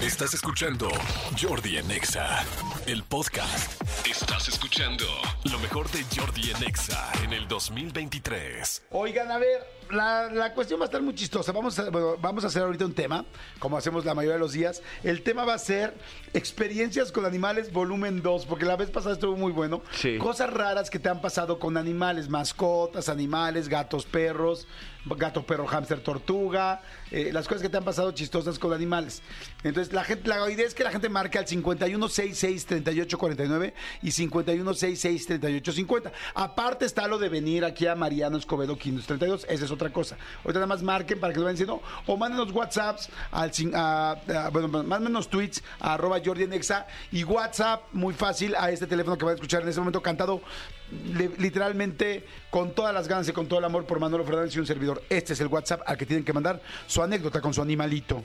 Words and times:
Estás 0.00 0.34
escuchando 0.34 0.90
Jordi 1.40 1.78
en 1.78 1.90
Exa, 1.90 2.44
el 2.86 3.02
podcast. 3.02 3.80
Estás 4.06 4.46
escuchando 4.46 5.06
lo 5.50 5.58
mejor 5.58 5.90
de 5.90 6.04
Jordi 6.14 6.50
en 6.50 6.62
Exa 6.64 7.10
en 7.24 7.32
el 7.32 7.48
2023. 7.48 8.82
Oigan, 8.90 9.30
a 9.30 9.38
ver, 9.38 9.66
la, 9.90 10.30
la 10.32 10.54
cuestión 10.54 10.80
va 10.80 10.84
a 10.84 10.86
estar 10.86 11.02
muy 11.02 11.14
chistosa. 11.14 11.52
Vamos 11.52 11.78
a, 11.78 11.90
bueno, 11.90 12.16
vamos 12.20 12.44
a 12.44 12.48
hacer 12.48 12.62
ahorita 12.62 12.84
un 12.84 12.94
tema, 12.94 13.24
como 13.58 13.76
hacemos 13.76 14.04
la 14.04 14.14
mayoría 14.14 14.34
de 14.34 14.40
los 14.40 14.52
días. 14.52 14.82
El 15.02 15.22
tema 15.22 15.44
va 15.44 15.54
a 15.54 15.58
ser 15.58 15.94
experiencias 16.34 17.12
con 17.12 17.24
animales 17.24 17.72
volumen 17.72 18.22
2, 18.22 18.46
porque 18.46 18.64
la 18.64 18.76
vez 18.76 18.90
pasada 18.90 19.14
estuvo 19.14 19.36
muy 19.36 19.52
bueno. 19.52 19.82
Sí. 19.92 20.18
Cosas 20.18 20.52
raras 20.52 20.90
que 20.90 20.98
te 20.98 21.08
han 21.08 21.20
pasado 21.20 21.58
con 21.58 21.76
animales, 21.76 22.28
mascotas, 22.28 23.08
animales, 23.08 23.68
gatos, 23.68 24.06
perros, 24.06 24.66
gato, 25.14 25.46
perro, 25.46 25.66
hámster, 25.66 26.00
tortuga, 26.00 26.82
eh, 27.12 27.30
las 27.32 27.46
cosas 27.46 27.62
que 27.62 27.68
te 27.68 27.76
han 27.76 27.84
pasado 27.84 28.10
chistosas 28.12 28.58
con 28.58 28.72
animales. 28.72 29.22
Entonces, 29.62 29.92
la 29.92 30.02
gente, 30.02 30.28
la 30.28 30.50
idea 30.50 30.66
es 30.66 30.74
que 30.74 30.82
la 30.82 30.90
gente 30.90 31.08
marque 31.08 31.38
al 31.38 31.46
5166-3849 31.46 33.72
y 34.02 34.08
5166-3850. 34.08 36.10
Aparte 36.34 36.86
está 36.86 37.06
lo 37.06 37.18
de 37.18 37.28
venir 37.28 37.64
aquí 37.64 37.86
a 37.86 37.94
Mariano 37.94 38.36
Escobedo 38.36 38.76
532, 38.76 39.46
esa 39.48 39.64
es 39.64 39.70
otra 39.76 39.90
cosa. 39.92 40.16
Ahorita 40.44 40.54
nada 40.60 40.66
más 40.66 40.82
marquen 40.82 41.20
para 41.20 41.32
que 41.32 41.38
lo 41.38 41.44
vayan 41.44 41.54
diciendo, 41.54 41.80
o 42.06 42.16
mándenos 42.16 42.50
WhatsApps 42.52 43.08
al, 43.30 43.52
a- 43.74 44.16
a- 44.28 44.50
bueno, 44.50 44.68
tweets 45.30 45.62
a 45.80 45.94
arroba 45.94 46.18
Jordi 46.24 46.44
en 46.44 46.52
Exa 46.52 46.86
y 47.12 47.24
WhatsApp, 47.24 47.82
muy 47.92 48.12
fácil, 48.14 48.54
a 48.56 48.70
este 48.70 48.86
teléfono 48.86 49.16
que 49.16 49.24
van 49.24 49.32
a 49.32 49.34
escuchar 49.36 49.62
en 49.62 49.68
este 49.68 49.80
momento 49.80 50.02
cantado 50.02 50.40
li- 51.14 51.30
literalmente 51.38 52.26
con 52.50 52.74
todas 52.74 52.92
las 52.94 53.08
ganas 53.08 53.28
y 53.28 53.32
con 53.32 53.46
todo 53.46 53.58
el 53.60 53.64
amor 53.64 53.86
por 53.86 54.00
Manolo 54.00 54.24
Fernández 54.24 54.54
y 54.56 54.58
un 54.58 54.66
servidor. 54.66 55.02
Este 55.08 55.32
es 55.34 55.40
el 55.40 55.46
WhatsApp 55.48 55.82
al 55.86 55.96
que 55.96 56.06
tienen 56.06 56.24
que 56.24 56.32
mandar 56.32 56.60
su 56.86 57.02
anécdota 57.02 57.40
con 57.40 57.54
su 57.54 57.62
animalito. 57.62 58.24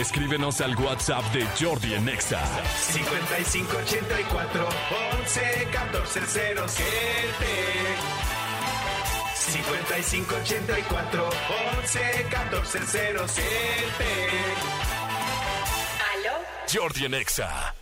Escríbenos 0.00 0.60
al 0.60 0.76
WhatsApp 0.76 1.24
de 1.32 1.46
Jordi 1.58 1.94
en 1.94 2.08
Exa. 2.08 2.40
5584 2.92 4.68
11 5.20 5.68
14 5.72 6.20
07 6.26 6.86
5584 9.34 11.30
11 11.78 12.26
14 12.30 12.78
07 12.86 13.44
¿Aló? 16.12 16.34
Jordi 16.72 17.04
en 17.06 17.14
Exa. 17.14 17.74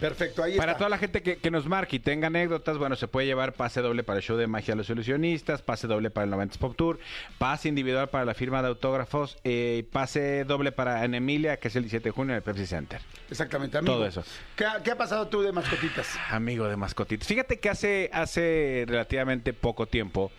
Perfecto, 0.00 0.42
ahí 0.44 0.56
Para 0.56 0.72
está. 0.72 0.78
toda 0.78 0.90
la 0.90 0.98
gente 0.98 1.22
que, 1.22 1.38
que 1.38 1.50
nos 1.50 1.66
marque 1.66 1.96
y 1.96 1.98
tenga 1.98 2.28
anécdotas, 2.28 2.78
bueno, 2.78 2.94
se 2.94 3.08
puede 3.08 3.26
llevar 3.26 3.52
pase 3.54 3.80
doble 3.80 4.04
para 4.04 4.18
el 4.18 4.22
show 4.24 4.36
de 4.36 4.46
magia 4.46 4.72
de 4.74 4.76
los 4.78 4.88
ilusionistas, 4.90 5.60
pase 5.62 5.86
doble 5.88 6.10
para 6.10 6.24
el 6.24 6.30
90 6.30 6.58
Pop 6.58 6.76
Tour, 6.76 6.98
pase 7.38 7.68
individual 7.68 8.08
para 8.08 8.24
la 8.24 8.34
firma 8.34 8.62
de 8.62 8.68
autógrafos, 8.68 9.36
eh, 9.44 9.84
pase 9.90 10.44
doble 10.44 10.70
para 10.70 11.04
en 11.04 11.14
Emilia, 11.14 11.56
que 11.58 11.68
es 11.68 11.76
el 11.76 11.82
17 11.82 12.04
de 12.04 12.10
junio 12.12 12.32
en 12.32 12.36
el 12.36 12.42
Pepsi 12.42 12.66
Center. 12.66 13.00
Exactamente, 13.30 13.78
amigo. 13.78 13.94
Todo 13.94 14.06
eso. 14.06 14.22
¿Qué, 14.56 14.64
ha- 14.64 14.82
qué 14.82 14.92
ha 14.92 14.96
pasado 14.96 15.26
tú 15.28 15.42
de 15.42 15.50
mascotitas? 15.52 16.16
Amigo 16.30 16.68
de 16.68 16.76
mascotitas. 16.76 17.26
Fíjate 17.26 17.58
que 17.58 17.68
hace, 17.68 18.08
hace 18.12 18.84
relativamente 18.86 19.52
poco 19.52 19.86
tiempo 19.86 20.30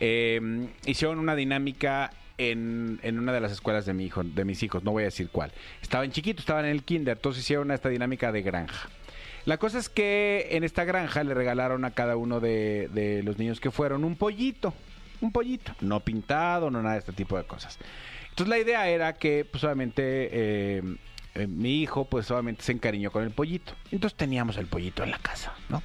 eh, 0.00 0.66
hicieron 0.84 1.18
una 1.18 1.34
dinámica 1.36 2.10
en, 2.38 3.00
una 3.18 3.32
de 3.32 3.40
las 3.40 3.52
escuelas 3.52 3.86
de 3.86 3.94
mi 3.94 4.04
hijo, 4.04 4.22
de 4.22 4.44
mis 4.44 4.62
hijos, 4.62 4.84
no 4.84 4.92
voy 4.92 5.02
a 5.02 5.06
decir 5.06 5.28
cuál. 5.30 5.52
Estaban 5.82 6.10
chiquitos, 6.10 6.40
estaban 6.40 6.64
en 6.64 6.72
el 6.72 6.84
kinder, 6.84 7.16
entonces 7.16 7.42
hicieron 7.42 7.70
esta 7.70 7.88
dinámica 7.88 8.32
de 8.32 8.42
granja. 8.42 8.88
La 9.44 9.58
cosa 9.58 9.78
es 9.78 9.88
que 9.88 10.48
en 10.50 10.64
esta 10.64 10.84
granja 10.84 11.22
le 11.22 11.34
regalaron 11.34 11.84
a 11.84 11.92
cada 11.92 12.16
uno 12.16 12.40
de, 12.40 12.88
de 12.92 13.22
los 13.22 13.38
niños 13.38 13.60
que 13.60 13.70
fueron 13.70 14.04
un 14.04 14.16
pollito, 14.16 14.74
un 15.20 15.32
pollito, 15.32 15.74
no 15.80 16.00
pintado, 16.00 16.70
no 16.70 16.82
nada 16.82 16.94
de 16.94 17.00
este 17.00 17.12
tipo 17.12 17.36
de 17.36 17.44
cosas. 17.44 17.78
Entonces 18.30 18.48
la 18.48 18.58
idea 18.58 18.88
era 18.88 19.14
que, 19.14 19.46
pues 19.50 19.64
obviamente, 19.64 20.02
eh, 20.30 20.82
eh, 21.34 21.46
mi 21.46 21.80
hijo, 21.80 22.04
pues 22.04 22.30
obviamente 22.30 22.62
se 22.62 22.72
encariñó 22.72 23.10
con 23.10 23.22
el 23.22 23.30
pollito. 23.30 23.72
Entonces 23.90 24.16
teníamos 24.16 24.56
el 24.58 24.66
pollito 24.66 25.02
en 25.02 25.10
la 25.10 25.18
casa, 25.18 25.54
¿no? 25.68 25.82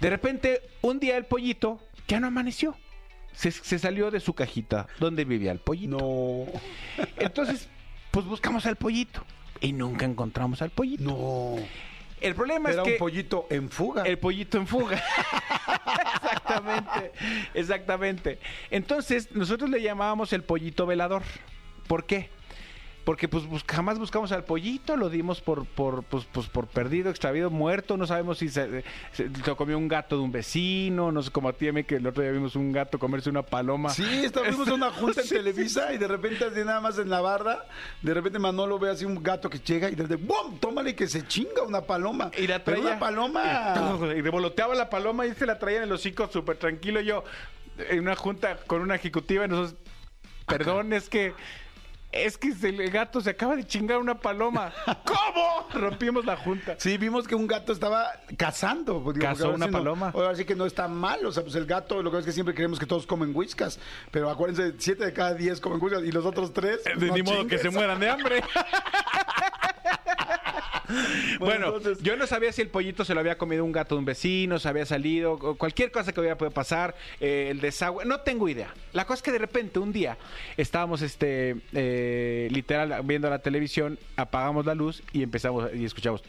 De 0.00 0.10
repente, 0.10 0.62
un 0.82 1.00
día 1.00 1.16
el 1.16 1.24
pollito 1.24 1.80
ya 2.06 2.20
no 2.20 2.28
amaneció. 2.28 2.76
Se, 3.38 3.52
se 3.52 3.78
salió 3.78 4.10
de 4.10 4.18
su 4.18 4.34
cajita 4.34 4.88
donde 4.98 5.24
vivía 5.24 5.52
el 5.52 5.60
pollito. 5.60 5.96
No, 5.96 6.46
Entonces, 7.18 7.68
pues 8.10 8.26
buscamos 8.26 8.66
al 8.66 8.74
pollito 8.74 9.24
y 9.60 9.72
nunca 9.72 10.04
encontramos 10.06 10.60
al 10.60 10.70
pollito. 10.70 11.04
no. 11.04 11.54
El 12.20 12.34
problema 12.34 12.70
Era 12.70 12.82
es 12.82 12.84
que 12.88 12.92
un 12.94 12.98
pollito 12.98 13.46
en 13.48 13.70
fuga. 13.70 14.02
el 14.02 14.18
pollito 14.18 14.58
en 14.58 14.66
fuga. 14.66 15.00
exactamente, 16.32 17.12
exactamente. 17.54 18.38
Entonces, 18.72 19.30
nosotros 19.36 19.70
le 19.70 19.80
llamábamos 19.80 20.32
el 20.32 20.42
pollito 20.42 20.84
velador. 20.84 21.22
¿Por 21.86 22.06
qué? 22.06 22.30
Porque 23.08 23.26
pues 23.26 23.46
bus- 23.46 23.64
jamás 23.66 23.98
buscamos 23.98 24.32
al 24.32 24.44
pollito, 24.44 24.94
lo 24.94 25.08
dimos 25.08 25.40
por 25.40 25.64
por 25.64 26.02
pues, 26.02 26.26
pues, 26.30 26.46
por 26.48 26.66
perdido, 26.66 27.08
extraviado, 27.08 27.48
muerto, 27.48 27.96
no 27.96 28.06
sabemos 28.06 28.36
si 28.36 28.50
se, 28.50 28.84
se- 29.12 29.30
lo 29.46 29.56
comió 29.56 29.78
un 29.78 29.88
gato 29.88 30.18
de 30.18 30.22
un 30.22 30.30
vecino, 30.30 31.10
no 31.10 31.22
sé 31.22 31.30
como 31.30 31.48
a 31.48 31.54
ti, 31.54 31.68
que 31.84 31.96
el 31.96 32.06
otro 32.06 32.22
día 32.22 32.32
vimos 32.32 32.54
un 32.54 32.70
gato 32.70 32.98
comerse 32.98 33.30
una 33.30 33.40
paloma. 33.42 33.88
Sí, 33.88 34.04
estábamos 34.26 34.68
en 34.68 34.74
una 34.74 34.90
junta 34.90 35.22
en 35.22 35.28
Televisa 35.30 35.94
y 35.94 35.96
de 35.96 36.06
repente 36.06 36.44
así 36.44 36.60
nada 36.62 36.82
más 36.82 36.98
en 36.98 37.08
la 37.08 37.22
barda, 37.22 37.64
de 38.02 38.12
repente 38.12 38.38
Manolo 38.38 38.78
ve 38.78 38.90
así 38.90 39.06
un 39.06 39.22
gato 39.22 39.48
que 39.48 39.58
llega 39.60 39.88
y 39.88 39.94
de 39.94 40.02
repente 40.02 40.26
¡bum! 40.26 40.58
Tómale 40.60 40.94
que 40.94 41.06
se 41.06 41.26
chinga 41.26 41.62
una 41.66 41.80
paloma. 41.80 42.30
Y 42.36 42.46
la 42.46 42.62
Pero 42.62 42.76
traía. 42.82 42.90
una 42.90 43.00
paloma. 43.00 44.04
Y 44.14 44.20
revoloteaba 44.20 44.74
la 44.74 44.90
paloma 44.90 45.24
y 45.24 45.32
se 45.34 45.46
la 45.46 45.58
traía 45.58 45.78
en 45.78 45.84
el 45.84 45.92
hocico 45.92 46.28
súper 46.30 46.58
tranquilo. 46.58 47.00
Yo, 47.00 47.24
en 47.88 48.00
una 48.00 48.16
junta 48.16 48.58
con 48.66 48.82
una 48.82 48.96
ejecutiva, 48.96 49.46
y 49.46 49.48
nosotros, 49.48 49.80
perdón, 50.46 50.92
es 50.92 51.08
que. 51.08 51.32
Es 52.10 52.38
que 52.38 52.48
el 52.62 52.90
gato 52.90 53.20
se 53.20 53.28
acaba 53.30 53.54
de 53.54 53.64
chingar 53.66 53.98
una 53.98 54.18
paloma. 54.18 54.72
¿Cómo? 55.04 55.68
Rompimos 55.74 56.24
la 56.24 56.36
junta. 56.38 56.74
Sí, 56.78 56.96
vimos 56.96 57.28
que 57.28 57.34
un 57.34 57.46
gato 57.46 57.70
estaba 57.72 58.06
cazando. 58.36 59.02
pues, 59.02 59.16
digo, 59.16 59.26
Cazó 59.26 59.50
una 59.50 59.66
no- 59.66 59.72
paloma. 59.72 60.10
ahora 60.14 60.34
sí 60.34 60.44
que 60.46 60.54
no 60.54 60.64
está 60.64 60.88
mal. 60.88 61.24
O 61.26 61.32
sea, 61.32 61.42
pues 61.42 61.54
el 61.54 61.66
gato, 61.66 62.02
lo 62.02 62.10
que 62.10 62.18
es 62.18 62.24
que 62.24 62.32
siempre 62.32 62.54
creemos 62.54 62.78
que 62.78 62.86
todos 62.86 63.06
comen 63.06 63.32
whiskas. 63.36 63.78
Pero 64.10 64.30
acuérdense, 64.30 64.74
siete 64.78 65.04
de 65.04 65.12
cada 65.12 65.34
diez 65.34 65.60
comen 65.60 65.82
whiskas 65.82 66.02
y 66.04 66.10
los 66.12 66.24
otros 66.24 66.52
tres. 66.54 66.82
De 66.84 66.94
no 67.08 67.14
ni 67.14 67.22
modo 67.22 67.46
que 67.46 67.58
se 67.58 67.68
mueran 67.70 68.00
de 68.00 68.08
hambre. 68.08 68.42
Bueno, 71.38 71.66
entonces- 71.76 72.02
yo 72.02 72.16
no 72.16 72.26
sabía 72.26 72.52
si 72.52 72.62
el 72.62 72.68
pollito 72.68 73.04
se 73.04 73.14
lo 73.14 73.20
había 73.20 73.38
comido 73.38 73.64
un 73.64 73.72
gato 73.72 73.94
de 73.94 73.98
un 74.00 74.04
vecino, 74.04 74.58
se 74.58 74.68
había 74.68 74.86
salido, 74.86 75.32
o 75.32 75.54
cualquier 75.56 75.90
cosa 75.90 76.12
que 76.12 76.20
hubiera 76.20 76.36
podido 76.36 76.52
pasar, 76.52 76.94
eh, 77.20 77.48
el 77.50 77.60
desagüe, 77.60 78.04
no 78.04 78.20
tengo 78.20 78.48
idea. 78.48 78.72
La 78.92 79.04
cosa 79.04 79.16
es 79.18 79.22
que 79.22 79.32
de 79.32 79.38
repente 79.38 79.78
un 79.78 79.92
día 79.92 80.16
estábamos, 80.56 81.02
este, 81.02 81.56
eh, 81.72 82.48
literal, 82.50 83.02
viendo 83.04 83.28
la 83.30 83.38
televisión, 83.40 83.98
apagamos 84.16 84.66
la 84.66 84.74
luz 84.74 85.02
y 85.12 85.22
empezamos 85.22 85.70
y 85.74 85.84
escuchamos. 85.84 86.22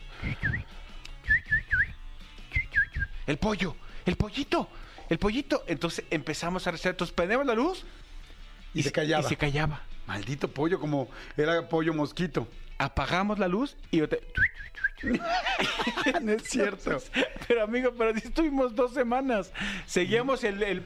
El 3.28 3.38
pollo, 3.38 3.76
el 4.06 4.16
pollito, 4.16 4.70
el 5.10 5.20
pollito. 5.20 5.64
Entonces 5.68 6.06
empezamos 6.10 6.66
a 6.68 6.72
rezar, 6.72 6.92
entonces 6.92 7.14
prendemos 7.14 7.46
la 7.46 7.54
luz 7.54 7.86
Y 8.74 8.84
se 8.84 8.92
callaba. 8.92 9.24
Y 9.24 9.30
se 9.30 9.38
callaba. 9.38 9.84
Maldito 10.08 10.48
pollo, 10.50 10.80
como 10.80 11.10
era 11.38 11.68
pollo 11.70 11.94
mosquito. 11.94 12.48
Apagamos 12.80 13.38
la 13.38 13.48
luz 13.48 13.78
y 13.92 13.98
yo 13.98 14.10
te... 14.10 14.20
no 16.22 16.32
es 16.34 16.44
cierto. 16.44 16.98
Pero 17.48 17.64
amigo, 17.64 17.94
pero 17.98 18.14
sí 18.20 18.28
estuvimos 18.28 18.76
dos 18.76 18.94
semanas. 18.94 19.52
Seguíamos 19.86 20.44
el, 20.44 20.62
el- 20.64 20.84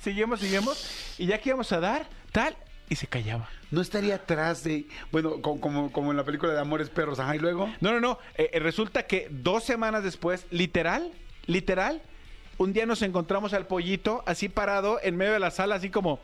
Seguíamos, 0.00 0.40
seguíamos. 0.40 1.14
Y 1.18 1.26
ya 1.26 1.38
que 1.38 1.50
íbamos 1.50 1.70
a 1.72 1.80
dar, 1.80 2.06
tal, 2.32 2.56
y 2.88 2.96
se 2.96 3.06
callaba. 3.06 3.48
No 3.70 3.80
estaría 3.82 4.14
atrás 4.14 4.64
de. 4.64 4.86
Bueno, 5.12 5.42
co- 5.42 5.60
como, 5.60 5.92
como 5.92 6.10
en 6.12 6.16
la 6.16 6.24
película 6.24 6.52
de 6.54 6.60
Amores 6.60 6.88
Perros. 6.88 7.18
Ajá, 7.20 7.36
y 7.36 7.38
luego. 7.38 7.66
No, 7.80 7.92
no, 7.92 8.00
no. 8.00 8.18
eh, 8.36 8.50
eh, 8.52 8.58
resulta 8.60 9.02
que 9.06 9.28
dos 9.30 9.64
semanas 9.64 10.02
después, 10.02 10.46
literal, 10.50 11.12
literal, 11.46 12.00
un 12.58 12.72
día 12.72 12.86
nos 12.86 13.02
encontramos 13.02 13.52
al 13.52 13.66
pollito 13.66 14.22
así 14.26 14.48
parado 14.48 14.98
en 15.02 15.16
medio 15.16 15.32
de 15.34 15.40
la 15.40 15.50
sala, 15.50 15.74
así 15.74 15.90
como... 15.90 16.20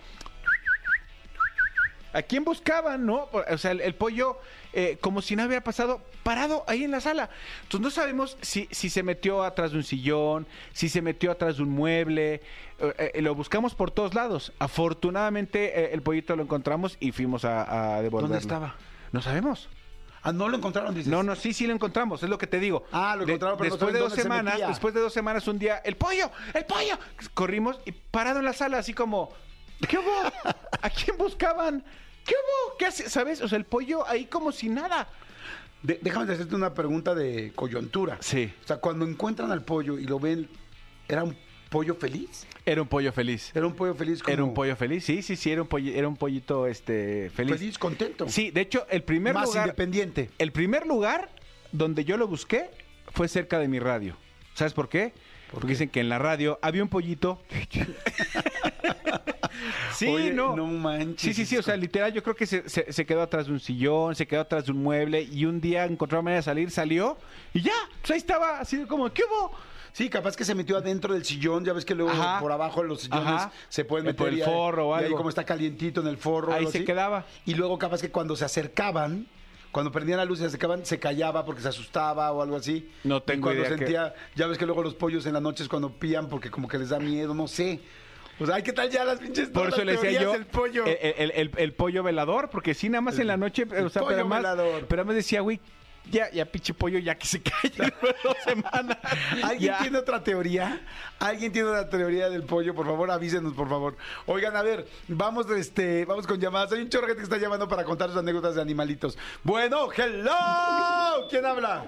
¿A 2.13 2.23
quién 2.23 2.45
buscaban, 2.45 3.07
no? 3.07 3.29
O 3.33 3.59
sea, 3.59 3.71
el, 3.71 3.81
el 3.81 3.95
pollo, 3.95 4.39
eh, 4.73 4.99
como 5.01 5.23
si 5.23 5.35
no 5.35 5.43
había 5.43 5.63
pasado, 5.65 6.01
parado 6.23 6.63
ahí 6.67 6.85
en 6.85 6.91
la 6.91 7.01
sala. 7.01 7.31
Entonces 7.63 7.81
no 7.81 7.91
sabemos 7.91 8.37
si, 8.43 8.69
si 8.71 8.91
se 8.91 9.03
metió 9.03 9.43
atrás 9.43 9.73
de 9.73 9.79
un 9.79 9.85
sillón, 9.85 10.47
si 10.73 10.89
se 10.89 11.01
metió 11.01 11.31
atrás 11.33 11.57
de 11.57 11.63
un 11.63 11.71
mueble. 11.71 12.43
eh, 12.79 13.13
eh, 13.15 13.23
lo 13.23 13.35
buscamos 13.35 13.75
por 13.75 13.91
todos 13.91 14.15
lados. 14.15 14.53
Afortunadamente, 14.59 15.93
el 15.95 16.03
pollito 16.03 16.37
lo 16.37 16.43
encontramos 16.43 16.97
y 17.01 17.13
fuimos 17.13 17.45
a, 17.45 17.97
a 17.97 18.03
devolverlo. 18.03 18.29
¿Dónde 18.29 18.39
estaba? 18.39 18.75
No 19.13 19.23
sabemos. 19.23 19.69
Ah, 20.23 20.33
no 20.33 20.49
lo 20.49 20.57
encontraron, 20.57 20.95
dices. 20.95 21.11
No, 21.11 21.23
no, 21.25 21.35
sí, 21.35 21.53
sí 21.53 21.67
lo 21.67 21.73
encontramos, 21.75 22.23
es 22.23 22.29
lo 22.29 22.39
que 22.39 22.47
te 22.47 22.61
digo. 22.61 22.85
Ah, 22.93 23.17
lo 23.17 23.25
De- 23.27 23.33
encontraron, 23.33 23.59
pero 23.59 23.71
después 23.71 23.93
de 23.93 23.99
dos 23.99 24.13
se 24.13 24.23
semanas, 24.23 24.61
después 24.69 24.95
de 24.95 25.01
dos 25.01 25.13
semanas, 25.13 25.49
un 25.49 25.59
día, 25.59 25.79
el 25.85 25.97
pollo, 25.97 26.31
el 26.55 26.65
pollo, 26.65 26.97
corrimos 27.35 27.81
y 27.85 27.91
parado 27.93 28.39
en 28.39 28.45
la 28.45 28.53
sala, 28.53 28.79
así 28.79 28.95
como, 28.95 29.31
¿qué 29.89 29.99
hubo? 29.99 30.13
¿A 30.81 30.91
quién 30.91 31.17
buscaban? 31.19 31.83
¿Qué 32.25 32.35
hubo? 32.35 32.77
¿Qué 32.79 32.87
hace? 32.87 33.09
¿Sabes? 33.11 33.41
O 33.43 33.49
sea, 33.49 33.59
el 33.59 33.65
pollo 33.65 34.07
ahí 34.07 34.27
como 34.27 34.53
si 34.53 34.69
nada. 34.69 35.09
De- 35.83 35.99
déjame 36.03 36.33
hacerte 36.33 36.55
una 36.55 36.75
pregunta 36.75 37.15
de 37.15 37.53
coyuntura. 37.55 38.19
Sí. 38.21 38.53
O 38.65 38.67
sea, 38.67 38.77
cuando 38.79 39.07
encuentran 39.07 39.51
al 39.51 39.65
pollo 39.65 39.99
y 39.99 40.05
lo 40.05 40.19
ven, 40.21 40.49
era 41.09 41.25
un 41.25 41.37
¿Pollo 41.73 41.95
feliz? 41.95 42.47
Era 42.67 42.83
un 42.83 42.89
pollo 42.89 43.13
feliz. 43.15 43.51
Era 43.55 43.67
un 43.67 43.75
pollo 43.75 43.95
feliz 43.95 44.23
como... 44.23 44.31
Era 44.35 44.45
un 44.45 44.53
pollo 44.53 44.77
feliz, 44.77 45.07
sí, 45.07 45.23
sí, 45.23 45.37
sí, 45.37 45.51
era 45.51 45.63
un, 45.63 45.69
pollo- 45.69 45.95
era 45.95 46.07
un 46.07 46.19
pollito 46.19 46.67
este, 46.67 47.31
feliz. 47.31 47.57
Feliz, 47.59 47.79
contento. 47.79 48.29
Sí, 48.29 48.51
de 48.51 48.61
hecho, 48.61 48.87
el 48.91 49.03
primer 49.05 49.33
Más 49.33 49.47
lugar... 49.47 49.69
independiente. 49.69 50.29
El 50.39 50.53
primer 50.53 50.87
lugar 50.87 51.31
donde 51.73 52.05
yo 52.05 52.19
lo 52.19 52.29
busqué 52.29 52.71
fue 53.15 53.27
cerca 53.27 53.59
de 53.59 53.69
mi 53.69 53.79
radio. 53.79 54.19
¿Sabes 54.53 54.75
por 54.75 54.91
qué? 54.91 55.15
Porque 55.53 55.69
dicen 55.69 55.91
que 55.91 56.01
en 56.01 56.09
la 56.09 56.19
radio 56.19 56.59
había 56.63 56.83
un 56.83 56.89
pollito. 56.89 57.39
sí, 59.95 60.07
Oye, 60.07 60.33
no. 60.33 60.57
no 60.57 60.67
manches. 60.67 61.21
Sí, 61.21 61.35
sí, 61.35 61.47
sí. 61.47 61.57
O 61.59 61.63
sea, 61.63 61.77
literal, 61.77 62.13
yo 62.13 62.23
creo 62.23 62.35
que 62.35 62.47
se, 62.47 62.69
se- 62.69 62.93
se 62.93 63.07
quedó 63.07 63.23
atrás 63.23 63.47
de 63.47 63.53
un 63.53 63.61
sillón, 63.61 64.15
se 64.15 64.27
quedó 64.27 64.41
atrás 64.41 64.67
de 64.67 64.73
un 64.73 64.83
mueble 64.83 65.23
y 65.23 65.45
un 65.45 65.61
día 65.61 65.85
encontró 65.85 66.19
la 66.19 66.23
manera 66.23 66.39
de 66.39 66.43
salir, 66.43 66.71
salió 66.71 67.17
y 67.55 67.63
ya. 67.63 67.73
Pues 68.01 68.11
ahí 68.13 68.19
estaba, 68.19 68.61
así 68.61 68.85
como, 68.87 69.13
¿qué 69.13 69.23
hubo? 69.25 69.53
Sí, 69.93 70.09
capaz 70.09 70.37
que 70.37 70.45
se 70.47 70.55
metió 70.55 70.79
adentro 70.79 71.13
del 71.13 71.23
sillón, 71.25 71.65
ya 71.67 71.75
ves 71.75 71.85
que 71.85 71.95
luego 71.95 72.13
Ajá. 72.13 72.41
por 72.41 72.51
abajo 72.51 72.83
los 72.83 73.03
sillones 73.03 73.27
Ajá. 73.27 73.53
se 73.69 73.85
pueden 73.85 74.07
Eh, 74.07 74.13
meter 74.13 74.17
por 74.19 74.29
el 74.33 74.43
forro 74.43 74.89
o 74.89 74.97
y 74.97 75.01
ahí 75.01 75.05
algo. 75.05 75.19
como 75.19 75.29
está 75.29 75.45
calientito 75.45 76.01
en 76.01 76.07
el 76.07 76.17
forro. 76.17 76.53
Ahí 76.53 76.61
algo 76.61 76.71
se 76.71 76.79
así. 76.79 76.87
quedaba. 76.87 77.27
Y 77.45 77.55
luego 77.55 77.79
capaz 77.79 78.01
que 78.01 78.11
cuando 78.11 78.35
se 78.35 78.47
acercaban, 78.47 79.27
cuando 79.73 79.91
prendían 79.91 80.19
la 80.19 80.25
luz 80.25 80.39
y 80.39 80.43
se 80.43 80.47
acercaban, 80.49 80.85
se 80.87 80.99
callaba 81.01 81.45
porque 81.45 81.63
se 81.63 81.69
asustaba 81.69 82.31
o 82.31 82.43
algo 82.43 82.57
así. 82.57 82.89
No 83.05 83.17
Y 83.17 83.21
tengo 83.23 83.43
cuando 83.47 83.63
idea 83.63 83.71
que- 83.73 83.79
sentía, 83.79 84.15
ya 84.37 84.47
ves 84.47 84.59
que 84.59 84.67
luego 84.67 84.83
los 84.83 84.95
pollos 84.95 85.27
en 85.27 85.33
las 85.33 85.43
noches 85.43 85.69
cuando 85.69 85.91
pían 85.99 86.29
porque 86.29 86.51
como 86.51 86.69
que 86.69 86.79
les 86.79 86.91
da 86.91 86.99
miedo, 87.01 87.35
no 87.35 87.49
sé. 87.49 87.81
O 88.39 88.47
sea, 88.47 88.63
¿qué 88.63 88.73
tal 88.73 88.91
ya 88.91 89.05
las 89.05 89.19
pinches 89.19 89.51
Por 89.51 89.69
eso 89.69 89.85
le 89.85 89.93
decía 89.93 90.21
yo 90.23 90.33
del 90.33 90.47
pollo? 90.47 90.85
El, 90.87 90.99
el- 91.17 91.31
el- 91.33 91.51
el 91.57 91.73
pollo 91.75 92.03
velador, 92.03 92.49
porque 92.51 92.75
sí, 92.75 92.89
nada 92.89 93.01
más 93.03 93.19
en 93.19 93.27
la 93.29 93.37
noche, 93.37 93.65
o 93.65 93.89
sea, 93.89 94.03
pero 94.03 94.15
además, 94.21 94.39
velador. 94.41 94.87
pero 94.89 95.03
además 95.03 95.17
decía, 95.17 95.41
güey, 95.43 95.61
ya, 96.11 96.31
ya 96.31 96.45
pinche 96.45 96.75
pollo, 96.75 96.99
ya 96.99 97.15
que 97.17 97.27
se 97.27 97.43
calle 97.43 97.93
dos 98.25 98.37
semanas. 98.45 98.99
¿Alguien 99.43 99.73
Ya. 99.73 99.79
tiene 99.81 99.99
otra 99.99 100.23
teoría? 100.23 100.81
¿Alguien 101.19 101.53
tiene 101.53 101.69
otra 101.69 101.89
teoría 101.89 102.29
del 102.29 102.43
pollo? 102.45 102.75
Por 102.75 102.87
favor, 102.87 103.11
avísenos, 103.11 103.53
por 103.55 103.69
favor. 103.69 103.97
Oigan, 104.27 104.57
a 104.57 104.63
ver, 104.63 104.87
vamos, 105.09 105.49
este, 105.51 106.05
vamos 106.05 106.27
con 106.27 106.41
llamadas. 106.41 106.73
Hay 106.73 106.83
un 106.83 106.89
chorro 106.89 107.07
de 107.07 107.13
gente 107.15 107.21
que 107.29 107.35
está 107.35 107.39
llamando 107.39 107.69
para 107.69 107.85
contar 107.85 108.09
sus 108.11 108.19
anécdotas 108.19 108.55
de 108.57 108.63
animalitos. 108.63 109.17
Bueno, 109.43 109.89
hello. 109.97 111.29
¿Quién 111.31 111.47
habla? 111.47 111.85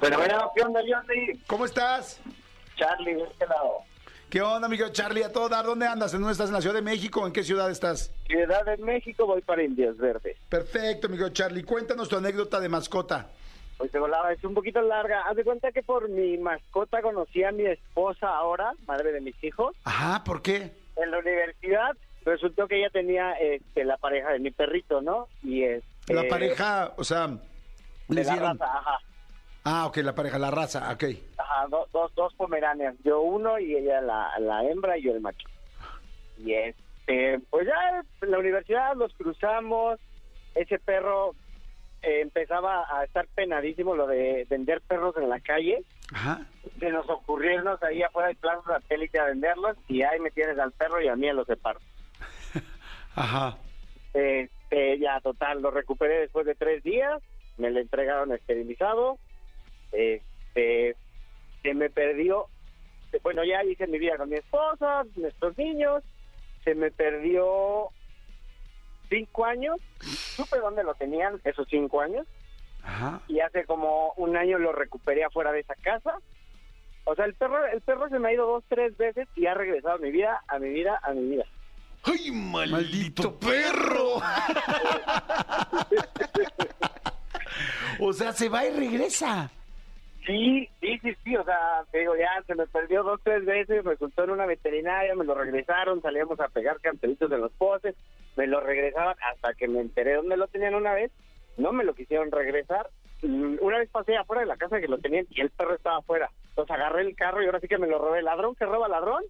Pero 0.00 0.18
bueno, 0.18 0.50
¿qué 0.54 0.62
onda, 0.62 0.80
Jordi? 0.86 1.40
¿Cómo 1.46 1.64
estás? 1.64 2.20
Charlie, 2.76 3.14
de 3.14 3.22
este 3.22 3.46
lado. 3.46 3.78
¿Qué 4.28 4.42
onda, 4.42 4.66
amigo 4.66 4.88
Charlie? 4.88 5.22
A 5.22 5.30
todo 5.30 5.48
dar, 5.48 5.64
¿dónde 5.64 5.86
andas? 5.86 6.12
¿En 6.12 6.20
dónde 6.20 6.32
estás? 6.32 6.48
¿En 6.48 6.54
la 6.54 6.60
Ciudad 6.60 6.74
de 6.74 6.82
México? 6.82 7.24
¿En 7.24 7.32
qué 7.32 7.44
ciudad 7.44 7.70
estás? 7.70 8.10
Ciudad 8.26 8.64
de 8.64 8.76
México, 8.78 9.26
voy 9.26 9.40
para 9.42 9.62
Indias 9.62 9.96
Verdes. 9.96 10.36
Perfecto, 10.48 11.06
amigo 11.06 11.28
Charlie. 11.28 11.62
Cuéntanos 11.62 12.08
tu 12.08 12.16
anécdota 12.16 12.58
de 12.58 12.68
mascota. 12.68 13.28
Hoy 13.78 13.88
te 13.88 13.98
volaba, 13.98 14.32
es 14.32 14.42
un 14.44 14.54
poquito 14.54 14.80
larga. 14.82 15.22
Haz 15.22 15.36
de 15.36 15.44
cuenta 15.44 15.72
que 15.72 15.82
por 15.82 16.08
mi 16.08 16.38
mascota 16.38 17.02
conocí 17.02 17.42
a 17.42 17.52
mi 17.52 17.66
esposa 17.66 18.28
ahora, 18.28 18.72
madre 18.86 19.12
de 19.12 19.20
mis 19.20 19.42
hijos. 19.42 19.74
Ajá, 19.84 20.22
¿por 20.24 20.42
qué? 20.42 20.72
En 20.96 21.10
la 21.10 21.18
universidad 21.18 21.96
resultó 22.24 22.68
que 22.68 22.78
ella 22.78 22.90
tenía 22.90 23.32
este, 23.32 23.84
la 23.84 23.96
pareja 23.96 24.30
de 24.30 24.38
mi 24.38 24.50
perrito, 24.52 25.00
¿no? 25.02 25.28
Y 25.42 25.64
este, 25.64 26.14
La 26.14 26.28
pareja, 26.28 26.92
o 26.96 27.04
sea, 27.04 27.26
de 27.26 27.38
les 28.08 28.26
la 28.26 28.32
dieron... 28.32 28.58
raza, 28.58 28.78
ajá. 28.78 28.98
Ah, 29.64 29.86
ok, 29.86 29.96
la 29.98 30.14
pareja, 30.14 30.38
la 30.38 30.50
raza, 30.50 30.92
ok. 30.92 31.04
Ajá, 31.38 31.66
do- 31.68 31.88
dos, 31.92 32.14
dos 32.14 32.32
pomeranias. 32.34 32.94
Yo 33.02 33.22
uno 33.22 33.58
y 33.58 33.74
ella 33.74 34.00
la, 34.02 34.38
la 34.38 34.62
hembra 34.64 34.96
y 34.98 35.02
yo 35.02 35.12
el 35.12 35.20
macho. 35.20 35.48
Y 36.38 36.52
este, 36.52 37.40
pues 37.50 37.66
ya 37.66 38.02
en 38.22 38.30
la 38.30 38.38
universidad 38.38 38.94
los 38.94 39.12
cruzamos. 39.14 39.98
Ese 40.54 40.78
perro 40.78 41.34
eh, 42.04 42.20
empezaba 42.20 42.84
a 42.90 43.04
estar 43.04 43.26
penadísimo 43.34 43.94
lo 43.94 44.06
de 44.06 44.46
vender 44.48 44.80
perros 44.82 45.16
en 45.16 45.28
la 45.28 45.40
calle. 45.40 45.82
Ajá. 46.12 46.46
Se 46.78 46.90
nos 46.90 47.08
ocurrió 47.08 47.52
irnos 47.52 47.82
ahí 47.82 48.02
afuera 48.02 48.28
del 48.28 48.36
plan 48.36 48.58
satélite 48.66 49.18
a 49.18 49.24
venderlos 49.24 49.76
y 49.88 50.02
ahí 50.02 50.20
me 50.20 50.30
tienes 50.30 50.58
al 50.58 50.72
perro 50.72 51.00
y 51.00 51.08
a 51.08 51.16
mí 51.16 51.28
a 51.28 51.32
los 51.32 51.46
separo. 51.46 51.80
Ajá. 53.14 53.56
Este, 54.12 54.98
ya 54.98 55.20
total, 55.20 55.62
lo 55.62 55.70
recuperé 55.70 56.20
después 56.20 56.46
de 56.46 56.54
tres 56.54 56.82
días, 56.82 57.22
me 57.56 57.70
lo 57.70 57.80
entregaron 57.80 58.32
esterilizado, 58.32 59.18
este, 59.92 60.96
se 61.62 61.74
me 61.74 61.90
perdió, 61.90 62.46
bueno, 63.22 63.44
ya 63.44 63.64
hice 63.64 63.86
mi 63.86 63.98
vida 63.98 64.16
con 64.16 64.28
mi 64.28 64.36
esposa, 64.36 65.04
nuestros 65.16 65.56
niños, 65.58 66.04
se 66.64 66.74
me 66.74 66.90
perdió 66.90 67.88
cinco 69.14 69.44
años, 69.44 69.76
supe 70.00 70.58
dónde 70.58 70.82
lo 70.82 70.94
tenían 70.94 71.40
esos 71.44 71.66
cinco 71.68 72.00
años, 72.00 72.26
Ajá. 72.82 73.20
y 73.28 73.40
hace 73.40 73.64
como 73.64 74.12
un 74.16 74.36
año 74.36 74.58
lo 74.58 74.72
recuperé 74.72 75.24
afuera 75.24 75.52
de 75.52 75.60
esa 75.60 75.74
casa. 75.76 76.18
O 77.04 77.14
sea, 77.14 77.26
el 77.26 77.34
perro, 77.34 77.64
el 77.66 77.80
perro 77.82 78.08
se 78.08 78.18
me 78.18 78.28
ha 78.28 78.32
ido 78.32 78.46
dos, 78.46 78.64
tres 78.68 78.96
veces 78.96 79.28
y 79.36 79.46
ha 79.46 79.54
regresado 79.54 79.96
a 79.96 79.98
mi 79.98 80.10
vida, 80.10 80.42
a 80.48 80.58
mi 80.58 80.70
vida, 80.70 80.98
a 81.02 81.12
mi 81.12 81.28
vida. 81.28 81.44
¡Ay, 82.04 82.30
¡Maldito 82.32 83.38
perro! 83.38 84.20
o 88.00 88.12
sea, 88.12 88.32
se 88.32 88.48
va 88.48 88.66
y 88.66 88.70
regresa. 88.70 89.50
Sí, 90.26 90.68
sí, 90.80 90.98
sí, 91.02 91.14
sí, 91.22 91.36
o 91.36 91.44
sea, 91.44 91.84
te 91.90 91.98
digo, 91.98 92.16
ya 92.16 92.42
se 92.46 92.54
me 92.54 92.66
perdió 92.66 93.02
dos, 93.02 93.20
tres 93.22 93.44
veces, 93.44 93.84
resultó 93.84 94.24
en 94.24 94.30
una 94.30 94.46
veterinaria, 94.46 95.14
me 95.14 95.24
lo 95.24 95.34
regresaron, 95.34 96.00
salíamos 96.00 96.40
a 96.40 96.48
pegar 96.48 96.80
cartelitos 96.80 97.30
en 97.30 97.42
los 97.42 97.52
postes, 97.52 97.94
me 98.36 98.46
lo 98.46 98.60
regresaban 98.60 99.16
hasta 99.32 99.54
que 99.54 99.68
me 99.68 99.80
enteré 99.80 100.14
dónde 100.14 100.36
lo 100.36 100.48
tenían 100.48 100.74
una 100.74 100.94
vez, 100.94 101.10
no 101.56 101.72
me 101.72 101.84
lo 101.84 101.94
quisieron 101.94 102.30
regresar. 102.30 102.88
Mm, 103.22 103.56
Una 103.60 103.78
vez 103.78 103.88
pasé 103.90 104.16
afuera 104.16 104.40
de 104.40 104.46
la 104.48 104.56
casa 104.56 104.80
que 104.80 104.88
lo 104.88 104.98
tenían 104.98 105.26
y 105.30 105.40
el 105.40 105.50
perro 105.50 105.74
estaba 105.74 105.98
afuera. 105.98 106.30
Entonces 106.50 106.74
agarré 106.74 107.02
el 107.02 107.16
carro 107.16 107.42
y 107.42 107.46
ahora 107.46 107.60
sí 107.60 107.68
que 107.68 107.78
me 107.78 107.86
lo 107.86 107.98
robé. 107.98 108.22
¿Ladrón 108.22 108.54
que 108.54 108.66
roba 108.66 108.88
ladrón? 108.88 109.22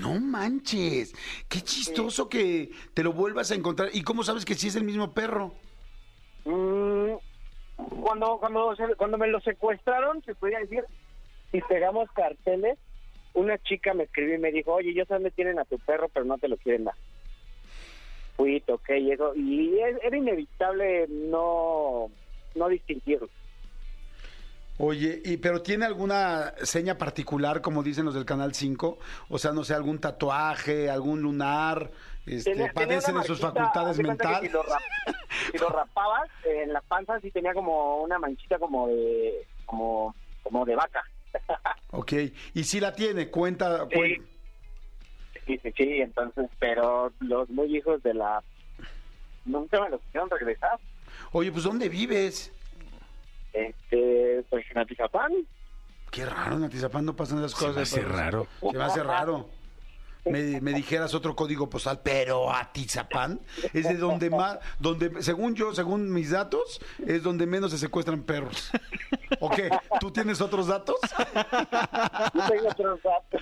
No 0.00 0.18
manches. 0.18 1.14
Qué 1.48 1.60
chistoso 1.60 2.28
que 2.28 2.70
te 2.94 3.02
lo 3.04 3.12
vuelvas 3.12 3.50
a 3.50 3.54
encontrar. 3.54 3.90
¿Y 3.92 4.02
cómo 4.02 4.24
sabes 4.24 4.44
que 4.44 4.54
sí 4.54 4.68
es 4.68 4.76
el 4.76 4.84
mismo 4.84 5.12
perro? 5.12 5.54
Mm, 6.44 7.12
cuando, 8.02 8.38
cuando, 8.38 8.74
cuando 8.96 9.18
me 9.18 9.28
lo 9.28 9.40
secuestraron, 9.40 10.22
se 10.24 10.34
podía 10.34 10.58
decir, 10.58 10.84
y 11.52 11.60
pegamos 11.62 12.10
carteles, 12.12 12.78
una 13.34 13.58
chica 13.58 13.94
me 13.94 14.04
escribió 14.04 14.34
y 14.34 14.38
me 14.38 14.52
dijo, 14.52 14.72
oye, 14.74 14.94
yo 14.94 15.04
sé 15.04 15.14
dónde 15.14 15.30
tienen 15.30 15.58
a 15.58 15.64
tu 15.64 15.78
perro, 15.78 16.08
pero 16.08 16.24
no 16.24 16.38
te 16.38 16.48
lo 16.48 16.56
quieren 16.56 16.84
dar. 16.84 16.94
Fui, 18.36 18.60
toqué 18.62 18.98
y 18.98 19.12
eso, 19.12 19.34
y 19.34 19.78
era 19.78 20.16
inevitable 20.16 21.06
no, 21.08 22.10
no 22.54 22.68
distinguirlo. 22.68 23.28
Oye, 24.76 25.22
y 25.24 25.36
pero 25.36 25.62
tiene 25.62 25.84
alguna 25.86 26.52
seña 26.64 26.98
particular, 26.98 27.60
como 27.60 27.84
dicen 27.84 28.04
los 28.04 28.14
del 28.14 28.24
Canal 28.24 28.54
5? 28.54 28.98
O 29.28 29.38
sea, 29.38 29.52
no 29.52 29.62
sé, 29.62 29.72
algún 29.72 30.00
tatuaje, 30.00 30.90
algún 30.90 31.22
lunar, 31.22 31.92
este, 32.26 32.54
Tenía- 32.54 32.72
padece 32.72 33.12
de 33.12 33.22
sus 33.22 33.38
facultades 33.38 33.96
cuenta 34.00 34.28
mentales. 34.30 34.50
Si 34.50 34.56
lo, 34.56 34.62
rap- 34.64 35.16
si 35.52 35.58
lo 35.58 35.68
rapabas, 35.68 36.28
eh, 36.44 36.62
en 36.64 36.72
la 36.72 36.80
panza 36.80 37.20
sí 37.20 37.30
tenía 37.30 37.54
como 37.54 38.02
una 38.02 38.18
manchita 38.18 38.58
como 38.58 38.88
de, 38.88 39.46
como, 39.64 40.12
como 40.42 40.64
de 40.64 40.74
vaca. 40.74 41.02
Ok, 41.96 42.12
y 42.54 42.64
si 42.64 42.80
la 42.80 42.92
tiene, 42.92 43.28
cuenta, 43.30 43.86
Sí. 43.88 43.94
cuen- 43.96 44.26
Sí, 45.46 45.58
sí, 45.62 45.72
sí, 45.76 46.00
entonces, 46.00 46.48
pero 46.58 47.12
los 47.20 47.48
muy 47.50 47.76
hijos 47.76 48.02
de 48.02 48.14
la... 48.14 48.42
Nunca 49.44 49.80
me 49.80 49.90
los 49.90 50.00
quisieron 50.02 50.30
regresar. 50.30 50.78
Oye, 51.32 51.52
pues 51.52 51.64
¿dónde 51.64 51.88
vives? 51.88 52.50
Este, 53.52 54.44
pues 54.48 54.64
en 54.70 54.78
Atizapán. 54.78 55.32
Qué 56.10 56.24
raro, 56.24 56.56
en 56.56 56.64
Atizapán 56.64 57.04
no 57.04 57.14
pasan 57.14 57.38
esas 57.38 57.52
Se 57.52 57.66
me 57.66 57.72
cosas. 57.74 57.82
hace 57.92 58.00
pero- 58.02 58.16
raro. 58.16 58.46
Se 58.60 58.78
me 58.78 58.84
hace 58.84 59.02
raro. 59.02 59.48
Me, 60.24 60.60
me 60.60 60.72
dijeras 60.72 61.12
otro 61.14 61.36
código 61.36 61.68
postal, 61.68 62.00
pero 62.02 62.50
Atizapán 62.50 63.40
es 63.74 63.84
de 63.86 63.96
donde 63.96 64.30
más, 64.30 64.58
donde, 64.78 65.22
según 65.22 65.54
yo, 65.54 65.74
según 65.74 66.10
mis 66.10 66.30
datos, 66.30 66.80
es 67.06 67.22
donde 67.22 67.46
menos 67.46 67.72
se 67.72 67.78
secuestran 67.78 68.22
perros. 68.22 68.70
¿O 69.40 69.50
qué? 69.50 69.68
¿Tú 70.00 70.10
tienes 70.10 70.40
otros 70.40 70.66
datos? 70.68 70.96
No 72.32 72.48
tengo 72.48 72.68
otros 72.68 73.00
datos. 73.02 73.40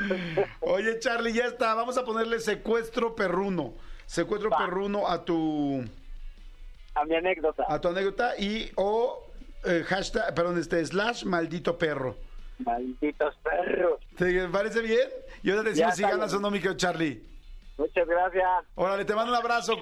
Oye, 0.60 0.98
Charlie, 0.98 1.32
ya 1.32 1.46
está. 1.46 1.74
Vamos 1.74 1.96
a 1.98 2.04
ponerle 2.04 2.40
secuestro 2.40 3.14
perruno. 3.14 3.74
Secuestro 4.06 4.50
Va. 4.50 4.58
perruno 4.58 5.08
a 5.08 5.24
tu 5.24 5.84
A 6.94 7.04
mi 7.04 7.14
anécdota. 7.14 7.64
a 7.68 7.80
tu 7.80 7.88
anécdota 7.88 8.36
y 8.36 8.70
o 8.76 9.24
eh, 9.64 9.84
hashtag, 9.86 10.34
perdón, 10.34 10.58
este 10.58 10.84
slash 10.84 11.24
maldito 11.24 11.78
perro. 11.78 12.16
Malditos 12.58 13.34
perros. 13.42 14.00
¿Te 14.16 14.46
parece 14.48 14.82
bien? 14.82 15.08
Y 15.42 15.50
ahora 15.50 15.62
decimos 15.62 15.94
si 15.96 16.02
ganas 16.02 16.32
o 16.34 16.40
no, 16.40 16.50
mi 16.50 16.58
querido 16.58 16.76
Charlie. 16.76 17.22
Muchas 17.78 18.06
gracias. 18.06 18.46
Órale, 18.74 19.04
te 19.04 19.14
mando 19.14 19.32
un 19.32 19.38
abrazo. 19.38 19.76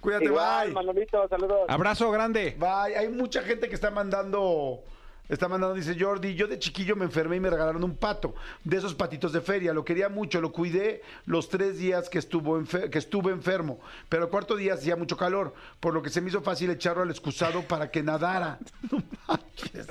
Cuídate, 0.00 0.26
Igual, 0.26 0.66
bye. 0.66 0.74
Manolito, 0.74 1.26
saludos. 1.28 1.62
Abrazo 1.68 2.10
grande. 2.10 2.56
Bye. 2.58 2.96
Hay 2.96 3.08
mucha 3.08 3.42
gente 3.42 3.68
que 3.68 3.74
está 3.74 3.90
mandando 3.90 4.82
Está 5.28 5.48
mandando, 5.48 5.74
dice 5.74 5.96
Jordi, 5.98 6.34
yo 6.34 6.46
de 6.46 6.58
chiquillo 6.58 6.94
me 6.94 7.04
enfermé 7.04 7.36
y 7.36 7.40
me 7.40 7.50
regalaron 7.50 7.82
un 7.82 7.96
pato, 7.96 8.34
de 8.62 8.76
esos 8.76 8.94
patitos 8.94 9.32
de 9.32 9.40
feria. 9.40 9.72
Lo 9.72 9.84
quería 9.84 10.08
mucho, 10.08 10.40
lo 10.40 10.52
cuidé 10.52 11.02
los 11.24 11.48
tres 11.48 11.78
días 11.78 12.08
que, 12.08 12.18
estuvo 12.18 12.62
que 12.64 12.98
estuve 12.98 13.32
enfermo. 13.32 13.80
Pero 14.08 14.24
el 14.24 14.30
cuarto 14.30 14.56
día 14.56 14.74
hacía 14.74 14.94
mucho 14.96 15.16
calor, 15.16 15.54
por 15.80 15.94
lo 15.94 16.02
que 16.02 16.10
se 16.10 16.20
me 16.20 16.28
hizo 16.28 16.42
fácil 16.42 16.70
echarlo 16.70 17.02
al 17.02 17.10
excusado 17.10 17.62
para 17.62 17.90
que 17.90 18.02
nadara. 18.02 18.58
No 18.90 19.02
manches. 19.26 19.86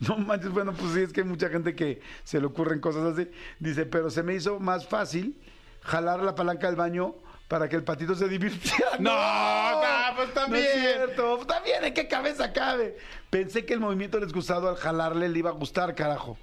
No 0.00 0.16
manches. 0.18 0.50
Bueno, 0.50 0.72
pues 0.72 0.92
sí, 0.92 1.00
es 1.00 1.12
que 1.12 1.22
hay 1.22 1.26
mucha 1.26 1.48
gente 1.48 1.74
que 1.74 2.00
se 2.22 2.38
le 2.38 2.46
ocurren 2.46 2.78
cosas 2.78 3.02
así. 3.12 3.28
Dice, 3.58 3.84
pero 3.84 4.10
se 4.10 4.22
me 4.22 4.34
hizo 4.34 4.60
más 4.60 4.86
fácil 4.86 5.36
jalar 5.82 6.22
la 6.22 6.34
palanca 6.34 6.68
del 6.68 6.76
baño 6.76 7.16
para 7.48 7.68
que 7.68 7.76
el 7.76 7.84
patito 7.84 8.14
se 8.14 8.28
divirtiera. 8.28 8.92
No, 8.98 9.10
no, 9.80 10.16
pues 10.16 10.28
No 10.28 10.34
también. 10.34 10.64
es 10.66 10.72
cierto. 10.80 11.38
También, 11.46 11.84
¿en 11.84 11.94
qué 11.94 12.08
cabeza 12.08 12.52
cabe? 12.52 12.96
Pensé 13.30 13.64
que 13.64 13.74
el 13.74 13.80
movimiento 13.80 14.16
del 14.18 14.24
excusado 14.24 14.68
al 14.68 14.76
jalarle 14.76 15.28
le 15.28 15.38
iba 15.38 15.50
a 15.50 15.54
gustar, 15.54 15.94
carajo. 15.94 16.36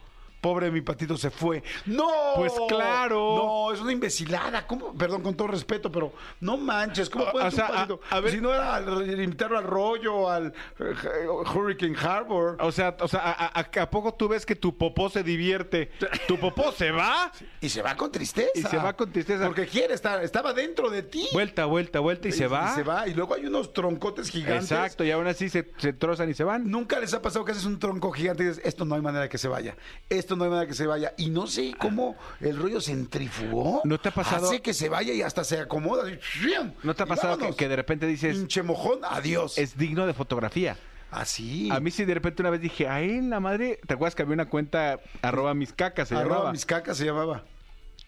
Pobre 0.44 0.70
mi 0.72 0.82
patito 0.82 1.16
se 1.16 1.30
fue. 1.30 1.64
¡No! 1.86 2.10
Pues 2.36 2.52
claro. 2.68 3.36
No, 3.38 3.74
es 3.74 3.80
una 3.80 3.94
imbecilada. 3.94 4.68
¿Cómo? 4.68 4.94
Perdón, 4.94 5.22
con 5.22 5.36
todo 5.36 5.48
respeto, 5.48 5.90
pero 5.90 6.12
no 6.42 6.58
manches. 6.58 7.10
¿Cómo 7.10 7.32
puede 7.32 7.48
o 7.48 7.52
sea, 7.52 7.68
a- 7.68 7.88
a 8.10 8.20
ver- 8.20 8.32
Si 8.34 8.42
no 8.42 8.54
era 8.54 8.76
al- 8.76 9.22
invitarlo 9.22 9.58
al 9.58 9.64
rollo, 9.64 10.30
al 10.30 10.48
eh, 10.80 11.28
Hurricane 11.56 11.96
Harbor. 11.98 12.58
O 12.60 12.74
sea, 12.74 12.98
o 13.00 13.08
sea 13.08 13.22
¿a, 13.22 13.58
a- 13.62 13.82
a 13.84 13.90
poco 13.90 14.16
tú 14.16 14.28
ves 14.28 14.46
que 14.46 14.56
tu 14.58 14.78
popó 14.78 15.10
se 15.10 15.24
divierte? 15.24 15.92
¿Tu 16.28 16.38
popó 16.38 16.74
se 16.74 16.92
va? 16.92 17.32
Y 17.62 17.70
se 17.70 17.82
va 17.82 17.96
con 17.96 18.12
tristeza. 18.12 18.50
Y 18.54 18.64
se 18.64 18.76
va 18.76 18.92
con 18.98 19.14
tristeza. 19.14 19.46
Porque 19.46 19.66
quiere 19.66 19.94
estar, 19.94 20.22
estaba 20.22 20.52
dentro 20.52 20.90
de 20.90 21.04
ti. 21.04 21.26
Vuelta, 21.32 21.64
vuelta, 21.68 22.02
vuelta 22.02 22.28
y, 22.28 22.34
se 22.34 22.48
va. 22.48 22.72
Y 22.74 22.76
se 22.76 22.84
va. 22.84 23.08
Y 23.08 23.14
luego 23.14 23.34
hay 23.36 23.46
unos 23.46 23.72
troncotes 23.72 24.30
gigantes. 24.30 24.72
Exacto, 24.72 25.06
y 25.06 25.12
aún 25.12 25.26
así 25.28 25.48
se, 25.48 25.72
se 25.78 25.94
trozan 25.94 26.30
y 26.30 26.34
se 26.34 26.44
van. 26.44 26.70
Nunca 26.70 27.00
les 27.00 27.14
ha 27.14 27.22
pasado 27.22 27.46
que 27.46 27.54
haces 27.54 27.64
un 27.64 27.80
tronco 27.80 28.12
gigante 28.12 28.44
y 28.44 28.48
dices, 28.48 28.62
esto 28.66 28.84
no 28.84 28.96
hay 28.96 29.02
manera 29.02 29.30
que 29.30 29.38
se 29.38 29.48
vaya, 29.48 29.78
esto 30.10 30.33
no 30.36 30.44
hay 30.46 30.50
manera 30.50 30.68
que 30.68 30.74
se 30.74 30.88
vaya. 30.88 31.14
Y 31.18 31.30
no 31.30 31.48
sé 31.48 31.74
cómo 31.78 32.16
el 32.42 32.58
rollo 32.58 32.82
centrifugó. 32.82 33.82
¿No 33.86 34.00
te 34.00 34.10
ha 34.10 34.12
pasado? 34.14 34.48
Hace 34.48 34.62
que 34.62 34.74
se 34.74 34.90
vaya 34.90 35.14
y 35.14 35.22
hasta 35.22 35.44
se 35.44 35.60
acomoda. 35.60 36.04
¿No 36.84 36.94
te 36.96 37.04
ha 37.04 37.06
pasado 37.06 37.56
que, 37.56 37.68
de 37.68 37.76
repente 37.76 38.08
dices, 38.08 38.36
Pinche 38.38 38.64
mojón, 38.64 39.00
adiós. 39.04 39.58
es 39.58 39.78
digno 39.78 40.06
de 40.08 40.14
fotografía? 40.14 40.78
Así. 41.12 41.70
A 41.72 41.80
mí 41.80 41.92
sí 41.92 42.06
de 42.06 42.14
repente 42.16 42.42
una 42.42 42.50
vez 42.50 42.60
dije, 42.62 42.88
ay, 42.88 43.22
la 43.22 43.40
madre, 43.40 43.80
¿te 43.86 43.94
acuerdas 43.94 44.16
que 44.16 44.24
había 44.24 44.34
una 44.34 44.50
cuenta 44.50 45.00
arroba 45.22 45.54
mis 45.54 45.72
cacas 45.72 46.08
se 46.10 46.16
Arroba 46.16 46.30
llamaba? 46.36 46.52
mis 46.52 46.66
cacas 46.66 46.98
se 46.98 47.06
llamaba. 47.06 47.44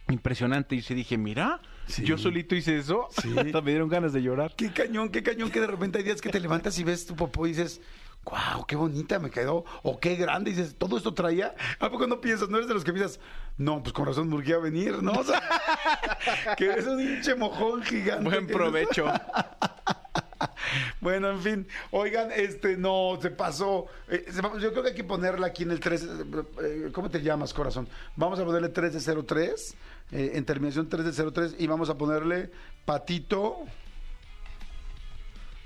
Impresionante. 0.09 0.75
Y 0.75 0.81
sí 0.81 0.93
dije, 0.93 1.17
mira, 1.17 1.59
Sí. 1.87 2.03
yo 2.03 2.17
solito 2.17 2.55
hice 2.55 2.77
eso. 2.77 3.07
Sí. 3.21 3.33
Hasta 3.37 3.61
me 3.61 3.71
dieron 3.71 3.89
ganas 3.89 4.11
de 4.13 4.21
llorar. 4.23 4.53
Qué 4.55 4.71
cañón, 4.71 5.09
qué 5.09 5.21
cañón 5.23 5.51
que 5.51 5.61
de 5.61 5.67
repente 5.67 5.99
hay 5.99 6.03
días 6.03 6.19
que 6.21 6.29
te 6.29 6.39
levantas 6.39 6.77
y 6.79 6.83
ves 6.83 7.05
tu 7.05 7.15
popó 7.15 7.45
y 7.45 7.49
dices, 7.49 7.79
wow, 8.25 8.65
qué 8.65 8.75
bonita 8.75 9.19
me 9.19 9.29
quedó, 9.29 9.65
o 9.83 9.99
qué 9.99 10.15
grande, 10.15 10.51
y 10.51 10.53
dices, 10.53 10.75
todo 10.77 10.97
esto 10.97 11.13
traía. 11.13 11.55
¿A 11.79 11.89
poco 11.89 12.07
no 12.07 12.19
piensas? 12.19 12.49
No 12.49 12.57
eres 12.57 12.67
de 12.67 12.73
los 12.73 12.83
que 12.83 12.91
piensas, 12.91 13.19
no, 13.57 13.81
pues 13.81 13.93
con 13.93 14.05
razón 14.05 14.27
me 14.27 14.35
urgía 14.35 14.57
venir, 14.57 15.01
¿no? 15.01 15.11
O 15.19 15.23
sea, 15.23 16.55
que 16.57 16.65
eres 16.65 16.85
un 16.87 16.99
hinche 16.99 17.35
mojón 17.35 17.83
gigante. 17.83 18.23
Buen 18.23 18.47
provecho. 18.47 19.05
Bueno, 20.99 21.29
en 21.29 21.41
fin, 21.41 21.67
oigan, 21.91 22.31
este, 22.31 22.77
no, 22.77 23.17
se 23.21 23.29
pasó. 23.29 23.85
Eh, 24.09 24.25
yo 24.59 24.71
creo 24.71 24.83
que 24.83 24.89
hay 24.89 24.95
que 24.95 25.03
ponerla 25.03 25.47
aquí 25.47 25.63
en 25.63 25.71
el 25.71 25.79
3. 25.79 26.07
eh, 26.63 26.89
¿Cómo 26.91 27.09
te 27.09 27.21
llamas, 27.21 27.53
corazón? 27.53 27.87
Vamos 28.15 28.39
a 28.39 28.45
ponerle 28.45 28.69
3 28.69 29.05
de 29.05 29.23
03, 29.23 29.75
eh, 30.11 30.31
en 30.33 30.45
terminación 30.45 30.89
3 30.89 31.15
de 31.15 31.31
03, 31.31 31.55
y 31.57 31.67
vamos 31.67 31.89
a 31.89 31.97
ponerle 31.97 32.51
patito. 32.85 33.59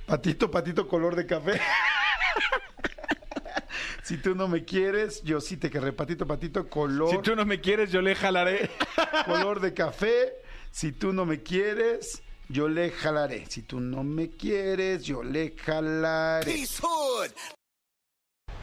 Patito, 0.06 0.52
patito, 0.52 0.88
color 0.88 1.16
de 1.16 1.26
café. 1.26 1.60
si 4.04 4.18
tú 4.18 4.36
no 4.36 4.48
me 4.48 4.66
quieres, 4.66 5.22
yo 5.24 5.42
sí 5.42 5.58
te 5.58 5.70
querré. 5.70 5.94
Patito, 5.94 6.26
patito, 6.26 6.70
color, 6.70 7.12
Si 7.12 7.18
tú 7.22 7.36
no 7.36 7.46
me 7.46 7.60
quieres, 7.62 7.92
yo 7.92 8.02
le 8.02 8.16
jalaré. 8.16 8.70
color 9.26 9.60
de 9.60 9.74
café. 9.74 10.34
Si 10.72 10.92
tú 10.92 11.14
no 11.14 11.26
me 11.26 11.42
quieres, 11.42 12.22
yo 12.48 12.68
le 12.68 12.92
jalaré. 12.92 13.46
Si 13.48 13.64
tú 13.64 13.80
no 13.80 14.04
me 14.04 14.30
quieres, 14.30 15.04
yo 15.04 15.24
le 15.24 15.56
jalaré. 15.58 16.66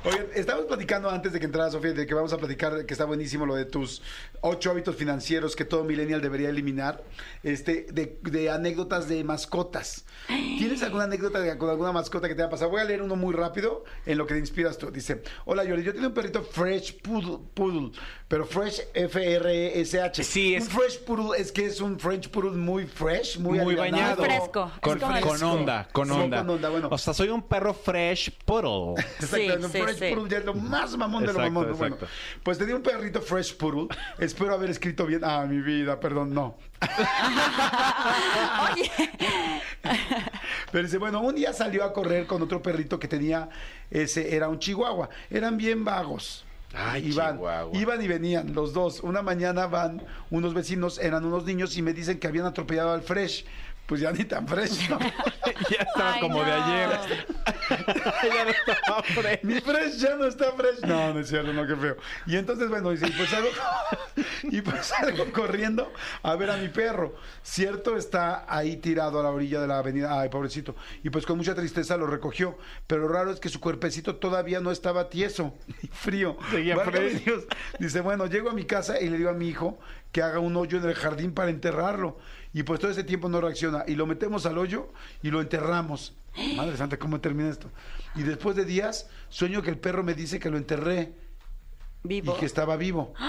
Oye, 0.07 0.27
estábamos 0.35 0.67
platicando 0.67 1.11
antes 1.11 1.33
de 1.33 1.41
que 1.41 1.47
entrara 1.47 1.71
Sofía 1.71 1.93
de 1.93 2.07
que 2.07 2.15
vamos 2.15 2.33
a 2.33 2.39
platicar 2.39 2.87
que 2.87 2.95
está 2.95 3.05
buenísimo 3.05 3.45
lo 3.45 3.55
de 3.57 3.65
tus 3.65 4.03
ocho 4.41 4.71
hábitos 4.71 4.95
financieros 4.97 5.57
que 5.57 5.65
todo 5.65 5.83
millennial 5.85 6.21
debería 6.21 6.49
eliminar, 6.49 7.03
este, 7.43 7.87
de, 7.93 8.19
de 8.23 8.51
anécdotas 8.51 9.09
de 9.09 9.25
mascotas. 9.25 10.05
¿Tienes 10.29 10.83
alguna 10.83 11.05
anécdota 11.05 11.41
de, 11.41 11.59
con 11.59 11.69
alguna 11.71 11.93
mascota 11.93 12.29
que 12.29 12.35
te 12.35 12.43
haya 12.43 12.51
pasado? 12.51 12.71
Voy 12.71 12.81
a 12.81 12.85
leer 12.85 13.03
uno 13.03 13.17
muy 13.17 13.35
rápido 13.35 13.85
en 14.05 14.19
lo 14.19 14.27
que 14.27 14.35
te 14.35 14.41
inspiras 14.41 14.79
tú. 14.79 14.91
Dice, 14.91 15.23
hola 15.45 15.65
Yoli, 15.65 15.83
yo 15.83 15.93
tengo 15.93 16.07
un 16.07 16.15
perrito 16.15 16.43
Fresh 16.43 17.01
Poodle, 17.03 17.39
Poodle 17.55 17.91
pero 18.29 18.45
Fresh 18.45 18.83
F-R-E-S-H. 18.95 20.23
Sí, 20.25 20.55
es- 20.55 20.65
Un 20.65 20.71
Fresh 20.71 20.99
Poodle 21.01 21.41
es 21.41 21.53
que 21.53 21.67
es 21.67 21.81
un 21.81 21.99
French 21.99 22.29
Poodle 22.31 22.51
muy 22.57 22.87
fresh, 22.87 23.39
muy, 23.39 23.59
Muy 23.61 23.75
bañado. 23.75 24.17
Muy 24.23 24.27
fresco. 24.27 24.71
Es 24.75 24.81
Con, 24.81 24.99
con 24.99 25.43
onda, 25.43 25.89
con 25.93 26.07
Sí, 26.09 26.13
onda. 26.15 26.39
con 26.39 26.51
onda, 26.51 26.69
bueno. 26.69 26.89
O 26.91 26.99
sea, 26.99 27.15
soy 27.15 27.29
un 27.29 27.43
perro 27.43 27.73
fresh 27.75 28.31
poodle. 28.45 28.95
Exactamente, 29.21 29.67
un 29.67 29.73
sí, 29.73 29.79
Fresh 29.81 29.96
sí. 29.97 30.15
Poodle 30.15 30.31
ya 30.31 30.39
es 30.39 30.45
lo 30.45 30.55
más 30.55 30.97
mamón 30.97 31.23
de 31.23 31.33
lo 31.33 31.39
Exacto, 31.39 31.53
mamón. 31.53 31.77
Bueno, 31.79 31.95
exacto. 31.97 32.15
pues 32.43 32.59
tenía 32.59 32.77
un 32.77 32.83
perrito 32.83 33.21
Fresh 33.21 33.57
Poodle. 33.57 33.89
Espero 34.19 34.55
haber 34.55 34.71
escrito 34.71 35.07
bien. 35.07 35.23
Ah, 35.25 35.45
mi 35.49 35.61
vida, 35.61 35.99
perdón, 35.99 36.33
no. 36.35 36.57
Oye, 38.73 38.91
Pero 40.73 40.85
dice, 40.85 40.99
bueno, 40.99 41.21
un 41.21 41.35
día 41.35 41.53
salió 41.53 41.85
a 41.85 41.93
correr 41.93 42.27
con 42.27 42.43
otro 42.43 42.63
perrito 42.63 42.99
que 42.99 43.09
tenía, 43.09 43.49
ese 43.91 44.35
era 44.35 44.49
un 44.49 44.59
chihuahua. 44.59 45.09
Eran 45.31 45.57
bien 45.57 45.85
vagos. 45.85 46.45
Ay, 46.75 47.07
iban, 47.13 47.37
chihuahua. 47.37 47.79
iban 47.79 48.03
y 48.03 48.09
venían 48.09 48.55
los 48.55 48.73
dos. 48.73 49.01
Una 49.01 49.23
mañana 49.23 49.67
van 49.67 50.03
unos 50.31 50.55
vecinos, 50.55 50.99
eran 50.99 51.25
unos 51.25 51.45
niños 51.45 51.77
y 51.77 51.83
me 51.83 51.93
dicen 51.93 52.19
que 52.19 52.27
habían 52.27 52.47
atropellado 52.47 52.93
al 52.93 53.03
Fresh. 53.03 53.47
Pues 53.87 54.01
ya 54.01 54.11
ni 54.11 54.25
tan 54.25 54.49
fresh, 54.49 54.91
¿no? 54.91 54.99
ya 55.71 55.83
estaba 55.87 56.15
Ay, 56.15 56.21
como 56.21 56.43
de 56.43 56.53
ayer. 56.53 56.89
ya 57.69 58.45
no 58.45 58.51
estaba 58.51 59.03
fresh. 59.03 59.43
Mi 59.45 59.61
fresh 59.61 59.97
ya 59.97 60.17
no 60.17 60.25
está 60.25 60.53
fresh. 60.53 60.81
No, 60.81 61.15
no 61.15 61.21
es 61.21 61.29
cierto, 61.29 61.53
no, 61.53 61.67
qué 61.67 61.77
feo. 61.77 61.97
Y 62.27 62.37
entonces, 62.37 62.69
bueno, 62.69 62.91
dice, 62.91 63.07
y 63.07 63.13
pues 63.13 63.31
salgo, 63.31 63.49
y 64.43 64.61
pues 64.61 64.87
salgo 64.87 65.31
corriendo 65.33 65.93
a 66.25 66.35
ver 66.35 66.51
a 66.51 66.57
mi 66.57 66.69
perro. 66.69 67.15
Cierto, 67.43 67.97
está 67.97 68.45
ahí 68.49 68.77
tirado 68.77 69.21
a 69.21 69.23
la 69.23 69.31
orilla 69.31 69.61
de 69.61 69.69
la 69.69 69.79
avenida. 69.79 70.21
Ay, 70.21 70.31
pobrecito. 70.31 70.75
Y 71.05 71.11
pues 71.11 71.25
con 71.25 71.37
mucha 71.37 71.55
tristeza 71.55 71.97
lo 71.97 72.09
recogió. 72.09 72.59
Pero 72.89 73.03
lo 73.03 73.09
raro 73.09 73.31
es 73.31 73.39
que 73.39 73.49
su 73.49 73.61
cuerpecito 73.61 74.17
todavía 74.17 74.59
no 74.59 74.73
estaba 74.73 75.09
tieso, 75.09 75.55
ni 75.83 75.89
frío. 75.89 76.37
Seguía 76.51 76.75
Válgame 76.75 77.11
fresh. 77.11 77.25
Dios. 77.25 77.45
Dice, 77.79 78.01
bueno, 78.01 78.27
llego 78.27 78.51
a 78.51 78.53
mi 78.53 78.65
casa 78.65 79.01
y 79.01 79.09
le 79.09 79.19
digo 79.19 79.31
a 79.31 79.35
mi 79.35 79.49
hijo 79.49 79.79
que 80.11 80.23
haga 80.23 80.41
un 80.41 80.57
hoyo 80.57 80.79
en 80.79 80.89
el 80.89 80.95
jardín 80.95 81.33
para 81.33 81.51
enterrarlo. 81.51 82.19
Y 82.57 82.63
pues 82.63 82.81
todo 82.81 82.91
ese 82.91 83.05
tiempo 83.05 83.29
no 83.29 83.39
reacciona. 83.39 83.85
Y 83.87 83.97
lo 83.97 84.07
metemos 84.07 84.47
al 84.47 84.57
hoyo 84.57 84.89
y 85.23 85.31
lo 85.31 85.43
enterramos. 85.43 86.15
Madre 86.57 86.75
santa, 86.79 86.97
¿cómo 86.99 87.21
termina 87.21 87.51
esto? 87.51 87.69
Y 88.15 88.23
después 88.23 88.57
de 88.57 88.65
días, 88.65 89.11
sueño 89.29 89.61
que 89.61 89.69
el 89.69 89.77
perro 89.77 90.03
me 90.03 90.15
dice 90.15 90.39
que 90.41 90.49
lo 90.49 90.57
enterré 90.57 91.13
vivo. 92.03 92.35
y 92.35 92.41
que 92.41 92.47
estaba 92.47 92.77
vivo. 92.79 93.13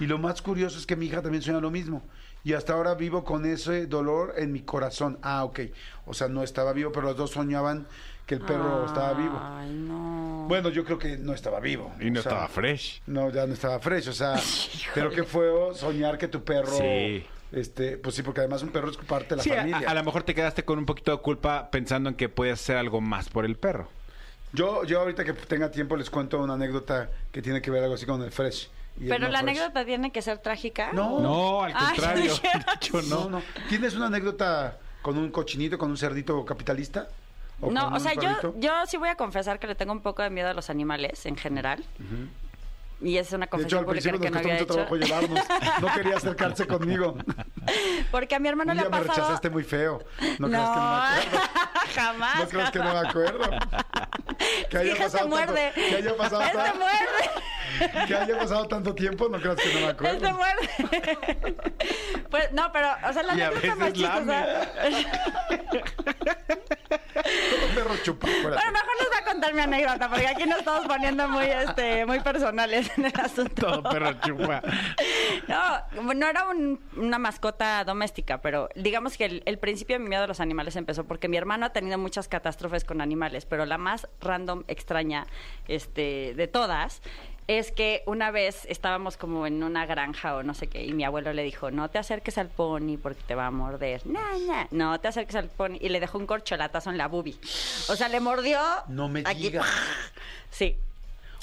Y 0.00 0.06
lo 0.06 0.16
más 0.16 0.42
curioso 0.42 0.78
es 0.78 0.86
que 0.86 0.94
mi 0.94 1.06
hija 1.06 1.22
también 1.22 1.42
sueña 1.42 1.58
lo 1.60 1.72
mismo. 1.72 2.04
Y 2.44 2.52
hasta 2.52 2.74
ahora 2.74 2.94
vivo 2.94 3.24
con 3.24 3.44
ese 3.44 3.88
dolor 3.88 4.34
en 4.36 4.52
mi 4.52 4.60
corazón. 4.60 5.18
Ah, 5.22 5.42
ok. 5.42 5.58
O 6.06 6.14
sea, 6.14 6.28
no 6.28 6.44
estaba 6.44 6.72
vivo, 6.72 6.92
pero 6.92 7.08
los 7.08 7.16
dos 7.16 7.32
soñaban 7.32 7.84
que 8.24 8.36
el 8.36 8.40
perro 8.42 8.86
estaba 8.86 9.12
vivo. 9.14 9.36
Ay, 9.42 9.72
no. 9.72 10.44
Bueno, 10.46 10.68
yo 10.68 10.84
creo 10.84 11.00
que 11.00 11.18
no 11.18 11.32
estaba 11.34 11.58
vivo. 11.58 11.92
Y 12.00 12.12
no 12.12 12.20
O 12.20 12.22
sea, 12.22 12.30
estaba 12.30 12.46
fresh. 12.48 13.02
no, 13.08 13.28
ya 13.32 13.44
no 13.44 13.54
estaba 13.54 13.80
fresh, 13.80 14.06
o 14.06 14.12
sea, 14.12 14.36
pero 14.94 15.10
qué 15.10 15.24
fue 15.24 15.48
soñar 15.74 16.16
que 16.16 16.28
tu 16.28 16.44
perro, 16.44 16.70
Sí. 16.70 17.26
Este, 17.52 17.96
pues 17.98 18.14
sí, 18.14 18.22
porque 18.22 18.40
además 18.40 18.62
un 18.62 18.68
perro 18.70 18.90
es 18.90 18.96
parte 18.96 19.30
de 19.30 19.36
la 19.36 19.42
Sí, 19.42 19.50
familia. 19.50 19.88
a 19.88 19.94
lo 19.94 20.04
mejor 20.04 20.22
te 20.22 20.34
quedaste 20.34 20.64
con 20.64 20.78
un 20.78 20.86
poquito 20.86 21.12
de 21.12 21.18
culpa 21.18 21.70
pensando 21.70 22.08
en 22.10 22.14
que 22.16 22.28
puedes 22.28 22.60
hacer 22.60 22.76
algo 22.76 23.00
más 23.00 23.28
por 23.28 23.44
el 23.44 23.56
perro. 23.56 23.88
Yo, 24.52 24.84
yo 24.84 25.00
ahorita 25.00 25.24
que 25.24 25.32
tenga 25.34 25.70
tiempo 25.70 25.96
les 25.96 26.08
cuento 26.10 26.38
una 26.42 26.54
anécdota 26.54 27.10
que 27.32 27.42
tiene 27.42 27.60
que 27.60 27.70
ver 27.70 27.82
algo 27.82 27.94
así 27.94 28.06
con 28.06 28.22
el 28.22 28.30
fresh. 28.32 28.70
Pero 28.98 29.18
no 29.26 29.28
la 29.28 29.40
fresh. 29.40 29.50
anécdota 29.58 29.84
tiene 29.84 30.10
que 30.10 30.22
ser 30.22 30.38
trágica. 30.38 30.92
No. 30.92 31.20
No, 31.20 31.62
al 31.62 31.72
Ay, 31.76 31.86
contrario. 31.96 32.32
No, 32.92 33.02
no. 33.24 33.30
no. 33.30 33.42
¿Tienes 33.68 33.94
una 33.94 34.06
anécdota 34.06 34.78
con 35.02 35.16
un 35.18 35.30
cochinito, 35.30 35.78
con 35.78 35.90
un 35.90 35.96
cerdito 35.96 36.44
capitalista? 36.44 37.08
¿O 37.60 37.70
No, 37.70 37.88
o 37.88 38.00
sea, 38.00 38.14
yo, 38.14 38.54
yo 38.58 38.72
sí 38.86 38.96
voy 38.96 39.08
a 39.10 39.16
confesar 39.16 39.58
que 39.58 39.66
le 39.66 39.74
tengo 39.74 39.92
un 39.92 40.00
poco 40.00 40.22
de 40.22 40.30
miedo 40.30 40.48
a 40.48 40.54
los 40.54 40.70
animales 40.70 41.26
en 41.26 41.36
general. 41.36 41.84
Y 43.00 43.16
es 43.16 43.32
una 43.32 43.46
De 43.46 43.62
hecho, 43.62 43.78
confesión 43.78 43.78
al 43.80 43.84
pública 43.86 44.10
principio 44.10 44.20
que 44.20 44.30
nos 44.30 44.42
no 44.42 44.48
costó 44.48 44.48
había 44.48 44.54
mucho 44.54 44.64
hecho. 44.64 44.74
trabajo 44.74 44.96
llevarnos. 44.96 45.80
No 45.80 45.94
quería 45.94 46.16
acercarse 46.16 46.66
conmigo. 46.74 47.16
Porque 48.10 48.34
a 48.34 48.38
mi 48.40 48.48
hermano 48.48 48.72
Un 48.72 48.78
le 48.78 48.82
ha 48.82 48.84
me 48.86 48.90
pasado... 48.90 49.12
rechazaste 49.14 49.50
muy 49.50 49.62
feo. 49.62 50.04
No, 50.40 50.48
No, 50.48 50.58
creas 50.58 50.70
que 50.70 50.78
no 50.80 50.90
me 50.90 51.38
acuerdo. 51.38 51.48
jamás. 51.94 52.38
No 52.40 52.48
creas 52.48 52.70
que 52.70 52.78
no 52.78 52.84
me 52.92 53.08
acuerdo. 53.08 53.50
Que 54.70 54.78
haya 54.78 54.92
Hija, 54.92 54.96
se 55.10 55.18
pasado 55.18 55.30
tanto, 55.30 55.36
muerde. 55.52 55.72
que 55.74 55.96
haya 55.96 56.16
pasado 56.16 56.42
Él 56.42 56.48
se 56.50 56.54
tanto- 56.56 56.78
muerde. 56.78 58.06
que 58.06 58.14
haya 58.14 58.38
pasado 58.38 58.68
tanto 58.68 58.94
tiempo, 58.94 59.28
no 59.28 59.40
creas 59.40 59.56
que 59.56 59.68
no 59.68 59.80
me 59.80 59.84
Él 59.84 59.90
acuerdo. 59.90 60.26
se 60.26 60.32
muerde. 60.32 61.56
Pues 62.30 62.52
no, 62.52 62.70
pero, 62.72 62.88
o 63.08 63.12
sea, 63.12 63.22
la 63.24 63.32
anécdota 63.32 63.74
más 63.74 63.92
chistosa. 63.92 64.46
Todo 66.30 67.74
perro 67.74 67.96
chupa. 68.04 68.26
Bueno, 68.28 68.56
mejor 68.72 68.96
les 69.00 69.08
voy 69.08 69.18
a 69.20 69.24
contar 69.24 69.54
mi 69.54 69.60
anécdota, 69.60 70.08
porque 70.08 70.28
aquí 70.28 70.46
nos 70.46 70.58
estamos 70.60 70.86
poniendo 70.86 71.28
muy, 71.28 71.46
este, 71.46 72.06
muy 72.06 72.20
personales 72.20 72.87
en 72.96 73.06
el 73.06 73.20
asunto. 73.20 73.66
Todo 73.66 73.82
perro 73.84 74.12
chupa. 74.20 74.62
No, 75.46 76.12
no 76.14 76.26
era 76.28 76.48
un- 76.48 76.80
una 76.96 77.18
mascota 77.18 77.84
doméstica, 77.84 78.40
pero 78.40 78.68
digamos 78.74 79.16
que 79.16 79.24
el, 79.24 79.42
el 79.46 79.58
principio 79.58 79.96
de 79.96 80.00
mi 80.02 80.08
miedo 80.08 80.24
a 80.24 80.26
los 80.26 80.40
animales 80.40 80.76
empezó 80.76 81.04
porque 81.04 81.28
mi 81.28 81.36
hermano 81.36 81.66
ha 81.66 81.70
tenido 81.70 81.98
muchas 81.98 82.28
catástrofes 82.28 82.84
con 82.84 83.00
animales, 83.00 83.46
pero 83.46 83.66
la 83.66 83.78
más 83.78 84.08
random, 84.20 84.64
extraña 84.68 85.26
este, 85.66 86.34
de 86.36 86.48
todas 86.48 87.02
es 87.46 87.72
que 87.72 88.02
una 88.04 88.30
vez 88.30 88.66
estábamos 88.68 89.16
como 89.16 89.46
en 89.46 89.62
una 89.62 89.86
granja 89.86 90.36
o 90.36 90.42
no 90.42 90.52
sé 90.52 90.66
qué, 90.66 90.84
y 90.84 90.92
mi 90.92 91.04
abuelo 91.04 91.32
le 91.32 91.42
dijo, 91.42 91.70
no 91.70 91.88
te 91.88 91.96
acerques 91.98 92.36
al 92.36 92.48
pony 92.48 92.98
porque 93.02 93.22
te 93.26 93.34
va 93.34 93.46
a 93.46 93.50
morder. 93.50 94.06
No, 94.06 94.20
no, 94.46 94.68
no 94.70 95.00
te 95.00 95.08
acerques 95.08 95.34
al 95.34 95.48
pony. 95.48 95.78
Y 95.80 95.88
le 95.88 95.98
dejó 95.98 96.18
un 96.18 96.26
corcholatazo 96.26 96.90
en 96.90 96.98
la 96.98 97.08
boobie. 97.08 97.38
O 97.88 97.96
sea, 97.96 98.08
le 98.08 98.20
mordió... 98.20 98.60
No 98.88 99.08
me 99.08 99.20
aquí, 99.24 99.44
digas. 99.44 99.66
Sí. 100.50 100.76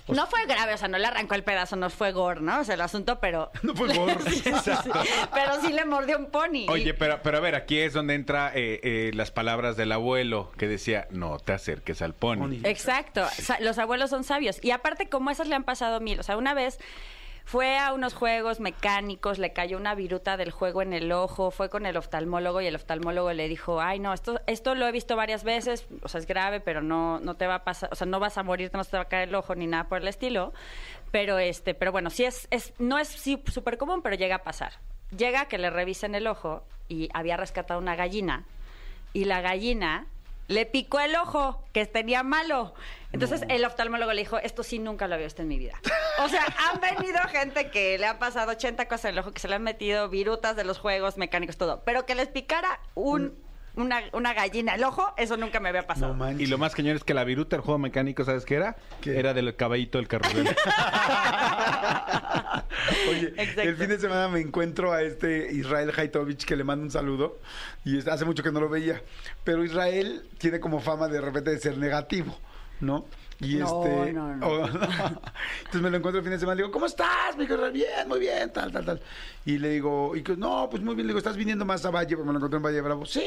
No 0.07 0.27
fue 0.27 0.45
grave, 0.45 0.73
o 0.73 0.77
sea, 0.77 0.87
no 0.87 0.97
le 0.97 1.05
arrancó 1.07 1.35
el 1.35 1.43
pedazo, 1.43 1.75
no 1.75 1.89
fue 1.89 2.11
gore, 2.11 2.41
¿no? 2.41 2.59
O 2.59 2.63
sea, 2.63 2.75
el 2.75 2.81
asunto, 2.81 3.19
pero... 3.19 3.51
No 3.63 3.75
fue 3.75 3.95
gore. 3.95 4.15
Sí, 4.25 4.41
sí, 4.41 4.71
sí. 4.83 4.91
Pero 5.33 5.61
sí 5.61 5.73
le 5.73 5.85
mordió 5.85 6.17
un 6.17 6.27
pony. 6.27 6.67
Oye, 6.69 6.93
pero, 6.93 7.21
pero 7.23 7.37
a 7.37 7.41
ver, 7.41 7.55
aquí 7.55 7.79
es 7.79 7.93
donde 7.93 8.13
entra 8.13 8.51
eh, 8.53 8.79
eh, 8.83 9.11
las 9.13 9.31
palabras 9.31 9.77
del 9.77 9.91
abuelo 9.91 10.51
que 10.57 10.67
decía, 10.67 11.07
no 11.09 11.39
te 11.39 11.53
acerques 11.53 12.01
al 12.01 12.13
pony. 12.13 12.37
Pony. 12.37 12.59
Exacto. 12.63 13.25
Los 13.59 13.77
abuelos 13.77 14.09
son 14.09 14.23
sabios. 14.23 14.59
Y 14.61 14.71
aparte, 14.71 15.09
como 15.09 15.31
esas 15.31 15.47
le 15.47 15.55
han 15.55 15.63
pasado 15.63 15.99
mil. 15.99 16.19
O 16.19 16.23
sea, 16.23 16.37
una 16.37 16.53
vez 16.53 16.79
fue 17.45 17.77
a 17.77 17.93
unos 17.93 18.15
juegos 18.15 18.59
mecánicos, 18.59 19.37
le 19.37 19.53
cayó 19.53 19.77
una 19.77 19.93
viruta 19.93 20.35
del 20.35 20.51
juego 20.51 20.81
en 20.81 20.93
el 20.93 21.11
ojo, 21.11 21.51
fue 21.51 21.69
con 21.69 21.85
el 21.85 21.95
oftalmólogo 21.95 22.59
y 22.59 22.65
el 22.65 22.75
oftalmólogo 22.75 23.31
le 23.33 23.47
dijo, 23.47 23.79
ay, 23.79 23.99
no, 23.99 24.13
esto, 24.13 24.41
esto 24.47 24.73
lo 24.73 24.87
he 24.87 24.91
visto 24.91 25.15
varias 25.15 25.43
veces, 25.43 25.87
o 26.01 26.09
sea, 26.09 26.19
es 26.19 26.25
grave, 26.25 26.59
pero 26.59 26.81
no, 26.81 27.19
no 27.19 27.35
te 27.35 27.45
va 27.45 27.55
a 27.55 27.63
pasar, 27.63 27.89
o 27.91 27.95
sea, 27.95 28.07
no 28.07 28.19
vas 28.19 28.39
a 28.39 28.43
morir, 28.43 28.71
no 28.73 28.83
se 28.83 28.91
te 28.91 28.97
va 28.97 29.03
a 29.03 29.07
caer 29.07 29.29
el 29.29 29.35
ojo 29.35 29.53
ni 29.53 29.67
nada 29.67 29.87
por 29.87 30.01
el 30.01 30.07
estilo. 30.07 30.53
Pero 31.11 31.37
este, 31.37 31.75
pero 31.75 31.91
bueno, 31.91 32.09
sí 32.09 32.25
es, 32.25 32.47
es 32.49 32.73
no 32.79 32.97
es 32.97 33.07
súper 33.07 33.77
común, 33.77 34.01
pero 34.01 34.15
llega 34.15 34.37
a 34.37 34.43
pasar. 34.43 34.73
Llega 35.15 35.45
que 35.45 35.59
le 35.59 35.69
revisen 35.69 36.15
el 36.15 36.27
ojo 36.27 36.63
y 36.89 37.09
había 37.13 37.37
rescatado 37.37 37.79
una 37.79 37.95
gallina 37.95 38.43
y 39.13 39.25
la 39.25 39.41
gallina 39.41 40.07
le 40.47 40.65
picó 40.65 40.99
el 40.99 41.15
ojo, 41.15 41.63
que 41.73 41.85
tenía 41.85 42.21
malo. 42.21 42.73
Entonces 43.15 43.47
el 43.49 43.65
oftalmólogo 43.65 44.13
le 44.13 44.21
dijo, 44.21 44.37
esto 44.39 44.61
sí 44.63 44.77
nunca 44.79 45.07
lo 45.07 45.15
había 45.15 45.25
visto 45.25 45.41
en 45.41 45.47
mi 45.47 45.57
vida. 45.57 45.73
O 46.19 46.29
sea, 46.29 46.45
han 46.71 46.79
venido 46.79 47.19
gente 47.29 47.71
que 47.71 47.97
le 47.97 48.05
han 48.05 48.19
pasado 48.19 48.51
80 48.51 48.87
cosas 48.87 49.05
en 49.05 49.11
el 49.11 49.19
ojo, 49.19 49.31
que 49.31 49.39
se 49.39 49.47
le 49.47 49.55
han 49.55 49.63
metido 49.63 50.09
virutas 50.09 50.55
de 50.55 50.63
los 50.63 50.77
juegos 50.79 51.17
mecánicos, 51.17 51.57
todo. 51.57 51.81
Pero 51.85 52.05
que 52.05 52.15
les 52.15 52.27
picara 52.27 52.79
un, 52.93 53.33
una, 53.75 54.01
una 54.13 54.33
gallina 54.33 54.75
el 54.75 54.83
ojo, 54.83 55.13
eso 55.17 55.37
nunca 55.37 55.59
me 55.59 55.69
había 55.69 55.87
pasado. 55.87 56.13
No. 56.13 56.31
Y 56.31 56.45
lo 56.47 56.57
más 56.57 56.75
cañón 56.75 56.95
es 56.95 57.03
que 57.03 57.13
la 57.13 57.23
viruta, 57.23 57.55
el 57.55 57.61
juego 57.61 57.77
mecánico, 57.77 58.23
¿sabes 58.23 58.45
qué 58.45 58.55
era? 58.55 58.75
¿Qué? 59.01 59.19
Era 59.19 59.33
del 59.33 59.55
caballito 59.55 59.97
del 59.97 60.07
carrusel. 60.07 60.47
Oye, 63.09 63.33
Exacto. 63.37 63.61
el 63.61 63.75
fin 63.77 63.87
de 63.89 63.99
semana 63.99 64.27
me 64.27 64.39
encuentro 64.39 64.91
a 64.93 65.01
este 65.01 65.51
Israel 65.53 65.91
Haitovich 65.95 66.45
que 66.45 66.55
le 66.55 66.63
mando 66.63 66.85
un 66.85 66.91
saludo 66.91 67.39
y 67.83 67.97
hace 68.07 68.25
mucho 68.25 68.43
que 68.43 68.51
no 68.51 68.59
lo 68.59 68.69
veía. 68.69 69.01
Pero 69.43 69.63
Israel 69.63 70.27
tiene 70.37 70.59
como 70.59 70.79
fama 70.79 71.07
de 71.07 71.21
repente 71.21 71.51
de 71.51 71.59
ser 71.59 71.77
negativo, 71.77 72.37
¿no? 72.81 73.05
Y 73.41 73.55
No, 73.57 73.83
este. 73.83 74.13
no, 74.13 74.35
no. 74.37 74.47
oh, 74.47 74.65
entonces 74.67 75.81
me 75.81 75.89
lo 75.89 75.97
encuentro 75.97 76.19
el 76.19 76.23
fin 76.23 76.31
de 76.31 76.39
semana 76.39 76.53
y 76.55 76.57
le 76.59 76.63
digo, 76.63 76.71
¿cómo 76.71 76.85
estás? 76.85 77.35
Me 77.35 77.43
dijo, 77.43 77.55
"Israel, 77.55 77.73
bien, 77.73 78.07
muy 78.07 78.19
bien, 78.19 78.51
tal, 78.53 78.71
tal, 78.71 78.85
tal. 78.85 79.01
Y 79.45 79.57
le 79.57 79.69
digo, 79.71 80.15
y 80.15 80.23
que, 80.23 80.37
no, 80.37 80.69
pues 80.69 80.81
muy 80.81 80.95
bien, 80.95 81.05
le 81.07 81.11
digo, 81.11 81.17
¿estás 81.19 81.35
viniendo 81.35 81.65
más 81.65 81.83
a 81.85 81.89
Valle? 81.91 82.15
Porque 82.15 82.27
me 82.27 82.31
lo 82.33 82.37
encontré 82.39 82.57
en 82.57 82.63
Valle 82.63 82.81
Bravo. 82.81 83.05
Sí, 83.05 83.25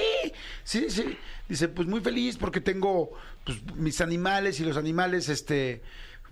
sí, 0.64 0.88
sí. 0.88 1.16
Dice, 1.46 1.68
pues 1.68 1.86
muy 1.86 2.00
feliz 2.00 2.38
porque 2.38 2.60
tengo 2.62 3.10
pues, 3.44 3.58
mis 3.76 4.00
animales 4.00 4.58
y 4.60 4.64
los 4.64 4.76
animales, 4.78 5.28
este 5.28 5.82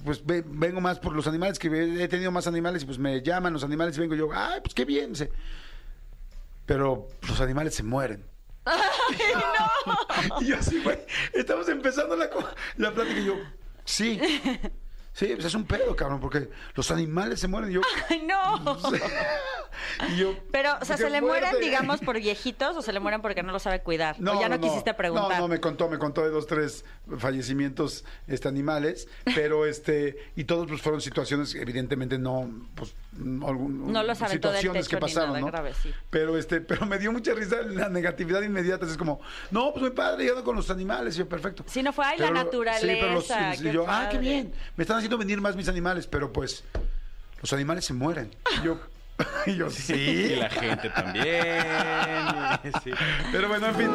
pues 0.05 0.25
ve- 0.27 0.45
vengo 0.47 0.81
más 0.83 0.99
por 0.99 1.15
los 1.15 1.27
animales, 1.27 1.59
que 1.59 1.69
he 1.69 2.03
he 2.05 2.09
tenido 2.09 2.31
más 2.31 2.47
animales 2.47 2.83
y 2.83 2.87
pues 2.87 2.99
me 2.99 3.23
llaman 3.23 3.53
los 3.55 3.65
animales 3.65 3.97
y 3.97 4.01
vengo 4.01 4.15
yo, 4.15 4.29
ay, 4.33 4.61
pues 4.63 4.75
qué 4.75 4.85
bien. 4.87 5.11
Dice, 5.13 5.31
Pero 6.67 7.09
los 7.29 7.41
animales 7.41 7.75
se 7.75 7.83
mueren. 7.83 8.25
Y 10.41 10.47
yo 10.47 10.57
así, 10.57 10.83
güey, 10.83 10.99
estamos 11.33 11.69
empezando 11.69 12.17
la, 12.17 12.29
la 12.77 12.93
plática 12.93 13.21
y 13.21 13.25
yo, 13.25 13.35
sí. 13.85 14.21
Sí, 15.17 15.29
pues 15.33 15.47
es 15.47 15.55
un 15.55 15.65
pedo, 15.65 15.97
cabrón, 15.97 16.21
porque 16.21 16.51
los 16.75 16.91
animales 16.91 17.41
se 17.41 17.49
mueren. 17.49 17.71
Y 17.71 17.75
yo, 17.75 17.81
¡Ay, 18.11 18.27
no! 18.27 18.77
y 20.11 20.17
yo 20.19 20.37
Pero, 20.53 20.77
o 20.79 20.85
sea, 20.85 20.99
¿se 20.99 21.09
le 21.09 21.23
mueren, 21.23 21.59
digamos, 21.59 22.01
por 22.01 22.19
viejitos 22.21 22.77
o 22.77 22.83
se 22.83 22.93
le 22.93 23.01
mueren 23.01 23.23
porque 23.23 23.43
no 23.43 23.51
lo 23.51 23.59
sabe 23.59 23.81
cuidar? 23.81 24.17
o 24.21 24.41
ya 24.41 24.51
no, 24.51 24.61
quisiste 24.61 24.93
preguntar. 24.93 25.39
No, 25.39 25.45
no, 25.45 25.49
me 25.49 25.59
contó, 25.59 25.89
me 25.89 25.99
contó 25.99 26.23
de 26.23 26.29
dos, 26.29 26.47
tres 26.47 26.85
fallecimientos 27.17 28.05
este, 28.27 28.47
animales, 28.47 29.09
pero 29.35 29.65
este, 29.65 30.19
y 30.37 30.45
todos 30.45 30.67
pues 30.69 30.83
fueron 30.83 31.01
situaciones, 31.01 31.55
evidentemente 31.55 32.19
no, 32.19 32.51
pues, 32.75 32.95
no, 33.06 33.06
algún- 33.19 33.93
No 33.93 34.01
aventó 34.01 34.25
del 34.25 34.31
situaciones 34.61 34.89
que 34.89 34.97
techo 34.97 35.07
ni 35.07 35.13
pasaron, 35.13 35.29
nada 35.31 35.41
¿no? 35.41 35.47
grave, 35.47 35.73
sí. 35.83 35.93
Pero 36.11 36.37
este, 36.39 36.61
pero 36.61 36.87
me 36.87 36.99
dio 36.99 37.13
mucha 37.13 37.33
risa 37.35 37.57
la 37.63 37.89
negatividad 37.89 38.43
inmediata, 38.43 38.87
es 38.87 38.97
como, 38.97 39.21
no, 39.51 39.73
pues 39.73 39.83
mi 39.85 39.91
padre, 39.91 40.25
yo 40.27 40.33
ando 40.33 40.45
con 40.45 40.57
los 40.57 40.71
animales, 40.71 41.15
y 41.17 41.19
yo, 41.21 41.29
perfecto. 41.29 41.65
Sí, 41.67 41.83
no 41.83 41.93
fue, 41.93 42.05
"Ay, 42.07 42.19
la 42.19 42.31
naturaleza, 42.31 42.87
Sí, 42.87 42.99
pero 43.01 43.13
los, 43.15 43.31
y 43.61 43.73
yo, 43.73 43.85
ah, 43.89 44.09
qué 44.11 44.17
padre". 44.17 44.19
bien, 44.19 44.53
me 44.77 44.83
están 44.83 44.97
haciendo 44.99 45.19
venir 45.19 45.41
más 45.41 45.57
mis 45.57 45.69
animales, 45.69 46.07
pero 46.07 46.33
pues, 46.33 46.65
los 47.41 47.53
animales 47.53 47.85
se 47.85 47.93
mueren. 47.95 48.31
Y 48.61 48.65
yo, 48.65 48.81
y 49.47 49.57
yo, 49.57 49.71
sí. 49.71 49.95
Y 49.95 50.37
la 50.37 50.51
gente 50.51 50.91
también. 50.91 51.27
sí. 52.85 52.91
Pero 53.33 53.49
bueno, 53.49 53.67
en 53.69 53.75
fin. 53.75 53.91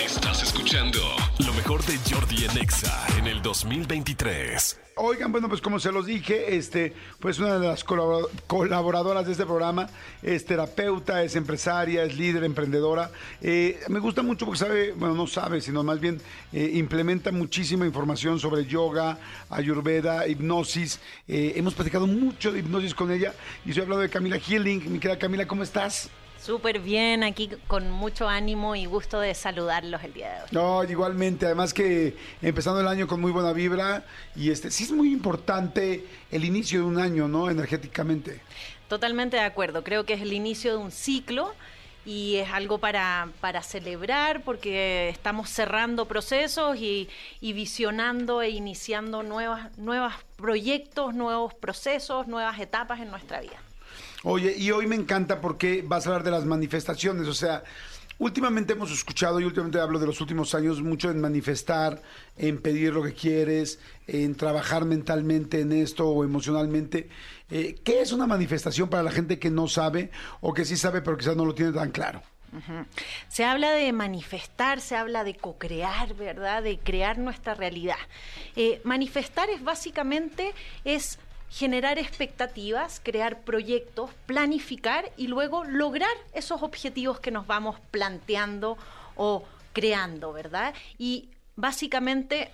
Estás 0.00 0.42
escuchando 0.42 0.98
lo 1.46 1.52
mejor 1.54 1.84
de 1.84 1.96
Jordi 2.10 2.44
en 2.44 2.58
Exa 2.58 3.06
en 3.16 3.26
el 3.26 3.40
2023. 3.42 4.80
Oigan, 4.96 5.30
bueno, 5.30 5.48
pues 5.48 5.60
como 5.60 5.78
se 5.78 5.92
los 5.92 6.06
dije, 6.06 6.56
este, 6.56 6.92
pues 7.20 7.38
una 7.38 7.58
de 7.58 7.68
las 7.68 7.84
colabora- 7.84 8.26
colaboradoras 8.48 9.24
de 9.26 9.32
este 9.32 9.44
programa 9.46 9.88
es 10.22 10.44
terapeuta, 10.44 11.22
es 11.22 11.36
empresaria, 11.36 12.02
es 12.02 12.16
líder, 12.16 12.42
emprendedora. 12.44 13.10
Eh, 13.40 13.78
me 13.88 14.00
gusta 14.00 14.22
mucho 14.22 14.44
porque 14.46 14.58
sabe, 14.58 14.92
bueno, 14.92 15.14
no 15.14 15.26
sabe, 15.28 15.60
sino 15.60 15.84
más 15.84 16.00
bien 16.00 16.20
eh, 16.52 16.72
implementa 16.74 17.30
muchísima 17.30 17.86
información 17.86 18.40
sobre 18.40 18.66
yoga, 18.66 19.18
ayurveda, 19.50 20.26
hipnosis. 20.26 20.98
Eh, 21.28 21.52
hemos 21.56 21.74
platicado 21.74 22.06
mucho 22.08 22.50
de 22.52 22.58
hipnosis 22.60 22.94
con 22.94 23.12
ella 23.12 23.32
y 23.64 23.68
estoy 23.70 23.84
hablando 23.84 24.02
de 24.02 24.10
Camila 24.10 24.38
Healing. 24.38 24.92
Mi 24.92 24.98
querida 24.98 25.18
Camila, 25.18 25.46
¿cómo 25.46 25.62
estás? 25.62 26.10
Súper 26.40 26.78
bien, 26.78 27.24
aquí 27.24 27.50
con 27.66 27.90
mucho 27.90 28.28
ánimo 28.28 28.76
y 28.76 28.86
gusto 28.86 29.20
de 29.20 29.34
saludarlos 29.34 30.02
el 30.04 30.14
día 30.14 30.32
de 30.32 30.42
hoy. 30.42 30.48
No, 30.52 30.84
igualmente, 30.84 31.46
además 31.46 31.74
que 31.74 32.16
empezando 32.40 32.80
el 32.80 32.88
año 32.88 33.06
con 33.06 33.20
muy 33.20 33.32
buena 33.32 33.52
vibra 33.52 34.04
y 34.36 34.50
este 34.50 34.70
sí 34.70 34.84
es 34.84 34.92
muy 34.92 35.12
importante 35.12 36.06
el 36.30 36.44
inicio 36.44 36.80
de 36.80 36.86
un 36.86 36.98
año, 36.98 37.28
¿no? 37.28 37.50
Energéticamente. 37.50 38.40
Totalmente 38.88 39.36
de 39.36 39.42
acuerdo, 39.42 39.84
creo 39.84 40.04
que 40.04 40.14
es 40.14 40.22
el 40.22 40.32
inicio 40.32 40.72
de 40.72 40.78
un 40.78 40.92
ciclo 40.92 41.54
y 42.06 42.36
es 42.36 42.50
algo 42.50 42.78
para, 42.78 43.28
para 43.40 43.62
celebrar 43.62 44.42
porque 44.42 45.10
estamos 45.10 45.50
cerrando 45.50 46.06
procesos 46.06 46.78
y, 46.78 47.08
y 47.40 47.52
visionando 47.52 48.40
e 48.40 48.48
iniciando 48.48 49.22
nuevas, 49.22 49.76
nuevos 49.76 50.14
proyectos, 50.36 51.14
nuevos 51.14 51.52
procesos, 51.52 52.26
nuevas 52.28 52.58
etapas 52.60 53.00
en 53.00 53.10
nuestra 53.10 53.40
vida. 53.40 53.58
Oye, 54.24 54.54
y 54.56 54.70
hoy 54.72 54.86
me 54.86 54.96
encanta 54.96 55.40
porque 55.40 55.84
vas 55.86 56.06
a 56.06 56.10
hablar 56.10 56.24
de 56.24 56.32
las 56.32 56.44
manifestaciones, 56.44 57.28
o 57.28 57.34
sea, 57.34 57.62
últimamente 58.18 58.72
hemos 58.72 58.90
escuchado 58.90 59.40
y 59.40 59.44
últimamente 59.44 59.80
hablo 59.80 60.00
de 60.00 60.06
los 60.06 60.20
últimos 60.20 60.54
años 60.54 60.82
mucho 60.82 61.10
en 61.10 61.20
manifestar, 61.20 62.02
en 62.36 62.60
pedir 62.60 62.92
lo 62.92 63.02
que 63.02 63.14
quieres, 63.14 63.78
en 64.08 64.34
trabajar 64.34 64.84
mentalmente 64.84 65.60
en 65.60 65.72
esto 65.72 66.08
o 66.08 66.24
emocionalmente. 66.24 67.08
Eh, 67.50 67.76
¿Qué 67.84 68.00
es 68.00 68.12
una 68.12 68.26
manifestación 68.26 68.88
para 68.88 69.04
la 69.04 69.12
gente 69.12 69.38
que 69.38 69.50
no 69.50 69.68
sabe 69.68 70.10
o 70.40 70.52
que 70.52 70.64
sí 70.64 70.76
sabe 70.76 71.00
pero 71.00 71.16
quizás 71.16 71.36
no 71.36 71.44
lo 71.44 71.54
tiene 71.54 71.72
tan 71.72 71.92
claro? 71.92 72.20
Se 73.28 73.44
habla 73.44 73.72
de 73.72 73.92
manifestar, 73.92 74.80
se 74.80 74.96
habla 74.96 75.22
de 75.22 75.34
co-crear, 75.34 76.14
¿verdad? 76.14 76.62
De 76.62 76.78
crear 76.78 77.18
nuestra 77.18 77.54
realidad. 77.54 77.98
Eh, 78.56 78.80
manifestar 78.84 79.50
es 79.50 79.62
básicamente 79.62 80.54
es 80.82 81.18
generar 81.50 81.98
expectativas, 81.98 83.00
crear 83.02 83.40
proyectos, 83.40 84.10
planificar 84.26 85.10
y 85.16 85.28
luego 85.28 85.64
lograr 85.64 86.10
esos 86.32 86.62
objetivos 86.62 87.20
que 87.20 87.30
nos 87.30 87.46
vamos 87.46 87.76
planteando 87.90 88.76
o 89.16 89.44
creando, 89.72 90.32
¿verdad? 90.32 90.74
Y 90.98 91.28
básicamente 91.56 92.50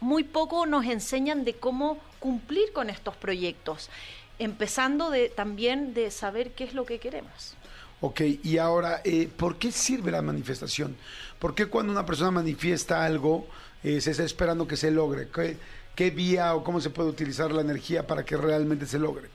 muy 0.00 0.24
poco 0.24 0.66
nos 0.66 0.86
enseñan 0.86 1.44
de 1.44 1.54
cómo 1.54 1.98
cumplir 2.18 2.72
con 2.72 2.90
estos 2.90 3.16
proyectos, 3.16 3.90
empezando 4.38 5.10
de, 5.10 5.28
también 5.28 5.94
de 5.94 6.10
saber 6.10 6.52
qué 6.52 6.64
es 6.64 6.74
lo 6.74 6.86
que 6.86 6.98
queremos. 6.98 7.54
Ok, 8.00 8.20
y 8.44 8.58
ahora, 8.58 9.00
eh, 9.04 9.28
¿por 9.36 9.56
qué 9.58 9.72
sirve 9.72 10.12
la 10.12 10.22
manifestación? 10.22 10.96
¿Por 11.40 11.54
qué 11.54 11.66
cuando 11.66 11.92
una 11.92 12.06
persona 12.06 12.30
manifiesta 12.30 13.04
algo 13.04 13.48
eh, 13.82 14.00
se 14.00 14.12
está 14.12 14.22
esperando 14.22 14.68
que 14.68 14.76
se 14.76 14.92
logre? 14.92 15.28
¿Qué, 15.34 15.56
¿Qué 15.98 16.10
vía 16.10 16.54
o 16.54 16.62
cómo 16.62 16.80
se 16.80 16.90
puede 16.90 17.08
utilizar 17.08 17.50
la 17.50 17.60
energía 17.60 18.06
para 18.06 18.24
que 18.24 18.36
realmente 18.36 18.86
se 18.86 19.00
logre? 19.00 19.30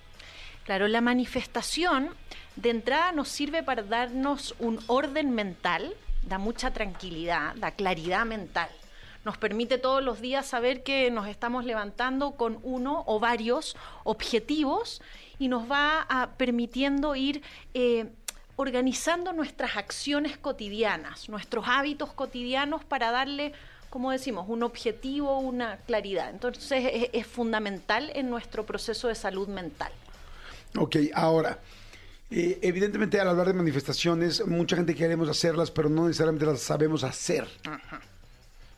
Claro, 0.64 0.88
la 0.88 1.02
manifestación 1.02 2.08
de 2.56 2.70
entrada 2.70 3.12
nos 3.12 3.28
sirve 3.28 3.64
para 3.64 3.84
darnos 3.84 4.56
un 4.60 4.80
orden 4.88 5.32
mental, 5.32 5.94
da 6.22 6.38
mucha 6.38 6.72
tranquilidad, 6.72 7.54
da 7.56 7.72
claridad 7.72 8.26
mental. 8.26 8.70
nos 9.26 9.38
permite 9.38 9.78
todos 9.78 10.02
los 10.02 10.22
días 10.22 10.46
saber 10.46 10.84
que 10.84 11.12
nos 11.12 11.28
estamos 11.28 11.66
levantando 11.66 12.32
con 12.38 12.60
uno 12.64 13.04
o 13.08 13.20
varios 13.20 13.76
objetivos 14.06 15.02
y 15.40 15.50
nos 15.50 15.70
va 15.70 16.06
a, 16.08 16.30
permitiendo 16.38 17.14
ir 17.18 17.42
eh, 17.74 18.10
organizando 18.56 19.34
nuestras 19.34 19.76
acciones 19.76 20.38
cotidianas, 20.38 21.28
nuestros 21.28 21.66
hábitos 21.68 22.14
cotidianos 22.14 22.86
para 22.86 23.12
darle, 23.12 23.52
como 23.94 24.10
decimos, 24.10 24.46
un 24.50 24.64
objetivo, 24.64 25.38
una 25.38 25.78
claridad. 25.78 26.32
Entonces 26.32 26.84
es, 26.92 27.10
es 27.14 27.28
fundamental 27.28 28.12
en 28.16 28.28
nuestro 28.28 28.66
proceso 28.66 29.08
de 29.08 29.14
salud 29.14 29.48
mental. 29.48 29.92
Ok, 30.76 30.96
ahora, 31.14 31.60
eh, 32.32 32.58
evidentemente 32.64 33.20
al 33.20 33.30
hablar 33.30 33.46
de 33.46 33.54
manifestaciones, 33.54 34.48
mucha 34.48 34.76
gente 34.76 34.96
queremos 34.96 35.30
hacerlas, 35.30 35.70
pero 35.70 35.90
no 35.90 36.08
necesariamente 36.08 36.44
las 36.44 36.62
sabemos 36.62 37.04
hacer. 37.04 37.48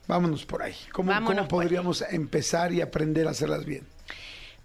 Vámonos 0.06 0.46
por 0.46 0.62
ahí. 0.62 0.76
¿Cómo, 0.92 1.14
Vámonos 1.14 1.48
cómo 1.48 1.62
ahí. 1.62 1.66
podríamos 1.66 2.02
empezar 2.02 2.74
y 2.74 2.82
aprender 2.82 3.26
a 3.26 3.30
hacerlas 3.30 3.64
bien? 3.64 3.88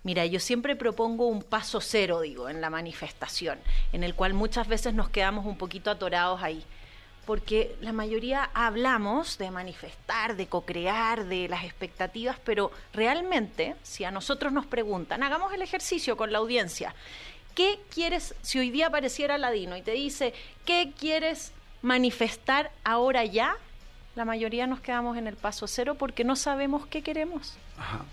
Mira, 0.03 0.27
yo 0.27 0.41
siempre 0.41 0.75
propongo 0.75 1.29
un 1.29 1.45
paso 1.45 1.81
cero, 1.81 2.23
digo, 2.23 2.49
en 2.49 2.61
la 2.61 2.71
manifestación, 2.71 3.61
en 3.93 4.03
el 4.03 4.17
cual 4.17 4.35
muchas 4.35 4.67
veces 4.67 4.95
nos 4.95 5.11
quedamos 5.11 5.47
un 5.47 5.57
poquito 5.57 5.93
atorados 5.93 6.43
ahí. 6.43 6.65
Porque 7.27 7.77
la 7.81 7.93
mayoría 7.93 8.51
hablamos 8.55 9.39
de 9.39 9.51
manifestar, 9.51 10.37
de 10.37 10.47
co-crear, 10.47 11.27
de 11.27 11.49
las 11.49 11.65
expectativas, 11.65 12.39
pero 12.45 12.73
realmente, 12.93 13.77
si 13.83 14.05
a 14.05 14.11
nosotros 14.11 14.53
nos 14.53 14.67
preguntan, 14.67 15.23
hagamos 15.23 15.53
el 15.53 15.63
ejercicio 15.63 16.17
con 16.17 16.33
la 16.33 16.39
audiencia, 16.39 16.95
¿qué 17.55 17.79
quieres, 17.95 18.35
si 18.43 18.59
hoy 18.59 18.71
día 18.71 18.89
apareciera 18.89 19.39
Ladino 19.39 19.77
y 19.77 19.83
te 19.83 19.93
dice, 19.93 20.35
¿qué 20.65 20.93
quieres 20.99 21.53
manifestar 21.83 22.73
ahora 22.85 23.25
ya? 23.25 23.57
La 24.17 24.25
mayoría 24.25 24.67
nos 24.67 24.81
quedamos 24.81 25.17
en 25.17 25.27
el 25.27 25.37
paso 25.37 25.67
cero 25.67 25.95
porque 25.97 26.25
no 26.25 26.37
sabemos 26.37 26.87
qué 26.87 27.03
queremos. 27.03 27.55
Ajá. 27.79 28.05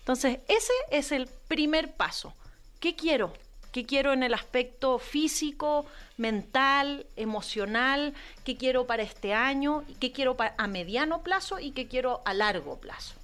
Entonces, 0.00 0.40
ese 0.48 0.72
es 0.90 1.12
el 1.12 1.28
primer 1.48 1.92
paso. 1.92 2.34
¿Qué 2.78 2.94
quiero? 2.94 3.32
¿Qué 3.74 3.84
quiero 3.84 4.12
en 4.12 4.22
el 4.22 4.34
aspecto 4.34 5.00
físico, 5.00 5.84
mental, 6.16 7.06
emocional? 7.16 8.14
¿Qué 8.44 8.56
quiero 8.56 8.86
para 8.86 9.02
este 9.02 9.34
año? 9.34 9.82
¿Qué 9.98 10.12
quiero 10.12 10.36
a 10.38 10.66
mediano 10.68 11.24
plazo 11.24 11.58
y 11.58 11.72
qué 11.72 11.88
quiero 11.88 12.22
a 12.24 12.34
largo 12.34 12.78
plazo? 12.78 13.16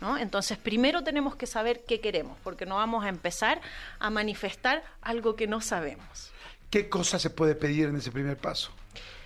¿No? 0.00 0.18
Entonces, 0.18 0.58
primero 0.58 1.04
tenemos 1.04 1.36
que 1.36 1.46
saber 1.46 1.84
qué 1.86 2.00
queremos, 2.00 2.36
porque 2.42 2.66
no 2.66 2.74
vamos 2.74 3.04
a 3.04 3.08
empezar 3.08 3.60
a 4.00 4.10
manifestar 4.10 4.82
algo 5.00 5.36
que 5.36 5.46
no 5.46 5.60
sabemos. 5.60 6.32
¿Qué 6.70 6.88
cosa 6.88 7.20
se 7.20 7.30
puede 7.30 7.54
pedir 7.54 7.86
en 7.86 7.94
ese 7.94 8.10
primer 8.10 8.36
paso? 8.36 8.72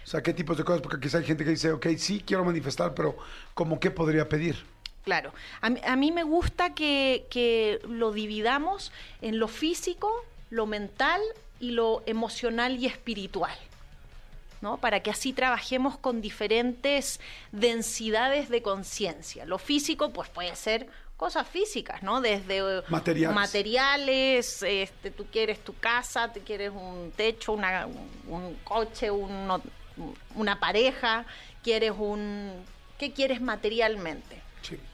O 0.05 0.07
sea, 0.07 0.23
¿qué 0.23 0.35
tipos 0.35 0.59
de 0.59 0.65
cosas? 0.65 0.83
Porque 0.83 1.01
quizá 1.01 1.17
hay 1.17 1.25
gente 1.25 1.45
que 1.45 1.51
dice, 1.53 1.73
ok, 1.73 1.87
sí 1.97 2.23
quiero 2.27 2.45
manifestar, 2.45 2.93
pero 2.93 3.17
¿cómo 3.55 3.81
qué 3.81 3.91
podría 3.91 4.29
pedir? 4.29 4.63
Claro, 5.03 5.33
a 5.63 5.71
mí, 5.71 5.81
a 5.83 5.97
mí 5.97 6.13
me 6.13 6.25
gusta 6.25 6.75
que, 6.75 7.27
que 7.31 7.81
lo 7.89 8.13
dividamos 8.13 8.93
en 9.23 9.39
lo 9.39 9.49
físico, 9.49 10.27
lo 10.51 10.67
mental 10.67 11.21
y 11.61 11.73
lo 11.73 12.03
emocional 12.07 12.77
y 12.79 12.87
espiritual. 12.87 13.57
¿no? 14.61 14.79
Para 14.79 15.01
que 15.05 15.11
así 15.13 15.33
trabajemos 15.33 15.97
con 15.99 16.21
diferentes 16.21 17.21
densidades 17.53 18.49
de 18.49 18.61
conciencia. 18.61 19.45
Lo 19.45 19.59
físico, 19.59 20.11
pues 20.13 20.29
puede 20.31 20.57
ser 20.57 20.89
cosas 21.17 21.47
físicas, 21.47 22.03
¿no? 22.03 22.21
Desde 22.21 22.59
eh, 22.59 22.83
Materiales. 22.89 23.35
materiales, 23.37 24.63
este, 24.65 25.11
tú 25.13 25.27
quieres 25.31 25.63
tu 25.63 25.77
casa, 25.77 26.33
tú 26.33 26.41
quieres 26.45 26.73
un 26.73 27.13
techo, 27.17 27.53
una- 27.53 27.87
un, 27.87 28.11
un 28.29 28.55
coche, 28.65 29.11
uno- 29.13 29.63
una 30.35 30.59
pareja, 30.61 31.25
quieres 31.63 31.93
un... 31.97 32.53
¿Qué 32.99 33.13
quieres 33.13 33.41
materialmente? 33.41 34.43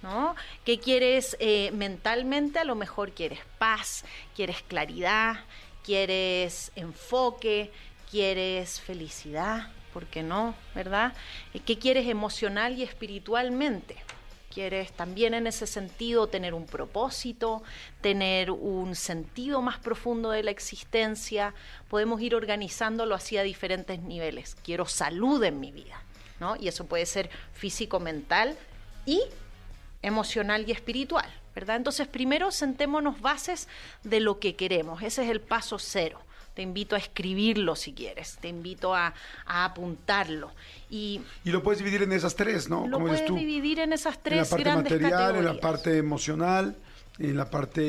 ¿No? 0.03 0.35
¿Qué 0.65 0.79
quieres 0.79 1.37
eh, 1.41 1.71
mentalmente? 1.73 2.59
A 2.59 2.65
lo 2.65 2.75
mejor 2.75 3.13
quieres 3.13 3.41
paz, 3.59 4.05
quieres 4.35 4.63
claridad, 4.63 5.45
quieres 5.85 6.73
enfoque, 6.77 7.71
quieres 8.11 8.81
felicidad, 8.81 9.69
¿por 9.93 10.07
qué 10.07 10.23
no? 10.23 10.55
¿Verdad? 10.75 11.13
Eh, 11.53 11.61
¿Qué 11.61 11.79
quieres 11.79 12.09
emocional 12.09 12.79
y 12.79 12.83
espiritualmente? 12.83 13.97
¿Quieres 14.53 14.93
también 14.93 15.35
en 15.35 15.49
ese 15.49 15.67
sentido 15.67 16.29
tener 16.29 16.55
un 16.55 16.67
propósito, 16.67 17.65
tener 18.01 18.53
un 18.53 18.95
sentido 18.95 19.61
más 19.63 19.81
profundo 19.81 20.31
de 20.31 20.45
la 20.45 20.53
existencia? 20.53 21.55
Podemos 21.89 22.21
ir 22.21 22.37
organizándolo 22.37 23.17
así 23.17 23.37
a 23.37 23.43
diferentes 23.43 23.99
niveles. 24.01 24.57
Quiero 24.63 24.87
salud 24.87 25.43
en 25.43 25.59
mi 25.59 25.73
vida, 25.73 26.01
¿no? 26.39 26.55
Y 26.55 26.69
eso 26.69 26.87
puede 26.87 27.05
ser 27.05 27.31
físico, 27.53 27.99
mental 27.99 28.57
y 29.07 29.23
emocional 30.05 30.65
y 30.69 30.73
espiritual, 30.73 31.29
¿verdad? 31.55 31.77
Entonces, 31.77 32.07
primero 32.07 32.51
sentémonos 32.51 33.21
bases 33.21 33.69
de 34.03 34.21
lo 34.21 34.39
que 34.39 34.55
queremos. 34.55 35.03
Ese 35.03 35.25
es 35.25 35.31
el 35.31 35.41
paso 35.41 35.79
cero. 35.79 36.21
Te 36.55 36.63
invito 36.63 36.95
a 36.95 36.99
escribirlo 36.99 37.75
si 37.75 37.93
quieres, 37.93 38.39
te 38.41 38.47
invito 38.47 38.95
a, 38.95 39.13
a 39.45 39.65
apuntarlo. 39.65 40.53
Y 40.89 41.21
Y 41.45 41.51
lo 41.51 41.65
puedes 41.65 41.79
dividir 41.81 42.03
en 42.03 42.13
esas 42.13 42.37
tres, 42.37 42.69
¿no? 42.69 42.87
lo 42.87 43.01
puedes 43.01 43.25
tú. 43.27 43.35
dividir 43.35 43.81
en 43.81 43.93
esas 43.93 44.15
en 44.15 44.19
la 44.21 44.45
tres 44.45 44.49
parte 44.49 44.71
material, 44.73 45.37
en 45.37 45.45
la 45.47 45.59
parte 45.59 45.99
emocional, 45.99 46.77
en 47.19 47.37
la 47.37 47.51
parte, 47.51 47.83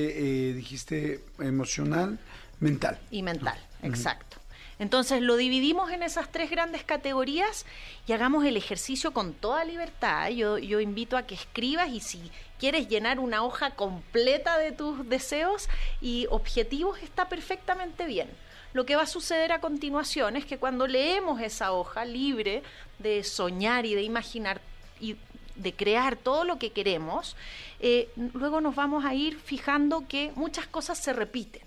eh, 0.49 0.53
dijiste, 0.53 1.23
emocional, 1.39 2.17
mental. 2.59 2.97
y 3.11 3.21
mental, 3.21 3.59
exacto. 3.83 4.37
Entonces 4.77 5.21
lo 5.21 5.37
dividimos 5.37 5.91
en 5.91 6.03
esas 6.03 6.31
tres 6.31 6.49
grandes 6.49 6.83
categorías 6.83 7.65
y 8.07 8.11
hagamos 8.11 8.45
el 8.45 8.57
ejercicio 8.57 9.13
con 9.13 9.33
toda 9.33 9.63
libertad. 9.63 10.29
Yo, 10.29 10.57
invito 10.79 11.17
a 11.17 11.23
que 11.23 11.35
escribas 11.35 11.89
y 11.89 12.01
si 12.01 12.31
quieres 12.59 12.89
llenar 12.89 13.19
una 13.19 13.43
hoja 13.43 13.71
completa 13.71 14.57
de 14.57 14.71
tus 14.71 15.07
deseos 15.07 15.69
y 16.01 16.27
objetivos 16.29 17.01
está 17.01 17.29
perfectamente 17.29 18.05
bien. 18.05 18.27
Lo 18.73 18.85
que 18.85 18.97
va 18.97 19.03
a 19.03 19.07
suceder 19.07 19.53
a 19.53 19.61
continuación 19.61 20.35
es 20.35 20.45
que 20.45 20.57
cuando 20.57 20.87
leemos 20.87 21.39
esa 21.39 21.71
hoja 21.71 22.03
libre 22.03 22.61
de 22.99 23.23
soñar 23.23 23.85
y 23.85 23.95
de 23.95 24.03
imaginar 24.03 24.59
y 24.99 25.15
de 25.55 25.73
crear 25.73 26.17
todo 26.17 26.43
lo 26.43 26.59
que 26.59 26.71
queremos, 26.71 27.37
eh, 27.79 28.09
luego 28.33 28.59
nos 28.59 28.75
vamos 28.75 29.05
a 29.05 29.13
ir 29.13 29.39
fijando 29.39 30.05
que 30.09 30.33
muchas 30.35 30.67
cosas 30.67 30.97
se 30.97 31.13
repiten. 31.13 31.61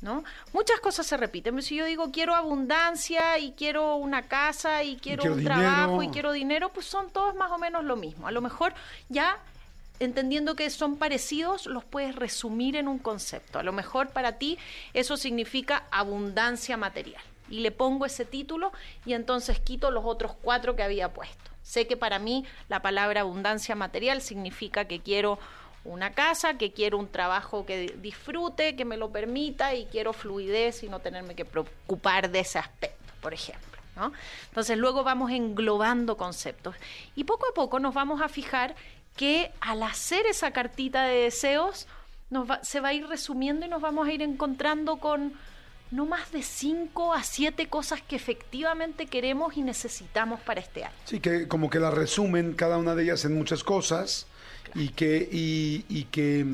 ¿No? 0.00 0.24
Muchas 0.52 0.80
cosas 0.80 1.06
se 1.06 1.16
repiten. 1.16 1.60
Si 1.62 1.76
yo 1.76 1.84
digo 1.84 2.10
quiero 2.10 2.34
abundancia 2.34 3.38
y 3.38 3.52
quiero 3.52 3.96
una 3.96 4.22
casa 4.22 4.82
y 4.82 4.96
quiero, 4.96 5.22
quiero 5.22 5.34
un 5.34 5.40
dinero. 5.40 5.60
trabajo 5.60 6.02
y 6.02 6.08
quiero 6.08 6.32
dinero, 6.32 6.70
pues 6.70 6.86
son 6.86 7.10
todos 7.10 7.34
más 7.34 7.50
o 7.50 7.58
menos 7.58 7.84
lo 7.84 7.96
mismo. 7.96 8.26
A 8.26 8.32
lo 8.32 8.40
mejor 8.40 8.74
ya 9.08 9.38
entendiendo 10.00 10.56
que 10.56 10.68
son 10.70 10.96
parecidos, 10.96 11.66
los 11.66 11.84
puedes 11.84 12.16
resumir 12.16 12.76
en 12.76 12.88
un 12.88 12.98
concepto. 12.98 13.58
A 13.58 13.62
lo 13.62 13.72
mejor 13.72 14.10
para 14.10 14.38
ti 14.38 14.58
eso 14.94 15.16
significa 15.16 15.84
abundancia 15.90 16.76
material. 16.76 17.22
Y 17.48 17.60
le 17.60 17.70
pongo 17.70 18.06
ese 18.06 18.24
título 18.24 18.72
y 19.04 19.12
entonces 19.12 19.60
quito 19.60 19.90
los 19.90 20.04
otros 20.04 20.32
cuatro 20.40 20.76
que 20.76 20.82
había 20.82 21.12
puesto. 21.12 21.50
Sé 21.62 21.86
que 21.86 21.96
para 21.96 22.18
mí 22.18 22.44
la 22.68 22.80
palabra 22.80 23.20
abundancia 23.20 23.74
material 23.74 24.22
significa 24.22 24.86
que 24.86 25.00
quiero 25.00 25.38
una 25.84 26.12
casa, 26.12 26.58
que 26.58 26.72
quiero 26.72 26.98
un 26.98 27.08
trabajo 27.08 27.64
que 27.64 27.94
disfrute, 28.00 28.76
que 28.76 28.84
me 28.84 28.96
lo 28.96 29.10
permita 29.10 29.74
y 29.74 29.86
quiero 29.86 30.12
fluidez 30.12 30.82
y 30.82 30.88
no 30.88 31.00
tenerme 31.00 31.34
que 31.34 31.44
preocupar 31.44 32.30
de 32.30 32.40
ese 32.40 32.58
aspecto, 32.58 33.12
por 33.20 33.32
ejemplo. 33.32 33.80
¿no? 33.96 34.12
Entonces 34.48 34.78
luego 34.78 35.04
vamos 35.04 35.30
englobando 35.30 36.16
conceptos 36.16 36.74
y 37.16 37.24
poco 37.24 37.46
a 37.50 37.54
poco 37.54 37.80
nos 37.80 37.94
vamos 37.94 38.20
a 38.20 38.28
fijar 38.28 38.74
que 39.16 39.50
al 39.60 39.82
hacer 39.82 40.26
esa 40.26 40.52
cartita 40.52 41.04
de 41.04 41.24
deseos 41.24 41.86
se 42.62 42.80
va 42.80 42.88
a 42.88 42.92
ir 42.92 43.06
resumiendo 43.06 43.66
y 43.66 43.68
nos 43.68 43.82
vamos 43.82 44.06
a 44.06 44.12
ir 44.12 44.22
encontrando 44.22 44.98
con 44.98 45.32
no 45.90 46.06
más 46.06 46.30
de 46.30 46.42
cinco 46.42 47.12
a 47.12 47.24
siete 47.24 47.68
cosas 47.68 48.00
que 48.00 48.14
efectivamente 48.14 49.06
queremos 49.06 49.56
y 49.56 49.62
necesitamos 49.62 50.40
para 50.40 50.60
este 50.60 50.84
año. 50.84 50.94
Sí, 51.04 51.18
que 51.18 51.48
como 51.48 51.68
que 51.68 51.80
la 51.80 51.90
resumen 51.90 52.54
cada 52.54 52.78
una 52.78 52.94
de 52.94 53.02
ellas 53.02 53.24
en 53.24 53.34
muchas 53.34 53.64
cosas 53.64 54.26
y 54.74 54.88
que 54.88 55.28
y, 55.30 55.84
y 55.88 56.04
que 56.04 56.46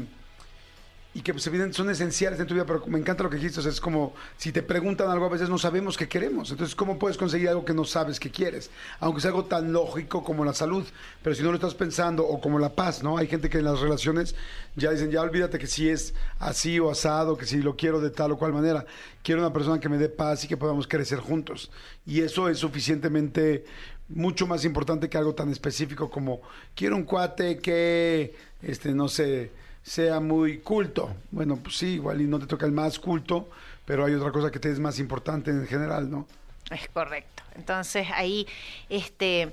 y 1.16 1.22
que 1.22 1.32
pues 1.32 1.46
evidentemente 1.46 1.78
son 1.78 1.88
esenciales 1.88 2.38
en 2.38 2.46
tu 2.46 2.52
vida, 2.52 2.66
pero 2.66 2.84
me 2.88 2.98
encanta 2.98 3.22
lo 3.22 3.30
que 3.30 3.36
dijiste, 3.36 3.60
o 3.60 3.62
sea, 3.62 3.72
es 3.72 3.80
como 3.80 4.12
si 4.36 4.52
te 4.52 4.62
preguntan 4.62 5.08
algo 5.08 5.24
a 5.24 5.30
veces 5.30 5.48
no 5.48 5.56
sabemos 5.56 5.96
qué 5.96 6.06
queremos, 6.06 6.50
entonces 6.50 6.76
¿cómo 6.76 6.98
puedes 6.98 7.16
conseguir 7.16 7.48
algo 7.48 7.64
que 7.64 7.72
no 7.72 7.86
sabes 7.86 8.20
que 8.20 8.30
quieres? 8.30 8.70
Aunque 9.00 9.22
sea 9.22 9.30
algo 9.30 9.46
tan 9.46 9.72
lógico 9.72 10.22
como 10.22 10.44
la 10.44 10.52
salud, 10.52 10.84
pero 11.22 11.34
si 11.34 11.42
no 11.42 11.48
lo 11.48 11.54
estás 11.54 11.74
pensando 11.74 12.22
o 12.22 12.38
como 12.38 12.58
la 12.58 12.74
paz, 12.74 13.02
¿no? 13.02 13.16
Hay 13.16 13.28
gente 13.28 13.48
que 13.48 13.56
en 13.56 13.64
las 13.64 13.80
relaciones 13.80 14.34
ya 14.74 14.90
dicen, 14.90 15.10
ya 15.10 15.22
olvídate 15.22 15.58
que 15.58 15.66
si 15.66 15.88
es 15.88 16.12
así 16.38 16.78
o 16.80 16.90
asado, 16.90 17.38
que 17.38 17.46
si 17.46 17.62
lo 17.62 17.76
quiero 17.76 17.98
de 18.02 18.10
tal 18.10 18.32
o 18.32 18.36
cual 18.36 18.52
manera, 18.52 18.84
quiero 19.22 19.40
una 19.40 19.54
persona 19.54 19.80
que 19.80 19.88
me 19.88 19.96
dé 19.96 20.10
paz 20.10 20.44
y 20.44 20.48
que 20.48 20.58
podamos 20.58 20.86
crecer 20.86 21.20
juntos. 21.20 21.70
Y 22.04 22.20
eso 22.20 22.50
es 22.50 22.58
suficientemente 22.58 23.64
mucho 24.10 24.46
más 24.46 24.66
importante 24.66 25.08
que 25.08 25.16
algo 25.16 25.34
tan 25.34 25.50
específico 25.50 26.10
como 26.10 26.42
quiero 26.74 26.94
un 26.94 27.04
cuate 27.04 27.56
que 27.56 28.34
este 28.60 28.92
no 28.92 29.08
sé 29.08 29.50
sea 29.86 30.18
muy 30.18 30.58
culto. 30.58 31.14
Bueno, 31.30 31.56
pues 31.56 31.76
sí, 31.76 31.94
igual 31.94 32.20
y 32.20 32.24
no 32.24 32.40
te 32.40 32.46
toca 32.46 32.66
el 32.66 32.72
más 32.72 32.98
culto, 32.98 33.48
pero 33.84 34.04
hay 34.04 34.14
otra 34.14 34.32
cosa 34.32 34.50
que 34.50 34.58
te 34.58 34.70
es 34.70 34.80
más 34.80 34.98
importante 34.98 35.52
en 35.52 35.64
general, 35.66 36.10
¿no? 36.10 36.26
Es 36.70 36.88
correcto. 36.88 37.44
Entonces 37.54 38.08
ahí 38.12 38.48
este, 38.88 39.52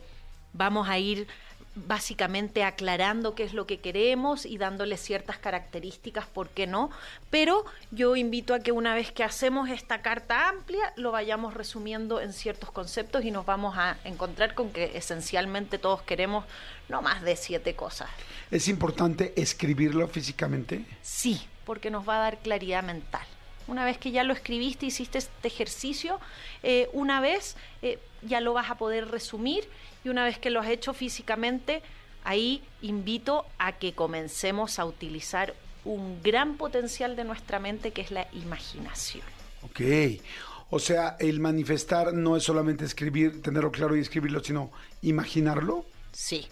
vamos 0.53 0.89
a 0.89 0.97
ir 0.97 1.27
básicamente 1.75 2.63
aclarando 2.63 3.33
qué 3.33 3.43
es 3.43 3.53
lo 3.53 3.65
que 3.65 3.79
queremos 3.79 4.45
y 4.45 4.57
dándole 4.57 4.97
ciertas 4.97 5.37
características, 5.37 6.25
¿por 6.25 6.49
qué 6.49 6.67
no? 6.67 6.91
Pero 7.29 7.65
yo 7.91 8.15
invito 8.15 8.53
a 8.53 8.59
que 8.59 8.71
una 8.71 8.93
vez 8.93 9.11
que 9.11 9.23
hacemos 9.23 9.69
esta 9.69 10.01
carta 10.01 10.49
amplia, 10.49 10.93
lo 10.97 11.11
vayamos 11.11 11.53
resumiendo 11.53 12.21
en 12.21 12.33
ciertos 12.33 12.71
conceptos 12.71 13.23
y 13.25 13.31
nos 13.31 13.45
vamos 13.45 13.75
a 13.77 13.97
encontrar 14.03 14.53
con 14.53 14.71
que 14.71 14.97
esencialmente 14.97 15.79
todos 15.79 16.01
queremos 16.03 16.45
no 16.89 17.01
más 17.01 17.21
de 17.21 17.35
siete 17.35 17.75
cosas. 17.75 18.09
¿Es 18.51 18.67
importante 18.67 19.33
escribirlo 19.35 20.07
físicamente? 20.07 20.85
Sí, 21.01 21.41
porque 21.65 21.89
nos 21.89 22.07
va 22.07 22.17
a 22.17 22.19
dar 22.19 22.39
claridad 22.39 22.83
mental. 22.83 23.25
Una 23.67 23.85
vez 23.85 23.97
que 23.97 24.11
ya 24.11 24.23
lo 24.23 24.33
escribiste, 24.33 24.85
hiciste 24.85 25.17
este 25.19 25.47
ejercicio, 25.47 26.19
eh, 26.63 26.89
una 26.91 27.21
vez 27.21 27.55
eh, 27.81 27.97
ya 28.21 28.41
lo 28.41 28.53
vas 28.53 28.69
a 28.69 28.75
poder 28.75 29.09
resumir 29.09 29.67
y 30.03 30.09
una 30.09 30.25
vez 30.25 30.37
que 30.37 30.49
lo 30.49 30.59
has 30.59 30.67
hecho 30.67 30.93
físicamente, 30.93 31.81
ahí 32.23 32.61
invito 32.81 33.45
a 33.57 33.73
que 33.73 33.93
comencemos 33.93 34.79
a 34.79 34.85
utilizar 34.85 35.53
un 35.85 36.21
gran 36.21 36.57
potencial 36.57 37.15
de 37.15 37.23
nuestra 37.23 37.59
mente 37.59 37.91
que 37.91 38.01
es 38.01 38.11
la 38.11 38.27
imaginación. 38.33 39.25
Ok. 39.63 39.81
O 40.69 40.79
sea, 40.79 41.17
el 41.19 41.39
manifestar 41.39 42.13
no 42.13 42.35
es 42.35 42.43
solamente 42.43 42.83
escribir, 42.83 43.41
tenerlo 43.41 43.71
claro 43.71 43.95
y 43.95 43.99
escribirlo, 43.99 44.43
sino 44.43 44.71
imaginarlo. 45.01 45.85
Sí. 46.11 46.47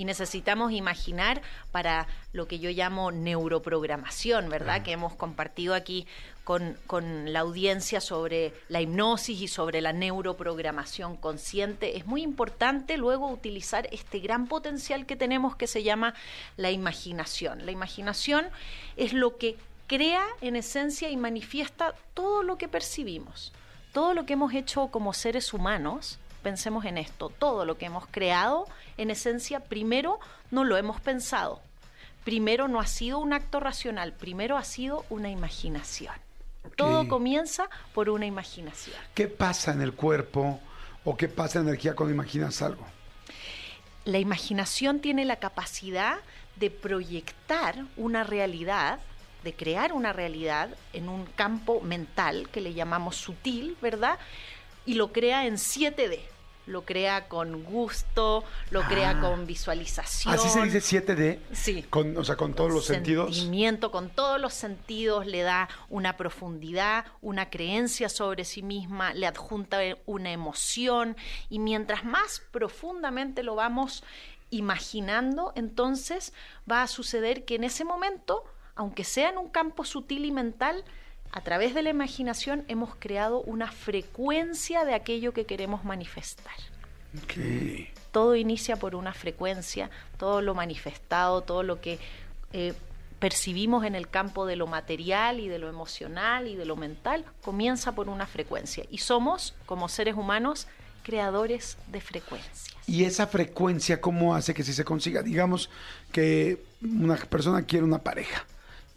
Y 0.00 0.06
necesitamos 0.06 0.72
imaginar 0.72 1.42
para 1.72 2.06
lo 2.32 2.48
que 2.48 2.58
yo 2.58 2.70
llamo 2.70 3.12
neuroprogramación, 3.12 4.48
¿verdad? 4.48 4.82
Que 4.82 4.92
hemos 4.92 5.14
compartido 5.14 5.74
aquí 5.74 6.06
con, 6.42 6.78
con, 6.86 7.34
la 7.34 7.40
audiencia 7.40 8.00
sobre 8.00 8.54
la 8.70 8.80
hipnosis 8.80 9.42
y 9.42 9.46
sobre 9.46 9.82
la 9.82 9.92
neuroprogramación 9.92 11.18
consciente. 11.18 11.98
Es 11.98 12.06
muy 12.06 12.22
importante 12.22 12.96
luego 12.96 13.28
utilizar 13.28 13.90
este 13.92 14.20
gran 14.20 14.46
potencial 14.46 15.04
que 15.04 15.16
tenemos 15.16 15.54
que 15.54 15.66
se 15.66 15.82
llama 15.82 16.14
la 16.56 16.70
imaginación. 16.70 17.66
La 17.66 17.72
imaginación 17.72 18.46
es 18.96 19.12
lo 19.12 19.36
que 19.36 19.58
crea 19.86 20.24
en 20.40 20.56
esencia 20.56 21.10
y 21.10 21.18
manifiesta 21.18 21.94
todo 22.14 22.42
lo 22.42 22.56
que 22.56 22.68
percibimos, 22.68 23.52
todo 23.92 24.14
lo 24.14 24.24
que 24.24 24.32
hemos 24.32 24.54
hecho 24.54 24.88
como 24.88 25.12
seres 25.12 25.52
humanos 25.52 26.18
pensemos 26.40 26.84
en 26.84 26.98
esto, 26.98 27.28
todo 27.28 27.64
lo 27.64 27.78
que 27.78 27.86
hemos 27.86 28.06
creado, 28.06 28.66
en 28.96 29.10
esencia, 29.10 29.60
primero 29.60 30.18
no 30.50 30.64
lo 30.64 30.76
hemos 30.76 31.00
pensado, 31.00 31.60
primero 32.24 32.68
no 32.68 32.80
ha 32.80 32.86
sido 32.86 33.18
un 33.18 33.32
acto 33.32 33.60
racional, 33.60 34.12
primero 34.12 34.56
ha 34.56 34.64
sido 34.64 35.04
una 35.10 35.30
imaginación. 35.30 36.14
Todo 36.76 37.08
comienza 37.08 37.68
por 37.94 38.10
una 38.10 38.26
imaginación. 38.26 38.96
¿Qué 39.14 39.28
pasa 39.28 39.72
en 39.72 39.80
el 39.80 39.94
cuerpo 39.94 40.60
o 41.04 41.16
qué 41.16 41.28
pasa 41.28 41.58
en 41.58 41.64
la 41.64 41.70
energía 41.70 41.94
cuando 41.94 42.14
imaginas 42.14 42.60
algo? 42.62 42.86
La 44.04 44.18
imaginación 44.18 45.00
tiene 45.00 45.24
la 45.24 45.36
capacidad 45.36 46.18
de 46.56 46.70
proyectar 46.70 47.84
una 47.96 48.24
realidad, 48.24 49.00
de 49.44 49.54
crear 49.54 49.92
una 49.92 50.12
realidad 50.12 50.70
en 50.92 51.08
un 51.08 51.24
campo 51.24 51.80
mental 51.80 52.48
que 52.50 52.60
le 52.60 52.74
llamamos 52.74 53.16
sutil, 53.16 53.76
¿verdad? 53.80 54.18
Y 54.86 54.94
lo 54.94 55.12
crea 55.12 55.46
en 55.46 55.54
7D. 55.56 56.20
Lo 56.66 56.84
crea 56.84 57.26
con 57.26 57.64
gusto, 57.64 58.44
lo 58.70 58.82
crea 58.82 59.10
Ah. 59.16 59.20
con 59.20 59.44
visualización. 59.44 60.32
Así 60.34 60.48
se 60.50 60.62
dice 60.62 60.80
7D. 60.80 61.40
Sí. 61.52 61.82
Con, 61.90 62.16
o 62.16 62.22
sea, 62.22 62.36
con 62.36 62.54
todos 62.54 62.70
los 62.70 62.84
sentidos. 62.84 63.34
Sentimiento, 63.34 63.90
con 63.90 64.10
todos 64.10 64.40
los 64.40 64.54
sentidos, 64.54 65.26
le 65.26 65.42
da 65.42 65.68
una 65.88 66.16
profundidad, 66.16 67.06
una 67.22 67.50
creencia 67.50 68.08
sobre 68.08 68.44
sí 68.44 68.62
misma, 68.62 69.14
le 69.14 69.26
adjunta 69.26 69.78
una 70.06 70.30
emoción 70.30 71.16
y 71.48 71.58
mientras 71.58 72.04
más 72.04 72.40
profundamente 72.52 73.42
lo 73.42 73.56
vamos 73.56 74.04
imaginando, 74.50 75.52
entonces 75.56 76.32
va 76.70 76.82
a 76.82 76.86
suceder 76.86 77.44
que 77.44 77.54
en 77.56 77.64
ese 77.64 77.84
momento, 77.84 78.44
aunque 78.76 79.02
sea 79.04 79.30
en 79.30 79.38
un 79.38 79.48
campo 79.48 79.84
sutil 79.84 80.24
y 80.24 80.30
mental, 80.30 80.84
a 81.32 81.40
través 81.42 81.74
de 81.74 81.82
la 81.82 81.90
imaginación 81.90 82.64
hemos 82.68 82.94
creado 82.96 83.40
una 83.42 83.70
frecuencia 83.70 84.84
de 84.84 84.94
aquello 84.94 85.32
que 85.32 85.46
queremos 85.46 85.84
manifestar. 85.84 86.54
Todo 88.12 88.36
inicia 88.36 88.76
por 88.76 88.94
una 88.94 89.12
frecuencia, 89.12 89.90
todo 90.18 90.42
lo 90.42 90.54
manifestado, 90.54 91.42
todo 91.42 91.62
lo 91.62 91.80
que 91.80 91.98
eh, 92.52 92.74
percibimos 93.20 93.84
en 93.84 93.94
el 93.94 94.08
campo 94.08 94.46
de 94.46 94.56
lo 94.56 94.66
material 94.66 95.38
y 95.38 95.48
de 95.48 95.58
lo 95.58 95.68
emocional 95.68 96.48
y 96.48 96.56
de 96.56 96.64
lo 96.64 96.76
mental, 96.76 97.24
comienza 97.42 97.92
por 97.92 98.08
una 98.08 98.26
frecuencia. 98.26 98.84
Y 98.90 98.98
somos, 98.98 99.54
como 99.66 99.88
seres 99.88 100.16
humanos, 100.16 100.66
creadores 101.04 101.78
de 101.88 102.00
frecuencias. 102.00 102.74
Y 102.86 103.04
esa 103.04 103.26
frecuencia, 103.26 104.00
¿cómo 104.00 104.34
hace 104.34 104.54
que 104.54 104.64
si 104.64 104.72
se 104.72 104.84
consiga? 104.84 105.22
Digamos 105.22 105.70
que 106.10 106.62
una 106.82 107.16
persona 107.16 107.62
quiere 107.62 107.84
una 107.84 107.98
pareja 107.98 108.44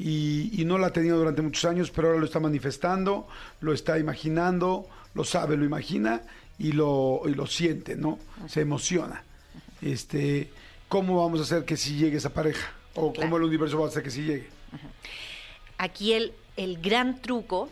y, 0.03 0.61
y 0.61 0.65
no 0.65 0.77
la 0.77 0.87
ha 0.87 0.93
tenido 0.93 1.17
durante 1.17 1.41
muchos 1.41 1.63
años, 1.65 1.89
pero 1.91 2.07
ahora 2.09 2.19
lo 2.19 2.25
está 2.25 2.39
manifestando, 2.39 3.27
lo 3.61 3.73
está 3.73 3.97
imaginando, 3.97 4.87
lo 5.13 5.23
sabe, 5.23 5.55
lo 5.55 5.63
imagina 5.65 6.21
y 6.59 6.73
lo, 6.73 7.21
y 7.25 7.33
lo 7.33 7.47
siente, 7.47 7.95
¿no? 7.95 8.19
Se 8.47 8.61
emociona. 8.61 9.23
Este, 9.81 10.49
¿Cómo 10.89 11.21
vamos 11.23 11.39
a 11.39 11.43
hacer 11.43 11.65
que 11.65 11.77
sí 11.77 11.95
llegue 11.95 12.17
esa 12.17 12.33
pareja? 12.33 12.73
¿O 12.95 13.11
Claro. 13.13 13.27
cómo 13.29 13.37
el 13.37 13.43
universo 13.43 13.79
va 13.79 13.85
a 13.85 13.89
hacer 13.89 14.03
que 14.03 14.11
sí 14.11 14.21
llegue? 14.23 14.47
Aquí 15.77 16.13
el, 16.13 16.33
el 16.57 16.79
gran 16.81 17.21
truco 17.21 17.69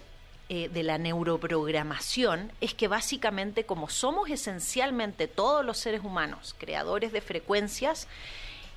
eh, 0.49 0.69
de 0.69 0.83
la 0.83 0.97
neuroprogramación 0.97 2.51
es 2.61 2.73
que 2.73 2.87
básicamente 2.87 3.65
como 3.65 3.89
somos 3.89 4.29
esencialmente 4.29 5.27
todos 5.27 5.63
los 5.65 5.77
seres 5.77 6.01
humanos 6.03 6.55
creadores 6.57 7.11
de 7.11 7.21
frecuencias 7.21 8.07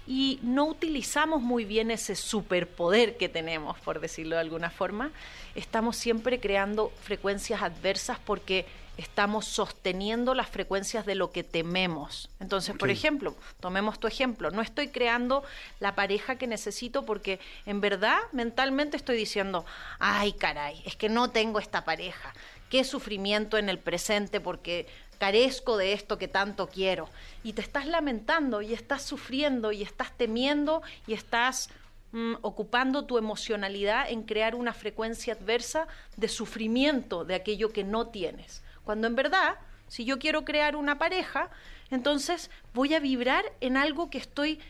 y 0.06 0.38
no 0.42 0.66
utilizamos 0.66 1.42
muy 1.42 1.64
bien 1.64 1.90
ese 1.90 2.14
superpoder 2.14 3.16
que 3.16 3.28
tenemos, 3.28 3.78
por 3.80 4.00
decirlo 4.00 4.36
de 4.36 4.42
alguna 4.42 4.70
forma, 4.70 5.10
estamos 5.54 5.96
siempre 5.96 6.40
creando 6.40 6.92
frecuencias 7.02 7.62
adversas 7.62 8.18
porque 8.24 8.66
estamos 8.96 9.46
sosteniendo 9.46 10.34
las 10.34 10.48
frecuencias 10.48 11.04
de 11.06 11.14
lo 11.14 11.32
que 11.32 11.42
tememos. 11.42 12.30
Entonces, 12.38 12.76
por 12.76 12.90
ejemplo, 12.90 13.34
tomemos 13.60 13.98
tu 13.98 14.06
ejemplo, 14.06 14.50
no 14.50 14.62
estoy 14.62 14.88
creando 14.88 15.42
la 15.80 15.94
pareja 15.94 16.36
que 16.36 16.46
necesito 16.46 17.04
porque 17.04 17.40
en 17.66 17.80
verdad 17.80 18.18
mentalmente 18.32 18.96
estoy 18.96 19.16
diciendo, 19.16 19.64
ay 19.98 20.32
caray, 20.34 20.80
es 20.84 20.96
que 20.96 21.08
no 21.08 21.30
tengo 21.30 21.58
esta 21.58 21.84
pareja, 21.84 22.34
qué 22.70 22.84
sufrimiento 22.84 23.58
en 23.58 23.68
el 23.68 23.78
presente 23.78 24.40
porque 24.40 24.86
carezco 25.24 25.78
de 25.78 25.94
esto 25.94 26.18
que 26.18 26.28
tanto 26.28 26.68
quiero. 26.68 27.08
Y 27.42 27.54
te 27.54 27.62
estás 27.62 27.86
lamentando 27.86 28.60
y 28.60 28.74
estás 28.74 29.02
sufriendo 29.02 29.72
y 29.72 29.80
estás 29.80 30.12
temiendo 30.18 30.82
y 31.06 31.14
estás 31.14 31.70
mm, 32.12 32.34
ocupando 32.42 33.06
tu 33.06 33.16
emocionalidad 33.16 34.10
en 34.10 34.24
crear 34.24 34.54
una 34.54 34.74
frecuencia 34.74 35.32
adversa 35.32 35.88
de 36.18 36.28
sufrimiento 36.28 37.24
de 37.24 37.36
aquello 37.36 37.72
que 37.72 37.84
no 37.84 38.08
tienes. 38.08 38.62
Cuando 38.84 39.06
en 39.06 39.14
verdad, 39.14 39.56
si 39.88 40.04
yo 40.04 40.18
quiero 40.18 40.44
crear 40.44 40.76
una 40.76 40.98
pareja, 40.98 41.48
entonces 41.90 42.50
voy 42.74 42.92
a 42.92 43.00
vibrar 43.00 43.46
en 43.62 43.78
algo 43.78 44.10
que 44.10 44.18
estoy 44.18 44.60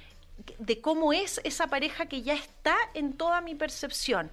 de 0.60 0.80
cómo 0.80 1.12
es 1.12 1.40
esa 1.42 1.66
pareja 1.66 2.06
que 2.06 2.22
ya 2.22 2.34
está 2.34 2.76
en 2.94 3.14
toda 3.14 3.40
mi 3.40 3.56
percepción. 3.56 4.30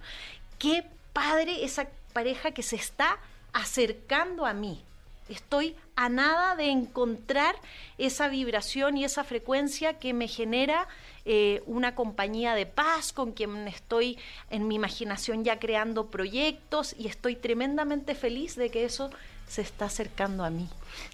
Qué 0.60 0.84
padre 1.12 1.64
esa 1.64 1.88
pareja 2.12 2.52
que 2.52 2.62
se 2.62 2.76
está 2.76 3.18
acercando 3.52 4.46
a 4.46 4.52
mí. 4.52 4.84
Estoy 5.28 5.76
a 5.96 6.08
nada 6.08 6.56
de 6.56 6.70
encontrar 6.70 7.54
esa 7.98 8.28
vibración 8.28 8.96
y 8.96 9.04
esa 9.04 9.24
frecuencia 9.24 9.98
que 9.98 10.12
me 10.12 10.28
genera 10.28 10.88
eh, 11.24 11.62
una 11.66 11.94
compañía 11.94 12.54
de 12.54 12.66
paz 12.66 13.12
con 13.12 13.32
quien 13.32 13.68
estoy 13.68 14.18
en 14.50 14.66
mi 14.66 14.74
imaginación 14.74 15.44
ya 15.44 15.58
creando 15.58 16.06
proyectos 16.06 16.94
y 16.98 17.06
estoy 17.06 17.36
tremendamente 17.36 18.14
feliz 18.14 18.56
de 18.56 18.70
que 18.70 18.84
eso 18.84 19.10
se 19.46 19.62
está 19.62 19.84
acercando 19.86 20.44
a 20.44 20.50
mí. 20.50 20.68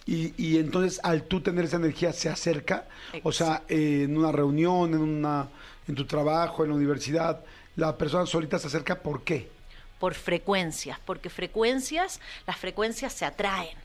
Y, 0.06 0.32
y 0.42 0.58
entonces 0.58 1.00
al 1.02 1.24
tú 1.24 1.40
tener 1.40 1.66
esa 1.66 1.76
energía 1.76 2.12
se 2.12 2.28
acerca, 2.28 2.86
o 3.22 3.32
sea, 3.32 3.64
eh, 3.68 4.02
en 4.04 4.16
una 4.16 4.32
reunión, 4.32 4.94
en, 4.94 5.00
una, 5.00 5.48
en 5.86 5.94
tu 5.94 6.06
trabajo, 6.06 6.64
en 6.64 6.70
la 6.70 6.76
universidad, 6.76 7.44
la 7.76 7.96
persona 7.96 8.26
solita 8.26 8.58
se 8.58 8.68
acerca, 8.68 9.02
¿por 9.02 9.22
qué? 9.22 9.58
por 9.98 10.14
frecuencias, 10.14 10.98
porque 11.04 11.28
frecuencias, 11.28 12.20
las 12.46 12.56
frecuencias 12.56 13.12
se 13.12 13.24
atraen. 13.24 13.76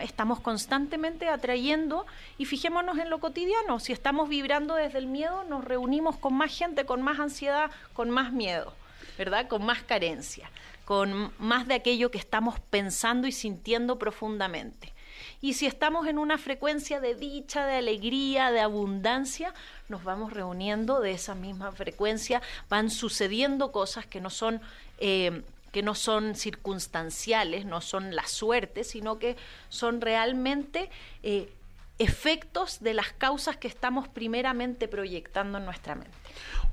Estamos 0.00 0.40
constantemente 0.40 1.28
atrayendo 1.28 2.06
y 2.36 2.44
fijémonos 2.44 2.98
en 2.98 3.08
lo 3.08 3.20
cotidiano, 3.20 3.80
si 3.80 3.92
estamos 3.92 4.28
vibrando 4.28 4.74
desde 4.74 4.98
el 4.98 5.06
miedo, 5.06 5.44
nos 5.44 5.64
reunimos 5.64 6.16
con 6.16 6.34
más 6.34 6.56
gente, 6.56 6.84
con 6.84 7.00
más 7.00 7.18
ansiedad, 7.18 7.70
con 7.94 8.10
más 8.10 8.30
miedo, 8.32 8.74
¿verdad? 9.16 9.48
Con 9.48 9.64
más 9.64 9.82
carencia, 9.82 10.50
con 10.84 11.32
más 11.38 11.66
de 11.66 11.74
aquello 11.74 12.10
que 12.10 12.18
estamos 12.18 12.60
pensando 12.60 13.26
y 13.26 13.32
sintiendo 13.32 13.98
profundamente. 13.98 14.92
Y 15.40 15.54
si 15.54 15.66
estamos 15.66 16.06
en 16.06 16.18
una 16.18 16.36
frecuencia 16.36 17.00
de 17.00 17.14
dicha, 17.14 17.64
de 17.64 17.76
alegría, 17.76 18.50
de 18.50 18.60
abundancia, 18.60 19.54
nos 19.88 20.04
vamos 20.04 20.32
reuniendo 20.32 21.00
de 21.00 21.12
esa 21.12 21.34
misma 21.34 21.72
frecuencia, 21.72 22.42
van 22.68 22.90
sucediendo 22.90 23.72
cosas 23.72 24.06
que 24.06 24.20
no 24.20 24.30
son 24.30 24.60
eh, 24.98 25.42
que 25.78 25.82
no 25.84 25.94
son 25.94 26.34
circunstanciales, 26.34 27.64
no 27.64 27.80
son 27.80 28.16
la 28.16 28.26
suerte, 28.26 28.82
sino 28.82 29.20
que 29.20 29.36
son 29.68 30.00
realmente 30.00 30.90
eh, 31.22 31.52
efectos 32.00 32.80
de 32.80 32.94
las 32.94 33.12
causas 33.12 33.58
que 33.58 33.68
estamos 33.68 34.08
primeramente 34.08 34.88
proyectando 34.88 35.58
en 35.58 35.64
nuestra 35.64 35.94
mente. 35.94 36.10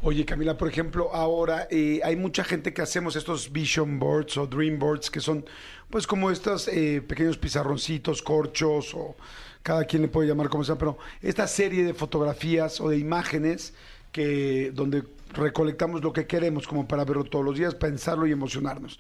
Oye, 0.02 0.26
Camila, 0.26 0.58
por 0.58 0.70
ejemplo, 0.70 1.14
ahora 1.14 1.68
eh, 1.70 2.02
hay 2.04 2.16
mucha 2.16 2.44
gente 2.44 2.74
que 2.74 2.82
hacemos 2.82 3.16
estos 3.16 3.52
vision 3.52 4.00
boards 4.00 4.38
o 4.38 4.48
dream 4.48 4.80
boards, 4.80 5.12
que 5.12 5.22
son 5.22 5.46
pues 5.92 6.08
como 6.08 6.32
estos 6.32 6.68
eh, 6.68 7.04
pequeños 7.08 7.38
pizarroncitos, 7.38 8.24
corchos, 8.24 8.96
o 8.96 9.16
cada 9.62 9.86
quien 9.86 10.02
le 10.02 10.08
puede 10.08 10.30
llamar 10.30 10.50
como 10.50 10.64
sea, 10.64 10.80
pero 10.80 10.98
esta 11.22 11.46
serie 11.46 11.84
de 11.84 11.94
fotografías 11.94 12.82
o 12.82 12.90
de 12.90 12.98
imágenes 12.98 13.76
que 14.16 14.72
donde 14.74 15.04
recolectamos 15.34 16.02
lo 16.02 16.14
que 16.14 16.26
queremos 16.26 16.66
como 16.66 16.88
para 16.88 17.04
verlo 17.04 17.26
todos 17.26 17.44
los 17.44 17.58
días, 17.58 17.76
pensarlo 17.76 18.26
y 18.26 18.32
emocionarnos. 18.32 18.98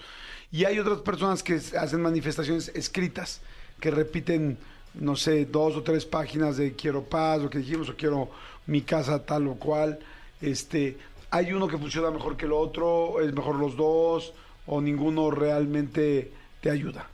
Y 0.51 0.65
hay 0.65 0.77
otras 0.77 0.99
personas 0.99 1.41
que 1.41 1.53
hacen 1.53 2.01
manifestaciones 2.01 2.67
escritas, 2.75 3.39
que 3.79 3.91
repiten, 3.91 4.57
no 4.93 5.15
sé, 5.15 5.45
dos 5.45 5.77
o 5.77 5.83
tres 5.83 6.05
páginas 6.05 6.57
de 6.57 6.73
quiero 6.73 7.05
paz, 7.05 7.41
lo 7.41 7.49
que 7.49 7.59
dijimos, 7.59 7.87
o 7.87 7.95
quiero 7.95 8.29
mi 8.67 8.81
casa 8.81 9.25
tal 9.25 9.47
o 9.47 9.55
cual. 9.55 9.99
Este, 10.41 10.97
hay 11.29 11.53
uno 11.53 11.69
que 11.69 11.77
funciona 11.77 12.11
mejor 12.11 12.35
que 12.35 12.43
el 12.43 12.51
otro, 12.51 13.21
es 13.21 13.33
mejor 13.33 13.55
los 13.55 13.77
dos, 13.77 14.33
o 14.65 14.81
ninguno 14.81 15.31
realmente 15.31 16.29
te 16.59 16.69
ayuda. 16.69 17.07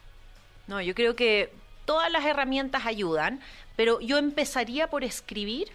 No, 0.66 0.82
yo 0.82 0.96
creo 0.96 1.16
que 1.16 1.54
todas 1.86 2.12
las 2.12 2.26
herramientas 2.26 2.88
ayudan, 2.88 3.42
pero 3.76 4.00
yo 4.00 4.18
empezaría 4.18 4.90
por 4.90 5.04
escribir 5.04 5.68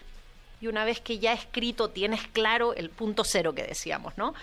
y 0.59 0.67
una 0.67 0.85
vez 0.85 1.01
que 1.01 1.19
ya 1.19 1.33
escrito 1.33 1.89
tienes 1.89 2.21
claro 2.27 2.73
el 2.73 2.89
punto 2.89 3.23
cero 3.23 3.53
que 3.53 3.63
decíamos, 3.63 4.17
¿no? 4.17 4.33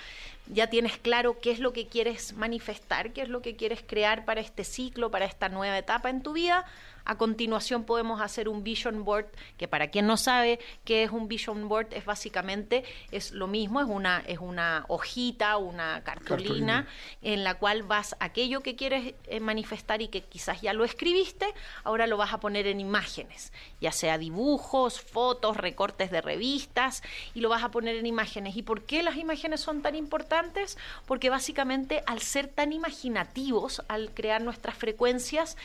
Ya 0.47 0.69
tienes 0.69 0.99
claro 0.99 1.39
qué 1.41 1.51
es 1.51 1.59
lo 1.59 1.73
que 1.73 1.89
quieres 1.89 2.35
manifestar, 2.35 3.13
qué 3.13 3.23
es 3.23 3.29
lo 3.29 3.41
que 3.41 3.57
quieres 3.57 3.83
crear 3.87 4.25
para 4.25 4.41
este 4.41 4.65
ciclo, 4.65 5.11
para 5.11 5.25
esta 5.25 5.49
nueva 5.49 5.79
etapa 5.79 6.11
en 6.11 6.23
tu 6.23 6.35
vida, 6.35 6.67
a 7.05 7.17
continuación 7.17 7.85
podemos 7.85 8.21
hacer 8.21 8.49
un 8.49 8.65
vision 8.65 9.05
board, 9.05 9.27
que 9.57 9.69
para 9.69 9.89
quien 9.89 10.07
no 10.07 10.17
sabe 10.17 10.59
qué 10.85 11.03
es 11.03 11.11
un 11.11 11.29
vision 11.29 11.69
board, 11.69 11.89
es 11.93 12.05
básicamente 12.05 12.85
es 13.11 13.33
lo 13.33 13.47
mismo, 13.47 13.81
es 13.81 13.87
una, 13.87 14.23
es 14.27 14.39
una 14.39 14.85
hojita, 14.89 15.57
una 15.57 16.03
cartulina, 16.03 16.87
en 17.23 17.45
la 17.45 17.55
cual 17.55 17.83
vas 17.83 18.17
aquello 18.21 18.61
que 18.61 18.77
quieres 18.77 19.15
eh, 19.27 19.41
manifestar 19.41 20.03
y 20.03 20.09
que 20.09 20.23
quizás 20.23 20.61
ya 20.61 20.73
lo 20.73 20.85
escribiste, 20.85 21.47
ahora 21.83 22.07
lo 22.07 22.17
vas 22.17 22.33
a 22.33 22.41
poner 22.41 22.67
en 22.67 22.81
imágenes, 22.81 23.53
ya 23.81 23.93
sea 23.93 24.19
dibujos, 24.19 25.01
fotos, 25.01 25.57
recortes 25.57 26.11
de 26.11 26.21
revistas, 26.21 27.03
y 27.35 27.41
lo 27.41 27.49
vas 27.49 27.63
a 27.63 27.71
poner 27.71 27.97
en 27.97 28.07
imágenes. 28.07 28.57
¿Y 28.57 28.63
por 28.63 28.83
qué 28.83 29.03
las 29.03 29.17
imágenes 29.17 29.61
son 29.61 29.83
tan 29.83 29.95
importantes? 29.95 30.79
Porque 31.07 31.31
básicamente 31.31 32.03
al 32.07 32.21
ser 32.21 32.49
tan 32.49 32.73
imaginativos, 32.73 33.83
al 33.89 34.13
crear 34.13 34.43
nuestras 34.43 34.77
frecuencias, 34.77 35.57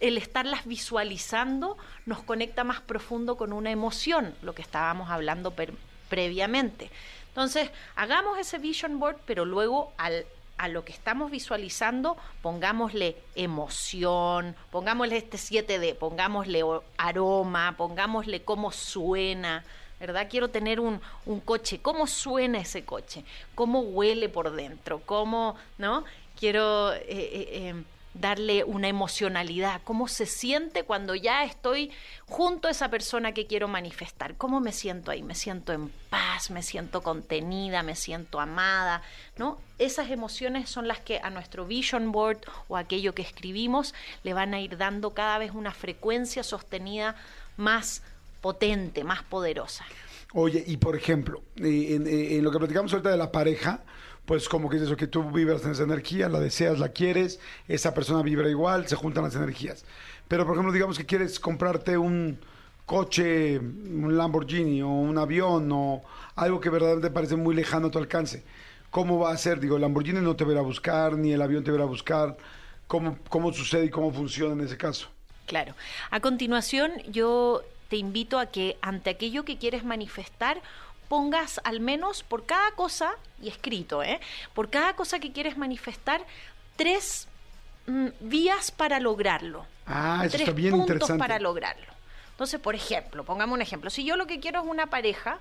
el 0.00 0.16
estarlas 0.16 0.66
visualizando 0.66 1.76
nos 2.06 2.22
conecta 2.22 2.64
más 2.64 2.80
profundo 2.80 3.36
con 3.36 3.52
una 3.52 3.70
emoción, 3.70 4.34
lo 4.42 4.54
que 4.54 4.62
estábamos 4.62 5.10
hablando 5.10 5.52
previamente. 6.08 6.90
Entonces, 7.28 7.70
hagamos 7.96 8.38
ese 8.38 8.58
vision 8.58 8.98
board, 8.98 9.18
pero 9.26 9.44
luego 9.44 9.92
al, 9.96 10.26
a 10.56 10.68
lo 10.68 10.84
que 10.84 10.92
estamos 10.92 11.30
visualizando, 11.30 12.16
pongámosle 12.42 13.16
emoción, 13.34 14.56
pongámosle 14.70 15.16
este 15.16 15.36
7D, 15.36 15.94
pongámosle 15.94 16.62
aroma, 16.96 17.74
pongámosle 17.76 18.42
cómo 18.42 18.72
suena, 18.72 19.64
¿verdad? 20.00 20.26
Quiero 20.28 20.48
tener 20.48 20.80
un, 20.80 21.00
un, 21.26 21.40
coche, 21.40 21.80
¿cómo 21.80 22.06
suena 22.06 22.58
ese 22.58 22.84
coche? 22.84 23.24
¿Cómo 23.54 23.80
huele 23.80 24.28
por 24.28 24.52
dentro? 24.52 25.00
¿Cómo, 25.04 25.56
no? 25.78 26.04
Quiero... 26.38 26.92
Eh, 26.92 27.06
eh, 27.08 27.48
eh, 27.52 27.84
darle 28.20 28.64
una 28.64 28.88
emocionalidad, 28.88 29.80
cómo 29.84 30.08
se 30.08 30.26
siente 30.26 30.82
cuando 30.82 31.14
ya 31.14 31.44
estoy 31.44 31.90
junto 32.26 32.68
a 32.68 32.70
esa 32.70 32.90
persona 32.90 33.32
que 33.32 33.46
quiero 33.46 33.68
manifestar, 33.68 34.36
cómo 34.36 34.60
me 34.60 34.72
siento 34.72 35.10
ahí, 35.10 35.22
me 35.22 35.34
siento 35.34 35.72
en 35.72 35.90
paz, 36.10 36.50
me 36.50 36.62
siento 36.62 37.02
contenida, 37.02 37.82
me 37.82 37.94
siento 37.94 38.40
amada, 38.40 39.02
¿no? 39.36 39.58
Esas 39.78 40.10
emociones 40.10 40.68
son 40.68 40.88
las 40.88 41.00
que 41.00 41.18
a 41.18 41.30
nuestro 41.30 41.66
vision 41.66 42.12
board 42.12 42.38
o 42.68 42.76
aquello 42.76 43.14
que 43.14 43.22
escribimos 43.22 43.94
le 44.24 44.34
van 44.34 44.54
a 44.54 44.60
ir 44.60 44.76
dando 44.76 45.14
cada 45.14 45.38
vez 45.38 45.52
una 45.52 45.72
frecuencia 45.72 46.42
sostenida 46.42 47.14
más 47.56 48.02
potente, 48.40 49.04
más 49.04 49.22
poderosa. 49.22 49.84
Oye, 50.34 50.62
y 50.66 50.76
por 50.76 50.94
ejemplo, 50.94 51.42
eh, 51.56 51.94
en, 51.94 52.06
eh, 52.06 52.36
en 52.36 52.44
lo 52.44 52.50
que 52.50 52.58
platicamos 52.58 52.92
ahorita 52.92 53.10
de 53.10 53.16
la 53.16 53.32
pareja, 53.32 53.82
pues 54.28 54.46
como 54.46 54.68
que 54.68 54.76
es 54.76 54.82
eso, 54.82 54.94
que 54.94 55.06
tú 55.06 55.22
vibras 55.30 55.64
en 55.64 55.70
esa 55.70 55.84
energía, 55.84 56.28
la 56.28 56.38
deseas, 56.38 56.78
la 56.78 56.90
quieres, 56.90 57.40
esa 57.66 57.94
persona 57.94 58.20
vibra 58.20 58.50
igual, 58.50 58.86
se 58.86 58.94
juntan 58.94 59.24
las 59.24 59.34
energías. 59.34 59.86
Pero, 60.28 60.44
por 60.44 60.54
ejemplo, 60.54 60.70
digamos 60.70 60.98
que 60.98 61.06
quieres 61.06 61.40
comprarte 61.40 61.96
un 61.96 62.38
coche, 62.84 63.58
un 63.58 64.18
Lamborghini 64.18 64.82
o 64.82 64.88
un 64.88 65.16
avión 65.16 65.70
o 65.72 66.02
algo 66.36 66.60
que 66.60 66.68
verdaderamente 66.68 67.10
parece 67.10 67.36
muy 67.36 67.54
lejano 67.54 67.86
a 67.86 67.90
tu 67.90 67.98
alcance. 67.98 68.44
¿Cómo 68.90 69.18
va 69.18 69.32
a 69.32 69.36
ser? 69.38 69.60
Digo, 69.60 69.76
el 69.76 69.80
Lamborghini 69.80 70.20
no 70.20 70.36
te 70.36 70.44
verá 70.44 70.60
a 70.60 70.62
buscar, 70.62 71.16
ni 71.16 71.32
el 71.32 71.40
avión 71.40 71.64
te 71.64 71.70
verá 71.70 71.84
a 71.84 71.86
buscar. 71.86 72.36
¿Cómo, 72.86 73.16
¿Cómo 73.30 73.50
sucede 73.54 73.86
y 73.86 73.88
cómo 73.88 74.12
funciona 74.12 74.52
en 74.52 74.60
ese 74.60 74.76
caso? 74.76 75.08
Claro. 75.46 75.72
A 76.10 76.20
continuación, 76.20 76.92
yo 77.10 77.62
te 77.88 77.96
invito 77.96 78.38
a 78.38 78.44
que 78.44 78.76
ante 78.82 79.08
aquello 79.08 79.46
que 79.46 79.56
quieres 79.56 79.84
manifestar, 79.84 80.60
pongas 81.08 81.60
al 81.64 81.80
menos 81.80 82.22
por 82.22 82.46
cada 82.46 82.70
cosa, 82.72 83.12
y 83.40 83.48
escrito, 83.48 84.02
¿eh? 84.02 84.20
por 84.54 84.70
cada 84.70 84.94
cosa 84.94 85.18
que 85.18 85.32
quieres 85.32 85.56
manifestar, 85.56 86.24
tres 86.76 87.28
mm, 87.86 88.08
vías 88.20 88.70
para 88.70 89.00
lograrlo. 89.00 89.66
Ah, 89.86 90.20
eso 90.22 90.32
tres 90.32 90.42
está 90.42 90.52
bien 90.52 90.72
puntos 90.72 90.90
interesante. 90.90 91.18
para 91.18 91.38
lograrlo. 91.38 91.86
Entonces, 92.30 92.60
por 92.60 92.74
ejemplo, 92.74 93.24
pongamos 93.24 93.56
un 93.56 93.62
ejemplo. 93.62 93.90
Si 93.90 94.04
yo 94.04 94.16
lo 94.16 94.26
que 94.26 94.38
quiero 94.38 94.60
es 94.60 94.66
una 94.66 94.86
pareja, 94.86 95.38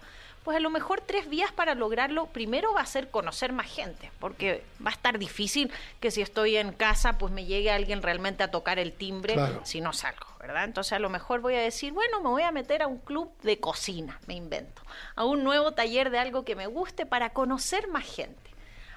pues 0.48 0.56
a 0.56 0.62
lo 0.62 0.70
mejor 0.70 1.02
tres 1.02 1.28
vías 1.28 1.52
para 1.52 1.76
lograrlo. 1.76 2.28
Primero 2.28 2.72
va 2.74 2.80
a 2.80 2.86
ser 2.86 3.10
conocer 3.10 3.52
más 3.52 3.66
gente, 3.66 4.14
porque 4.18 4.64
va 4.82 4.92
a 4.92 4.94
estar 4.94 5.20
difícil 5.20 5.70
que 6.00 6.10
si 6.10 6.22
estoy 6.22 6.56
en 6.56 6.72
casa, 6.72 7.18
pues 7.18 7.34
me 7.34 7.44
llegue 7.44 7.70
alguien 7.70 8.02
realmente 8.02 8.44
a 8.44 8.50
tocar 8.50 8.80
el 8.80 8.94
timbre 8.94 9.34
Claro. 9.34 9.60
si 9.66 9.82
no 9.82 9.92
salgo, 9.92 10.26
¿verdad? 10.40 10.64
Entonces 10.64 10.94
a 10.94 11.00
lo 11.00 11.10
mejor 11.10 11.42
voy 11.42 11.56
a 11.56 11.60
decir, 11.60 11.92
bueno, 11.92 12.22
me 12.22 12.30
voy 12.30 12.44
a 12.44 12.54
meter 12.54 12.82
a 12.82 12.88
un 12.88 13.00
club 13.00 13.30
de 13.44 13.60
cocina, 13.60 14.22
me 14.26 14.36
invento, 14.36 14.82
a 15.18 15.26
un 15.26 15.44
nuevo 15.44 15.74
taller 15.74 16.12
de 16.12 16.20
algo 16.20 16.46
que 16.46 16.56
me 16.56 16.68
guste 16.68 17.06
para 17.06 17.32
conocer 17.32 17.90
más 17.90 18.06
gente. 18.06 18.50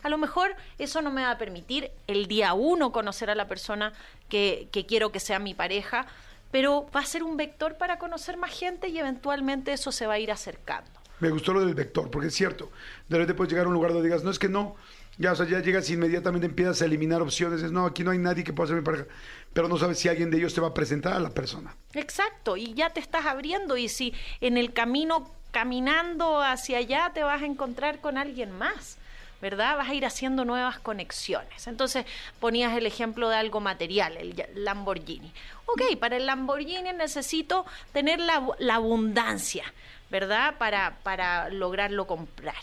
A 0.05 0.09
lo 0.09 0.19
mejor 0.19 0.55
eso 0.79 1.03
no 1.03 1.11
me 1.11 1.23
va 1.23 1.33
a 1.33 1.39
permitir 1.39 1.91
el 2.07 2.29
día 2.29 2.55
uno 2.55 2.93
conocer 2.93 3.29
a 3.29 3.35
la 3.35 3.49
persona 3.49 3.93
que, 4.29 4.69
que 4.71 4.87
quiero 4.87 5.11
que 5.11 5.19
sea 5.19 5.41
mi 5.41 5.55
pareja, 5.55 6.07
pero 6.53 6.89
va 6.95 7.01
a 7.01 7.07
ser 7.07 7.25
un 7.25 7.37
vector 7.37 7.77
para 7.77 7.99
conocer 7.99 8.37
más 8.37 8.57
gente 8.57 8.87
y 8.87 9.01
eventualmente 9.01 9.73
eso 9.73 9.91
se 9.91 10.07
va 10.07 10.15
a 10.15 10.19
ir 10.21 10.31
acercando. 10.31 11.00
Me 11.21 11.31
gustó 11.31 11.53
lo 11.53 11.65
del 11.65 11.75
vector, 11.75 12.11
porque 12.11 12.29
es 12.29 12.35
cierto. 12.35 12.71
De 13.09 13.19
repente 13.19 13.35
puedes 13.35 13.53
llegar 13.53 13.67
a 13.67 13.69
un 13.69 13.75
lugar 13.75 13.93
donde 13.93 14.09
digas, 14.09 14.25
no 14.25 14.31
es 14.31 14.39
que 14.39 14.49
no. 14.49 14.77
Ya, 15.19 15.33
o 15.33 15.37
sea, 15.37 15.47
ya 15.47 15.61
llegas 15.61 15.89
y 15.91 15.95
inmediatamente 15.95 16.47
empiezas 16.47 16.81
a 16.81 16.87
eliminar 16.87 17.21
opciones. 17.21 17.63
Es, 17.63 17.73
no, 17.73 17.85
aquí 17.85 18.03
no 18.03 18.11
hay 18.11 18.19
nadie 18.19 18.43
que 18.43 18.55
pueda 18.55 18.69
ser 18.69 18.77
mi 18.77 18.83
pareja. 18.83 19.05
Pero 19.53 19.69
no 19.69 19.77
sabes 19.77 19.99
si 19.99 20.09
alguien 20.09 20.31
de 20.31 20.39
ellos 20.39 20.55
te 20.55 20.63
va 20.63 20.69
a 20.69 20.75
presentar 20.75 21.13
a 21.13 21.21
la 21.21 21.31
persona. 21.31 21.77
Exacto, 21.93 22.57
y 22.57 22.73
ya 22.73 22.91
te 22.91 23.01
estás 23.01 23.27
abriendo 23.27 23.77
y 23.77 23.89
si 23.89 24.15
en 24.41 24.57
el 24.57 24.73
camino 24.73 25.31
caminando 25.51 26.41
hacia 26.41 26.79
allá 26.79 27.11
te 27.13 27.23
vas 27.23 27.43
a 27.43 27.47
encontrar 27.47 28.01
con 28.01 28.17
alguien 28.17 28.51
más. 28.51 28.97
¿Verdad? 29.43 29.79
Vas 29.79 29.89
a 29.89 29.95
ir 29.95 30.05
haciendo 30.05 30.45
nuevas 30.45 30.79
conexiones. 30.81 31.67
Entonces 31.67 32.05
ponías 32.41 32.77
el 32.77 32.85
ejemplo 32.85 33.31
de 33.31 33.37
algo 33.37 33.61
material, 33.61 34.19
el 34.19 34.35
Lamborghini. 34.55 35.33
Ok, 35.65 35.99
para 35.99 36.19
el 36.19 36.27
Lamborghini 36.27 36.93
necesito 36.93 37.65
tener 37.95 38.21
la 38.21 38.75
abundancia, 38.75 39.65
¿verdad? 40.11 40.57
Para, 40.59 40.99
para 41.03 41.49
lograrlo 41.49 42.07
comprar. 42.07 42.63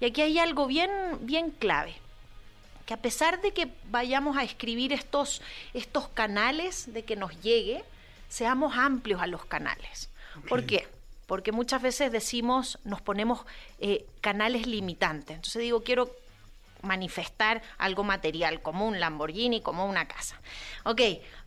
Y 0.00 0.06
aquí 0.06 0.22
hay 0.22 0.38
algo 0.38 0.66
bien, 0.66 0.90
bien 1.20 1.50
clave 1.50 1.94
que 2.86 2.94
a 2.94 2.98
pesar 2.98 3.42
de 3.42 3.52
que 3.52 3.68
vayamos 3.90 4.36
a 4.36 4.44
escribir 4.44 4.92
estos, 4.92 5.42
estos 5.74 6.08
canales 6.08 6.92
de 6.94 7.04
que 7.04 7.16
nos 7.16 7.42
llegue, 7.42 7.84
seamos 8.28 8.76
amplios 8.76 9.20
a 9.20 9.26
los 9.26 9.44
canales. 9.44 10.08
¿Por 10.48 10.64
qué? 10.64 10.86
Porque 11.26 11.50
muchas 11.50 11.82
veces 11.82 12.12
decimos, 12.12 12.78
nos 12.84 13.00
ponemos 13.00 13.44
eh, 13.80 14.06
canales 14.20 14.68
limitantes. 14.68 15.34
Entonces 15.34 15.62
digo, 15.62 15.82
quiero 15.82 16.10
manifestar 16.82 17.60
algo 17.78 18.04
material, 18.04 18.62
como 18.62 18.86
un 18.86 19.00
Lamborghini, 19.00 19.60
como 19.60 19.86
una 19.86 20.06
casa. 20.06 20.40
Ok, 20.84 21.00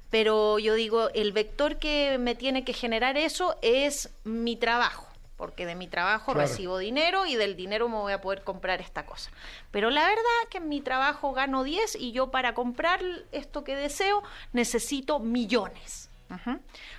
pero 0.10 0.60
yo 0.60 0.74
digo, 0.74 1.10
el 1.12 1.32
vector 1.32 1.78
que 1.78 2.18
me 2.20 2.36
tiene 2.36 2.66
que 2.66 2.74
generar 2.74 3.16
eso 3.16 3.56
es 3.62 4.10
mi 4.26 4.58
trabajo, 4.58 5.08
porque 5.40 5.66
de 5.66 5.74
mi 5.74 5.88
trabajo 5.88 6.34
Claro. 6.34 6.48
recibo 6.48 6.78
dinero 6.78 7.26
y 7.26 7.36
del 7.36 7.56
dinero 7.56 7.90
me 7.90 7.96
voy 7.96 8.14
a 8.14 8.22
poder 8.22 8.44
comprar 8.44 8.82
esta 8.82 9.06
cosa. 9.08 9.32
Pero 9.72 9.90
la 9.90 10.02
verdad 10.04 10.50
que 10.52 10.58
en 10.60 10.70
mi 10.70 10.82
trabajo 10.82 11.32
gano 11.34 11.64
10 11.64 11.96
y 11.96 12.12
yo 12.12 12.30
para 12.30 12.54
comprar 12.54 13.02
esto 13.32 13.64
que 13.64 13.76
deseo 13.76 14.22
necesito 14.54 15.18
millones. 15.20 16.10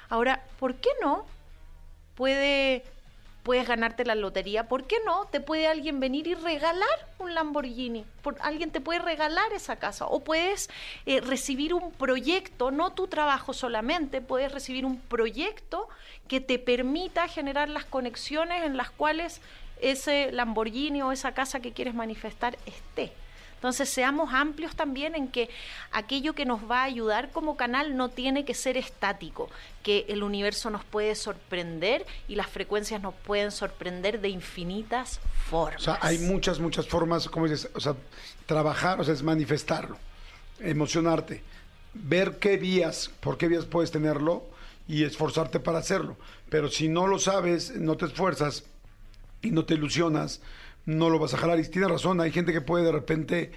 Ahora, 0.08 0.42
¿por 0.58 0.74
qué 0.76 0.88
no 1.00 1.24
puede, 2.16 2.82
puedes 3.50 3.66
ganarte 3.66 4.04
la 4.04 4.14
lotería, 4.14 4.68
¿por 4.68 4.84
qué 4.84 4.94
no? 5.04 5.24
Te 5.24 5.40
puede 5.40 5.66
alguien 5.66 5.98
venir 5.98 6.28
y 6.28 6.34
regalar 6.34 6.86
un 7.18 7.34
Lamborghini, 7.34 8.04
por, 8.22 8.36
alguien 8.42 8.70
te 8.70 8.80
puede 8.80 9.00
regalar 9.00 9.52
esa 9.52 9.74
casa, 9.74 10.06
o 10.06 10.20
puedes 10.20 10.70
eh, 11.04 11.20
recibir 11.20 11.74
un 11.74 11.90
proyecto, 11.90 12.70
no 12.70 12.92
tu 12.92 13.08
trabajo 13.08 13.52
solamente, 13.52 14.20
puedes 14.20 14.52
recibir 14.52 14.86
un 14.86 15.00
proyecto 15.00 15.88
que 16.28 16.40
te 16.40 16.60
permita 16.60 17.26
generar 17.26 17.68
las 17.68 17.84
conexiones 17.84 18.62
en 18.62 18.76
las 18.76 18.92
cuales 18.92 19.40
ese 19.80 20.30
Lamborghini 20.30 21.02
o 21.02 21.10
esa 21.10 21.34
casa 21.34 21.58
que 21.58 21.72
quieres 21.72 21.94
manifestar 21.94 22.56
esté. 22.66 23.12
Entonces 23.60 23.90
seamos 23.90 24.32
amplios 24.32 24.74
también 24.74 25.14
en 25.14 25.28
que 25.28 25.50
aquello 25.92 26.34
que 26.34 26.46
nos 26.46 26.62
va 26.62 26.80
a 26.80 26.84
ayudar 26.84 27.30
como 27.30 27.58
canal 27.58 27.94
no 27.94 28.08
tiene 28.08 28.46
que 28.46 28.54
ser 28.54 28.78
estático, 28.78 29.50
que 29.82 30.06
el 30.08 30.22
universo 30.22 30.70
nos 30.70 30.82
puede 30.82 31.14
sorprender 31.14 32.06
y 32.26 32.36
las 32.36 32.46
frecuencias 32.46 33.02
nos 33.02 33.12
pueden 33.12 33.50
sorprender 33.50 34.22
de 34.22 34.30
infinitas 34.30 35.20
formas. 35.50 35.82
O 35.82 35.84
sea, 35.84 35.98
hay 36.00 36.16
muchas, 36.20 36.58
muchas 36.58 36.88
formas, 36.88 37.28
como 37.28 37.48
dices, 37.48 37.70
o 37.74 37.80
sea, 37.80 37.96
trabajar, 38.46 38.98
o 38.98 39.04
sea, 39.04 39.12
es 39.12 39.22
manifestarlo, 39.22 39.98
emocionarte, 40.58 41.42
ver 41.92 42.38
qué 42.38 42.56
vías, 42.56 43.10
por 43.20 43.36
qué 43.36 43.46
vías 43.46 43.66
puedes 43.66 43.90
tenerlo 43.90 44.42
y 44.88 45.04
esforzarte 45.04 45.60
para 45.60 45.80
hacerlo. 45.80 46.16
Pero 46.48 46.70
si 46.70 46.88
no 46.88 47.06
lo 47.06 47.18
sabes, 47.18 47.76
no 47.76 47.98
te 47.98 48.06
esfuerzas 48.06 48.64
y 49.42 49.50
no 49.50 49.66
te 49.66 49.74
ilusionas, 49.74 50.40
no 50.86 51.10
lo 51.10 51.18
vas 51.18 51.34
a 51.34 51.38
jalar. 51.38 51.58
Y 51.58 51.68
tiene 51.68 51.88
razón, 51.88 52.20
hay 52.20 52.32
gente 52.32 52.52
que 52.52 52.60
puede 52.60 52.84
de 52.84 52.92
repente, 52.92 53.52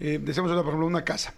eh, 0.00 0.18
decíamos 0.22 0.52
por 0.52 0.60
ejemplo, 0.60 0.86
una 0.86 1.04
casa. 1.04 1.34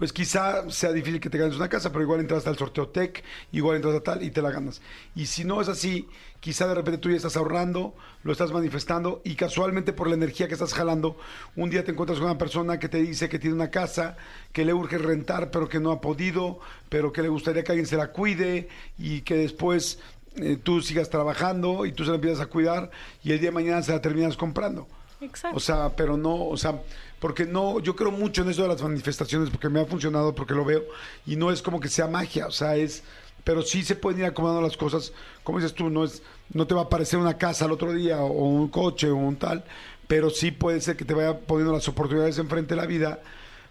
Pues 0.00 0.14
quizá 0.14 0.70
sea 0.70 0.92
difícil 0.92 1.20
que 1.20 1.28
te 1.28 1.36
ganes 1.36 1.56
una 1.56 1.68
casa, 1.68 1.90
pero 1.90 2.02
igual 2.02 2.20
entras 2.20 2.46
al 2.46 2.56
sorteo 2.56 2.88
tech, 2.88 3.22
igual 3.52 3.76
entras 3.76 3.94
a 3.96 4.00
tal 4.00 4.22
y 4.22 4.30
te 4.30 4.40
la 4.40 4.50
ganas. 4.50 4.80
Y 5.14 5.26
si 5.26 5.44
no 5.44 5.60
es 5.60 5.68
así, 5.68 6.08
quizá 6.38 6.66
de 6.68 6.74
repente 6.74 6.98
tú 6.98 7.10
ya 7.10 7.16
estás 7.16 7.36
ahorrando, 7.36 7.94
lo 8.22 8.32
estás 8.32 8.50
manifestando 8.50 9.20
y 9.24 9.34
casualmente 9.34 9.92
por 9.92 10.08
la 10.08 10.14
energía 10.14 10.48
que 10.48 10.54
estás 10.54 10.72
jalando, 10.72 11.18
un 11.54 11.68
día 11.68 11.84
te 11.84 11.90
encuentras 11.90 12.18
con 12.18 12.30
una 12.30 12.38
persona 12.38 12.78
que 12.78 12.88
te 12.88 12.96
dice 12.96 13.28
que 13.28 13.38
tiene 13.38 13.56
una 13.56 13.70
casa, 13.70 14.16
que 14.52 14.64
le 14.64 14.72
urge 14.72 14.96
rentar, 14.96 15.50
pero 15.50 15.68
que 15.68 15.80
no 15.80 15.90
ha 15.90 16.00
podido, 16.00 16.60
pero 16.88 17.12
que 17.12 17.20
le 17.20 17.28
gustaría 17.28 17.62
que 17.62 17.72
alguien 17.72 17.86
se 17.86 17.96
la 17.96 18.10
cuide 18.10 18.68
y 18.96 19.20
que 19.20 19.34
después 19.34 19.98
eh, 20.42 20.58
tú 20.62 20.80
sigas 20.80 21.10
trabajando 21.10 21.86
y 21.86 21.92
tú 21.92 22.04
se 22.04 22.10
la 22.10 22.16
empiezas 22.16 22.40
a 22.40 22.46
cuidar 22.46 22.90
y 23.22 23.32
el 23.32 23.40
día 23.40 23.48
de 23.48 23.54
mañana 23.54 23.82
se 23.82 23.92
la 23.92 24.00
terminas 24.00 24.36
comprando. 24.36 24.86
Exacto. 25.20 25.56
O 25.56 25.60
sea, 25.60 25.90
pero 25.96 26.16
no, 26.16 26.46
o 26.46 26.56
sea, 26.56 26.80
porque 27.18 27.44
no, 27.44 27.80
yo 27.80 27.94
creo 27.94 28.10
mucho 28.10 28.42
en 28.42 28.50
eso 28.50 28.62
de 28.62 28.68
las 28.68 28.82
manifestaciones 28.82 29.50
porque 29.50 29.68
me 29.68 29.80
ha 29.80 29.84
funcionado, 29.84 30.34
porque 30.34 30.54
lo 30.54 30.64
veo 30.64 30.84
y 31.26 31.36
no 31.36 31.50
es 31.50 31.60
como 31.60 31.78
que 31.78 31.88
sea 31.88 32.06
magia, 32.06 32.46
o 32.46 32.50
sea, 32.50 32.76
es, 32.76 33.02
pero 33.44 33.62
sí 33.62 33.82
se 33.82 33.94
pueden 33.96 34.20
ir 34.20 34.26
acomodando 34.26 34.62
las 34.62 34.76
cosas, 34.76 35.12
como 35.44 35.58
dices 35.58 35.74
tú, 35.74 35.90
no 35.90 36.04
es, 36.04 36.22
no 36.52 36.66
te 36.66 36.74
va 36.74 36.82
a 36.82 36.84
aparecer 36.84 37.18
una 37.18 37.36
casa 37.36 37.66
al 37.66 37.72
otro 37.72 37.92
día 37.92 38.20
o 38.20 38.44
un 38.44 38.68
coche 38.68 39.10
o 39.10 39.16
un 39.16 39.36
tal, 39.36 39.64
pero 40.08 40.30
sí 40.30 40.50
puede 40.50 40.80
ser 40.80 40.96
que 40.96 41.04
te 41.04 41.14
vaya 41.14 41.38
poniendo 41.38 41.72
las 41.72 41.86
oportunidades 41.88 42.38
enfrente 42.38 42.74
de 42.74 42.80
la 42.80 42.86
vida 42.86 43.20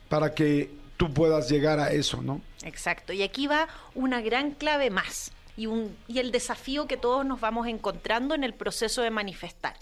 para 0.07 0.33
que 0.33 0.71
tú 0.97 1.11
puedas 1.13 1.49
llegar 1.49 1.79
a 1.79 1.91
eso, 1.91 2.21
¿no? 2.21 2.41
Exacto. 2.63 3.13
Y 3.13 3.23
aquí 3.23 3.47
va 3.47 3.67
una 3.95 4.21
gran 4.21 4.51
clave 4.51 4.89
más 4.89 5.31
y, 5.59 5.67
un, 5.67 5.95
y 6.07 6.19
el 6.19 6.31
desafío 6.31 6.87
que 6.87 6.97
todos 6.97 7.25
nos 7.25 7.39
vamos 7.39 7.67
encontrando 7.67 8.33
en 8.35 8.43
el 8.43 8.53
proceso 8.53 9.01
de 9.01 9.09
manifestar, 9.11 9.75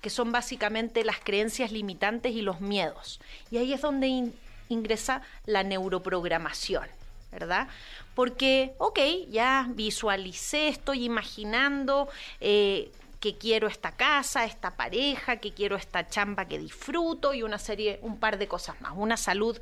que 0.00 0.10
son 0.10 0.32
básicamente 0.32 1.04
las 1.04 1.18
creencias 1.20 1.72
limitantes 1.72 2.32
y 2.32 2.42
los 2.42 2.60
miedos. 2.60 3.20
Y 3.50 3.58
ahí 3.58 3.72
es 3.72 3.80
donde 3.80 4.06
in- 4.08 4.34
ingresa 4.68 5.22
la 5.46 5.62
neuroprogramación. 5.62 6.86
¿Verdad? 7.32 7.68
Porque, 8.16 8.74
ok, 8.78 8.98
ya 9.30 9.66
visualicé, 9.70 10.66
estoy 10.66 11.04
imaginando 11.04 12.08
eh, 12.40 12.90
que 13.20 13.36
quiero 13.38 13.68
esta 13.68 13.92
casa, 13.92 14.44
esta 14.44 14.72
pareja, 14.72 15.36
que 15.36 15.52
quiero 15.52 15.76
esta 15.76 16.08
chamba 16.08 16.46
que 16.46 16.58
disfruto 16.58 17.32
y 17.32 17.44
una 17.44 17.58
serie, 17.58 18.00
un 18.02 18.18
par 18.18 18.36
de 18.36 18.48
cosas 18.48 18.80
más, 18.80 18.94
una 18.96 19.16
salud 19.16 19.56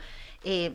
eh, 0.45 0.73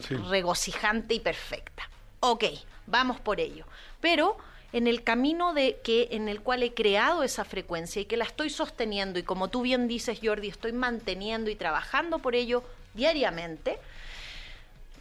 Sí. 0.00 0.16
regocijante 0.16 1.14
y 1.14 1.20
perfecta. 1.20 1.88
Ok, 2.18 2.42
vamos 2.88 3.20
por 3.20 3.38
ello. 3.38 3.64
Pero 4.02 4.36
en 4.74 4.86
el 4.86 5.02
camino 5.02 5.54
de 5.54 5.78
que 5.82 6.08
en 6.10 6.28
el 6.28 6.42
cual 6.42 6.62
he 6.62 6.74
creado 6.74 7.22
esa 7.22 7.44
frecuencia 7.44 8.02
y 8.02 8.04
que 8.04 8.18
la 8.18 8.24
estoy 8.24 8.50
sosteniendo 8.50 9.18
y 9.18 9.22
como 9.22 9.48
tú 9.48 9.62
bien 9.62 9.88
dices 9.88 10.18
Jordi, 10.22 10.48
estoy 10.48 10.72
manteniendo 10.72 11.50
y 11.50 11.56
trabajando 11.56 12.18
por 12.18 12.34
ello 12.34 12.62
diariamente, 12.92 13.78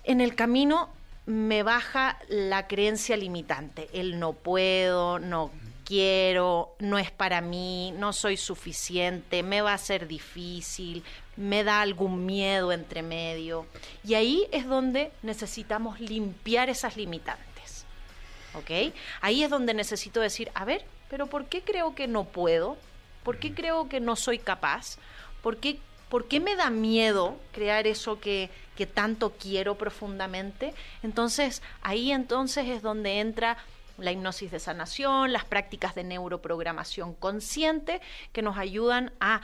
en 0.04 0.22
el 0.22 0.36
camino 0.36 0.89
me 1.26 1.64
baja 1.64 2.20
la 2.30 2.68
creencia 2.68 3.18
limitante, 3.18 3.89
el 3.93 4.20
no 4.20 4.34
puedo, 4.34 5.20
no 5.20 5.52
quiero, 5.86 6.76
no 6.80 6.97
es 6.97 7.12
para 7.12 7.41
mí, 7.41 7.93
no 7.97 8.14
soy 8.14 8.38
suficiente, 8.38 9.43
me 9.43 9.62
va 9.62 9.74
a 9.74 9.78
ser 9.78 10.08
difícil, 10.08 11.04
me 11.38 11.64
da 11.64 11.82
algún 11.82 12.26
miedo 12.26 12.72
entre 12.72 13.04
medio. 13.04 13.66
Y 14.04 14.14
ahí 14.14 14.47
es 14.52 14.68
donde 14.68 15.12
necesitamos 15.22 15.99
limpiar 15.99 16.70
esas 16.70 16.97
limitantes. 16.97 17.51
¿Ok? 18.54 18.93
Ahí 19.22 19.43
es 19.43 19.49
donde 19.49 19.74
necesito 19.74 20.20
decir, 20.20 20.52
a 20.54 20.66
ver, 20.66 20.86
pero 21.10 21.28
¿por 21.28 21.45
qué 21.45 21.62
creo 21.62 21.95
que 21.95 22.08
no 22.08 22.26
puedo? 22.26 22.78
¿Por 23.24 23.38
qué 23.38 23.54
creo 23.54 23.88
que 23.88 23.99
no 23.99 24.16
soy 24.16 24.39
capaz? 24.39 24.97
¿Por 25.41 25.58
qué, 25.58 25.80
por 26.10 26.28
qué 26.28 26.39
me 26.39 26.56
da 26.56 26.70
miedo 26.70 27.38
crear 27.52 27.88
eso 27.88 28.20
que, 28.20 28.49
que 28.76 28.86
tanto 28.86 29.32
quiero 29.32 29.78
profundamente? 29.78 30.74
Entonces, 31.04 31.62
ahí 31.82 32.12
entonces 32.12 32.68
es 32.68 32.82
donde 32.82 33.20
entra 33.20 33.58
la 33.97 34.12
hipnosis 34.12 34.52
de 34.52 34.60
sanación, 34.60 35.32
las 35.32 35.45
prácticas 35.45 35.95
de 35.95 36.04
neuroprogramación 36.04 37.14
consciente 37.14 38.02
que 38.34 38.41
nos 38.41 38.58
ayudan 38.58 39.12
a 39.20 39.41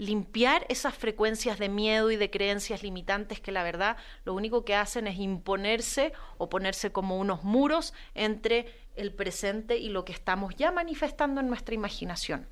limpiar 0.00 0.64
esas 0.70 0.94
frecuencias 0.94 1.58
de 1.58 1.68
miedo 1.68 2.10
y 2.10 2.16
de 2.16 2.30
creencias 2.30 2.82
limitantes 2.82 3.38
que 3.38 3.52
la 3.52 3.62
verdad 3.62 3.98
lo 4.24 4.32
único 4.32 4.64
que 4.64 4.74
hacen 4.74 5.06
es 5.06 5.18
imponerse 5.18 6.14
o 6.38 6.48
ponerse 6.48 6.90
como 6.90 7.18
unos 7.18 7.44
muros 7.44 7.92
entre 8.14 8.64
el 8.96 9.12
presente 9.12 9.76
y 9.76 9.90
lo 9.90 10.06
que 10.06 10.12
estamos 10.12 10.56
ya 10.56 10.72
manifestando 10.72 11.42
en 11.42 11.48
nuestra 11.48 11.74
imaginación. 11.74 12.46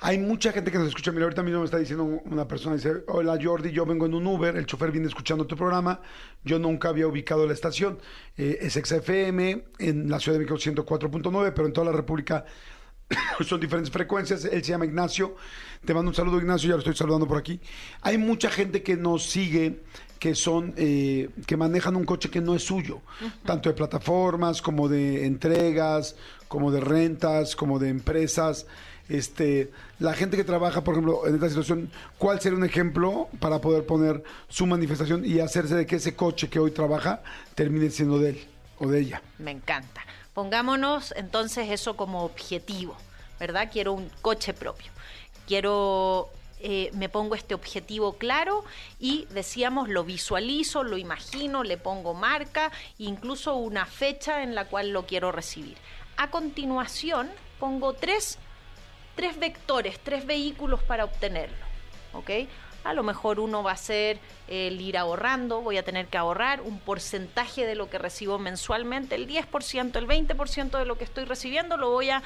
Hay 0.00 0.18
mucha 0.18 0.52
gente 0.52 0.70
que 0.70 0.78
nos 0.78 0.88
escucha. 0.88 1.10
Mira, 1.10 1.24
ahorita 1.24 1.42
mismo 1.42 1.60
me 1.60 1.64
está 1.64 1.78
diciendo 1.78 2.04
una 2.04 2.46
persona, 2.46 2.76
dice, 2.76 3.02
hola 3.08 3.38
Jordi, 3.42 3.72
yo 3.72 3.86
vengo 3.86 4.04
en 4.04 4.12
un 4.12 4.26
Uber, 4.26 4.54
el 4.54 4.66
chofer 4.66 4.92
viene 4.92 5.08
escuchando 5.08 5.46
tu 5.46 5.56
programa, 5.56 6.02
yo 6.44 6.58
nunca 6.58 6.90
había 6.90 7.08
ubicado 7.08 7.46
la 7.46 7.54
estación, 7.54 7.98
eh, 8.36 8.58
es 8.60 8.74
XFM, 8.74 9.64
en 9.78 10.10
la 10.10 10.20
Ciudad 10.20 10.38
de 10.38 10.44
México 10.44 10.84
104.9, 10.84 11.52
pero 11.54 11.66
en 11.66 11.72
toda 11.72 11.90
la 11.90 11.96
República 11.96 12.44
son 13.46 13.60
diferentes 13.60 13.90
frecuencias, 13.90 14.44
él 14.44 14.62
se 14.64 14.70
llama 14.70 14.84
Ignacio, 14.84 15.36
te 15.84 15.94
mando 15.94 16.10
un 16.10 16.14
saludo 16.14 16.38
Ignacio, 16.38 16.68
ya 16.68 16.74
lo 16.74 16.80
estoy 16.80 16.96
saludando 16.96 17.26
por 17.26 17.38
aquí. 17.38 17.60
Hay 18.02 18.18
mucha 18.18 18.50
gente 18.50 18.82
que 18.82 18.96
nos 18.96 19.24
sigue, 19.24 19.82
que 20.18 20.34
son, 20.34 20.74
eh, 20.76 21.30
que 21.46 21.56
manejan 21.56 21.96
un 21.96 22.04
coche 22.04 22.30
que 22.30 22.40
no 22.40 22.54
es 22.54 22.64
suyo, 22.64 23.00
tanto 23.44 23.68
de 23.68 23.74
plataformas 23.74 24.60
como 24.60 24.88
de 24.88 25.26
entregas, 25.26 26.16
como 26.48 26.70
de 26.70 26.80
rentas, 26.80 27.56
como 27.56 27.78
de 27.78 27.88
empresas. 27.88 28.66
Este, 29.08 29.70
la 30.00 30.12
gente 30.12 30.36
que 30.36 30.44
trabaja, 30.44 30.84
por 30.84 30.94
ejemplo, 30.94 31.26
en 31.26 31.34
esta 31.34 31.48
situación, 31.48 31.90
¿cuál 32.18 32.40
sería 32.40 32.58
un 32.58 32.64
ejemplo 32.64 33.28
para 33.40 33.60
poder 33.60 33.86
poner 33.86 34.22
su 34.48 34.66
manifestación 34.66 35.24
y 35.24 35.40
hacerse 35.40 35.76
de 35.76 35.86
que 35.86 35.96
ese 35.96 36.14
coche 36.14 36.48
que 36.48 36.58
hoy 36.58 36.72
trabaja 36.72 37.22
termine 37.54 37.88
siendo 37.88 38.18
de 38.18 38.30
él 38.30 38.44
o 38.78 38.88
de 38.88 39.00
ella? 39.00 39.22
Me 39.38 39.52
encanta. 39.52 40.02
Pongámonos 40.38 41.12
entonces 41.16 41.68
eso 41.68 41.96
como 41.96 42.22
objetivo, 42.22 42.96
¿verdad? 43.40 43.70
Quiero 43.72 43.92
un 43.92 44.08
coche 44.22 44.54
propio. 44.54 44.92
Quiero, 45.48 46.30
eh, 46.60 46.92
me 46.94 47.08
pongo 47.08 47.34
este 47.34 47.54
objetivo 47.54 48.18
claro 48.18 48.64
y 49.00 49.26
decíamos, 49.30 49.88
lo 49.88 50.04
visualizo, 50.04 50.84
lo 50.84 50.96
imagino, 50.96 51.64
le 51.64 51.76
pongo 51.76 52.14
marca, 52.14 52.70
incluso 52.98 53.56
una 53.56 53.84
fecha 53.84 54.44
en 54.44 54.54
la 54.54 54.66
cual 54.66 54.90
lo 54.90 55.06
quiero 55.06 55.32
recibir. 55.32 55.76
A 56.16 56.30
continuación, 56.30 57.28
pongo 57.58 57.94
tres, 57.94 58.38
tres 59.16 59.40
vectores, 59.40 59.98
tres 59.98 60.24
vehículos 60.24 60.80
para 60.84 61.04
obtenerlo, 61.04 61.66
¿ok? 62.12 62.30
A 62.88 62.94
lo 62.94 63.02
mejor 63.02 63.38
uno 63.38 63.62
va 63.62 63.72
a 63.72 63.76
ser 63.76 64.18
el 64.48 64.80
ir 64.80 64.96
ahorrando, 64.96 65.60
voy 65.60 65.76
a 65.76 65.82
tener 65.82 66.06
que 66.06 66.16
ahorrar 66.16 66.62
un 66.62 66.78
porcentaje 66.78 67.66
de 67.66 67.74
lo 67.74 67.90
que 67.90 67.98
recibo 67.98 68.38
mensualmente, 68.38 69.14
el 69.14 69.28
10%, 69.28 69.94
el 69.96 70.08
20% 70.08 70.78
de 70.78 70.86
lo 70.86 70.96
que 70.96 71.04
estoy 71.04 71.26
recibiendo 71.26 71.76
lo 71.76 71.90
voy 71.90 72.08
a 72.08 72.22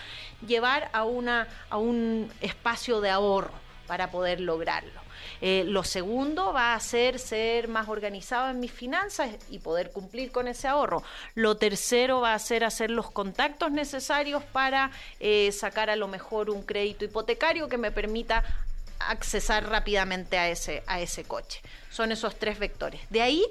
llevar 0.46 0.88
a, 0.92 1.02
una, 1.02 1.48
a 1.68 1.78
un 1.78 2.30
espacio 2.40 3.00
de 3.00 3.10
ahorro 3.10 3.50
para 3.88 4.12
poder 4.12 4.38
lograrlo. 4.38 5.00
Eh, 5.40 5.64
lo 5.66 5.82
segundo 5.82 6.52
va 6.52 6.74
a 6.74 6.80
ser 6.80 7.18
ser 7.18 7.66
más 7.66 7.88
organizado 7.88 8.48
en 8.48 8.60
mis 8.60 8.70
finanzas 8.70 9.30
y 9.50 9.58
poder 9.58 9.90
cumplir 9.90 10.30
con 10.30 10.46
ese 10.46 10.68
ahorro. 10.68 11.02
Lo 11.34 11.56
tercero 11.56 12.20
va 12.20 12.34
a 12.34 12.38
ser 12.38 12.62
hacer 12.62 12.92
los 12.92 13.10
contactos 13.10 13.72
necesarios 13.72 14.44
para 14.44 14.92
eh, 15.18 15.50
sacar 15.50 15.90
a 15.90 15.96
lo 15.96 16.06
mejor 16.06 16.50
un 16.50 16.62
crédito 16.62 17.04
hipotecario 17.04 17.68
que 17.68 17.78
me 17.78 17.90
permita 17.90 18.44
accesar 19.09 19.68
rápidamente 19.68 20.38
a 20.38 20.48
ese, 20.48 20.82
a 20.86 21.00
ese 21.00 21.24
coche. 21.24 21.61
Son 21.90 22.12
esos 22.12 22.38
tres 22.38 22.59
vectores. 22.59 23.00
De 23.11 23.22
ahí 23.22 23.44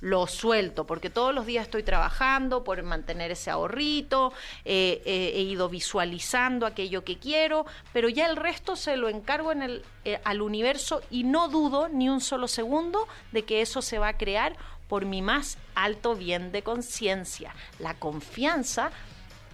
lo 0.00 0.26
suelto, 0.26 0.86
porque 0.86 1.10
todos 1.10 1.34
los 1.34 1.46
días 1.46 1.64
estoy 1.64 1.82
trabajando 1.82 2.62
por 2.62 2.82
mantener 2.82 3.32
ese 3.32 3.50
ahorrito, 3.50 4.32
eh, 4.64 5.02
eh, 5.04 5.32
he 5.34 5.40
ido 5.40 5.68
visualizando 5.68 6.66
aquello 6.66 7.04
que 7.04 7.18
quiero, 7.18 7.66
pero 7.92 8.08
ya 8.08 8.26
el 8.26 8.36
resto 8.36 8.76
se 8.76 8.96
lo 8.96 9.08
encargo 9.08 9.52
en 9.52 9.62
el, 9.62 9.84
eh, 10.04 10.20
al 10.24 10.40
universo 10.40 11.02
y 11.10 11.24
no 11.24 11.48
dudo 11.48 11.88
ni 11.88 12.08
un 12.08 12.20
solo 12.20 12.48
segundo 12.48 13.08
de 13.32 13.44
que 13.44 13.60
eso 13.60 13.82
se 13.82 13.98
va 13.98 14.08
a 14.08 14.16
crear 14.16 14.56
por 14.88 15.04
mi 15.04 15.20
más 15.20 15.58
alto 15.74 16.14
bien 16.14 16.52
de 16.52 16.62
conciencia. 16.62 17.54
La 17.78 17.94
confianza 17.94 18.90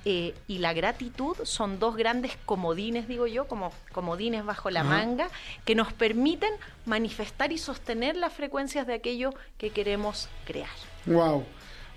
eh, 0.05 0.34
y 0.46 0.59
la 0.59 0.74
gratitud 0.74 1.36
son 1.44 1.78
dos 1.78 1.96
grandes 1.96 2.32
comodines, 2.44 3.09
digo 3.09 3.26
yo, 3.26 3.46
como 3.46 3.72
comodines 3.92 4.44
bajo 4.44 4.68
la 4.68 4.84
manga, 4.84 5.28
que 5.64 5.74
nos 5.74 5.92
permiten 5.92 6.50
manifestar 6.84 7.52
y 7.52 7.59
sostener 7.59 8.16
las 8.16 8.32
frecuencias 8.32 8.86
de 8.86 8.94
aquello 8.94 9.30
que 9.57 9.70
queremos 9.70 10.28
crear. 10.44 10.68
Wow. 11.07 11.44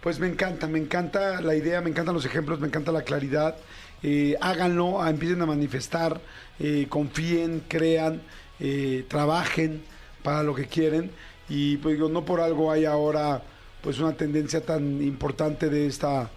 Pues 0.02 0.20
me 0.20 0.28
encanta, 0.28 0.68
me 0.68 0.80
encanta 0.80 1.42
la 1.42 1.56
idea, 1.56 1.82
me 1.82 1.90
encantan 1.90 2.14
los 2.14 2.26
ejemplos, 2.26 2.60
me 2.60 2.68
encanta 2.68 2.94
la 2.94 3.02
claridad. 3.02 3.58
Eh, 4.04 4.38
háganlo, 4.40 5.02
ah, 5.02 5.10
empiecen 5.10 5.42
a 5.42 5.46
manifestar, 5.46 6.22
eh, 6.60 6.86
confíen, 6.88 7.64
crean, 7.68 8.22
trabajen 9.10 9.84
para 10.24 10.44
lo 10.44 10.56
que 10.56 10.68
quieren. 10.68 11.12
Y 11.50 11.78
pues 11.78 11.96
digo, 11.96 12.08
no 12.08 12.24
por 12.24 12.40
algo 12.40 12.72
hay 12.72 12.86
ahora 12.86 13.42
pues 13.82 14.00
una 14.00 14.14
tendencia 14.14 14.62
tan 14.62 15.02
importante 15.02 15.70
de 15.70 15.88
esta 15.88 16.30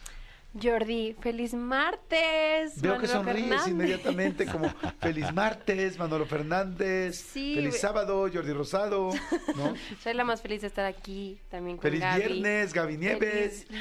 Jordi, 0.62 1.14
feliz 1.20 1.54
martes. 1.54 2.80
Veo 2.80 2.98
que 2.98 3.06
sonríes 3.06 3.46
Fernández. 3.48 3.68
inmediatamente 3.68 4.46
como 4.46 4.68
feliz 5.00 5.32
martes, 5.32 5.98
Manolo 5.98 6.26
Fernández, 6.26 7.16
Sí, 7.32 7.54
feliz 7.56 7.78
sábado, 7.80 8.28
Jordi 8.32 8.52
Rosado, 8.52 9.11
¿no? 9.56 9.74
Soy 10.02 10.14
la 10.14 10.24
más 10.24 10.42
feliz 10.42 10.61
de 10.62 10.66
estar 10.68 10.84
aquí 10.86 11.38
también 11.50 11.76
con 11.76 11.82
feliz 11.82 12.00
Gaby. 12.00 12.22
viernes, 12.22 12.72
Gaby 12.72 12.96
Nieves. 12.96 13.66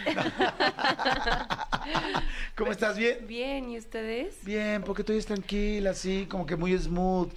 ¿Cómo 2.55 2.71
estás? 2.71 2.97
¿Bien? 2.97 3.17
Bien, 3.27 3.69
¿y 3.69 3.77
ustedes? 3.77 4.43
Bien, 4.43 4.83
porque 4.83 5.03
tú 5.03 5.13
eres 5.13 5.25
tranquila, 5.25 5.91
así, 5.91 6.25
como 6.29 6.45
que 6.45 6.55
muy 6.55 6.77
smooth. 6.77 7.29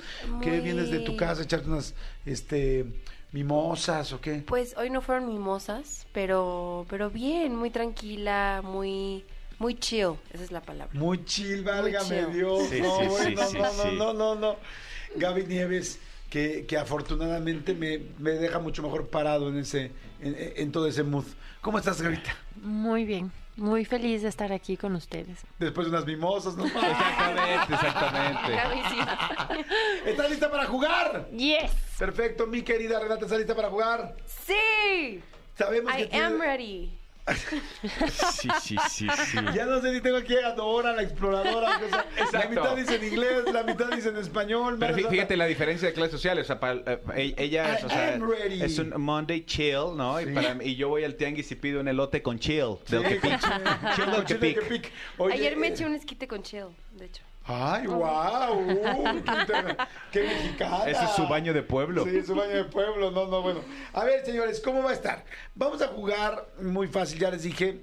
¿Qué 0.43 0.51
Muy- 0.51 0.61
vienes 0.61 0.91
de 0.91 1.01
tu 1.01 1.16
casa 1.16 1.43
a 1.43 1.45
echarte 1.45 1.68
unas 1.68 1.95
este, 2.26 2.86
mimosas 3.33 4.12
o 4.12 4.20
qué? 4.20 4.43
Pues 4.47 4.76
hoy 4.76 4.91
no 4.91 5.01
fueron 5.01 5.28
mimosas, 5.28 6.07
pero 6.12 6.87
pero 6.89 7.11
bien, 7.11 7.55
muy 7.57 7.70
tranquila, 7.70 8.61
muy 8.64 9.24
muy 9.59 9.74
chill, 9.74 10.14
esa 10.33 10.43
es 10.45 10.53
la 10.53 10.62
palabra. 10.62 10.99
Muy 10.99 11.24
chill, 11.24 11.62
válgame 11.62 12.24
chill. 12.24 12.33
Dios. 12.33 12.68
Sí, 12.68 12.81
no, 12.81 12.99
sí, 12.99 13.07
bueno, 13.07 13.28
sí, 13.28 13.35
no, 13.35 13.47
sí, 13.47 13.59
no, 13.59 13.70
sí. 13.70 13.97
no, 13.97 14.12
no, 14.14 14.35
no. 14.35 14.57
Gaby 15.16 15.45
Nieves, 15.45 15.99
que, 16.31 16.64
que 16.66 16.78
afortunadamente 16.78 17.74
me, 17.74 18.01
me 18.18 18.31
deja 18.33 18.59
mucho 18.59 18.83
mejor 18.83 19.09
parado 19.09 19.49
en 19.49 19.59
ese, 19.59 19.93
en, 20.20 20.37
en 20.57 20.72
todo 20.72 20.87
ese 20.87 21.03
mood. 21.03 21.24
¿Cómo 21.61 21.78
estás, 21.78 22.01
Gavita? 22.01 22.35
Muy 22.62 23.05
bien, 23.05 23.31
muy 23.57 23.84
feliz 23.84 24.22
de 24.22 24.28
estar 24.28 24.53
aquí 24.53 24.76
con 24.76 24.94
ustedes. 24.94 25.40
Después 25.59 25.86
de 25.86 25.90
unas 25.92 26.07
mimosas, 26.07 26.57
¿no? 26.57 26.64
Exactamente, 26.66 27.74
exactamente. 27.74 29.64
¿Estás 30.11 30.30
lista 30.30 30.51
para 30.51 30.66
jugar? 30.66 31.28
Yes. 31.30 31.70
Perfecto, 31.98 32.46
mi 32.46 32.62
querida 32.62 32.98
Renata, 33.01 33.24
¿estás 33.24 33.38
lista 33.38 33.55
para 33.55 33.68
jugar? 33.70 34.16
Sí. 34.26 35.20
Sabemos 35.57 35.94
que 35.94 36.03
I 36.03 36.07
tiene- 36.09 36.24
am 36.24 36.40
ready. 36.40 36.98
Sí, 38.31 38.49
sí, 38.61 38.77
sí, 38.91 39.07
sí. 39.09 39.37
Ya 39.55 39.64
no 39.66 39.81
sé 39.81 39.95
si 39.95 40.01
tengo 40.01 40.16
aquí 40.16 40.35
a 40.37 40.53
Dora, 40.53 40.93
la 40.93 41.03
exploradora. 41.03 41.81
o 42.27 42.31
sea, 42.31 42.41
la 42.45 42.49
mitad 42.49 42.77
dice 42.77 42.97
en 42.97 43.05
inglés, 43.05 43.45
la 43.53 43.62
mitad 43.62 43.89
dice 43.91 44.09
en 44.09 44.16
español. 44.16 44.77
Pero 44.79 44.97
fí- 44.97 45.09
fíjate 45.09 45.37
la 45.37 45.47
diferencia 45.47 45.89
de 45.89 45.95
clases 45.95 46.12
sociales. 46.12 46.45
O 46.45 46.47
sea, 46.49 46.61
para, 46.61 46.75
eh, 46.87 47.01
e- 47.16 47.35
ella 47.45 47.75
es, 47.77 47.83
I 47.83 47.87
o 47.87 47.89
sea, 47.89 48.14
am 48.14 48.31
ready. 48.31 48.62
es 48.62 48.79
un 48.79 48.93
Monday 49.01 49.45
chill, 49.45 49.97
¿no? 49.97 50.18
Sí. 50.18 50.27
Y, 50.31 50.35
para, 50.35 50.64
y 50.64 50.77
yo 50.77 50.89
voy 50.89 51.05
al 51.05 51.14
tianguis 51.16 51.51
y 51.53 51.55
pido 51.57 51.81
un 51.81 51.89
elote 51.89 52.23
con 52.23 52.39
chill. 52.39 52.77
Del 52.89 53.03
que 53.05 53.16
pic. 53.16 53.39
Chill 53.97 54.11
del 54.11 54.25
que 54.25 54.35
pic. 54.35 54.93
Oye, 55.18 55.35
Ayer 55.35 55.57
me 55.57 55.68
eh, 55.68 55.71
eché 55.71 55.85
un 55.87 55.95
esquite 55.95 56.27
con 56.27 56.43
chill, 56.43 56.66
de 56.93 57.07
hecho. 57.07 57.23
Ay, 57.53 57.86
wow, 57.86 58.64
qué, 59.24 59.32
inter- 59.40 59.76
qué 60.12 60.22
mexicana. 60.22 60.84
Ese 60.88 61.05
es 61.05 61.11
su 61.12 61.26
baño 61.26 61.53
de 61.53 61.62
pueblo. 61.62 62.05
Sí, 62.05 62.22
su 62.22 62.34
baño 62.34 62.55
de 62.57 62.64
pueblo, 62.64 63.11
no, 63.11 63.26
no, 63.26 63.42
bueno. 63.42 63.61
A 63.92 64.05
ver, 64.05 64.24
señores, 64.24 64.61
¿cómo 64.61 64.82
va 64.82 64.90
a 64.90 64.94
estar? 64.94 65.24
Vamos 65.55 65.82
a 65.82 65.88
jugar 65.88 66.46
muy 66.61 66.86
fácil, 66.86 67.18
ya 67.18 67.30
les 67.30 67.42
dije, 67.42 67.80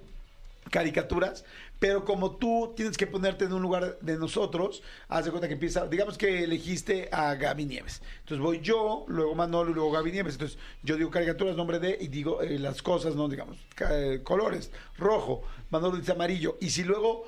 caricaturas, 0.69 1.45
pero 1.79 2.03
como 2.05 2.31
tú 2.37 2.73
tienes 2.75 2.97
que 2.97 3.05
ponerte 3.07 3.45
en 3.45 3.53
un 3.53 3.61
lugar 3.61 3.97
de 4.01 4.17
nosotros, 4.17 4.81
haz 5.09 5.25
de 5.25 5.31
cuenta 5.31 5.47
que 5.47 5.53
empieza, 5.53 5.85
digamos 5.85 6.17
que 6.17 6.43
elegiste 6.43 7.07
a 7.11 7.35
Gaby 7.35 7.65
Nieves. 7.65 8.01
Entonces 8.21 8.39
voy 8.43 8.61
yo, 8.61 9.05
luego 9.07 9.35
Manolo 9.35 9.71
y 9.71 9.73
luego 9.75 9.91
Gaby 9.91 10.11
Nieves. 10.11 10.33
Entonces 10.33 10.57
yo 10.83 10.95
digo 10.97 11.11
caricaturas, 11.11 11.55
nombre 11.55 11.79
de, 11.79 11.97
y 12.01 12.07
digo 12.07 12.41
eh, 12.41 12.57
las 12.57 12.81
cosas, 12.81 13.15
¿no? 13.15 13.27
Digamos, 13.29 13.57
eh, 13.91 14.21
colores, 14.23 14.71
rojo, 14.97 15.43
Manolo 15.69 15.97
dice 15.97 16.13
amarillo. 16.13 16.57
Y 16.59 16.71
si 16.71 16.83
luego 16.83 17.25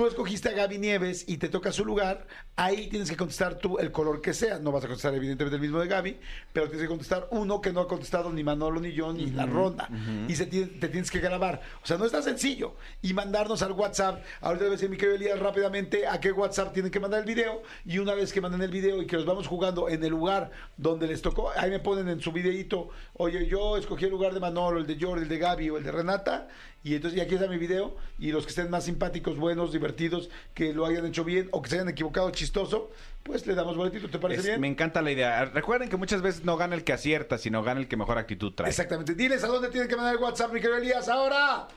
tú 0.00 0.06
escogiste 0.06 0.48
a 0.48 0.52
Gaby 0.52 0.78
Nieves 0.78 1.26
y 1.28 1.36
te 1.36 1.50
toca 1.50 1.72
su 1.72 1.84
lugar, 1.84 2.26
ahí 2.60 2.88
tienes 2.88 3.08
que 3.10 3.16
contestar 3.16 3.54
tú 3.54 3.78
el 3.78 3.90
color 3.90 4.20
que 4.20 4.34
sea. 4.34 4.58
No 4.58 4.70
vas 4.70 4.84
a 4.84 4.86
contestar 4.86 5.14
evidentemente 5.14 5.56
el 5.56 5.62
mismo 5.62 5.80
de 5.80 5.88
Gaby, 5.88 6.18
pero 6.52 6.66
tienes 6.66 6.82
que 6.82 6.88
contestar 6.88 7.26
uno 7.30 7.60
que 7.62 7.72
no 7.72 7.80
ha 7.80 7.88
contestado 7.88 8.30
ni 8.30 8.44
Manolo 8.44 8.80
ni 8.80 8.92
yo 8.92 9.12
ni 9.14 9.30
la 9.30 9.46
ronda. 9.46 9.88
Y 10.28 10.36
se 10.36 10.44
te 10.44 10.88
tienes 10.88 11.10
que 11.10 11.20
grabar. 11.20 11.62
O 11.82 11.86
sea, 11.86 11.96
no 11.96 12.04
es 12.04 12.12
tan 12.12 12.22
sencillo. 12.22 12.74
Y 13.00 13.14
mandarnos 13.14 13.62
al 13.62 13.72
WhatsApp. 13.72 14.22
Ahorita 14.42 14.64
debe 14.64 14.76
ser 14.76 14.90
mi 14.90 14.98
querido 14.98 15.16
Elías 15.16 15.38
rápidamente 15.38 16.06
a 16.06 16.20
qué 16.20 16.32
WhatsApp 16.32 16.74
tienen 16.74 16.92
que 16.92 17.00
mandar 17.00 17.20
el 17.20 17.26
video. 17.26 17.62
Y 17.86 17.98
una 17.98 18.12
vez 18.12 18.30
que 18.30 18.42
manden 18.42 18.60
el 18.60 18.70
video 18.70 19.00
y 19.00 19.06
que 19.06 19.16
los 19.16 19.24
vamos 19.24 19.46
jugando 19.46 19.88
en 19.88 20.04
el 20.04 20.10
lugar 20.10 20.50
donde 20.76 21.06
les 21.06 21.22
tocó, 21.22 21.50
ahí 21.56 21.70
me 21.70 21.80
ponen 21.80 22.08
en 22.08 22.20
su 22.20 22.30
videíto, 22.30 22.90
oye, 23.14 23.46
yo 23.46 23.78
escogí 23.78 24.04
el 24.04 24.10
lugar 24.10 24.34
de 24.34 24.40
Manolo, 24.40 24.80
el 24.80 24.86
de 24.86 24.98
Jordi, 25.00 25.22
el 25.22 25.28
de 25.28 25.38
Gaby 25.38 25.70
o 25.70 25.78
el 25.78 25.84
de 25.84 25.92
Renata. 25.92 26.48
Y 26.82 26.94
entonces, 26.94 27.18
y 27.18 27.20
aquí 27.20 27.34
está 27.34 27.46
mi 27.46 27.58
video. 27.58 27.96
Y 28.18 28.32
los 28.32 28.44
que 28.44 28.50
estén 28.50 28.70
más 28.70 28.84
simpáticos, 28.84 29.36
buenos, 29.36 29.72
divertidos, 29.72 30.30
que 30.54 30.72
lo 30.72 30.86
hayan 30.86 31.06
hecho 31.06 31.24
bien 31.24 31.48
o 31.52 31.62
que 31.62 31.68
se 31.68 31.76
hayan 31.76 31.88
equivocado 31.88 32.30
chistoso, 32.54 32.90
pues 33.22 33.46
le 33.46 33.54
damos 33.54 33.76
boletito. 33.76 34.08
¿Te 34.10 34.18
parece 34.18 34.40
Es- 34.40 34.46
bien? 34.48 34.60
me 34.60 34.66
encanta 34.68 35.00
la 35.02 35.12
idea. 35.12 35.44
Recuerden 35.44 35.88
que 35.88 35.96
muchas 35.96 36.20
veces 36.20 36.44
no 36.44 36.56
gana 36.56 36.74
el 36.74 36.82
que 36.84 36.92
acierta, 36.92 37.38
sino 37.38 37.62
gana 37.62 37.80
el 37.80 37.86
que 37.88 37.96
mejor 37.96 38.18
actitud 38.18 38.52
trae. 38.54 38.68
Exactamente. 38.70 39.14
Diles 39.14 39.44
a 39.44 39.46
dónde 39.46 39.68
tienen 39.68 39.88
que 39.88 39.94
mandar 39.96 40.14
el 40.16 40.20
WhatsApp, 40.20 40.52
mi 40.52 40.60
querido 40.60 40.78
Elías, 40.78 41.08
ahora. 41.08 41.68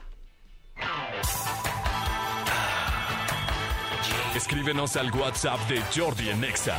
Escríbenos 4.34 4.96
al 4.96 5.12
WhatsApp 5.12 5.60
de 5.68 5.80
Jordi 5.94 6.28
en 6.30 6.42
Exa. 6.42 6.76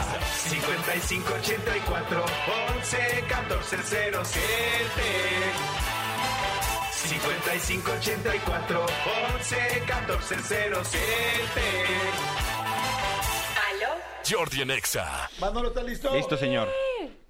5584 0.50 2.26
11 2.76 2.98
14 3.30 3.78
07 3.78 4.42
5584 6.92 7.60
5584 7.60 8.86
11 9.36 9.84
14 9.88 10.36
07. 10.84 12.45
Jordi 14.30 14.62
en 14.62 14.72
Exa. 14.72 15.30
Manolo, 15.40 15.70
¿está 15.70 15.84
listo? 15.84 16.14
Listo, 16.16 16.38
señor. 16.38 16.68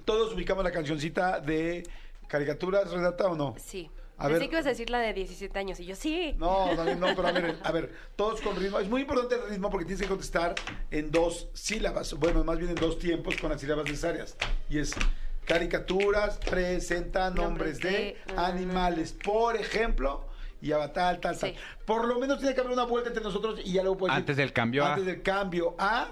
Todos 0.06 0.34
ubicamos 0.34 0.64
la 0.64 0.72
cancioncita 0.72 1.40
de 1.40 1.84
caricaturas, 2.28 2.90
Renata, 2.92 3.26
¿o 3.28 3.36
no? 3.36 3.56
Sí. 3.58 3.90
A 4.18 4.28
Pensé 4.28 4.40
ver. 4.40 4.50
que 4.50 4.56
ibas 4.56 4.66
a 4.66 4.70
decir 4.70 4.90
la 4.90 5.00
de 5.00 5.14
17 5.14 5.60
años 5.60 5.80
y 5.82 5.86
yo 5.86 5.96
sí. 5.96 6.34
No, 6.38 6.74
Dani, 6.76 6.96
no, 6.96 7.08
pero 7.16 7.28
a 7.28 7.32
ver, 7.34 7.58
a 7.62 7.72
ver, 7.74 7.94
todos 8.16 8.40
con 8.40 8.56
ritmo. 8.56 8.80
Es 8.80 8.88
muy 8.88 9.02
importante 9.02 9.36
el 9.36 9.50
ritmo 9.50 9.70
porque 9.70 9.86
tienes 9.86 10.02
que 10.02 10.08
contestar 10.08 10.56
en 10.90 11.12
dos 11.12 11.50
sílabas, 11.54 12.14
bueno, 12.14 12.42
más 12.46 12.58
bien 12.58 12.70
en 12.70 12.76
dos 12.76 12.98
tiempos 12.98 13.36
con 13.36 13.50
las 13.52 13.60
sílabas 13.60 13.84
necesarias. 13.86 14.38
Y 14.70 14.80
es 14.80 14.96
caricaturas, 15.46 16.38
presenta 16.38 17.30
nombres 17.30 17.80
Nombres 17.80 17.80
de, 17.80 17.90
de, 17.90 18.18
animales, 18.38 19.12
por 19.12 19.58
ejemplo, 19.58 20.26
y 20.62 20.72
a 20.72 20.78
tal, 20.94 21.20
tal, 21.20 21.38
tal. 21.38 21.50
Sí. 21.52 21.56
Por 21.86 22.08
lo 22.08 22.18
menos 22.18 22.40
tiene 22.40 22.56
que 22.56 22.62
haber 22.62 22.72
una 22.72 22.86
vuelta 22.86 23.10
entre 23.10 23.24
nosotros 23.24 23.60
y 23.66 23.74
ya 23.74 23.82
luego 23.84 23.98
puedes 23.98 24.16
Antes 24.16 24.38
decir- 24.38 24.46
del 24.46 24.54
cambio 24.54 24.86
a. 24.86 24.94
Antes 24.94 25.06
del 25.06 25.22
cambio 25.22 25.76
a 25.78 26.08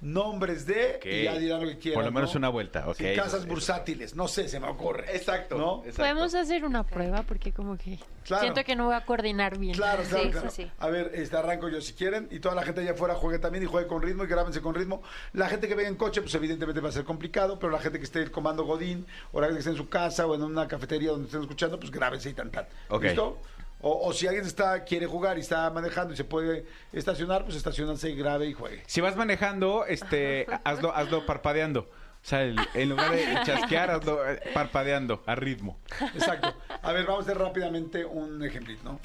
nombres 0.00 0.64
de 0.66 0.96
Ok. 0.98 1.06
y 1.06 1.24
ya 1.24 1.34
dirán 1.38 1.60
lo 1.62 1.68
que 1.68 1.78
quieran. 1.78 1.96
Por 1.96 2.04
lo 2.04 2.12
menos 2.12 2.32
¿no? 2.34 2.38
una 2.38 2.48
vuelta, 2.50 2.88
ok. 2.88 2.96
Sí, 2.96 3.14
casas 3.16 3.46
bursátiles, 3.46 4.14
no 4.14 4.28
sé, 4.28 4.48
se 4.48 4.60
me 4.60 4.68
ocurre. 4.68 5.04
Exacto. 5.16 5.58
¿No? 5.58 5.78
exacto. 5.78 6.02
Podemos 6.02 6.34
hacer 6.34 6.64
una 6.64 6.84
prueba 6.84 7.22
porque 7.24 7.52
como 7.52 7.76
que 7.76 7.98
Claro. 8.24 8.42
siento 8.42 8.62
que 8.64 8.76
no 8.76 8.86
voy 8.86 8.94
a 8.94 9.04
coordinar 9.06 9.58
bien. 9.58 9.74
Claro, 9.74 10.02
claro, 10.04 10.24
Sí, 10.24 10.30
claro. 10.30 10.50
sí, 10.50 10.62
sí. 10.64 10.70
A 10.78 10.88
ver, 10.88 11.10
este, 11.14 11.36
arranco 11.36 11.68
yo 11.68 11.80
si 11.80 11.94
quieren. 11.94 12.28
Y 12.30 12.40
toda 12.40 12.54
la 12.54 12.62
gente 12.62 12.82
allá 12.82 12.92
afuera 12.92 13.14
juegue 13.14 13.38
también 13.38 13.64
y 13.64 13.66
juegue 13.66 13.86
con 13.88 14.02
ritmo 14.02 14.24
y 14.24 14.26
grábense 14.26 14.60
con 14.60 14.74
ritmo. 14.74 15.02
La 15.32 15.48
gente 15.48 15.66
que 15.66 15.74
venga 15.74 15.88
en 15.88 15.96
coche, 15.96 16.20
pues 16.20 16.34
evidentemente 16.34 16.80
va 16.80 16.90
a 16.90 16.92
ser 16.92 17.04
complicado, 17.04 17.58
pero 17.58 17.72
la 17.72 17.80
gente 17.80 17.98
que 17.98 18.04
esté 18.04 18.22
en 18.22 18.30
comando 18.30 18.64
Godín, 18.64 19.06
o 19.32 19.40
la 19.40 19.46
gente 19.46 19.56
que 19.56 19.60
esté 19.60 19.70
en 19.70 19.76
su 19.76 19.88
casa 19.88 20.26
o 20.26 20.34
en 20.34 20.42
una 20.42 20.68
cafetería 20.68 21.10
donde 21.10 21.26
estén 21.26 21.40
escuchando, 21.40 21.80
pues 21.80 21.90
grábense 21.90 22.28
y 22.30 22.34
tan 22.34 22.50
tan. 22.50 22.66
Ok. 22.90 23.02
¿Listo? 23.04 23.38
O, 23.80 24.08
o 24.08 24.12
si 24.12 24.26
alguien 24.26 24.44
está 24.44 24.84
quiere 24.84 25.06
jugar 25.06 25.38
y 25.38 25.40
está 25.42 25.70
manejando 25.70 26.12
y 26.12 26.16
se 26.16 26.24
puede 26.24 26.66
estacionar, 26.92 27.44
pues 27.44 27.56
estacionarse, 27.56 28.12
grabe 28.14 28.46
y 28.46 28.52
juegue. 28.52 28.82
Si 28.86 29.00
vas 29.00 29.14
manejando, 29.16 29.86
este, 29.86 30.46
hazlo, 30.64 30.92
hazlo 30.94 31.24
parpadeando. 31.26 31.82
O 31.82 32.26
sea, 32.28 32.42
el- 32.42 32.58
en 32.74 32.88
lugar 32.88 33.12
de 33.12 33.24
chasquear, 33.44 33.90
hazlo 33.92 34.28
eh, 34.28 34.40
parpadeando 34.52 35.22
a 35.26 35.36
ritmo. 35.36 35.78
Exacto. 36.14 36.52
A 36.82 36.92
ver, 36.92 37.06
vamos 37.06 37.20
a 37.28 37.30
hacer 37.30 37.40
rápidamente 37.40 38.04
un 38.04 38.44
ejemplito, 38.44 38.82
¿no? 38.84 39.00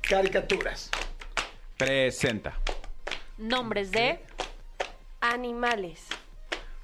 Caricaturas. 0.00 0.90
Presenta. 1.76 2.54
Nombres 3.38 3.90
de 3.90 4.20
Animales. 5.20 6.06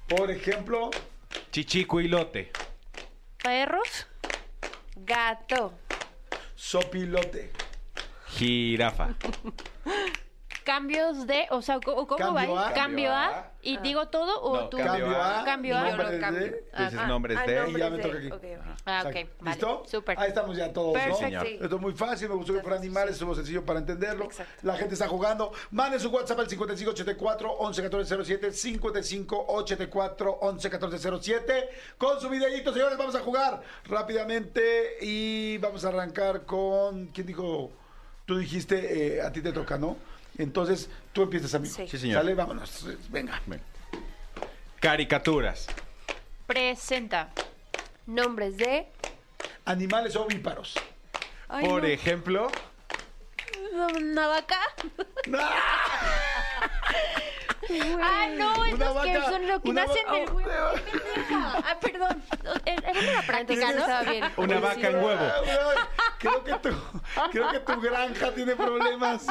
Por 0.07 0.29
ejemplo, 0.31 0.91
Chichico 1.51 1.99
y 2.01 2.07
lote. 2.07 2.51
perros, 3.43 4.07
Gato. 4.95 5.73
Sopilote. 6.59 7.49
Jirafa. 8.37 9.07
cambios 10.63 11.25
de, 11.27 11.47
o 11.49 11.61
sea, 11.61 11.79
¿cómo, 11.79 12.05
va? 12.07 12.41
a. 12.41 12.45
Cambio 12.45 12.59
a. 12.59 12.73
Cambio 12.73 13.13
a. 13.13 13.51
¿Y 13.61 13.77
digo 13.77 14.07
todo 14.07 14.41
o 14.41 14.55
No, 14.61 14.69
tú? 14.69 14.77
Cambio 14.77 15.21
a. 15.21 15.43
Cambio 15.43 15.77
a. 15.77 15.89
Nombres 15.89 16.19
cambio. 16.19 16.39
de- 16.41 16.63
dices 16.77 16.99
Ah, 16.99 17.07
nombres 17.07 17.37
ah, 17.37 17.45
de. 17.45 17.55
nombres 17.55 17.75
Y 17.75 17.79
ya 17.79 17.89
me 17.89 17.97
toca 17.99 18.17
aquí. 18.17 18.29
Ah, 18.85 19.03
ok, 19.05 19.13
vale. 19.13 19.29
¿Listo? 19.43 19.83
Súper. 19.85 20.19
Ahí 20.19 20.29
estamos 20.29 20.55
ya 20.55 20.71
todos, 20.71 20.87
¿no? 20.87 20.93
Perfecto. 20.93 21.19
señor. 21.19 21.47
Esto 21.47 21.75
es 21.75 21.81
muy 21.81 21.93
fácil, 21.93 22.29
me 22.29 22.35
gustó 22.35 22.53
que 22.53 22.61
fuera 22.61 22.77
animales, 22.77 23.13
estuvo 23.13 23.35
sencillo 23.35 23.65
para 23.65 23.79
entenderlo. 23.79 24.25
Exacto. 24.25 24.53
La 24.63 24.75
gente 24.77 24.93
está 24.93 25.07
jugando. 25.07 25.51
Manden 25.71 25.99
su 25.99 26.09
WhatsApp 26.09 26.39
al 26.39 26.49
5584 26.49 27.57
111407 27.59 28.51
5584 28.53 30.39
111407 30.41 31.69
con 31.97 32.19
su 32.19 32.29
videíto, 32.29 32.73
señores, 32.73 32.97
vamos 32.97 33.15
a 33.15 33.19
jugar 33.19 33.61
rápidamente 33.85 34.97
y 35.01 35.57
vamos 35.57 35.83
a 35.85 35.89
arrancar 35.89 36.45
con 36.45 37.07
¿quién 37.07 37.27
dijo? 37.27 37.71
Tú 38.25 38.37
dijiste 38.37 39.17
eh, 39.17 39.21
a 39.21 39.31
ti 39.31 39.41
te 39.41 39.51
toca, 39.51 39.77
¿no? 39.77 39.97
Entonces, 40.39 40.89
tú 41.13 41.21
empiezas 41.23 41.53
amigo. 41.53 41.75
Sí. 41.75 41.87
Sí, 41.87 41.97
señor. 41.99 42.21
Sale, 42.21 42.33
vámonos. 42.33 42.85
Venga. 43.09 43.39
Ven. 43.45 43.61
Caricaturas. 44.79 45.67
Presenta. 46.47 47.29
Nombres 48.07 48.57
de. 48.57 48.87
Animales 49.65 50.15
ovíparos. 50.15 50.75
Ay, 51.49 51.65
Por 51.67 51.81
no. 51.83 51.87
ejemplo, 51.87 52.47
¿Una 53.97 54.27
vaca? 54.27 54.59
Ah, 58.01 58.27
no, 58.35 58.65
es 58.65 58.73
Una 58.73 58.85
los 58.93 59.03
que 59.03 59.17
vaca, 59.19 59.29
son 59.29 59.47
lo 59.47 59.61
que 59.61 59.69
una 59.69 59.85
nacen 59.85 60.03
vaca- 60.07 60.17
del 60.19 60.29
huevo. 60.31 60.69
qué 60.85 60.99
pendeja. 60.99 61.57
Ah, 61.57 61.77
perdón. 61.79 62.23
Era 62.65 62.91
una 63.11 63.21
práctica, 63.21 63.71
¿no? 63.73 63.79
estaba 63.81 64.03
bien. 64.11 64.23
una 64.37 64.59
vaca 64.59 64.87
en 64.87 64.95
huevo. 64.95 65.31
Creo 66.17 66.43
que 66.43 66.53
tu, 66.53 66.69
creo 67.31 67.51
que 67.51 67.59
tu 67.59 67.81
granja 67.81 68.31
tiene 68.33 68.55
problemas. 68.55 69.27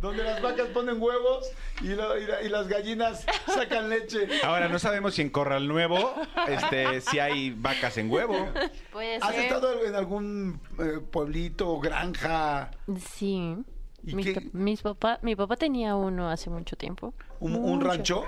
Donde 0.00 0.24
las 0.24 0.40
vacas 0.40 0.66
ponen 0.68 1.00
huevos 1.00 1.50
y, 1.82 1.88
lo- 1.88 2.18
y 2.18 2.26
la- 2.26 2.42
y 2.42 2.48
las 2.48 2.68
gallinas 2.68 3.26
sacan 3.46 3.90
leche. 3.90 4.26
Ahora, 4.42 4.68
no 4.68 4.78
sabemos 4.78 5.14
si 5.14 5.22
en 5.22 5.30
Corral 5.30 5.68
Nuevo 5.68 6.14
este, 6.48 7.00
si 7.02 7.18
hay 7.18 7.50
vacas 7.50 7.98
en 7.98 8.10
huevo. 8.10 8.48
Puede 8.92 9.16
¿Has 9.16 9.34
ser. 9.34 9.44
estado 9.44 9.84
en 9.84 9.94
algún 9.94 10.60
eh, 10.78 11.00
pueblito 11.10 11.68
o 11.70 11.80
granja? 11.80 12.70
Sí. 13.14 13.56
¿Y 14.02 14.14
Mis, 14.14 14.26
qué? 14.26 14.48
mis 14.54 14.80
papá, 14.80 15.18
mi 15.20 15.36
papá 15.36 15.56
tenía 15.56 15.94
uno 15.94 16.30
hace 16.30 16.48
mucho 16.48 16.76
tiempo. 16.76 17.12
¿Un, 17.38 17.80
rancho? 17.82 18.24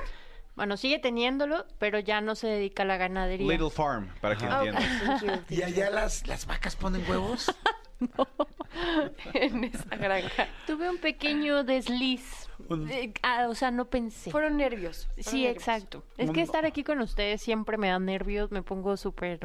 Bueno, 0.55 0.77
sigue 0.77 0.99
teniéndolo, 0.99 1.65
pero 1.79 1.99
ya 1.99 2.21
no 2.21 2.35
se 2.35 2.47
dedica 2.47 2.83
a 2.83 2.87
la 2.87 2.99
ganadería. 2.99 3.51
Little 3.51 3.71
Farm, 3.71 4.09
para 4.21 4.37
que 4.37 4.45
Ah, 4.45 4.63
entiendan. 4.67 5.21
you. 5.49 5.57
¿Y 5.57 5.63
allá 5.63 5.89
las, 5.89 6.27
las 6.27 6.45
vacas 6.45 6.77
ponen 6.77 7.03
huevos? 7.09 7.51
en 9.35 9.65
esa 9.65 9.97
granja. 9.97 10.49
Tuve 10.67 10.91
un 10.91 10.99
pequeño 10.99 11.65
desliz. 11.65 12.49
Eh, 12.91 13.13
ah, 13.23 13.47
o 13.49 13.55
sea, 13.55 13.71
no 13.71 13.87
pensé. 13.87 14.31
Fueron 14.31 14.57
nervios. 14.57 15.07
fueron 15.07 15.25
Sí, 15.33 15.43
nervios. 15.43 15.57
exacto. 15.57 16.05
Es 16.17 16.31
que 16.31 16.43
estar 16.43 16.65
aquí 16.65 16.85
con 16.85 17.01
ustedes 17.01 17.43
siempre 17.43 17.77
me 17.77 17.89
da 17.89 17.99
nervios, 17.99 18.51
me 18.51 18.63
pongo 18.63 18.97
súper, 18.97 19.41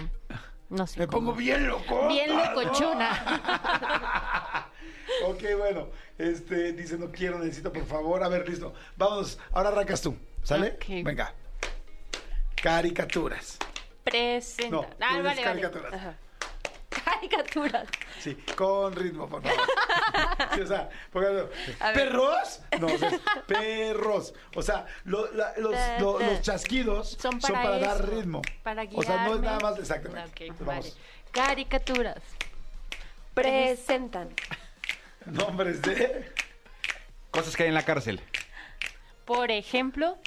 no 0.69 0.87
sé. 0.87 0.99
Me 0.99 1.07
cómo. 1.07 1.27
pongo 1.27 1.37
bien 1.37 1.67
loco. 1.67 2.07
Bien 2.07 2.35
locochona. 2.35 4.67
ok, 5.27 5.43
bueno. 5.57 5.87
Este, 6.17 6.73
dice, 6.73 6.97
no 6.97 7.11
quiero, 7.11 7.39
necesito, 7.39 7.71
por 7.71 7.85
favor. 7.85 8.23
A 8.23 8.27
ver, 8.27 8.47
listo. 8.47 8.73
Vámonos. 8.95 9.39
Ahora 9.51 9.69
arrancas 9.69 10.01
tú. 10.01 10.15
¿Sale? 10.43 10.77
Venga. 10.87 11.33
Caricaturas. 12.55 13.57
Presenta. 14.03 14.75
No, 14.75 14.81
ah, 14.81 14.85
dices 15.09 15.23
vale, 15.23 15.23
vale. 15.23 15.41
caricaturas. 15.43 15.93
Ajá. 15.93 16.15
Caricaturas. 17.03 17.87
Sí, 18.19 18.35
con 18.55 18.95
ritmo, 18.95 19.27
por 19.29 19.41
favor. 19.43 19.57
Sí, 20.55 20.61
o 20.61 20.67
sea, 20.67 20.89
porque. 21.11 21.47
¿perros? 21.93 22.61
No, 22.79 22.87
o 22.87 22.97
sea, 22.97 23.09
es 23.09 23.19
perros. 23.45 24.33
O 24.55 24.61
sea, 24.61 24.85
lo- 25.03 25.31
la- 25.33 25.53
los, 25.57 25.75
lo- 25.99 26.41
chasquidos 26.41 27.17
son 27.19 27.39
Son 27.41 27.53
para, 27.53 27.63
para, 27.63 27.77
dar 27.79 28.09
ritmo. 28.09 28.41
Para 28.63 28.83
O 28.93 29.03
sea, 29.03 29.17
no 29.25 29.35
es 29.35 29.41
guiarme. 29.41 29.47
nada 29.47 29.59
más 29.59 29.79
exactamente. 29.79 30.29
Ok, 30.29 30.41
Entonces, 30.41 30.65
vale. 30.65 30.79
vamos. 30.79 30.97
Caricaturas. 31.31 32.21
Presentan. 33.33 34.29
Nombres 35.25 35.81
de 35.81 36.31
Cosas 37.31 37.55
que 37.55 37.63
hay 37.63 37.69
en 37.69 37.75
la 37.75 37.83
cárcel. 37.85 38.21
Por 39.25 39.51
ejemplo, 39.51 40.17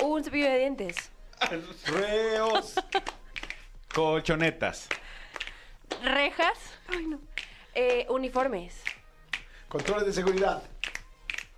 Un 0.00 0.22
cepillo 0.22 0.46
de 0.46 0.58
dientes. 0.58 0.96
reos, 1.86 2.74
Colchonetas. 3.94 4.88
Rejas, 6.02 6.58
Ay, 6.88 7.06
no. 7.06 7.20
Eh, 7.74 8.06
uniformes. 8.08 8.82
controles 9.68 10.06
de 10.06 10.12
seguridad, 10.12 10.62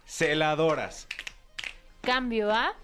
Celadoras. 0.04 1.06
cambio 2.02 2.50
a, 2.52 2.74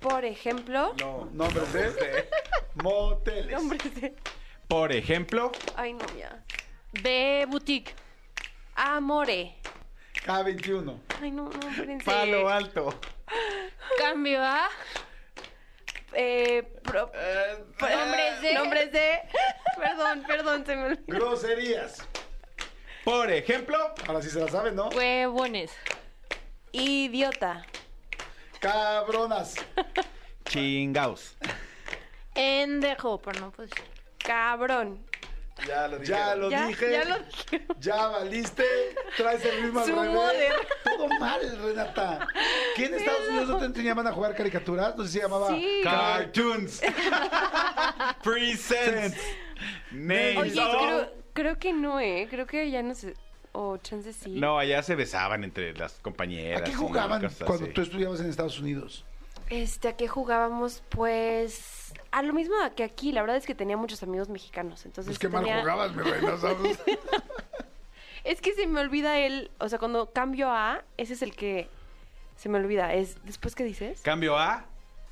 Por 0.00 0.24
ejemplo. 0.24 0.94
no, 1.00 1.28
nombres 1.32 1.72
de 1.72 2.28
moteles, 2.82 3.50
Nombres 3.52 3.94
de. 4.00 4.14
Por 4.68 4.92
ejemplo, 4.92 5.50
Ay, 5.76 5.94
no, 5.94 6.04
ya. 6.18 6.44
B 7.02 7.46
boutique, 7.48 7.94
Amore. 8.74 9.54
K21, 10.26 11.00
Ay, 11.22 11.30
no, 11.30 11.44
no, 11.48 11.68
espérense. 11.70 12.04
palo 12.04 12.48
alto. 12.48 12.98
cambio 13.98 14.42
a, 14.42 14.68
Eh, 16.14 16.62
pro- 16.82 17.10
nombres 17.80 18.40
de, 18.42 18.54
nombres 18.54 18.92
de. 18.92 19.18
Perdón, 19.78 20.24
perdón, 20.26 20.66
se 20.66 20.76
me 20.76 20.84
olvidó. 20.86 21.02
groserías. 21.06 21.98
Por 23.04 23.30
ejemplo, 23.30 23.76
Ahora 24.06 24.20
sí 24.22 24.28
se 24.30 24.40
la 24.40 24.48
saben, 24.48 24.74
¿no? 24.74 24.88
huevones, 24.88 25.70
Idiota. 26.72 27.64
Cabronas, 28.60 29.54
chingaos. 30.46 31.36
endejo, 32.34 33.18
pero 33.18 33.40
no 33.40 33.50
puede 33.52 33.68
ser. 33.70 33.84
Cabrón. 34.18 35.06
ya 35.66 35.88
lo, 35.88 36.02
ya 36.02 36.34
lo 36.34 36.50
Ya, 36.50 36.66
dije, 36.66 36.90
ya 36.92 37.04
lo 37.04 37.16
ya 37.78 38.06
valiste, 38.08 38.64
traes 39.16 39.44
el 39.44 39.76
al 39.76 39.84
Su 39.86 39.94
revés. 39.94 40.10
moder. 40.14 40.52
Todo 40.84 41.08
mal, 41.20 41.58
Renata. 41.62 42.26
¿Qué 42.76 42.86
en 42.86 42.94
Estados 42.94 43.28
Unidos 43.28 43.48
no 43.48 43.58
te 43.58 43.64
enseñaban 43.66 44.06
a 44.06 44.12
jugar 44.12 44.34
caricaturas? 44.36 44.96
No 44.96 45.04
sé 45.04 45.08
si 45.10 45.14
se 45.18 45.22
llamaba 45.22 45.48
Sí. 45.48 45.80
Cartoons. 45.84 46.80
Presents. 48.22 49.16
Names. 49.90 50.36
Oye, 50.36 50.52
creo, 50.52 51.12
creo 51.32 51.58
que 51.58 51.72
no, 51.72 52.00
¿eh? 52.00 52.26
Creo 52.30 52.46
que 52.46 52.70
ya 52.70 52.82
no 52.82 52.94
sé. 52.94 53.14
O 53.52 53.76
chance 53.78 54.12
sí. 54.12 54.30
No, 54.38 54.58
allá 54.58 54.82
se 54.82 54.94
besaban 54.94 55.42
entre 55.42 55.72
las 55.74 55.94
compañeras. 56.00 56.60
¿A 56.60 56.64
qué 56.64 56.74
jugaban 56.74 57.20
cuando 57.44 57.64
así. 57.64 57.72
tú 57.72 57.80
estudiabas 57.82 58.20
en 58.20 58.28
Estados 58.30 58.58
Unidos? 58.60 59.04
Este, 59.50 59.88
¿a 59.88 59.96
qué 59.96 60.06
jugábamos? 60.06 60.82
Pues 60.90 61.92
a 62.10 62.22
lo 62.22 62.34
mismo 62.34 62.54
que 62.76 62.84
aquí. 62.84 63.12
La 63.12 63.22
verdad 63.22 63.36
es 63.36 63.46
que 63.46 63.54
tenía 63.54 63.76
muchos 63.76 64.02
amigos 64.02 64.28
mexicanos. 64.28 64.84
Entonces 64.84 65.08
Pues 65.10 65.18
qué 65.18 65.28
mal 65.28 65.42
tenía- 65.44 65.60
jugabas, 65.60 65.94
mi 65.96 66.02
reina, 66.02 66.36
¿sabes? 66.36 66.78
Es 68.24 68.40
que 68.42 68.52
se 68.52 68.66
me 68.66 68.80
olvida 68.80 69.18
el... 69.20 69.50
O 69.58 69.68
sea, 69.70 69.78
cuando 69.78 70.10
cambio 70.12 70.50
a, 70.50 70.82
ese 70.98 71.14
es 71.14 71.22
el 71.22 71.34
que 71.34 71.68
se 72.36 72.48
me 72.50 72.58
olvida. 72.58 72.92
Es 72.92 73.16
¿Después 73.24 73.54
qué 73.54 73.64
dices? 73.64 74.00
Cambio 74.02 74.36
a 74.36 74.66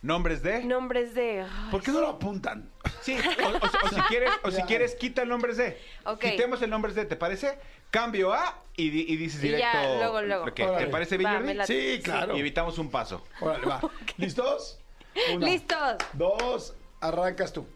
nombres 0.07 0.42
de. 0.42 0.64
Nombres 0.64 1.14
de... 1.14 1.42
ay, 1.42 1.70
¿Por 1.70 1.82
qué 1.82 1.90
no 1.90 2.00
lo 2.00 2.09
apuntan? 2.09 2.70
Sí, 3.02 3.16
o, 3.18 3.48
o- 3.48 3.57
o 3.86 3.88
si 3.88 4.00
quieres, 4.09 4.30
o 4.44 4.50
si 4.50 4.62
quieres, 4.62 4.94
quita 4.94 5.22
el 5.22 5.28
nombres 5.28 5.57
de. 5.57 5.78
Ok. 6.04 6.20
Quitemos 6.20 6.62
el 6.62 6.70
nombres 6.70 6.94
de, 6.94 7.04
¿te 7.04 7.16
parece? 7.16 7.59
Cambio 7.90 8.32
a 8.32 8.62
y, 8.76 8.90
di- 8.90 9.04
y 9.09 9.16
dices 9.16 9.42
Y 9.44 9.50
ya, 9.50 9.57
directo. 9.57 9.96
luego, 9.98 10.22
luego. 10.22 10.42
Órale. 10.44 10.84
¿Te 10.84 10.90
parece 10.90 11.16
bien, 11.18 11.30
Va, 11.30 11.34
Jordi? 11.34 11.46
me 11.48 11.54
late. 11.54 11.96
Sí, 11.96 12.02
claro. 12.02 12.36
Y 12.36 12.40
evitamos 12.40 12.78
un 12.78 12.90
paso. 12.90 13.24
Órale, 13.40 13.66
va. 13.66 13.80
¿Listos? 14.16 14.78
Una, 15.34 15.46
¡Listos! 15.46 15.96
Dos, 16.12 16.74
arrancas 17.00 17.52
tú. 17.52 17.66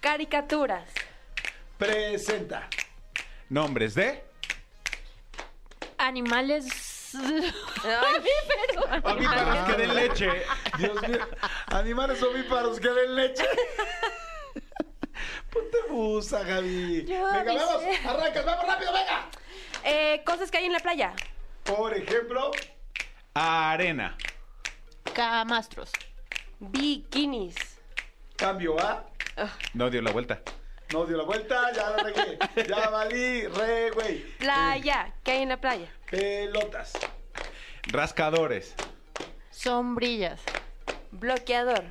Caricaturas. 0.00 0.88
Presenta. 1.78 2.68
Nombres 3.48 3.94
de. 3.94 4.22
Animales. 5.98 6.66
Ovíparos 9.04 9.66
que 9.66 9.72
den 9.76 9.94
leche. 9.94 10.30
Dios 10.78 11.02
mío. 11.08 11.18
Animales 11.66 12.22
ovíparos 12.22 12.78
que 12.80 12.88
den 12.88 13.14
leche. 13.16 13.44
Ponte 15.50 15.78
busa, 15.88 16.42
Gaby. 16.44 17.04
Yo 17.06 17.24
venga, 17.26 17.40
avisé. 17.40 17.56
vamos. 17.66 17.84
Arrancas, 18.06 18.44
vamos 18.44 18.66
rápido, 18.66 18.92
venga. 18.92 19.28
Eh, 19.84 20.22
cosas 20.24 20.50
que 20.50 20.58
hay 20.58 20.66
en 20.66 20.72
la 20.72 20.80
playa. 20.80 21.12
Por 21.64 21.94
ejemplo, 21.94 22.52
Arena. 23.34 24.16
Camastros. 25.14 25.90
Bikinis. 26.60 27.56
cambio 28.36 28.78
A. 28.80 29.04
No 29.74 29.90
dio 29.90 30.02
la 30.02 30.10
vuelta. 30.12 30.40
No 30.92 31.06
dio 31.06 31.16
la 31.16 31.22
vuelta, 31.24 31.70
ya 31.72 31.90
la 31.90 32.02
regué. 32.02 32.38
Ya 32.68 32.88
valí, 32.90 33.46
re, 33.46 33.90
güey. 33.92 34.18
Playa. 34.38 35.12
¿Qué 35.22 35.32
hay 35.32 35.42
en 35.42 35.50
la 35.50 35.60
playa? 35.60 35.86
Pelotas. 36.10 36.92
Rascadores. 37.84 38.74
Sombrillas. 39.50 40.40
Bloqueador. 41.12 41.84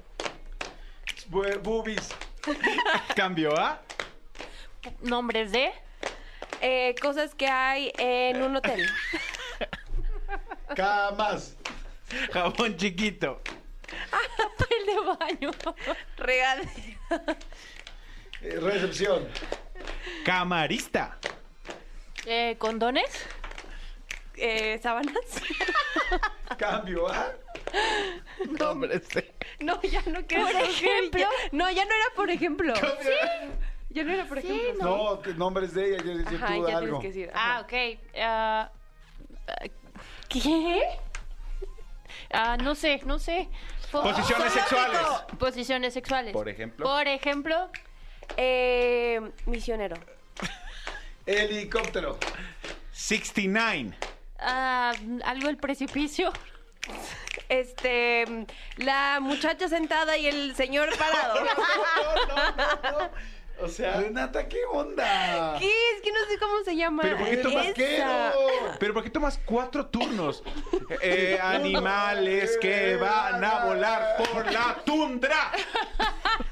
Bu- 1.29 1.59
Boobies. 1.61 2.09
Cambio 3.15 3.57
a. 3.57 3.81
Nombres 5.01 5.51
de. 5.51 5.71
Eh, 6.61 6.93
cosas 7.01 7.35
que 7.35 7.47
hay 7.47 7.93
en 7.97 8.41
un 8.41 8.57
hotel. 8.57 8.85
Camas. 10.75 11.55
Jabón 12.33 12.75
chiquito. 12.75 13.41
Papel 14.11 14.85
de 14.85 14.99
baño. 15.17 15.51
Regadera. 16.17 16.69
Eh, 18.41 18.57
recepción. 18.59 19.27
Camarista. 20.25 21.17
Eh, 22.25 22.55
¿Condones? 22.57 23.09
Eh, 24.35 24.79
¿Sábanas? 24.81 25.13
Cambio 26.57 27.07
A. 27.07 27.33
Nombres 28.59 29.07
de. 29.09 29.33
No, 29.59 29.81
ya 29.81 30.01
no 30.07 30.25
quiero. 30.25 30.45
Por 30.45 30.55
ejemplo. 30.55 31.19
Ya- 31.19 31.29
no, 31.51 31.69
ya 31.71 31.85
no 31.85 31.91
era 31.91 32.15
por 32.15 32.29
ejemplo. 32.29 32.73
Cambio 32.73 33.11
A. 33.23 33.47
Ya 33.89 34.03
no 34.03 34.13
era 34.13 34.25
por 34.25 34.37
ejemplo. 34.37 34.83
No, 34.83 35.21
que 35.21 35.33
nombres 35.33 35.73
de 35.73 35.87
ella, 35.89 35.97
quieres 36.03 36.23
decir 36.23 36.37
Ajá, 36.43 36.55
tú 36.55 36.67
ya 36.67 36.77
algo. 36.77 36.99
tienes 36.99 37.01
que 37.01 37.07
decir. 37.07 37.31
Ah, 37.33 37.61
ok. 37.63 37.99
Ah, 38.21 38.71
ah, 39.47 39.65
¿Qué? 40.29 40.81
Ah, 42.31 42.57
no 42.57 42.75
sé, 42.75 43.01
no 43.05 43.17
sé. 43.19 43.49
Po- 43.91 44.03
Posiciones 44.03 44.53
sexuales. 44.53 44.99
Posiciones 45.39 45.93
sexuales. 45.93 46.33
Por 46.33 46.47
ejemplo. 46.47 46.85
Por 46.85 47.07
ejemplo. 47.07 47.69
Eh, 48.37 49.21
misionero. 49.45 49.95
Helicóptero. 51.25 52.17
69. 52.91 53.95
ah, 54.39 54.93
algo 55.23 55.47
del 55.47 55.57
precipicio. 55.57 56.31
Este, 57.47 58.25
la 58.77 59.19
muchacha 59.21 59.67
sentada 59.67 60.17
y 60.17 60.27
el 60.27 60.55
señor 60.55 60.89
parado. 60.97 61.39
O 63.61 63.67
sea. 63.67 63.99
Renata, 63.99 64.47
¿qué 64.47 64.59
onda? 64.71 65.55
¿Qué? 65.59 65.67
Es 65.95 66.01
que 66.01 66.11
no 66.11 66.19
sé 66.29 66.37
cómo 66.39 66.63
se 66.63 66.75
llama. 66.75 67.01
¿Pero 67.03 67.17
por 67.17 67.29
qué 67.29 67.37
tomas 67.37 67.65
Esa. 67.67 67.71
¡Vaquero! 67.71 68.77
Pero 68.79 68.93
¿por 68.93 69.03
qué 69.03 69.09
tomas 69.09 69.39
cuatro 69.45 69.85
turnos? 69.87 70.43
Eh, 71.01 71.37
animales 71.41 72.57
que 72.61 72.95
van 72.95 73.43
a 73.43 73.65
volar 73.65 74.15
por 74.17 74.51
la 74.51 74.81
tundra. 74.85 75.51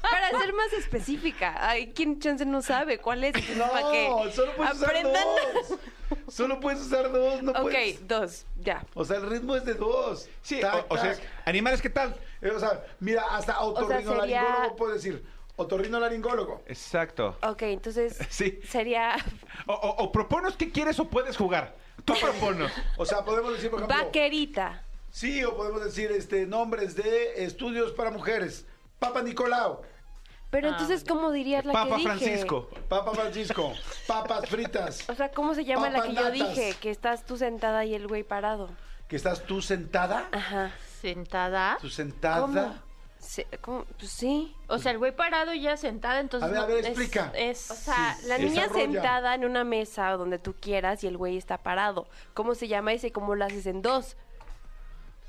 Para 0.02 0.30
ser 0.38 0.52
más 0.52 0.72
específica. 0.72 1.54
Ay, 1.58 1.92
¿quién 1.94 2.20
chance 2.20 2.44
no 2.44 2.62
sabe 2.62 2.98
cuál 2.98 3.24
es? 3.24 3.34
Entonces, 3.34 3.58
para 3.70 3.90
que 3.90 4.08
No, 4.08 4.30
solo 4.30 4.52
puedes 4.56 4.74
usar 4.74 4.88
aprendan. 4.90 5.24
dos. 5.54 5.78
Solo 6.34 6.60
puedes 6.60 6.80
usar 6.80 7.10
dos, 7.12 7.42
no 7.42 7.52
Ok, 7.52 7.60
puedes. 7.62 8.06
dos, 8.08 8.46
ya. 8.56 8.84
O 8.94 9.04
sea, 9.04 9.16
el 9.18 9.28
ritmo 9.28 9.56
es 9.56 9.64
de 9.64 9.74
dos. 9.74 10.28
Sí, 10.42 10.60
Tac, 10.60 10.90
o, 10.90 10.94
o 10.94 10.98
sea, 10.98 11.14
tac. 11.14 11.22
animales, 11.46 11.80
¿qué 11.82 11.90
tal? 11.90 12.14
Eh, 12.40 12.50
O 12.50 12.58
sea, 12.60 12.82
mira, 13.00 13.24
hasta 13.30 13.60
otorrinolaringólogo 13.60 14.20
sería- 14.22 14.74
puedo 14.76 14.92
decir. 14.92 15.24
Otorrinolaringólogo. 15.58 16.62
Exacto. 16.66 17.36
Ok, 17.42 17.62
entonces 17.62 18.16
Sí. 18.30 18.60
sería 18.68 19.16
O, 19.66 19.74
o, 19.74 20.04
o 20.04 20.12
proponos 20.12 20.56
qué 20.56 20.70
quieres 20.70 20.98
o 20.98 21.04
puedes 21.08 21.36
jugar. 21.36 21.74
Tú 22.04 22.14
proponos. 22.20 22.72
O 22.96 23.04
sea, 23.04 23.24
podemos 23.24 23.52
decir, 23.52 23.70
por 23.70 23.80
ejemplo. 23.80 23.96
vaquerita. 24.04 24.82
Sí, 25.10 25.42
o 25.44 25.56
podemos 25.56 25.84
decir 25.84 26.10
este 26.12 26.46
nombres 26.46 26.94
de 26.96 27.44
estudios 27.44 27.92
para 27.92 28.10
mujeres. 28.10 28.64
Papa 28.98 29.22
Nicolau, 29.22 29.82
Pero 30.50 30.68
entonces, 30.68 31.04
¿cómo 31.06 31.30
dirías 31.30 31.64
la 31.64 31.72
Papa 31.72 31.90
que 31.90 31.96
dije? 31.96 32.08
Francisco. 32.08 32.70
Papa 32.88 33.12
Francisco, 33.12 33.72
papas 34.06 34.48
fritas. 34.48 35.08
O 35.08 35.14
sea, 35.14 35.30
¿cómo 35.30 35.54
se 35.54 35.64
llama 35.64 35.90
la 35.90 36.02
que 36.02 36.08
yo 36.14 36.22
Papanatas. 36.22 36.54
dije? 36.56 36.74
Que 36.80 36.90
estás 36.90 37.24
tú 37.24 37.36
sentada 37.36 37.84
y 37.84 37.94
el 37.94 38.06
güey 38.08 38.22
parado. 38.22 38.70
Que 39.08 39.16
estás 39.16 39.44
tú 39.44 39.60
sentada, 39.62 40.28
Ajá. 40.32 40.72
Sentada. 41.00 41.78
tú 41.80 41.88
sentada. 41.90 42.40
¿Cómo? 42.40 42.74
Se- 43.18 43.46
¿cómo? 43.60 43.84
Pues 43.98 44.10
sí. 44.10 44.54
O 44.68 44.78
sea, 44.78 44.92
el 44.92 44.98
güey 44.98 45.14
parado 45.14 45.52
y 45.52 45.60
ella 45.60 45.76
sentada, 45.76 46.20
entonces. 46.20 46.48
A 46.48 46.52
ver, 46.52 46.60
a 46.60 46.66
ver, 46.66 46.78
es- 46.78 46.86
explica. 46.86 47.32
Es, 47.34 47.70
O 47.70 47.74
sea, 47.74 48.16
Sí, 48.20 48.26
la 48.28 48.36
sí. 48.36 48.42
niña 48.44 48.62
Desarrolla. 48.62 48.92
sentada 48.92 49.34
en 49.34 49.44
una 49.44 49.64
mesa 49.64 50.14
o 50.14 50.18
donde 50.18 50.38
tú 50.38 50.54
quieras 50.60 51.02
y 51.04 51.06
el 51.08 51.16
güey 51.16 51.36
está 51.36 51.58
parado. 51.58 52.06
¿Cómo 52.34 52.54
se 52.54 52.68
llama 52.68 52.92
ese 52.92 53.08
y 53.08 53.10
cómo 53.10 53.34
lo 53.34 53.44
haces 53.44 53.66
en 53.66 53.82
dos? 53.82 54.16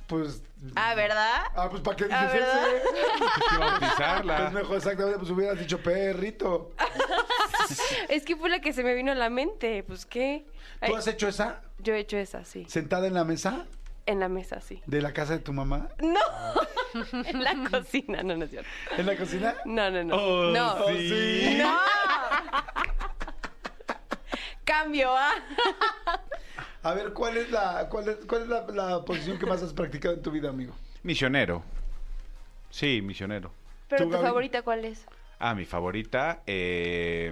Pues. 0.08 0.42
Ah, 0.76 0.96
¿verdad? 0.96 1.44
Ah, 1.56 1.68
pues 1.70 1.82
¿para 1.84 1.96
qué 1.96 2.08
Ah, 2.12 2.24
dices 2.26 2.40
¿verdad? 2.40 2.68
ese? 2.68 2.88
Hay 2.88 3.50
que 3.50 3.58
bautizarla. 3.58 4.38
Pues 4.38 4.54
mejor 4.54 4.78
exactamente, 4.78 5.20
pues 5.20 5.32
hubieras 5.32 5.60
dicho 5.60 5.82
perrito. 5.82 6.72
Es 8.10 8.24
que 8.26 8.36
fue 8.36 8.50
la 8.50 8.60
que 8.62 8.74
se 8.74 8.84
me 8.84 8.96
vino 8.96 9.12
a 9.12 9.16
la 9.16 9.30
mente. 9.30 9.84
Pues, 9.84 10.06
¿qué? 10.08 10.46
Ay, 10.82 10.90
¿Tú 10.90 10.96
has 10.98 11.06
hecho 11.08 11.28
esa? 11.28 11.62
Yo 11.78 11.94
he 11.94 12.00
hecho 12.00 12.18
esa, 12.18 12.44
sí. 12.44 12.66
¿Sentada 12.68 13.06
en 13.06 13.14
la 13.14 13.24
mesa 13.24 13.68
En 14.10 14.20
la 14.20 14.28
mesa, 14.28 14.60
sí. 14.60 14.82
de 14.88 15.02
la 15.04 15.14
casa 15.14 15.34
de 15.34 15.40
tu 15.40 15.54
mamá? 15.54 15.88
No. 16.00 16.20
en 17.28 17.44
la 17.44 17.70
cocina. 17.70 18.24
No, 18.24 18.36
no 18.36 18.46
es 18.46 18.50
cierto. 18.50 18.68
¿En 18.98 19.06
la 19.06 19.16
cocina? 19.16 19.54
No, 19.66 19.92
no, 19.92 20.04
no. 20.04 20.16
Oh, 20.16 20.52
no. 20.52 20.88
sí. 20.88 21.58
No. 21.60 21.78
Cambio, 24.66 25.12
¿ah? 25.16 25.34
A 26.82 26.94
ver, 26.96 27.14
¿cuál 27.14 27.38
es 27.38 27.52
la, 27.52 27.88
cuál 27.90 28.10
es, 28.10 28.18
cuál 28.28 28.44
es 28.44 28.48
la, 28.48 28.66
la 28.68 29.06
posición 29.06 29.38
que 29.38 29.46
más 29.46 29.62
has 29.62 29.74
practicado 29.74 30.16
en 30.16 30.24
tu 30.24 30.32
vida, 30.32 30.50
amigo? 30.50 30.74
Misionero. 31.04 31.64
Sí, 32.72 33.02
misionero. 33.04 33.52
Pero 33.90 34.06
¿Tú, 34.06 34.10
tu 34.10 34.16
Gaby? 34.16 34.26
favorita, 34.28 34.62
¿cuál 34.64 34.86
es? 34.86 35.06
Ah, 35.38 35.54
mi 35.54 35.66
favorita. 35.66 36.42
eh, 36.48 37.32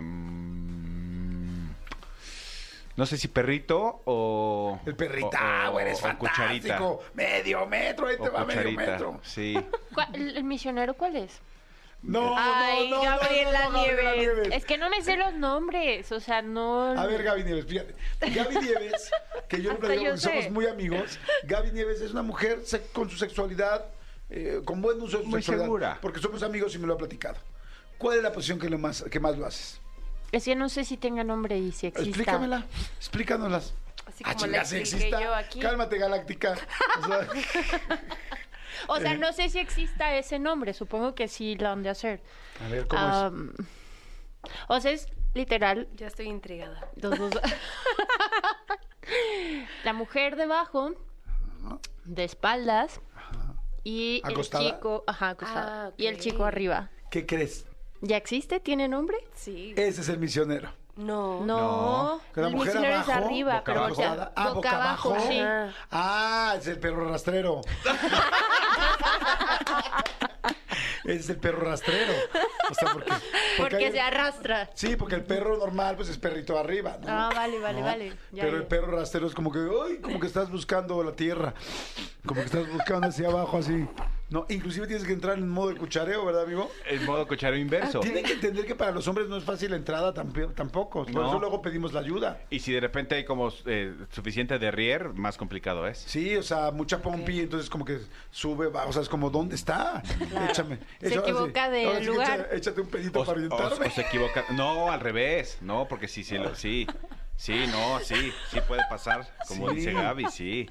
no 2.98 3.06
sé 3.06 3.18
si 3.18 3.30
perrito 3.30 4.02
o. 4.06 4.80
El 4.86 4.96
perrito, 4.96 5.28
o- 5.28 5.32
ah, 5.38 5.70
o- 5.74 5.80
eres 5.80 6.00
o 6.00 6.02
fantástico. 6.02 7.04
Medio 7.14 7.66
metro, 7.66 8.08
ahí 8.08 8.18
O 8.20 8.24
te 8.24 8.30
va 8.30 8.44
medio 8.44 8.72
metro. 8.72 9.20
Sí. 9.24 9.58
¿Cuál- 9.94 10.10
¿El, 10.14 10.38
el 10.38 10.44
misionero 10.44 10.94
cuál 10.96 11.16
es? 11.16 11.40
No, 12.04 12.36
Ay, 12.38 12.92
no, 12.92 12.98
no, 12.98 13.02
Gabriela 13.04 13.64
no, 13.66 13.72
no, 13.72 13.78
Gabriela 13.80 14.16
Nieves. 14.16 14.36
Nieves. 14.38 14.50
Es 14.54 14.66
que 14.66 14.78
no 14.78 14.88
me 14.90 15.02
sé 15.02 15.18
los 15.18 15.34
nombres, 15.34 16.12
o 16.12 16.20
sea, 16.20 16.44
no. 16.44 16.84
A 16.92 17.08
ver, 17.08 17.24
Gaby 17.24 17.44
Nieves, 17.44 17.66
fíjate. 17.66 17.96
Gaby 18.22 18.56
Nieves, 18.60 19.12
que 19.50 19.62
yo 19.64 19.72
porque 19.80 19.98
sé. 20.00 20.18
somos 20.18 20.50
muy 20.52 20.68
amigos. 20.68 21.20
Gaby 21.46 21.72
Nieves 21.72 22.00
es 22.02 22.12
una 22.12 22.22
mujer 22.22 22.60
con 22.94 23.10
su 23.10 23.18
sexualidad, 23.18 23.86
eh, 24.30 24.62
con 24.64 24.80
buen 24.82 25.02
uso 25.02 25.18
de 25.18 25.24
su 25.24 25.30
Muy 25.30 25.40
sexualidad. 25.42 25.66
segura. 25.66 25.98
Porque 26.00 26.20
somos 26.20 26.44
amigos 26.44 26.76
y 26.76 26.78
me 26.78 26.86
lo 26.86 26.94
ha 26.94 26.98
platicado. 26.98 27.38
¿Cuál 27.98 28.18
es 28.18 28.24
la 28.24 28.32
posición 28.32 28.60
que, 28.60 28.70
lo 28.70 28.78
más, 28.78 29.04
que 29.10 29.20
más 29.20 29.36
lo 29.36 29.48
haces? 29.48 29.82
Es 30.32 30.46
que 30.46 30.56
no 30.56 30.70
sé 30.70 30.84
si 30.84 30.98
tenga 30.98 31.24
nombre 31.24 31.58
y 31.58 31.72
si 31.72 31.88
exista. 31.88 32.08
Explícamela, 32.10 32.66
explícanos. 32.98 33.74
Así 34.06 34.24
Ah, 34.26 34.34
como 34.34 34.46
chinga, 34.46 34.64
la 34.64 34.78
exista. 34.80 35.22
yo 35.22 35.34
aquí. 35.36 35.60
Cálmate, 35.60 35.98
Galáctica. 35.98 36.56
O 37.02 37.06
sea, 37.08 37.28
O 38.88 38.98
Eh. 38.98 39.02
sea, 39.02 39.18
no 39.18 39.34
sé 39.34 39.50
si 39.50 39.60
exista 39.60 40.16
ese 40.16 40.40
nombre, 40.40 40.74
supongo 40.74 41.16
que 41.16 41.28
sí 41.28 41.56
lo 41.56 41.70
han 41.70 41.84
de 41.84 41.90
hacer. 41.90 42.22
a 42.64 42.68
ver, 42.70 42.88
¿cómo 42.88 43.02
Am, 43.02 43.54
O 44.68 44.80
sea, 44.80 44.92
es 44.92 45.08
literal 45.34 45.88
Ya 45.96 46.08
estoy 46.08 46.28
intrigada. 46.28 46.88
Dos, 46.96 47.18
dos. 47.18 47.34
La 49.84 49.94
mujer 49.94 50.36
debajo, 50.36 50.92
de 52.06 52.24
espaldas, 52.24 53.00
y 53.84 54.22
¿Acostada? 54.24 54.64
el 54.66 54.72
chico, 54.74 55.04
ajá, 55.08 55.30
acostada. 55.30 55.88
Ah, 55.88 55.92
Y 55.98 56.08
el 56.08 56.16
ok. 56.16 56.22
chico 56.22 56.46
arriba. 56.46 56.90
¿Qué 57.10 57.26
crees? 57.26 57.66
¿Ya 58.02 58.18
existe? 58.18 58.60
¿Tiene 58.60 58.88
nombre? 58.88 59.18
Sí. 59.34 59.74
Ese 59.78 60.02
es 60.02 60.10
el 60.10 60.20
misionero. 60.20 60.70
No. 60.96 61.46
No. 61.46 62.20
Que 62.34 62.42
la 62.42 62.48
El 62.48 62.54
mujer 62.56 62.74
misionero 62.74 63.02
es 63.02 63.10
arriba, 63.10 63.54
boca 63.60 63.64
pero 63.66 63.84
abajo. 63.86 64.32
Ah, 64.36 64.50
boca, 64.54 64.72
abajo. 64.72 65.18
sí. 65.28 65.40
Ah. 65.40 65.70
Ah, 65.92 66.56
es 66.58 66.68
el 66.68 66.80
perro 66.80 67.08
rastrero. 67.10 67.62
es 71.06 71.30
el 71.30 71.38
perro 71.38 71.62
rastrero. 71.62 72.14
O 72.70 72.74
sea, 72.74 72.94
porque. 72.94 73.12
Porque 73.58 73.86
hay- 73.86 73.92
se 73.92 74.00
arrastra. 74.02 74.70
Sí, 74.74 74.96
porque 74.96 75.16
el 75.16 75.24
perro 75.24 75.58
normal, 75.58 75.96
pues 75.96 76.10
es 76.10 76.18
perrito 76.18 76.58
arriba, 76.58 76.98
¿no? 77.00 77.08
Ah, 77.10 77.30
vale, 77.34 77.60
vale, 77.60 77.80
¿No? 77.80 77.86
vale. 77.86 78.10
Ya, 78.32 78.44
Pero 78.44 78.52
ya. 78.54 78.58
el 78.58 78.66
perro 78.68 78.92
rastrero 78.98 79.28
es 79.28 79.34
como 79.34 79.52
que, 79.52 79.60
¡ay! 79.60 79.98
Como 80.00 80.20
que 80.20 80.28
estás 80.28 80.50
buscando 80.52 81.02
la 81.04 81.14
tierra. 81.14 81.54
Como 82.26 82.42
que 82.42 82.46
estás 82.48 82.70
buscando 82.72 83.08
hacia 83.08 83.28
abajo, 83.28 83.58
así. 83.58 83.88
No, 84.30 84.46
inclusive 84.50 84.88
tienes 84.88 85.06
que 85.08 85.14
entrar 85.14 85.38
en 85.38 85.48
modo 85.48 85.70
de 85.70 85.76
cuchareo, 85.78 86.26
¿verdad, 86.26 86.44
amigo? 86.44 86.70
El 86.90 87.00
modo 87.06 87.26
cuchareo 87.26 87.58
inverso. 87.58 88.02
Tienen 88.02 88.26
que 88.26 88.34
entender 88.34 88.66
que 88.66 88.76
para 88.76 88.92
los 88.92 89.08
hombres 89.08 89.30
no 89.30 89.38
es 89.38 89.46
fácil 89.46 89.72
la 89.72 89.78
entrada 89.78 90.14
tamp- 90.14 90.54
tampoco. 90.54 91.06
Por 91.06 91.14
No. 91.16 91.28
eso 91.30 91.40
luego 91.40 91.62
pedimos 91.62 91.94
la 91.94 92.02
ayuda. 92.02 92.42
Y 92.50 92.60
si 92.60 92.74
de 92.74 92.82
repente 92.82 93.16
hay 93.16 93.24
como 93.24 93.50
eh, 93.66 93.96
suficiente 94.12 94.60
derrier, 94.60 95.14
más 95.14 95.38
complicado 95.38 95.88
es. 95.88 96.00
Sí, 96.00 96.36
o 96.36 96.44
sea, 96.44 96.72
mucha 96.72 97.02
pompi, 97.02 97.40
entonces 97.40 97.70
como 97.70 97.86
que 97.86 98.00
sube, 98.30 98.68
va, 98.68 98.86
o 98.86 98.92
sea, 98.92 99.02
es 99.02 99.08
como, 99.08 99.30
¿dónde 99.30 99.56
está? 99.56 100.04
Échame. 100.50 100.80
Se 101.00 101.08
ahora 101.16 101.24
sí. 101.26 101.32
equivoca 101.32 101.70
de 101.70 101.86
Ahora 101.86 102.00
sí 102.00 102.06
que 102.06 102.12
lugar. 102.12 102.40
echa- 102.52 102.56
échate 102.58 102.82
un 102.82 102.88
pedito 102.88 103.20
O, 103.22 103.26
para 103.26 103.32
o- 103.40 103.44
orientarme. 103.46 103.86
o 103.86 103.92
se 103.92 104.02
equivoca. 104.02 104.44
No, 104.52 104.92
al 104.92 105.00
revés. 105.00 105.58
No, 105.62 105.88
porque 105.88 106.10
sí, 106.10 106.26
sí, 106.26 106.38
lo- 106.38 106.54
sí. 106.54 106.86
Sí, 107.38 107.66
no, 107.72 108.00
sí. 108.02 108.34
Sí 108.52 108.60
puede 108.68 108.82
pasar. 108.90 109.26
Como 109.48 109.70
Sí. 109.70 109.76
dice 109.78 109.94
Gaby, 109.94 110.26
sí. 110.32 110.70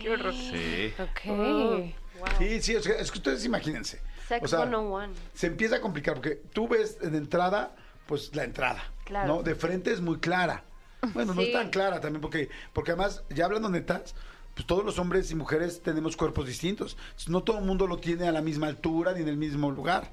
Qué 0.00 0.08
horror. 0.08 0.32
Sí. 0.32 0.94
Ok. 0.98 1.92
Sí, 2.38 2.62
sí, 2.62 2.76
o 2.76 2.82
sea, 2.82 2.96
es 2.96 3.10
que 3.10 3.18
ustedes 3.18 3.44
imagínense. 3.44 4.00
Sex 4.28 4.44
o 4.44 4.48
sea, 4.48 4.58
101. 4.60 5.12
se 5.34 5.46
empieza 5.46 5.76
a 5.76 5.80
complicar 5.80 6.14
porque 6.14 6.42
tú 6.52 6.68
ves 6.68 6.98
en 7.00 7.14
entrada, 7.14 7.76
pues 8.06 8.34
la 8.34 8.44
entrada. 8.44 8.82
Claro. 9.04 9.36
¿no? 9.36 9.42
De 9.42 9.54
frente 9.54 9.92
es 9.92 10.00
muy 10.00 10.18
clara. 10.18 10.64
Bueno, 11.14 11.34
no 11.34 11.40
es 11.42 11.52
tan 11.52 11.70
clara 11.70 12.00
también 12.00 12.20
porque, 12.20 12.48
porque 12.72 12.92
además, 12.92 13.22
ya 13.30 13.44
hablando 13.44 13.68
netas, 13.68 14.14
pues 14.54 14.66
todos 14.66 14.84
los 14.84 14.98
hombres 14.98 15.30
y 15.30 15.34
mujeres 15.34 15.82
tenemos 15.82 16.16
cuerpos 16.16 16.46
distintos. 16.46 16.96
No 17.28 17.42
todo 17.42 17.58
el 17.58 17.64
mundo 17.64 17.86
lo 17.86 17.98
tiene 17.98 18.26
a 18.26 18.32
la 18.32 18.40
misma 18.40 18.66
altura 18.68 19.12
ni 19.12 19.20
en 19.20 19.28
el 19.28 19.36
mismo 19.36 19.70
lugar. 19.70 20.10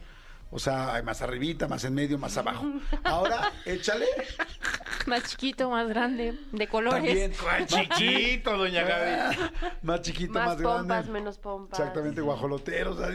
O 0.56 0.60
sea, 0.60 0.93
hay 0.93 1.01
más 1.01 1.20
arribita, 1.24 1.68
más 1.68 1.84
en 1.84 1.95
medio, 1.95 2.20
más 2.20 2.38
abajo. 2.38 2.64
Ahora, 3.04 3.51
échale. 3.66 4.06
Más 5.08 5.24
chiquito, 5.24 5.70
más 5.70 5.89
grande, 5.89 6.39
de 6.54 6.68
colores. 6.68 7.04
También. 7.04 7.34
¡Cuál 7.41 7.66
chiquito, 7.66 8.56
doña 8.56 8.84
Gaby! 8.84 9.38
Más 9.82 10.01
chiquito, 10.01 10.32
más, 10.34 10.45
Más 10.45 10.56
pompas, 10.62 10.88
grande. 10.88 11.12
menos 11.12 11.38
pompas. 11.39 11.78
Exactamente, 11.78 12.22
guajoloteros, 12.22 12.95
todo. 12.95 13.08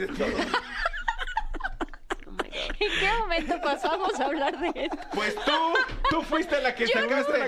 Oh 2.27 2.31
my 2.31 2.51
God. 2.51 2.77
¿En 2.79 3.01
qué 3.01 3.11
momento 3.21 3.55
pasamos 3.63 4.21
a 4.21 4.25
hablar 4.27 4.61
de 4.61 4.85
esto? 4.85 4.99
Pues 5.15 5.35
tú, 5.37 5.53
tú 6.11 6.23
fuiste 6.23 6.61
la 6.61 6.75
que 6.75 6.87
sacaste 6.89 7.39
la 7.39 7.47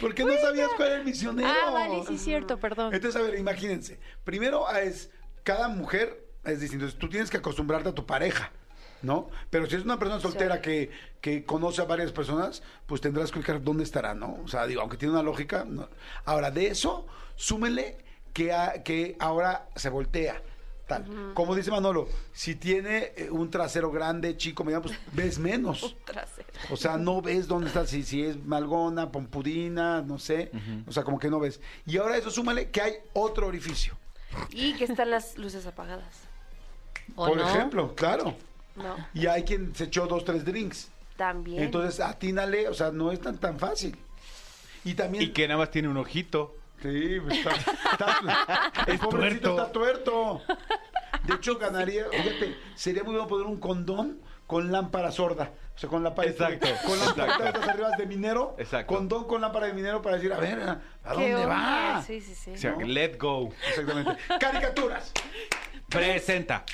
¿Por 0.00 0.14
qué 0.14 0.24
no 0.24 0.32
sabías 0.38 0.70
cuál 0.76 0.88
era 0.88 0.98
el 0.98 1.04
misionero? 1.04 1.48
Ah, 1.48 1.70
vale, 1.70 2.02
sí, 2.06 2.14
es 2.14 2.22
cierto, 2.22 2.58
perdón. 2.58 2.94
Entonces, 2.94 3.20
a 3.20 3.24
ver, 3.24 3.38
imagínense. 3.38 4.00
Primero 4.24 4.66
ah, 4.66 4.80
es, 4.80 5.10
cada 5.42 5.68
mujer 5.68 6.26
es 6.44 6.60
distinto. 6.60 6.84
Entonces, 6.86 6.98
tú 6.98 7.10
tienes 7.10 7.28
que 7.30 7.36
acostumbrarte 7.36 7.90
a 7.90 7.94
tu 7.94 8.06
pareja, 8.06 8.52
¿no? 9.06 9.30
Pero 9.48 9.66
si 9.66 9.76
es 9.76 9.84
una 9.84 9.98
persona 9.98 10.20
soltera 10.20 10.60
que, 10.60 10.90
que 11.22 11.44
conoce 11.44 11.80
a 11.80 11.84
varias 11.84 12.12
personas, 12.12 12.62
pues 12.86 13.00
tendrás 13.00 13.30
que 13.30 13.38
ubicar 13.38 13.62
dónde 13.62 13.84
estará, 13.84 14.14
¿no? 14.14 14.38
O 14.44 14.48
sea, 14.48 14.66
digo, 14.66 14.82
aunque 14.82 14.96
tiene 14.98 15.14
una 15.14 15.22
lógica. 15.22 15.64
no. 15.66 15.88
Ahora, 16.26 16.50
de 16.50 16.66
eso, 16.66 17.06
súmele 17.36 17.96
que, 18.34 18.52
a- 18.52 18.82
que 18.82 19.16
ahora 19.18 19.68
se 19.76 19.88
voltea. 19.88 20.42
Tal. 20.86 21.32
Como 21.34 21.56
dice 21.56 21.72
Manolo, 21.72 22.06
si 22.32 22.54
tiene 22.54 23.12
eh, 23.16 23.28
un 23.28 23.50
trasero 23.50 23.90
grande, 23.90 24.36
chico, 24.36 24.62
mediano, 24.62 24.84
pues 24.84 24.96
ves 25.14 25.36
menos. 25.36 25.96
Trasero. 26.04 26.46
O 26.70 26.76
sea, 26.76 26.96
no 26.96 27.20
ves 27.20 27.48
dónde 27.48 27.66
está, 27.66 27.84
si, 27.86 28.04
si 28.04 28.22
es 28.22 28.36
malgona, 28.44 29.10
pompudina, 29.10 30.02
no 30.02 30.18
sé. 30.20 30.52
O 30.86 30.92
sea, 30.92 31.02
como 31.02 31.18
que 31.18 31.28
no 31.28 31.40
ves. 31.40 31.60
Y 31.86 31.96
ahora 31.96 32.16
eso 32.16 32.30
súmale 32.30 32.70
que 32.70 32.80
hay 32.82 32.92
otro 33.14 33.48
orificio. 33.48 33.96
Y 34.50 34.74
que 34.74 34.84
están 34.84 35.10
las 35.10 35.36
luces 35.38 35.66
apagadas. 35.66 36.20
¿O 37.16 37.26
Por 37.26 37.36
no? 37.36 37.48
ejemplo, 37.48 37.94
claro. 37.96 38.36
No. 38.76 38.94
Y 39.14 39.26
hay 39.26 39.42
quien 39.44 39.74
se 39.74 39.84
echó 39.84 40.06
dos, 40.06 40.24
tres 40.24 40.44
drinks. 40.44 40.90
También. 41.16 41.62
Entonces, 41.62 42.00
atínale, 42.00 42.68
o 42.68 42.74
sea, 42.74 42.90
no 42.90 43.10
es 43.10 43.20
tan, 43.20 43.38
tan 43.38 43.58
fácil. 43.58 43.96
Y 44.84 44.94
también... 44.94 45.24
Y 45.24 45.28
que 45.30 45.48
nada 45.48 45.58
más 45.58 45.70
tiene 45.70 45.88
un 45.88 45.96
ojito. 45.96 46.54
Sí, 46.82 47.18
pues 47.24 47.38
está, 47.38 47.52
está- 47.92 48.72
el 48.86 48.98
pobrecito 48.98 49.54
tuerto. 49.54 49.56
está 49.56 49.72
tuerto. 49.72 50.42
De 51.24 51.34
hecho, 51.34 51.56
ganaría, 51.58 52.04
fíjate, 52.10 52.54
sería 52.74 53.02
muy 53.02 53.12
bueno 53.14 53.26
poner 53.26 53.46
un 53.46 53.58
condón 53.58 54.18
con 54.46 54.70
lámpara 54.70 55.10
sorda. 55.10 55.50
O 55.74 55.78
sea, 55.78 55.88
con 55.90 56.02
la 56.02 56.10
Exacto, 56.10 56.68
Con 56.86 56.98
lámpara 56.98 57.34
exacto. 57.48 57.70
arriba 57.70 57.90
de 57.98 58.06
minero. 58.06 58.54
Exacto. 58.58 58.94
Condón 58.94 59.24
con 59.24 59.40
lámpara 59.40 59.66
de 59.66 59.72
minero 59.74 60.00
para 60.02 60.16
decir, 60.16 60.32
a 60.32 60.38
ver, 60.38 60.60
¿a 60.60 60.80
¿Qué 61.02 61.08
dónde 61.14 61.34
onda? 61.34 61.46
va? 61.48 62.02
Sí, 62.06 62.20
sí, 62.20 62.34
sí. 62.34 62.50
O 62.52 62.56
sea, 62.58 62.72
¿No? 62.72 62.86
let 62.86 63.16
go. 63.18 63.50
Exactamente. 63.70 64.16
Caricaturas. 64.38 65.12
Presenta. 65.88 66.64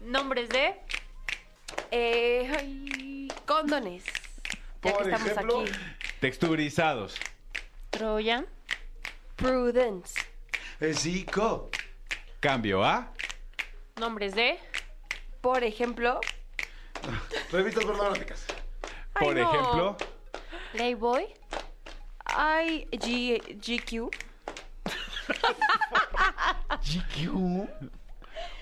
Nombres 0.00 0.48
de. 0.50 0.74
Eh, 1.90 2.50
ay, 2.58 3.28
condones. 3.46 4.04
Ya 4.82 4.92
Por 4.92 5.02
que 5.02 5.10
estamos 5.10 5.28
ejemplo, 5.32 5.60
aquí. 5.62 5.70
Texturizados. 6.20 7.16
Troya. 7.90 8.44
Prudence. 9.36 10.14
Zico. 10.94 11.70
Cambio 12.40 12.84
a. 12.84 13.12
Nombres 13.96 14.34
de. 14.34 14.58
Por 15.40 15.64
ejemplo. 15.64 16.20
Revistas 17.50 17.84
pornográficas. 17.84 18.44
Ay, 19.14 19.24
Por 19.26 19.36
no. 19.36 19.50
ejemplo. 19.50 19.96
Playboy. 20.72 21.26
Ay, 22.24 22.86
G 22.92 23.40
GQ. 23.58 24.10
GQ. 26.82 27.68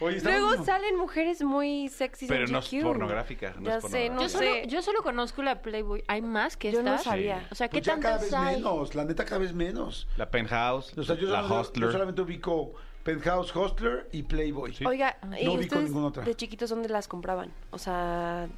Oye, 0.00 0.18
estamos- 0.18 0.40
Luego 0.40 0.64
salen 0.64 0.96
mujeres 0.96 1.42
muy 1.42 1.88
sexys 1.88 2.28
Pero 2.28 2.44
en 2.44 2.52
no 2.52 2.58
es 2.58 2.70
GQ. 2.70 2.82
pornográfica, 2.82 3.54
no 3.58 3.70
ya 3.70 3.76
es 3.78 3.84
sé, 3.84 4.08
no 4.10 4.22
Yo 4.22 4.28
solo, 4.28 4.44
sé. 4.52 4.66
yo 4.66 4.82
solo 4.82 5.02
conozco 5.02 5.42
la 5.42 5.62
Playboy. 5.62 6.04
¿Hay 6.08 6.20
más 6.22 6.56
que 6.56 6.70
Yo 6.72 6.82
no 6.82 6.90
estas? 6.90 7.04
sabía. 7.04 7.46
O 7.50 7.54
sea, 7.54 7.68
¿qué 7.68 7.78
Pues 7.78 7.86
ya 7.86 7.98
cada 7.98 8.18
tantas 8.18 8.22
vez 8.22 8.34
hay? 8.34 8.56
menos, 8.56 8.94
la 8.94 9.04
neta 9.04 9.24
cada 9.24 9.38
vez 9.38 9.52
menos. 9.54 10.06
La 10.16 10.30
penthouse. 10.30 10.96
O 10.98 11.02
sea, 11.02 11.14
yo, 11.16 11.22
la 11.28 11.42
solamente, 11.42 11.48
yo 11.54 11.60
hostler. 11.60 11.92
solamente 11.92 12.20
ubico 12.22 12.72
Penthouse 13.04 13.54
Hostler 13.54 14.08
y 14.12 14.24
Playboy. 14.24 14.74
Oiga, 14.84 15.16
¿y 15.40 15.44
No 15.44 15.52
ubico 15.52 15.60
ustedes 15.76 15.84
ninguna 15.84 16.06
otra. 16.08 16.24
de 16.24 16.34
chiquitos 16.34 16.68
dónde 16.70 16.88
las 16.88 17.06
compraban? 17.08 17.52
O 17.70 17.78
sea, 17.78 18.48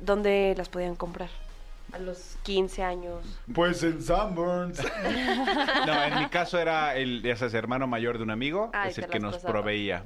¿dónde 0.00 0.54
las 0.58 0.68
podían 0.68 0.96
comprar? 0.96 1.30
A 1.92 1.98
los 1.98 2.36
15 2.42 2.82
años. 2.82 3.24
Pues 3.54 3.82
en 3.82 4.02
Sunburns. 4.02 4.80
No, 5.86 6.02
en 6.04 6.18
mi 6.18 6.26
caso 6.28 6.58
era 6.58 6.96
el 6.96 7.22
ya 7.22 7.36
sabes, 7.36 7.54
hermano 7.54 7.86
mayor 7.86 8.18
de 8.18 8.24
un 8.24 8.30
amigo, 8.30 8.70
Ay, 8.74 8.90
es 8.90 8.98
el 8.98 9.06
que 9.06 9.18
nos 9.20 9.36
pasaba. 9.36 9.52
proveía. 9.54 10.04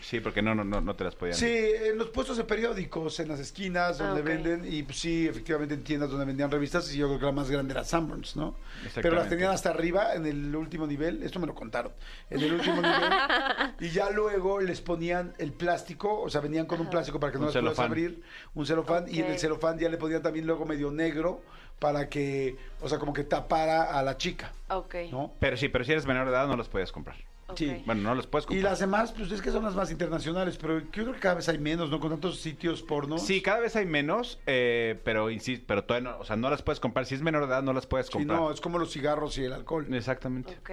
Sí, 0.00 0.20
porque 0.20 0.42
no, 0.42 0.54
no, 0.54 0.62
no, 0.64 0.80
no 0.80 0.94
te 0.94 1.02
las 1.04 1.16
podían. 1.16 1.34
Sí, 1.36 1.46
en 1.48 1.98
los 1.98 2.08
puestos 2.10 2.36
de 2.36 2.44
periódicos, 2.44 3.18
en 3.20 3.28
las 3.28 3.40
esquinas 3.40 4.00
Ah, 4.00 4.06
donde 4.08 4.22
venden, 4.22 4.64
y 4.70 4.82
pues, 4.84 4.98
sí, 4.98 5.26
efectivamente 5.26 5.74
en 5.74 5.82
tiendas 5.82 6.10
donde 6.10 6.24
vendían 6.24 6.50
revistas, 6.50 6.92
y 6.94 6.98
yo 6.98 7.08
creo 7.08 7.18
que 7.18 7.26
la 7.26 7.32
más 7.32 7.50
grande 7.50 7.72
era 7.72 7.84
Sunburns, 7.84 8.36
¿no? 8.36 8.54
Pero 8.94 9.14
las 9.16 9.28
tenían 9.28 9.50
hasta 9.50 9.70
arriba, 9.70 10.14
en 10.14 10.26
el 10.26 10.54
último 10.54 10.86
nivel, 10.86 11.22
esto 11.22 11.40
me 11.40 11.46
lo 11.46 11.54
contaron, 11.54 11.92
en 12.30 12.40
el 12.42 12.52
último 12.54 12.76
nivel, 12.76 12.92
y 13.80 13.88
ya 13.90 14.10
luego 14.10 14.60
les 14.60 14.80
ponían 14.80 15.32
el 15.38 15.52
plástico, 15.52 16.20
o 16.20 16.28
sea, 16.30 16.40
venían 16.40 16.66
con 16.66 16.80
un 16.80 16.88
plástico 16.90 17.18
para 17.18 17.32
que 17.32 17.38
no 17.38 17.46
Un 17.46 17.46
las 17.46 17.54
puedas 17.54 17.64
celofán. 17.76 17.86
abrir, 17.90 18.22
un 18.54 18.66
celofán, 18.66 19.06
y 19.08 19.20
en 19.20 19.26
el 19.32 19.38
celofán 19.38 19.78
ya 19.78 19.88
le 19.88 19.96
ponían 19.96 20.22
también 20.22 20.46
luego 20.46 20.64
medio 20.64 20.91
negro, 20.92 21.40
para 21.78 22.08
que, 22.08 22.56
o 22.80 22.88
sea, 22.88 22.98
como 22.98 23.12
que 23.12 23.24
tapara 23.24 23.98
a 23.98 24.02
la 24.02 24.16
chica, 24.16 24.52
Ok. 24.68 24.94
¿no? 25.10 25.32
Pero 25.40 25.56
sí, 25.56 25.68
pero 25.68 25.84
si 25.84 25.92
eres 25.92 26.06
menor 26.06 26.26
de 26.26 26.32
edad 26.32 26.46
no 26.46 26.56
los 26.56 26.68
podías 26.68 26.92
comprar. 26.92 27.16
Sí. 27.56 27.82
Bueno, 27.84 28.00
no 28.02 28.14
los 28.14 28.26
puedes 28.26 28.44
Y 28.46 28.48
comprar. 28.48 28.70
las 28.70 28.78
demás, 28.78 29.12
pues 29.12 29.30
es 29.30 29.42
que 29.42 29.50
son 29.50 29.62
las 29.64 29.74
más 29.74 29.90
internacionales, 29.90 30.56
pero 30.58 30.78
yo 30.78 30.86
creo 30.90 31.12
que 31.12 31.18
cada 31.20 31.34
vez 31.34 31.48
hay 31.50 31.58
menos, 31.58 31.90
¿no? 31.90 32.00
Con 32.00 32.08
tantos 32.10 32.40
sitios 32.40 32.82
porno. 32.82 33.18
Sí, 33.18 33.42
cada 33.42 33.60
vez 33.60 33.76
hay 33.76 33.84
menos, 33.84 34.38
eh, 34.46 34.98
pero 35.04 35.28
insisto, 35.28 35.64
pero 35.66 35.84
todavía 35.84 36.12
no, 36.12 36.18
o 36.18 36.24
sea, 36.24 36.36
no 36.36 36.48
las 36.48 36.62
puedes 36.62 36.80
comprar. 36.80 37.04
Si 37.04 37.14
es 37.14 37.20
menor 37.20 37.42
de 37.42 37.48
edad, 37.48 37.62
no 37.62 37.74
las 37.74 37.86
puedes 37.86 38.06
Sí, 38.06 38.12
comprar. 38.12 38.38
no, 38.38 38.50
es 38.52 38.60
como 38.62 38.78
los 38.78 38.90
cigarros 38.90 39.36
y 39.36 39.44
el 39.44 39.52
alcohol. 39.52 39.86
Exactamente. 39.92 40.56
Ok. 40.60 40.70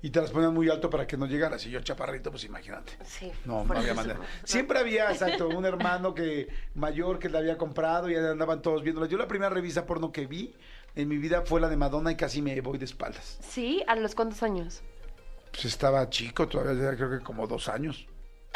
Y 0.00 0.10
te 0.10 0.20
las 0.20 0.30
ponían 0.30 0.54
muy 0.54 0.68
alto 0.70 0.88
para 0.88 1.06
que 1.06 1.16
no 1.16 1.26
llegaras. 1.26 1.64
Y 1.66 1.70
yo 1.70 1.80
chaparrito, 1.80 2.30
pues 2.30 2.44
imagínate. 2.44 2.92
Sí. 3.04 3.32
No, 3.44 3.64
no 3.64 3.74
había 3.74 3.92
eso. 3.92 3.94
manera. 3.94 4.20
Siempre 4.44 4.78
había, 4.78 5.10
exacto, 5.10 5.48
un 5.48 5.64
hermano 5.64 6.14
que 6.14 6.48
mayor 6.74 7.18
que 7.18 7.28
la 7.28 7.40
había 7.40 7.58
comprado 7.58 8.08
y 8.08 8.14
ya 8.14 8.30
andaban 8.30 8.62
todos 8.62 8.82
viéndola. 8.82 9.08
Yo 9.08 9.18
la 9.18 9.26
primera 9.26 9.50
revista 9.50 9.86
porno 9.86 10.12
que 10.12 10.26
vi 10.26 10.54
en 10.94 11.08
mi 11.08 11.16
vida 11.16 11.42
fue 11.42 11.60
la 11.60 11.68
de 11.68 11.76
Madonna 11.76 12.12
y 12.12 12.16
casi 12.16 12.42
me 12.42 12.60
voy 12.60 12.78
de 12.78 12.84
espaldas. 12.84 13.38
Sí, 13.40 13.82
¿a 13.86 13.96
los 13.96 14.14
cuántos 14.14 14.42
años? 14.42 14.82
Pues 15.50 15.64
estaba 15.64 16.08
chico, 16.10 16.46
todavía 16.46 16.74
tenía 16.74 16.96
creo 16.96 17.18
que 17.18 17.24
como 17.24 17.46
dos 17.46 17.68
años. 17.68 18.06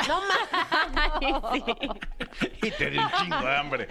No 0.08 0.20
mames. 0.20 1.62
Y 2.62 2.70
te 2.70 2.90
dio 2.90 3.02
un 3.02 3.10
chingo 3.20 3.40
de 3.40 3.56
hambre. 3.56 3.88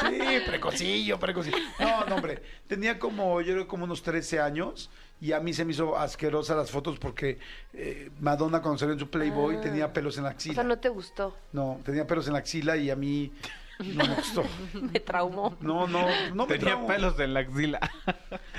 Sí, 0.00 0.20
precocillo, 0.46 1.18
precocillo. 1.18 1.56
No, 1.78 2.04
no, 2.06 2.14
hombre. 2.16 2.42
Tenía 2.66 2.98
como, 2.98 3.40
yo 3.40 3.52
creo, 3.52 3.68
como 3.68 3.84
unos 3.84 4.02
13 4.02 4.40
años 4.40 4.90
y 5.22 5.32
a 5.32 5.38
mí 5.38 5.54
se 5.54 5.64
me 5.64 5.70
hizo 5.70 5.96
asquerosa 5.96 6.56
las 6.56 6.72
fotos 6.72 6.98
porque 6.98 7.38
eh, 7.72 8.10
Madonna 8.18 8.60
cuando 8.60 8.76
salió 8.76 8.94
en 8.94 8.98
su 8.98 9.08
Playboy 9.08 9.60
tenía 9.60 9.92
pelos 9.92 10.16
en 10.16 10.24
la 10.24 10.30
O 10.30 10.32
axila. 10.32 10.54
sea, 10.56 10.64
no 10.64 10.80
te 10.80 10.88
gustó. 10.88 11.36
No, 11.52 11.80
tenía 11.84 12.08
pelos 12.08 12.26
en 12.26 12.32
la 12.32 12.40
axila 12.40 12.76
y 12.76 12.90
a 12.90 12.96
mí 12.96 13.32
no 13.78 14.04
me 14.04 14.14
gustó. 14.16 14.42
Me 14.92 14.98
traumó. 14.98 15.56
No, 15.60 15.86
no, 15.86 16.06
no 16.34 16.46
me 16.46 16.58
Tenía 16.58 16.84
pelos 16.86 17.18
en 17.20 17.34
la 17.34 17.40
axila. 17.40 17.78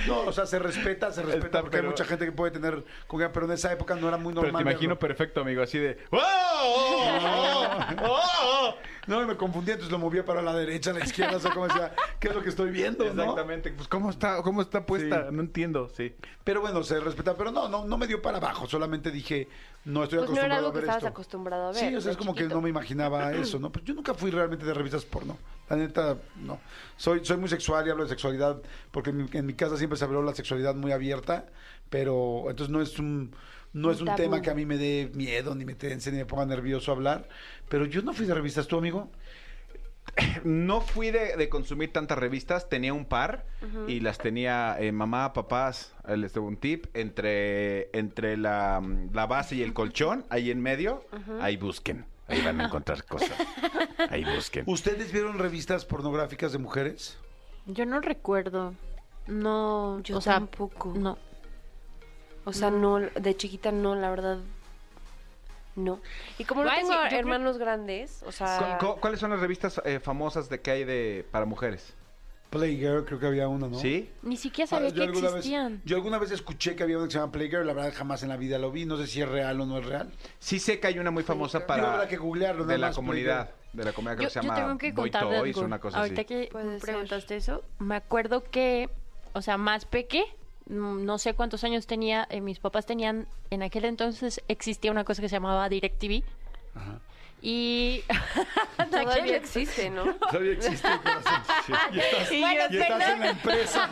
No, 0.07 0.21
o 0.21 0.31
sea, 0.31 0.45
se 0.45 0.57
respeta, 0.57 1.11
se 1.11 1.21
respeta 1.21 1.45
Está, 1.47 1.61
porque 1.61 1.77
hay 1.77 1.83
mucha 1.83 2.05
gente 2.05 2.23
que 2.23 2.31
puede 2.31 2.51
tener 2.51 2.83
coca, 3.07 3.31
pero 3.33 3.45
en 3.45 3.51
esa 3.51 3.71
época 3.73 3.95
no 3.95 4.07
era 4.07 4.15
muy 4.17 4.33
normal. 4.33 4.51
Pero 4.53 4.57
te 4.65 4.71
imagino 4.71 4.95
verlo. 4.95 4.99
perfecto, 4.99 5.41
amigo, 5.41 5.61
así 5.61 5.79
de. 5.79 5.97
¡Oh! 6.11 6.17
¡Oh! 6.63 7.69
¡Oh! 8.03 8.19
¡Oh! 8.43 8.75
No, 9.05 9.21
y 9.21 9.25
me 9.25 9.35
confundí, 9.35 9.71
entonces 9.71 9.91
lo 9.91 9.99
movía 9.99 10.23
para 10.23 10.41
la 10.41 10.53
derecha, 10.53 10.91
a 10.91 10.93
la 10.93 11.03
izquierda, 11.03 11.35
o 11.35 11.39
sea, 11.39 11.51
como 11.51 11.67
decía, 11.67 11.93
¿qué 12.21 12.29
es 12.29 12.35
lo 12.35 12.41
que 12.41 12.47
estoy 12.47 12.71
viendo? 12.71 13.03
no? 13.13 13.23
Exactamente. 13.23 13.71
Pues, 13.71 13.89
¿cómo 13.89 14.09
está, 14.09 14.41
cómo 14.41 14.61
está 14.61 14.85
puesta? 14.85 15.27
Sí. 15.27 15.35
No 15.35 15.41
entiendo, 15.41 15.89
sí. 15.89 16.15
Pero 16.45 16.61
bueno, 16.61 16.81
se 16.83 16.97
respeta, 17.01 17.35
pero 17.35 17.51
no, 17.51 17.67
no, 17.67 17.83
no 17.83 17.97
me 17.97 18.07
dio 18.07 18.21
para 18.21 18.37
abajo, 18.37 18.65
solamente 18.65 19.11
dije, 19.11 19.49
no 19.83 20.03
estoy 20.05 20.19
Pues 20.19 20.29
no 20.29 20.35
era 20.37 20.55
acostumbrado 20.55 20.59
algo 20.59 20.69
a 20.69 20.71
que 20.71 20.75
ver 20.77 20.83
estabas 20.83 21.03
esto. 21.03 21.07
acostumbrado 21.09 21.63
a 21.63 21.71
ver. 21.73 21.75
Sí, 21.75 21.95
o 21.97 21.99
sea, 21.99 22.11
es 22.13 22.17
como 22.17 22.33
que 22.33 22.45
no 22.45 22.61
me 22.61 22.69
imaginaba 22.69 23.33
eso, 23.33 23.59
¿no? 23.59 23.73
Pues 23.73 23.83
yo 23.83 23.93
nunca 23.93 24.13
fui 24.13 24.31
realmente 24.31 24.65
de 24.65 24.73
revistas 24.73 25.03
porno. 25.03 25.37
La 25.69 25.75
neta, 25.75 26.15
no. 26.37 26.59
Soy, 26.95 27.25
soy 27.25 27.35
muy 27.35 27.49
sexual 27.49 27.85
y 27.85 27.89
hablo 27.89 28.03
de 28.03 28.09
sexualidad 28.09 28.61
porque 28.91 29.09
en 29.09 29.17
mi, 29.17 29.29
en 29.33 29.45
mi 29.45 29.53
casa 29.53 29.75
siempre 29.75 29.97
se 29.97 30.05
habló 30.05 30.21
la 30.23 30.33
sexualidad 30.33 30.75
muy 30.75 30.93
abierta, 30.93 31.47
pero 31.89 32.45
entonces 32.49 32.69
no 32.69 32.81
es 32.81 32.97
un 32.99 33.35
no 33.73 33.91
es 33.91 33.99
un 34.01 34.05
tabú. 34.07 34.17
tema 34.17 34.41
que 34.41 34.49
a 34.49 34.53
mí 34.55 34.65
me 34.65 34.77
dé 34.77 35.11
miedo, 35.13 35.55
ni 35.55 35.65
me 35.65 35.75
tense, 35.75 36.11
ni 36.11 36.17
me 36.19 36.25
ponga 36.25 36.45
nervioso 36.45 36.91
hablar. 36.91 37.27
Pero 37.69 37.85
yo 37.85 38.01
no 38.01 38.13
fui 38.13 38.25
de 38.25 38.33
revistas, 38.33 38.67
¿tú, 38.67 38.77
amigo? 38.77 39.09
No 40.43 40.81
fui 40.81 41.11
de, 41.11 41.37
de 41.37 41.49
consumir 41.49 41.91
tantas 41.93 42.17
revistas, 42.17 42.67
tenía 42.69 42.93
un 42.93 43.05
par 43.05 43.45
y 43.87 44.01
las 44.01 44.17
tenía 44.17 44.75
eh, 44.79 44.91
mamá, 44.91 45.33
papás, 45.33 45.93
les 46.07 46.33
doy 46.33 46.43
un 46.43 46.57
tip, 46.57 46.87
entre, 46.93 47.89
entre 47.97 48.35
la, 48.37 48.81
la 49.13 49.25
base 49.25 49.55
y 49.55 49.63
el 49.63 49.73
colchón, 49.73 50.25
ahí 50.29 50.51
en 50.51 50.61
medio, 50.61 51.05
ahí 51.39 51.55
busquen, 51.57 52.05
ahí 52.27 52.41
van 52.43 52.59
a 52.61 52.65
encontrar 52.65 53.05
cosas, 53.05 53.31
ahí 54.09 54.25
busquen. 54.25 54.65
¿Ustedes 54.67 55.11
vieron 55.13 55.39
revistas 55.39 55.85
pornográficas 55.85 56.51
de 56.51 56.57
mujeres? 56.59 57.17
Yo 57.65 57.85
no 57.85 58.01
recuerdo. 58.01 58.73
No, 59.27 60.01
Yo 60.01 60.17
o 60.17 60.21
sea, 60.21 60.33
tampoco. 60.33 60.93
no. 60.95 61.17
O 62.45 62.53
sea, 62.53 62.69
no, 62.71 62.99
de 62.99 63.37
chiquita 63.37 63.71
no, 63.71 63.95
la 63.95 64.09
verdad. 64.09 64.37
No. 65.75 65.99
Y 66.37 66.43
como 66.45 66.63
no 66.63 66.69
tengo 66.73 66.91
yo 67.09 67.17
hermanos 67.17 67.57
grandes, 67.57 68.21
o 68.27 68.31
sea. 68.31 68.77
¿Cu- 68.79 68.85
cu- 68.93 68.99
¿Cuáles 68.99 69.19
son 69.19 69.31
las 69.31 69.39
revistas 69.39 69.81
eh, 69.85 69.99
famosas 69.99 70.49
de 70.49 70.61
que 70.61 70.71
hay 70.71 70.83
de 70.83 71.25
para 71.31 71.45
mujeres? 71.45 71.93
Playgirl, 72.51 73.05
creo 73.05 73.19
que 73.19 73.25
había 73.25 73.47
una, 73.47 73.67
¿no? 73.67 73.79
¿Sí? 73.79 74.11
Ni 74.21 74.37
siquiera 74.37 74.65
Ah, 74.67 74.75
sabía 74.75 74.89
yo 74.89 74.95
que 74.95 75.01
alguna 75.05 75.27
vez- 75.29 75.35
existían. 75.37 75.81
yo 75.85 75.95
alguna 75.95 76.19
vez 76.19 76.29
escuché 76.29 76.75
que 76.75 76.83
había 76.83 76.97
una 76.99 77.07
que 77.07 77.13
se 77.13 77.17
llama 77.17 77.31
Playgirl, 77.31 77.65
la 77.65 77.73
verdad 77.73 77.91
jamás 77.95 78.21
en 78.21 78.29
la 78.29 78.37
vida 78.37 78.59
lo 78.59 78.71
vi, 78.71 78.85
no 78.85 78.95
sé 78.97 79.07
si 79.07 79.21
es 79.23 79.27
real 79.27 79.59
o 79.61 79.65
no 79.65 79.79
es 79.79 79.85
real. 79.87 80.11
Sí 80.37 80.59
sé 80.59 80.79
que 80.79 80.85
hay 80.85 80.99
una 80.99 81.09
muy 81.09 81.23
famosa 81.23 81.57
Digo, 81.59 81.67
para 81.67 81.93
habrá 81.95 82.07
que 82.07 82.17
googlearlo, 82.17 82.65
de 82.65 82.73
nada 82.73 82.77
la 82.77 82.87
más, 82.89 82.95
comunidad, 82.95 83.49
de 83.73 83.83
la 83.83 83.93
comunidad 83.93 84.17
que 84.17 84.23
Yo, 84.25 84.29
se 84.29 84.35
yo 84.35 84.43
llama 84.43 84.55
tengo 84.55 84.77
que 84.77 84.91
Boy 84.91 85.09
contar 85.09 85.29
de 85.29 85.39
Toys, 85.39 85.55
algo. 85.57 85.65
una 85.65 85.79
cosa 85.79 85.97
Ahorita 85.97 86.21
así. 86.21 86.25
que 86.27 86.49
Puede 86.51 86.65
me 86.65 86.79
ser. 86.79 86.81
preguntaste 86.81 87.35
eso, 87.37 87.63
me 87.79 87.95
acuerdo 87.95 88.43
que, 88.43 88.87
o 89.33 89.41
sea, 89.41 89.57
más 89.57 89.85
peque, 89.85 90.23
no 90.67 91.17
sé 91.17 91.33
cuántos 91.33 91.63
años 91.63 91.87
tenía, 91.87 92.27
eh, 92.29 92.41
mis 92.41 92.59
papás 92.59 92.85
tenían, 92.85 93.27
en 93.49 93.63
aquel 93.63 93.85
entonces 93.85 94.41
existía 94.47 94.91
una 94.91 95.03
cosa 95.03 95.21
que 95.21 95.29
se 95.29 95.35
llamaba 95.35 95.67
DirecTV. 95.69 96.23
Y... 97.41 98.03
Todavía 98.91 99.35
existe, 99.35 99.89
¿no? 99.89 100.13
Todavía 100.15 100.53
existe. 100.53 100.87
Y 101.91 101.99
estás, 101.99 102.31
Y 102.31 102.35
y 102.37 102.43
estás 102.81 103.09
en 103.13 103.19
la 103.19 103.29
empresa 103.29 103.89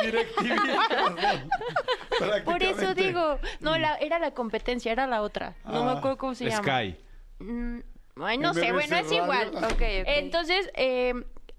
de 0.00 0.06
DirecTV. 0.06 2.44
Por 2.44 2.62
eso 2.62 2.94
digo, 2.94 3.38
no, 3.60 3.76
la, 3.78 3.96
era 3.96 4.18
la 4.18 4.30
competencia, 4.32 4.92
era 4.92 5.06
la 5.06 5.22
otra. 5.22 5.54
No 5.64 5.84
me 5.84 5.90
Ah, 5.92 5.98
acuerdo 5.98 6.18
cómo 6.18 6.34
se 6.34 6.48
llama. 6.48 6.62
Sky. 6.62 6.96
Mm, 7.40 7.78
ay, 8.22 8.38
no 8.38 8.54
sé, 8.54 8.72
bueno, 8.72 8.96
es 8.96 9.10
igual. 9.12 9.50
Ok, 9.56 9.64
ok. 9.72 9.80
Entonces, 9.80 10.70
eh, 10.74 11.14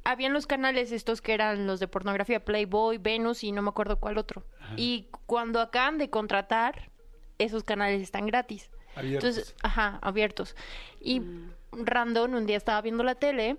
habían 0.05 0.33
los 0.33 0.47
canales 0.47 0.91
estos 0.91 1.21
que 1.21 1.33
eran 1.33 1.67
los 1.67 1.79
de 1.79 1.87
pornografía, 1.87 2.45
Playboy, 2.45 2.99
Venus 2.99 3.43
y 3.43 3.51
no 3.51 3.61
me 3.61 3.69
acuerdo 3.69 3.99
cuál 3.99 4.17
otro. 4.17 4.43
Y 4.77 5.07
cuando 5.25 5.59
acaban 5.59 5.97
de 5.97 6.09
contratar, 6.09 6.89
esos 7.39 7.63
canales 7.63 8.01
están 8.01 8.25
gratis. 8.27 8.69
Abiertos. 8.95 9.29
Entonces, 9.29 9.55
ajá, 9.61 9.99
abiertos. 10.01 10.55
Y 11.01 11.21
random, 11.71 12.33
un 12.35 12.45
día 12.45 12.55
estaba 12.55 12.81
viendo 12.81 13.03
la 13.03 13.15
tele 13.15 13.57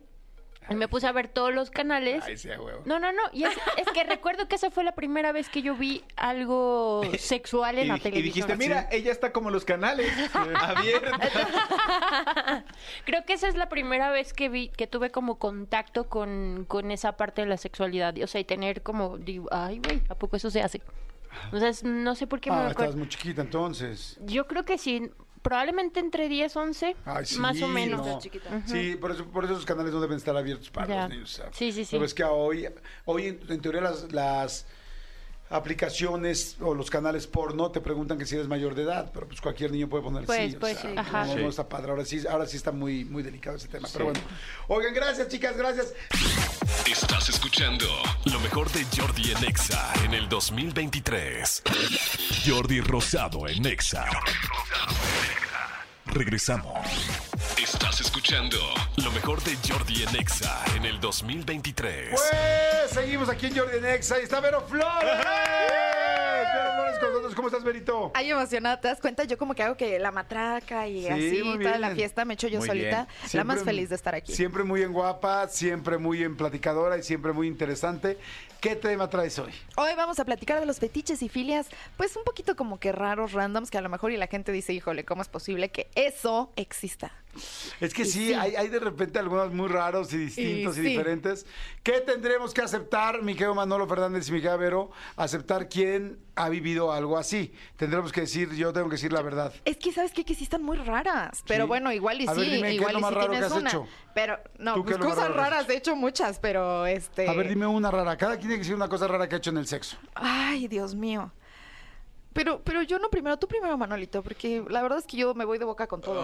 me 0.74 0.88
puse 0.88 1.06
a 1.06 1.12
ver 1.12 1.28
todos 1.28 1.54
los 1.54 1.70
canales. 1.70 2.24
Ay, 2.26 2.36
sí, 2.36 2.50
a 2.50 2.60
huevo. 2.60 2.82
No, 2.86 2.98
no, 2.98 3.12
no. 3.12 3.22
Y 3.32 3.44
es, 3.44 3.54
es 3.76 3.86
que 3.92 4.02
recuerdo 4.04 4.48
que 4.48 4.56
esa 4.56 4.70
fue 4.70 4.82
la 4.84 4.92
primera 4.92 5.30
vez 5.32 5.48
que 5.48 5.62
yo 5.62 5.74
vi 5.76 6.02
algo 6.16 7.02
sexual 7.18 7.78
en 7.78 7.84
Y, 7.84 7.88
la 7.88 7.94
dij- 7.94 7.98
y 7.98 8.02
televisión. 8.02 8.48
dijiste, 8.48 8.56
mira, 8.56 8.88
ella 8.90 9.12
está 9.12 9.32
como 9.32 9.50
los 9.50 9.64
canales, 9.64 10.10
abierta. 10.34 11.18
Creo 13.04 13.24
que 13.24 13.34
esa 13.34 13.48
es 13.48 13.54
la 13.54 13.68
primera 13.68 14.10
vez 14.10 14.32
que 14.32 14.48
vi, 14.48 14.68
que 14.68 14.86
tuve 14.86 15.10
como 15.10 15.38
contacto 15.38 16.08
con, 16.08 16.64
con 16.68 16.90
esa 16.90 17.12
parte 17.16 17.42
de 17.42 17.48
la 17.48 17.56
sexualidad. 17.56 18.14
O 18.22 18.26
sea, 18.26 18.40
y 18.40 18.44
tener 18.44 18.82
como, 18.82 19.18
digo, 19.18 19.48
ay, 19.52 19.78
güey, 19.84 20.02
¿a 20.08 20.14
poco 20.14 20.36
eso 20.36 20.50
se 20.50 20.62
hace? 20.62 20.82
O 21.52 21.58
sea, 21.58 21.68
es- 21.68 21.84
no 21.84 22.14
sé 22.14 22.26
por 22.26 22.40
qué 22.40 22.50
me 22.50 22.56
Ah, 22.56 22.60
acuerdo. 22.68 22.84
estás 22.84 22.96
muy 22.96 23.08
chiquita 23.08 23.42
entonces. 23.42 24.18
Yo 24.24 24.46
creo 24.46 24.64
que 24.64 24.78
sí, 24.78 25.10
probablemente 25.46 26.00
entre 26.00 26.28
10, 26.28 26.56
11, 26.56 26.96
Ay, 27.04 27.24
sí, 27.26 27.38
más 27.38 27.60
o 27.62 27.68
menos. 27.68 28.04
no. 28.04 28.20
Sí, 28.66 28.96
por 29.00 29.12
eso, 29.12 29.24
por 29.26 29.44
eso 29.44 29.52
esos 29.54 29.64
canales 29.64 29.92
no 29.92 30.00
deben 30.00 30.16
estar 30.16 30.36
abiertos 30.36 30.70
para 30.70 30.86
Ya. 30.88 31.00
los 31.02 31.10
niños. 31.10 31.30
sea. 31.30 31.50
Sí, 31.52 31.70
sí, 31.72 31.84
sí. 31.84 31.90
Pero 31.92 32.04
es 32.04 32.14
que 32.14 32.24
hoy, 32.24 32.66
hoy 33.04 33.26
en, 33.28 33.40
en 33.48 33.60
teoría 33.60 33.80
las, 33.82 34.10
las 34.12 34.66
aplicaciones 35.50 36.56
o 36.60 36.74
los 36.74 36.90
canales 36.90 37.26
porno 37.26 37.70
te 37.70 37.80
preguntan 37.80 38.18
que 38.18 38.26
si 38.26 38.34
eres 38.34 38.48
mayor 38.48 38.74
de 38.74 38.82
edad, 38.82 39.10
pero 39.12 39.28
pues 39.28 39.40
cualquier 39.40 39.70
niño 39.70 39.88
puede 39.88 40.02
poner 40.02 40.24
Pues, 40.24 40.50
sí. 40.50 40.56
o 40.56 40.60
pues, 40.60 40.78
sea, 40.78 40.90
sí. 40.90 40.96
Ajá. 40.98 41.24
No, 41.26 41.34
Sí. 41.34 41.42
no 41.42 41.48
está 41.48 41.68
padre. 41.68 41.90
Ahora 41.90 42.04
sí, 42.04 42.22
ahora 42.28 42.46
sí 42.46 42.56
está 42.56 42.72
muy, 42.72 43.04
muy 43.04 43.22
delicado 43.22 43.56
ese 43.56 43.68
tema. 43.68 43.88
Pero 43.92 44.06
bueno. 44.06 44.20
Oigan, 44.68 44.94
gracias, 44.94 45.28
chicas, 45.28 45.56
gracias. 45.56 45.92
Estás 46.90 47.28
escuchando 47.28 47.86
lo 48.24 48.40
mejor 48.40 48.70
de 48.72 48.84
Jordi 48.96 49.32
en 49.32 49.44
Exa 49.44 49.92
en 50.04 50.14
el 50.14 50.28
2023. 50.28 51.62
Jordi 52.46 52.80
Rosado 52.80 53.48
en 53.48 53.66
Exa. 53.66 54.06
Regresamos. 56.06 56.76
Estás 57.58 58.00
escuchando 58.00 58.58
lo 59.02 59.10
mejor 59.12 59.42
de 59.42 59.56
Jordi 59.66 60.02
en 60.02 60.16
Exa 60.16 60.62
en 60.76 60.84
el 60.84 61.00
2023. 61.00 62.10
Pues 62.10 62.90
seguimos 62.90 63.28
aquí 63.30 63.46
en 63.46 63.56
Jordi 63.56 63.80
Nexa 63.80 64.20
y 64.20 64.24
está 64.24 64.40
Vero 64.40 64.60
Flores. 64.62 65.00
Vero 65.02 66.72
Flores 66.74 66.98
con 67.00 67.08
nosotros. 67.08 67.34
¿Cómo 67.34 67.48
estás, 67.48 67.64
Verito? 67.64 68.10
Ay, 68.14 68.30
emocionada, 68.30 68.78
¿te 68.80 68.88
das 68.88 69.00
cuenta? 69.00 69.24
Yo 69.24 69.38
como 69.38 69.54
que 69.54 69.62
hago 69.62 69.76
que 69.76 69.98
la 69.98 70.10
matraca 70.12 70.86
y 70.86 71.02
Sí, 71.04 71.08
así, 71.08 71.42
muy 71.42 71.58
toda 71.58 71.70
bien. 71.72 71.80
la 71.80 71.90
fiesta 71.94 72.24
me 72.26 72.34
echo 72.34 72.46
yo 72.48 72.58
Muy 72.58 72.68
solita. 72.68 73.08
La 73.32 73.44
más 73.44 73.62
feliz 73.62 73.88
de 73.88 73.94
estar 73.96 74.14
aquí. 74.14 74.34
Siempre 74.34 74.62
muy 74.62 74.82
en 74.82 74.92
guapa, 74.92 75.48
siempre 75.48 75.96
muy 75.98 76.22
en 76.22 76.36
platicadora 76.36 76.98
y 76.98 77.02
siempre 77.02 77.32
muy 77.32 77.46
interesante. 77.48 78.18
¿Qué 78.60 78.76
tema 78.76 79.08
traes 79.08 79.38
hoy? 79.38 79.52
Hoy 79.76 79.92
vamos 79.96 80.18
a 80.18 80.24
platicar 80.24 80.60
de 80.60 80.66
los 80.66 80.78
fetiches 80.78 81.22
y 81.22 81.28
filias, 81.28 81.68
pues 81.96 82.16
un 82.16 82.24
poquito 82.24 82.54
como 82.56 82.78
que 82.80 82.92
raros, 82.92 83.32
randoms, 83.32 83.70
que 83.70 83.78
a 83.78 83.82
lo 83.82 83.88
mejor 83.88 84.12
y 84.12 84.16
la 84.16 84.26
gente 84.26 84.50
dice, 84.52 84.72
híjole, 84.72 85.04
¿cómo 85.04 85.22
es 85.22 85.28
posible 85.28 85.70
que 85.70 85.88
eso 85.94 86.52
exista? 86.56 87.12
Es 87.80 87.92
que 87.94 88.04
sí, 88.04 88.28
sí. 88.28 88.34
Hay, 88.34 88.54
hay 88.56 88.68
de 88.68 88.78
repente 88.80 89.18
algunos 89.18 89.52
muy 89.52 89.68
raros 89.68 90.12
y 90.12 90.18
distintos 90.18 90.76
y, 90.76 90.80
Y 90.80 90.82
sí. 90.84 90.88
diferentes. 90.90 91.46
¿Qué 91.82 92.00
tendremos 92.00 92.52
que 92.54 92.62
aceptar, 92.62 93.22
mi 93.22 93.34
querido 93.34 93.54
Manolo 93.54 93.86
Fernández 93.86 94.28
y 94.28 94.32
mi 94.32 94.38
querida 94.40 94.56
Vero? 94.56 94.90
Aceptar 95.16 95.68
quién 95.68 96.18
ha 96.34 96.48
vivido 96.48 96.92
algo 96.92 97.16
así. 97.16 97.52
Tendremos 97.76 98.12
que 98.12 98.22
decir, 98.22 98.52
yo 98.54 98.72
tengo 98.72 98.88
que 98.88 98.96
decir 98.96 99.12
la 99.12 99.22
verdad. 99.22 99.52
Es 99.64 99.76
que, 99.76 99.92
¿sabes 99.92 100.12
qué? 100.12 100.24
Que 100.24 100.34
sí 100.34 100.44
están 100.44 100.62
muy 100.62 100.76
raras. 100.76 101.42
Pero 101.46 101.64
Sí. 101.64 101.68
bueno, 101.68 101.92
igual 101.92 102.20
y 102.20 102.26
A 102.26 102.34
sí, 102.34 102.40
ver, 102.40 102.50
dime, 102.50 102.62
¿qué 102.62 102.68
es 102.68 102.74
igual 102.80 102.94
lo 102.94 103.00
más 103.00 103.14
raro 103.14 103.30
que 103.32 103.36
has 103.38 103.52
una. 103.52 103.70
hecho? 103.70 103.86
Pero, 104.14 104.38
no, 104.58 104.74
¿Tú 104.74 104.84
qué 104.84 104.96
pues 104.96 105.06
cosas 105.14 105.34
raras, 105.34 105.68
he 105.68 105.76
hecho 105.76 105.94
muchas, 105.96 106.38
pero 106.38 106.86
este... 106.86 107.28
A 107.28 107.32
ver, 107.34 107.48
dime 107.48 107.66
una 107.66 107.90
rara. 107.90 108.16
Cada 108.16 108.32
quien 108.36 108.42
tiene 108.48 108.54
que 108.56 108.60
decir 108.60 108.74
una 108.74 108.88
cosa 108.88 109.06
rara 109.08 109.28
que 109.28 109.34
ha 109.34 109.38
hecho 109.38 109.50
en 109.50 109.58
el 109.58 109.66
sexo. 109.66 109.96
Ay, 110.14 110.68
Dios 110.68 110.94
mío. 110.94 111.32
Pero, 112.36 112.60
pero 112.62 112.82
yo 112.82 112.98
no 112.98 113.08
primero, 113.08 113.38
tú 113.38 113.48
primero, 113.48 113.78
Manolito, 113.78 114.22
porque 114.22 114.62
la 114.68 114.82
verdad 114.82 114.98
es 114.98 115.06
que 115.06 115.16
yo 115.16 115.32
me 115.34 115.46
voy 115.46 115.56
de 115.56 115.64
boca 115.64 115.86
con 115.86 116.02
todo. 116.02 116.20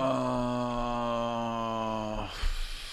Ah, 1.25 2.29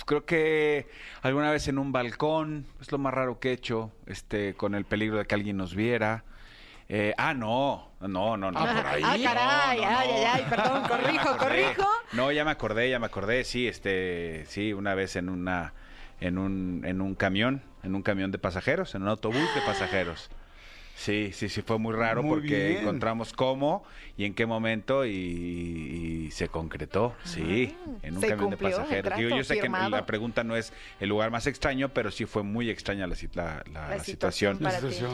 creo 0.06 0.24
que 0.26 0.88
alguna 1.22 1.52
vez 1.52 1.68
en 1.68 1.80
un 1.80 1.92
balcón, 1.92 2.66
es 2.80 2.94
lo 2.94 2.98
más 2.98 3.14
raro 3.14 3.38
que 3.42 3.50
he 3.50 3.52
hecho, 3.52 3.92
este, 4.06 4.54
con 4.54 4.74
el 4.74 4.86
peligro 4.86 5.18
de 5.18 5.26
que 5.26 5.36
alguien 5.36 5.58
nos 5.58 5.76
viera. 5.76 6.24
Eh, 6.88 7.14
ah, 7.18 7.34
no, 7.34 7.92
no, 8.00 8.38
no, 8.38 8.52
no. 8.52 8.58
Ah, 8.58 8.74
por 8.74 8.88
ahí. 8.88 9.04
Ah, 9.04 9.18
caray, 9.22 9.26
No, 9.26 9.34
no, 9.36 9.42
ay, 9.68 9.82
no. 9.82 9.88
ay, 10.00 10.10
ay, 10.26 10.46
perdón, 10.50 10.84
corrijo, 10.88 11.36
corrijo. 11.38 11.86
No, 12.14 12.32
ya 12.32 12.46
me 12.46 12.52
acordé, 12.52 12.90
ya 12.90 13.00
me 13.00 13.08
acordé, 13.08 13.44
sí, 13.44 13.68
este, 13.68 14.46
sí, 14.48 14.72
una 14.72 14.96
vez 14.96 15.18
en 15.18 15.28
una, 15.28 15.74
en 16.22 16.38
un, 16.38 16.84
en 16.86 17.02
un 17.02 17.16
camión, 17.16 17.64
en 17.84 17.96
un 17.96 18.02
camión 18.02 18.32
de 18.32 18.40
pasajeros, 18.40 18.96
en 18.96 19.02
un 19.02 19.10
autobús 19.10 19.54
de 19.56 19.62
pasajeros. 19.66 20.30
Sí, 21.00 21.32
sí, 21.32 21.48
sí, 21.48 21.62
fue 21.62 21.80
muy 21.80 21.96
raro 21.96 22.22
Muy 22.22 22.30
porque 22.32 22.68
bien. 22.68 22.82
encontramos 22.82 23.32
cómo 23.32 23.84
y 24.18 24.26
en 24.26 24.34
qué 24.34 24.46
momento 24.46 25.06
y, 25.06 25.12
y 26.28 26.32
se 26.32 26.50
concretó, 26.50 27.16
sí, 27.24 27.74
en 28.02 28.16
un 28.16 28.22
se 28.22 28.28
camión 28.28 28.50
cumplió 28.50 28.70
de 28.70 28.76
pasajeros. 28.76 29.18
Digo, 29.18 29.30
yo 29.38 29.44
sé 29.46 29.60
que 29.62 29.70
la 29.70 30.06
pregunta 30.06 30.44
no 30.44 30.58
es 30.58 30.74
el 31.00 31.08
lugar 31.08 31.32
más 31.32 31.48
extraño, 31.48 31.90
pero 31.90 32.12
sí 32.12 32.26
fue 32.26 32.44
muy 32.44 32.70
extraña 32.70 33.08
la, 33.08 33.16
sit- 33.16 33.34
la- 33.36 33.64
la- 33.72 33.88
La 33.88 33.96
la 33.96 34.04
situación. 34.04 34.60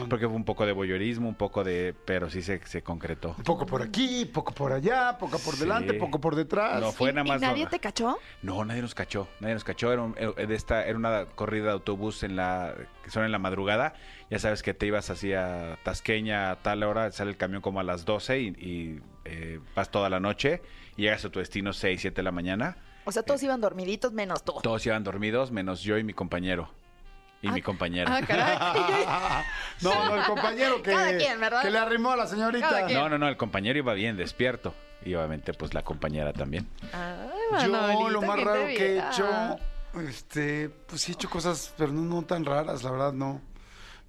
Porque 0.08 0.26
fue 0.26 0.34
un 0.36 0.44
poco 0.44 0.66
de 0.66 0.72
voyeurismo, 0.72 1.28
un 1.28 1.36
poco 1.36 1.62
de... 1.62 1.94
pero 2.04 2.30
sí 2.30 2.42
se, 2.42 2.60
se 2.66 2.82
concretó. 2.82 3.34
Un 3.38 3.44
poco 3.44 3.64
por 3.64 3.80
aquí, 3.80 4.24
poco 4.24 4.52
por 4.52 4.72
allá, 4.72 5.16
poco 5.18 5.38
por 5.38 5.54
Sí. 5.54 5.60
delante, 5.60 5.94
poco 5.94 6.20
por 6.20 6.34
detrás. 6.34 6.80
No, 6.80 6.90
fue 6.90 7.10
¿Y, 7.10 7.12
nada 7.12 7.26
y 7.26 7.28
más... 7.30 7.40
nadie 7.40 7.64
no- 7.64 7.70
te 7.70 7.78
cachó? 7.78 8.18
No, 8.42 8.64
nadie 8.64 8.82
nos 8.82 8.94
cachó, 8.96 9.28
nadie 9.38 9.54
nos 9.54 9.62
cachó. 9.64 9.92
Era, 9.92 10.02
un- 10.02 10.16
eh, 10.18 10.46
de 10.48 10.54
esta, 10.56 10.84
era 10.84 10.98
una 10.98 11.26
corrida 11.26 11.66
de 11.66 11.70
autobús 11.72 12.24
en 12.24 12.34
la 12.34 12.74
que 13.04 13.10
son 13.12 13.24
en 13.24 13.30
la 13.30 13.38
madrugada. 13.38 13.94
Ya 14.30 14.38
sabes 14.40 14.62
que 14.62 14.74
te 14.74 14.86
ibas 14.86 15.08
así 15.10 15.32
a 15.32 15.78
Tasqueña 15.84 16.50
a 16.50 16.56
tal 16.56 16.82
hora, 16.82 17.12
sale 17.12 17.30
el 17.30 17.36
camión 17.36 17.62
como 17.62 17.78
a 17.78 17.84
las 17.84 18.04
12 18.04 18.40
y, 18.40 18.46
y, 18.48 19.00
eh, 19.24 19.60
vas 19.76 19.90
toda 19.90 20.10
la 20.10 20.18
noche 20.18 20.62
y 20.96 21.02
llegas 21.02 21.24
a 21.24 21.30
tu 21.30 21.38
destino 21.38 21.72
6, 21.72 22.00
7 22.00 22.16
de 22.16 22.22
la 22.22 22.32
mañana. 22.32 22.76
O 23.04 23.12
sea, 23.12 23.22
todos 23.22 23.40
iban 23.44 23.60
dormiditos 23.60 24.12
menos 24.12 24.44
tú. 24.44 24.54
Todos 24.62 24.84
iban 24.84 25.04
dormidos, 25.04 25.52
menos 25.52 25.82
yo 25.82 25.96
y 25.96 26.02
mi 26.02 26.12
compañero. 26.12 26.68
Y 27.42 27.50
mi 27.50 27.62
compañera. 27.62 28.16
Ah, 28.16 28.26
caray. 28.26 29.44
No, 29.82 30.06
no, 30.06 30.16
el 30.16 30.24
compañero 30.24 30.82
que, 30.82 30.90
le 30.90 31.78
arrimó 31.78 32.12
a 32.12 32.16
la 32.16 32.26
señorita. 32.26 32.88
No, 32.88 33.08
no, 33.08 33.18
no, 33.18 33.28
el 33.28 33.36
compañero 33.36 33.78
iba 33.78 33.92
bien 33.92 34.16
despierto. 34.16 34.74
Y 35.04 35.14
obviamente, 35.14 35.52
pues 35.52 35.74
la 35.74 35.82
compañera 35.82 36.32
también. 36.32 36.66
Ay, 36.92 37.62
Yo 37.62 38.08
lo 38.10 38.22
más 38.22 38.36
¿quién 38.36 38.38
te 38.38 38.44
raro 38.44 38.66
que 38.66 38.86
he 38.86 38.98
hecho, 38.98 39.58
este, 40.08 40.70
pues 40.70 41.02
sí 41.02 41.12
he 41.12 41.14
hecho 41.14 41.28
cosas, 41.28 41.74
pero 41.76 41.92
no, 41.92 42.02
no 42.02 42.22
tan 42.22 42.44
raras, 42.44 42.82
la 42.82 42.90
verdad, 42.90 43.12
no. 43.12 43.40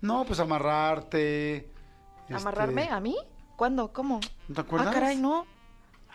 No, 0.02 0.26
pues 0.26 0.40
amarrarte. 0.40 1.72
este, 2.24 2.36
¿Amarrarme 2.36 2.90
a 2.90 3.00
mí? 3.00 3.18
¿Cuándo? 3.56 3.92
¿Cómo? 3.92 4.20
¿No 4.48 4.56
te 4.56 4.62
acuerdas? 4.62 4.90
Ah, 4.90 4.94
caray, 4.94 5.18
no. 5.18 5.46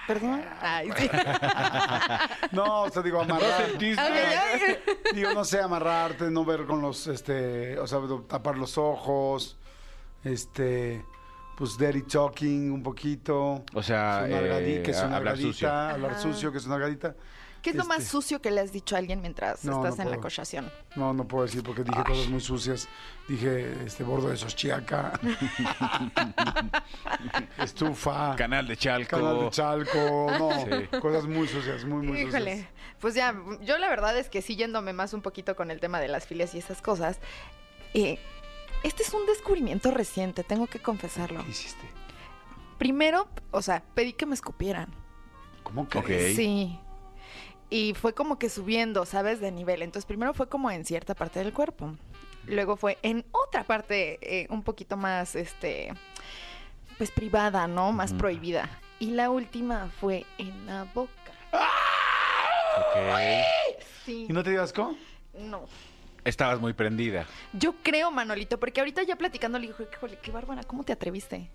Perdón. 0.07 0.43
Ay, 0.61 0.91
sí. 0.97 1.11
No, 2.53 2.83
o 2.83 2.91
sea, 2.91 3.03
digo, 3.03 3.21
amarrar. 3.23 3.71
Ay, 3.79 3.97
ay, 3.99 4.37
ay. 4.53 4.79
Digo, 5.15 5.33
no 5.33 5.45
sé, 5.45 5.61
amarrarte, 5.61 6.31
no 6.31 6.45
ver 6.45 6.67
con 6.67 6.83
los, 6.83 7.07
este, 7.07 7.79
o 7.79 7.87
sea, 7.87 8.01
tapar 8.29 8.59
los 8.59 8.79
ojos, 8.79 9.59
este, 10.25 11.05
pues 11.57 11.79
dirty 11.79 12.03
talking 12.03 12.73
un 12.73 12.83
poquito. 12.83 13.65
O 13.75 13.83
sea, 13.83 14.27
eh, 14.29 14.83
que 14.85 14.91
es 14.91 15.03
una 15.03 15.17
hablar 15.17 15.39
sucio. 15.39 15.71
hablar 15.71 16.21
sucio, 16.21 16.53
que 16.53 16.59
es 16.59 16.67
una 16.67 16.77
nalgadita. 16.77 17.15
¿Qué 17.63 17.71
es 17.71 17.77
lo 17.77 17.85
más 17.85 17.99
Este, 18.01 18.11
sucio 18.11 18.43
que 18.43 18.51
le 18.51 18.61
has 18.61 18.73
dicho 18.73 18.97
a 18.97 18.99
alguien 18.99 19.21
mientras 19.21 19.65
No, 19.65 19.77
estás 19.77 19.97
no 19.99 20.03
en 20.05 20.11
la 20.11 20.17
cochación? 20.19 20.71
No, 20.97 21.13
no 21.15 21.27
puedo 21.29 21.45
decir 21.45 21.63
porque 21.63 21.85
dije 21.85 22.03
cosas 22.05 22.29
muy 22.29 22.41
sucias. 22.41 22.89
Dije, 23.29 23.85
este, 23.87 24.03
bordo 24.03 24.29
de 24.29 24.37
Xochiaca. 24.37 25.13
Estufa. 27.59 28.35
Canal 28.37 28.67
de 28.67 28.77
Chalco. 28.77 29.17
Canal 29.17 29.41
de 29.41 29.51
Chalco. 29.51 30.27
No, 30.39 30.51
Sí. 30.67 30.99
cosas 31.01 31.25
muy 31.27 31.47
sucias, 31.49 31.85
muy, 31.85 32.07
muy 32.07 32.21
Híjole, 32.23 32.57
sucias. 32.57 32.71
pues 33.01 33.15
ya, 33.15 33.35
yo 33.63 33.79
la 33.79 33.89
verdad 33.89 34.17
es 34.19 34.29
que 34.29 34.43
sí 34.43 34.57
yéndome 34.57 34.93
más 34.93 35.13
un 35.15 35.23
poquito 35.23 35.57
con 35.57 35.71
el 35.71 35.81
tema 35.81 36.01
de 36.01 36.09
las 36.09 36.27
filias 36.27 36.55
y 36.55 36.59
esas 36.59 36.83
cosas, 36.83 37.19
eh, 37.95 38.19
este 38.83 39.03
es 39.03 39.13
un 39.15 39.25
descubrimiento 39.27 39.91
reciente, 39.91 40.43
tengo 40.45 40.67
que 40.67 40.81
confesarlo. 40.81 41.43
¿Qué 41.45 41.51
hiciste? 41.51 41.87
Primero, 42.79 43.29
o 43.53 43.63
sea, 43.63 43.83
pedí 43.95 44.13
que 44.13 44.27
me 44.27 44.35
escupieran. 44.35 44.93
¿Cómo 45.63 45.89
que? 45.89 46.35
Sí. 46.35 46.79
Y 47.73 47.95
fue 47.95 48.13
como 48.13 48.39
que 48.39 48.51
subiendo, 48.51 49.07
¿sabes? 49.07 49.41
De 49.41 49.51
nivel. 49.51 49.81
Entonces, 49.81 50.05
primero 50.05 50.35
fue 50.35 50.47
como 50.47 50.71
en 50.71 50.85
cierta 50.85 51.15
parte 51.15 51.39
del 51.39 51.55
cuerpo. 51.55 51.97
Luego 52.47 52.77
fue 52.77 52.99
en 53.01 53.25
otra 53.33 53.65
parte 53.65 54.19
eh, 54.21 54.47
un 54.51 54.63
poquito 54.63 54.99
más, 54.99 55.35
este, 55.35 55.91
pues 56.99 57.11
privada, 57.11 57.67
¿no? 57.67 57.91
Más 57.93 58.13
prohibida. 58.13 58.69
Y 58.99 59.13
la 59.13 59.31
última 59.31 59.91
fue 59.99 60.27
en 60.37 60.67
la 60.67 60.85
boca. 60.93 61.13
Ok. 62.77 62.97
Sí. 64.05 64.27
¿Y 64.29 64.33
no 64.35 64.43
te 64.43 64.51
dio 64.51 64.63
asco? 64.63 64.95
No. 65.39 65.65
Estabas 66.27 66.61
muy 66.61 66.75
prendida. 66.75 67.27
Yo 67.55 67.75
creo, 67.83 68.11
Manolito, 68.11 68.61
porque 68.61 68.81
ahorita 68.81 69.03
ya 69.05 69.17
platicando 69.17 69.59
le 69.59 69.69
dije, 69.69 69.89
híjole, 69.91 70.19
qué 70.21 70.31
bárbara, 70.31 70.63
¿cómo 70.65 70.85
te 70.85 70.93
atreviste? 70.93 71.49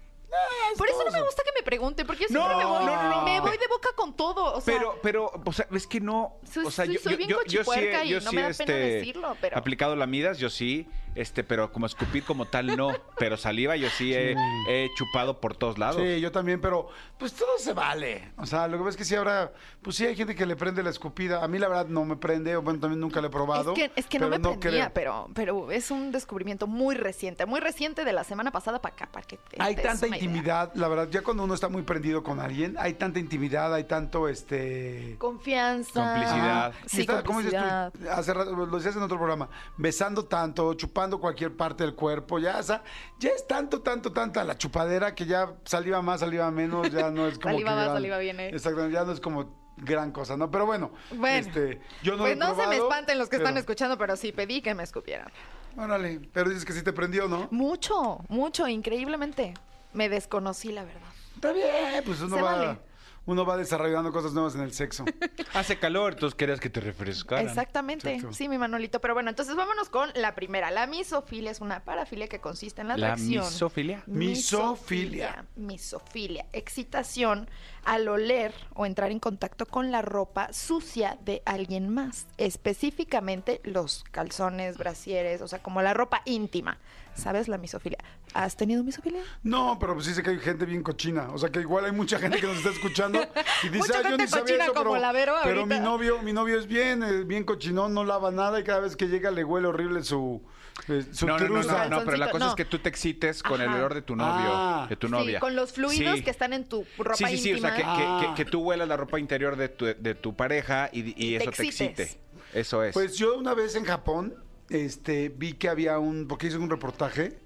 Por 0.77 0.87
eso 0.89 1.03
no 1.05 1.11
me 1.11 1.21
gusta 1.21 1.41
que 1.43 1.51
me 1.55 1.63
pregunten, 1.63 2.05
porque 2.05 2.23
yo 2.23 2.27
siempre 2.27 2.49
No, 2.53 2.57
me 2.57 2.65
voy, 2.65 2.85
no, 2.85 2.95
no, 3.03 3.09
no. 3.09 3.21
me 3.23 3.39
voy 3.39 3.57
de 3.57 3.67
boca 3.67 3.89
con 3.95 4.13
todo. 4.15 4.53
O 4.55 4.61
sea, 4.61 4.75
pero, 4.77 4.99
pero, 5.01 5.31
o 5.45 5.53
sea, 5.53 5.67
es 5.71 5.87
que 5.87 5.99
no. 6.01 6.37
Soy- 6.51 6.65
o 6.65 6.71
sea, 6.71 6.85
soy- 6.85 6.95
yo, 6.95 7.01
soy 7.01 7.15
bien 7.15 7.29
yo- 7.29 7.43
yo 7.45 7.63
sí, 7.63 7.79
he- 7.79 8.07
yo 8.07 8.19
no 8.19 8.29
sí, 8.29 8.35
me 8.35 8.41
da 8.43 8.47
pena 8.49 8.51
este, 8.51 8.73
decirlo, 8.73 9.37
pero- 9.41 9.57
aplicado 9.57 9.95
lamidas, 9.95 10.37
yo 10.37 10.49
sí, 10.49 10.87
este, 11.17 11.43
pero 11.43 11.71
como 11.71 11.85
escupir 11.85 12.23
como 12.23 12.45
tal 12.45 12.75
no, 12.77 12.89
pero 13.17 13.37
saliva 13.37 13.75
yo 13.75 13.89
sí, 13.89 14.13
He, 14.13 14.35
he 14.67 14.89
chupado 14.95 15.39
por 15.39 15.55
todos 15.55 15.77
lados. 15.77 16.01
Sí, 16.01 16.19
yo 16.21 16.31
también, 16.31 16.61
pero 16.61 16.89
pues 17.17 17.33
todo 17.33 17.57
se 17.57 17.73
vale. 17.73 18.31
O 18.37 18.45
sea, 18.45 18.67
lo 18.67 18.77
que 18.77 18.83
pasa 18.83 18.89
es 18.91 18.97
que 18.97 19.05
sí 19.05 19.15
ahora, 19.15 19.51
pues 19.81 19.95
sí 19.95 20.05
hay 20.05 20.15
gente 20.15 20.35
que 20.35 20.45
le 20.45 20.55
prende 20.55 20.83
la 20.83 20.89
escupida. 20.89 21.43
A 21.43 21.47
mí 21.47 21.59
la 21.59 21.67
verdad 21.67 21.87
no 21.87 22.05
me 22.05 22.15
prende, 22.15 22.55
o 22.55 22.61
bueno, 22.61 22.79
también 22.79 22.99
nunca 22.99 23.21
le 23.21 23.27
he 23.27 23.29
probado. 23.29 23.73
Es 23.73 23.77
que, 23.77 23.91
es 23.95 24.05
que 24.07 24.19
no 24.19 24.29
me 24.29 24.39
prendía, 24.39 24.91
creo. 24.91 24.91
pero, 24.93 25.29
pero 25.33 25.71
es 25.71 25.91
un 25.91 26.11
descubrimiento 26.11 26.67
muy 26.67 26.95
reciente, 26.95 27.45
muy 27.45 27.59
reciente 27.59 28.03
de 28.03 28.13
la 28.13 28.23
semana 28.23 28.51
pasada 28.51 28.81
para 28.81 28.95
acá, 28.95 29.09
para 29.11 29.25
que 29.25 29.37
te 29.37 29.57
Hay 29.61 29.75
tanta 29.75 30.07
idea. 30.07 30.17
intimidad, 30.17 30.71
la 30.75 30.87
verdad, 30.87 31.07
ya 31.09 31.21
cuando 31.21 31.43
uno 31.43 31.53
está 31.53 31.69
muy 31.69 31.83
prendido 31.83 32.23
con 32.23 32.39
alguien, 32.39 32.75
hay 32.79 32.93
tanta 32.95 33.19
intimidad, 33.19 33.73
hay 33.73 33.85
tanto 33.85 34.27
este 34.27 35.15
Confianza. 35.17 35.93
Complicidad. 35.93 36.73
Sí, 36.85 37.01
está, 37.01 37.23
como 37.23 37.41
dices 37.41 37.59
tú, 37.59 38.09
hace 38.09 38.33
rato, 38.33 38.51
lo 38.55 38.75
decías 38.77 38.95
en 38.95 39.03
otro 39.03 39.17
programa, 39.17 39.47
besando 39.77 40.25
tanto, 40.25 40.73
chupando 40.73 41.06
cualquier 41.19 41.55
parte 41.55 41.83
del 41.83 41.95
cuerpo, 41.95 42.39
ya, 42.39 42.57
o 42.59 42.63
sea, 42.63 42.83
ya 43.19 43.29
es 43.29 43.47
tanto, 43.47 43.81
tanto, 43.81 44.11
tanta 44.13 44.43
la 44.43 44.57
chupadera 44.57 45.15
que 45.15 45.25
ya 45.25 45.53
saliva 45.65 46.01
más, 46.01 46.19
saliva 46.19 46.51
menos, 46.51 46.91
ya 46.91 47.09
no 47.09 47.27
es 47.27 47.39
como 47.39 47.53
Saliva 47.53 47.71
que 47.71 47.75
gran- 47.77 47.93
saliva 47.93 48.17
viene. 48.17 48.49
Exactamente, 48.49 48.93
ya 48.93 49.03
no 49.05 49.11
es 49.13 49.19
como 49.19 49.55
gran 49.77 50.11
cosa, 50.11 50.35
¿no? 50.37 50.49
Pero 50.51 50.65
bueno, 50.65 50.91
Bueno, 51.11 51.37
este, 51.47 51.81
yo 52.03 52.13
no 52.17 52.23
pues 52.23 52.37
lo 52.37 52.45
he 52.45 52.47
no 52.49 52.55
se 52.55 52.67
me 52.67 52.75
espanten 52.77 53.17
los 53.17 53.29
que 53.29 53.37
están 53.37 53.57
escuchando, 53.57 53.97
pero 53.97 54.15
sí 54.17 54.31
pedí 54.31 54.61
que 54.61 54.73
me 54.75 54.83
escupieran. 54.83 55.31
Órale, 55.77 56.19
pero 56.33 56.49
dices 56.49 56.65
que 56.65 56.73
sí 56.73 56.81
te 56.81 56.91
prendió, 56.93 57.27
¿no? 57.27 57.47
Mucho, 57.51 58.19
mucho, 58.29 58.67
increíblemente. 58.67 59.53
Me 59.93 60.09
desconocí, 60.09 60.71
la 60.71 60.83
verdad. 60.83 61.01
Está 61.35 61.51
bien, 61.53 62.03
pues 62.05 62.19
uno 62.21 62.35
Se 62.35 62.41
va, 62.41 62.51
vale. 62.55 62.79
Uno 63.27 63.45
va 63.45 63.55
desarrollando 63.57 64.11
cosas 64.11 64.33
nuevas 64.33 64.55
en 64.55 64.61
el 64.61 64.73
sexo. 64.73 65.05
Hace 65.53 65.77
calor, 65.77 66.13
entonces 66.13 66.35
querías 66.35 66.59
que 66.59 66.69
te 66.71 66.79
refrescaran. 66.79 67.45
Exactamente, 67.47 68.11
Exacto. 68.15 68.35
sí, 68.35 68.49
mi 68.49 68.57
Manolito. 68.57 68.99
Pero 68.99 69.13
bueno, 69.13 69.29
entonces 69.29 69.55
vámonos 69.55 69.89
con 69.89 70.09
la 70.15 70.33
primera. 70.33 70.71
La 70.71 70.87
misofilia 70.87 71.51
es 71.51 71.61
una 71.61 71.81
parafilia 71.83 72.27
que 72.27 72.39
consiste 72.39 72.81
en 72.81 72.87
la 72.87 72.97
La 72.97 73.07
atracción. 73.13 73.45
misofilia. 73.45 74.03
Misofilia. 74.07 75.45
Misofilia. 75.55 76.45
Excitación 76.53 77.49
al 77.85 78.07
oler 78.07 78.53
o 78.73 78.85
entrar 78.85 79.11
en 79.11 79.19
contacto 79.19 79.65
con 79.65 79.91
la 79.91 80.01
ropa 80.01 80.51
sucia 80.51 81.17
de 81.23 81.41
alguien 81.45 81.89
más. 81.93 82.27
Específicamente 82.37 83.61
los 83.63 84.03
calzones, 84.11 84.77
brasieres, 84.77 85.41
o 85.41 85.47
sea, 85.47 85.59
como 85.61 85.81
la 85.81 85.93
ropa 85.93 86.21
íntima. 86.25 86.77
¿Sabes 87.15 87.47
la 87.47 87.57
misofilia? 87.57 87.97
¿Has 88.33 88.55
tenido 88.55 88.83
misofilia? 88.83 89.21
No, 89.43 89.77
pero 89.79 89.93
pues 89.95 90.05
sí 90.05 90.13
sé 90.13 90.21
que 90.21 90.29
hay 90.31 90.39
gente 90.39 90.65
bien 90.65 90.83
cochina. 90.83 91.29
O 91.31 91.37
sea 91.37 91.49
que 91.49 91.59
igual 91.61 91.85
hay 91.85 91.91
mucha 91.91 92.19
gente 92.19 92.39
que 92.39 92.45
nos 92.47 92.57
está 92.57 92.69
escuchando 92.69 93.19
y 93.63 93.69
dice, 93.69 93.77
Mucha 93.79 93.99
ah, 93.99 94.01
yo 94.03 94.09
gente 94.09 94.23
ni 94.23 94.27
sabía 94.29 94.43
cochina 94.43 94.63
eso, 94.65 94.73
como 94.73 94.91
pero, 94.91 95.01
la 95.01 95.11
Vero 95.11 95.33
pero 95.43 95.61
ahorita". 95.61 95.75
mi 95.79 95.83
novio, 95.83 96.21
mi 96.21 96.33
novio 96.33 96.59
es 96.59 96.67
bien, 96.67 97.01
eh, 97.03 97.23
bien 97.23 97.43
cochinón, 97.45 97.93
no 97.93 98.03
lava 98.03 98.29
nada 98.31 98.59
y 98.59 98.63
cada 98.63 98.81
vez 98.81 98.95
que 98.95 99.07
llega 99.07 99.31
le 99.31 99.43
huele 99.43 99.67
horrible 99.67 100.03
su, 100.03 100.43
eh, 100.87 101.03
su 101.11 101.25
No, 101.25 101.39
no, 101.39 101.47
no, 101.47 101.63
no, 101.63 101.89
no, 101.89 102.03
pero 102.05 102.17
la 102.17 102.29
cosa 102.29 102.45
no. 102.45 102.49
es 102.51 102.55
que 102.55 102.65
tú 102.65 102.79
te 102.79 102.89
excites 102.89 103.41
con 103.41 103.59
el 103.61 103.69
Ajá. 103.69 103.77
olor 103.77 103.93
de 103.95 104.01
tu 104.03 104.15
novio, 104.15 104.49
Ah. 104.53 104.85
de 104.89 104.95
tu 104.97 105.07
Sí, 105.07 105.11
novia. 105.13 105.39
con 105.39 105.55
los 105.55 105.71
fluidos 105.71 106.17
Sí. 106.17 106.23
que 106.23 106.29
están 106.29 106.53
en 106.53 106.65
tu 106.67 106.85
ropa 106.97 107.15
Sí, 107.15 107.25
sí, 107.29 107.37
sí, 107.37 107.53
o 107.53 107.57
sea, 107.59 107.71
que, 107.75 107.81
íntima. 107.81 107.97
que- 107.97 108.03
Ah. 108.05 108.33
que- 108.35 108.43
que 108.43 108.51
tú 108.51 108.61
huelas 108.61 108.87
la 108.87 108.97
ropa 108.97 109.19
interior 109.19 109.55
de 109.55 109.69
tu, 109.69 109.85
de 109.85 110.15
tu 110.15 110.35
pareja 110.35 110.89
y, 110.91 110.99
y 110.99 111.35
Y 111.35 111.37
te 111.37 111.43
eso 111.45 111.51
te 111.51 111.63
excites. 111.63 111.99
excite. 112.11 112.21
Eso 112.53 112.83
es. 112.83 112.93
Pues 112.93 113.15
yo 113.17 113.37
una 113.37 113.53
vez 113.53 113.75
en 113.75 113.85
Japón, 113.85 114.35
este, 114.69 115.29
vi 115.29 115.53
que 115.53 115.69
había 115.69 115.97
un, 115.97 116.27
porque 116.27 116.47
hice 116.47 116.57
un 116.57 116.69
reportaje 116.69 117.39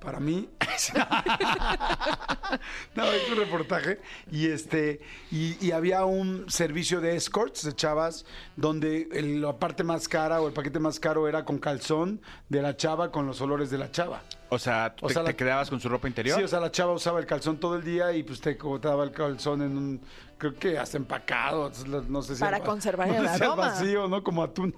para 0.00 0.20
mí. 0.20 0.48
no, 2.94 3.04
hice 3.14 3.32
un 3.32 3.38
reportaje 3.38 4.00
y 4.30 4.46
este, 4.48 5.00
y, 5.30 5.64
y 5.64 5.72
había 5.72 6.04
un 6.04 6.50
servicio 6.50 7.00
de 7.00 7.16
escorts 7.16 7.64
de 7.64 7.74
chavas 7.74 8.24
donde 8.56 9.08
el- 9.12 9.40
la 9.40 9.56
parte 9.58 9.84
más 9.84 10.08
cara 10.08 10.40
o 10.40 10.48
el 10.48 10.52
paquete 10.54 10.78
más 10.78 11.00
caro 11.00 11.28
era 11.28 11.44
con 11.44 11.58
calzón 11.58 12.20
de 12.48 12.62
la 12.62 12.76
chava 12.76 13.10
con 13.10 13.26
los 13.26 13.40
olores 13.40 13.70
de 13.70 13.78
la 13.78 13.90
chava. 13.90 14.22
o 14.48 14.58
sea, 14.58 14.94
¿tú 14.96 15.06
o 15.06 15.08
te, 15.08 15.22
la- 15.22 15.32
quedabas 15.32 15.70
con 15.70 15.80
su 15.80 15.88
ropa 15.88 16.08
interior? 16.08 16.38
Sí, 16.38 16.44
o 16.44 16.48
sea, 16.48 16.60
la 16.60 16.70
chava 16.70 16.92
usaba 16.92 17.20
el 17.20 17.26
calzón 17.26 17.58
todo 17.58 17.76
el 17.76 17.84
día 17.84 18.12
y 18.12 18.22
pues 18.22 18.40
te 18.40 18.54
te 18.54 18.88
daba 18.88 19.04
el 19.04 19.12
calzón 19.12 19.62
en 19.62 19.76
un, 19.76 20.00
creo 20.40 20.54
que 20.56 20.78
hasta 20.78 20.96
empacado, 20.96 21.70
no 22.08 22.22
sé 22.22 22.34
si 22.34 22.40
Para 22.40 22.58
conservar 22.60 23.06
no 23.12 23.14
el 23.18 23.28
aroma. 23.28 23.54
vacío, 23.68 24.08
¿no? 24.08 24.24
Como 24.24 24.42
atún. 24.42 24.74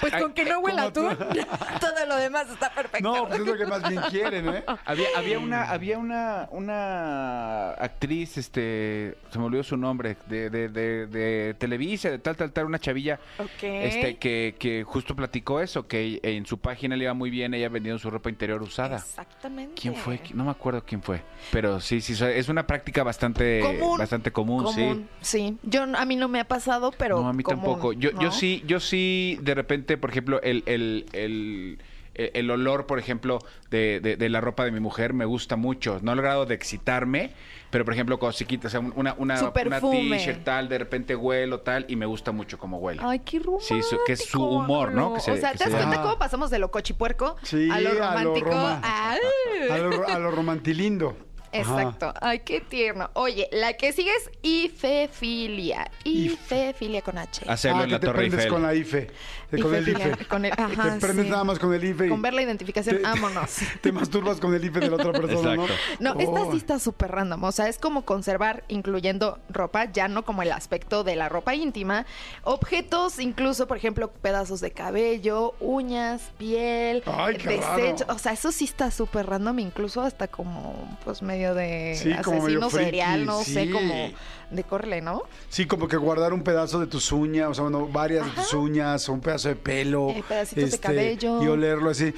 Pues 0.00 0.12
con 0.14 0.32
que 0.32 0.44
no 0.44 0.60
huela 0.60 0.92
tú, 0.92 1.00
todo 1.80 2.06
lo 2.06 2.16
demás 2.16 2.48
está 2.50 2.72
perfecto. 2.72 3.00
No, 3.12 3.26
pues 3.28 3.40
es 3.40 3.46
lo 3.46 3.56
que 3.56 3.66
más 3.66 3.88
bien 3.88 4.00
quieren, 4.10 4.48
¿eh? 4.48 4.64
Había, 4.84 5.08
había 5.16 5.38
una, 5.38 5.70
había 5.70 5.98
una, 5.98 6.48
una 6.52 7.70
actriz, 7.72 8.36
este, 8.38 9.16
se 9.30 9.38
me 9.38 9.44
olvidó 9.46 9.62
su 9.64 9.76
nombre, 9.76 10.16
de, 10.26 10.50
de, 10.50 10.68
de, 10.68 11.06
de 11.06 11.54
Televisa, 11.58 12.10
de 12.10 12.18
tal, 12.18 12.36
tal, 12.36 12.52
tal, 12.52 12.66
una 12.66 12.78
chavilla, 12.78 13.18
Ok. 13.38 13.62
este, 13.62 14.16
que, 14.18 14.54
que 14.58 14.84
justo 14.84 15.16
platicó 15.16 15.60
eso, 15.60 15.86
que 15.86 16.20
en 16.22 16.46
su 16.46 16.58
página 16.58 16.96
le 16.96 17.04
iba 17.04 17.14
muy 17.14 17.30
bien, 17.30 17.54
ella 17.54 17.68
vendiendo 17.68 17.98
su 17.98 18.10
ropa 18.10 18.30
interior 18.30 18.62
usada. 18.62 18.96
Exactamente. 18.96 19.80
¿Quién 19.80 19.94
fue? 19.94 20.20
No 20.34 20.44
me 20.44 20.50
acuerdo 20.50 20.82
quién 20.84 21.02
fue. 21.02 21.22
Pero 21.50 21.80
sí, 21.80 22.00
sí, 22.00 22.14
es 22.24 22.48
una 22.48 22.66
práctica 22.66 23.02
bastante 23.02 23.60
Común. 23.88 23.98
bastante 23.98 24.32
común, 24.32 24.66
sí. 24.68 24.80
Común, 24.80 25.08
sí. 25.20 25.58
Yo, 25.62 25.82
a 25.82 26.04
mí 26.04 26.16
no 26.16 26.28
me 26.28 26.40
ha 26.40 26.44
pasado, 26.46 26.92
pero 26.96 27.20
no, 27.20 27.28
a 27.28 27.32
mí 27.32 27.42
común, 27.42 27.62
tampoco. 27.64 27.92
Yo, 27.92 28.12
¿no? 28.12 28.20
yo 28.22 28.30
sí, 28.30 28.62
yo 28.66 28.80
sí, 28.80 29.38
de 29.42 29.54
repente, 29.54 29.96
por 29.96 30.10
ejemplo, 30.10 30.40
el, 30.42 30.62
el, 30.66 31.78
el, 32.14 32.50
olor, 32.50 32.86
por 32.86 32.98
ejemplo, 32.98 33.38
de, 33.70 34.00
de- 34.00 34.16
de 34.16 34.28
la 34.28 34.40
ropa 34.40 34.64
de 34.64 34.72
mi 34.72 34.80
mujer 34.80 35.12
me 35.12 35.24
gusta 35.24 35.54
mucho. 35.56 36.00
No 36.02 36.12
he 36.12 36.16
logrado 36.16 36.46
de 36.46 36.54
excitarme, 36.54 37.30
pero 37.70 37.84
por 37.84 37.94
ejemplo, 37.94 38.18
cuando 38.18 38.36
se 38.36 38.44
quita, 38.44 38.66
o 38.66 38.70
sea, 38.70 38.80
una, 38.80 39.14
una, 39.18 39.52
una 39.64 39.80
t-shirt 39.80 40.42
tal, 40.42 40.68
de 40.68 40.78
repente 40.78 41.14
huelo 41.14 41.60
tal, 41.60 41.84
y 41.88 41.94
me 41.94 42.06
gusta 42.06 42.32
mucho 42.32 42.58
cómo 42.58 42.78
huele. 42.78 43.00
Ay, 43.04 43.20
qué 43.20 43.38
romántico. 43.38 43.74
Sí, 43.74 43.82
su- 43.82 43.98
que 44.04 44.14
es 44.14 44.24
su 44.24 44.42
humor, 44.42 44.90
¿no? 44.92 45.14
Que 45.14 45.20
se- 45.20 45.30
o 45.30 45.36
sea, 45.36 45.52
que 45.52 45.58
¿te 45.58 45.64
das 45.64 45.72
se 45.72 45.78
cuenta 45.86 46.02
cómo 46.02 46.18
pasamos 46.18 46.50
de 46.50 46.58
lo 46.58 46.70
cochipuerco 46.72 47.36
Sí, 47.44 47.68
a 47.70 47.78
lo 47.80 47.90
a 47.90 47.92
lo 47.92 47.98
romántico? 48.00 48.50
roma-. 48.50 48.80
A 48.82 49.78
lo, 49.78 50.08
a 50.08 50.18
lo 50.18 50.30
romantilindo. 50.32 51.16
Ajá. 51.52 51.82
Exacto. 51.82 52.14
Ay, 52.20 52.40
qué 52.40 52.60
tierno. 52.60 53.10
Oye, 53.14 53.48
la 53.52 53.72
que 53.74 53.92
sigue 53.92 54.10
es 54.16 54.30
ifefilia. 54.42 55.90
Ifefilia 56.04 57.02
con 57.02 57.18
H. 57.18 57.44
Hacerlo 57.48 57.80
Ah, 57.80 57.84
en 57.84 57.90
la 57.90 58.00
te 58.00 58.06
Torre 58.06 58.24
Eiffel. 58.24 58.48
con 58.48 58.62
la 58.62 58.74
IFE. 58.74 59.10
Con 59.50 59.74
el 59.74 59.88
IFE. 59.88 60.26
con 60.26 60.44
el- 60.44 60.52
ajá, 60.52 60.94
te 60.94 61.00
prendes 61.00 61.24
sí. 61.24 61.30
nada 61.30 61.44
más 61.44 61.58
con 61.58 61.72
el 61.72 61.82
IFE. 61.82 62.06
y 62.06 62.08
Con 62.10 62.20
ver 62.20 62.34
la 62.34 62.42
identificación, 62.42 62.96
te- 62.96 63.02
vámonos. 63.02 63.56
Te 63.80 63.92
masturbas 63.92 64.38
con 64.40 64.54
el 64.54 64.62
IFE 64.64 64.80
de 64.80 64.90
la 64.90 64.96
otra 64.96 65.12
persona, 65.12 65.56
¿no? 65.56 65.62
Exacto. 65.64 65.96
No, 66.00 66.10
esta 66.20 66.42
Oh. 66.42 66.50
sí 66.52 66.58
está 66.58 66.78
súper 66.78 67.10
random. 67.12 67.42
O 67.44 67.52
sea, 67.52 67.68
es 67.68 67.78
como 67.78 68.04
conservar, 68.04 68.64
incluyendo 68.68 69.38
ropa, 69.48 69.86
ya 69.90 70.06
no 70.08 70.24
como 70.24 70.42
el 70.42 70.52
aspecto 70.52 71.02
de 71.04 71.16
la 71.16 71.28
ropa 71.30 71.54
íntima, 71.54 72.04
objetos, 72.44 73.18
incluso, 73.18 73.66
por 73.68 73.76
ejemplo, 73.76 74.10
pedazos 74.10 74.60
de 74.60 74.70
cabello, 74.72 75.54
uñas, 75.60 76.22
piel, 76.38 77.02
Ay, 77.06 77.36
desechos. 77.38 78.06
O 78.08 78.18
sea, 78.18 78.32
eso 78.32 78.52
sí 78.52 78.64
está 78.64 78.90
súper 78.90 79.26
random, 79.26 79.58
incluso 79.60 80.02
hasta 80.02 80.28
como, 80.28 80.98
pues, 81.04 81.22
medio 81.22 81.54
de 81.54 81.94
Sí, 81.96 82.08
medio 82.08 82.20
asesino 82.20 82.70
friki, 82.70 82.84
serial, 82.84 83.26
no 83.26 83.42
sé, 83.42 83.70
como 83.70 84.10
de 84.50 84.64
corle, 84.64 85.00
¿no? 85.00 85.22
Sí, 85.48 85.66
como 85.66 85.88
que 85.88 85.96
guardar 85.96 86.32
un 86.32 86.42
pedazo 86.42 86.80
de 86.80 86.86
tus 86.86 87.12
uñas, 87.12 87.48
o 87.48 87.54
sea, 87.54 87.62
bueno, 87.64 87.86
varias 87.86 88.24
de 88.26 88.32
tus 88.32 88.52
uñas, 88.54 89.08
o 89.08 89.12
un 89.12 89.20
pedazo 89.20 89.48
de 89.48 89.56
pelo. 89.56 90.08
este, 90.10 90.20
Eh, 90.20 90.24
pedacitos 90.28 90.70
de 90.70 90.78
cabello. 90.78 91.42
Y 91.42 91.48
olerlo 91.48 91.90
así. 91.90 92.14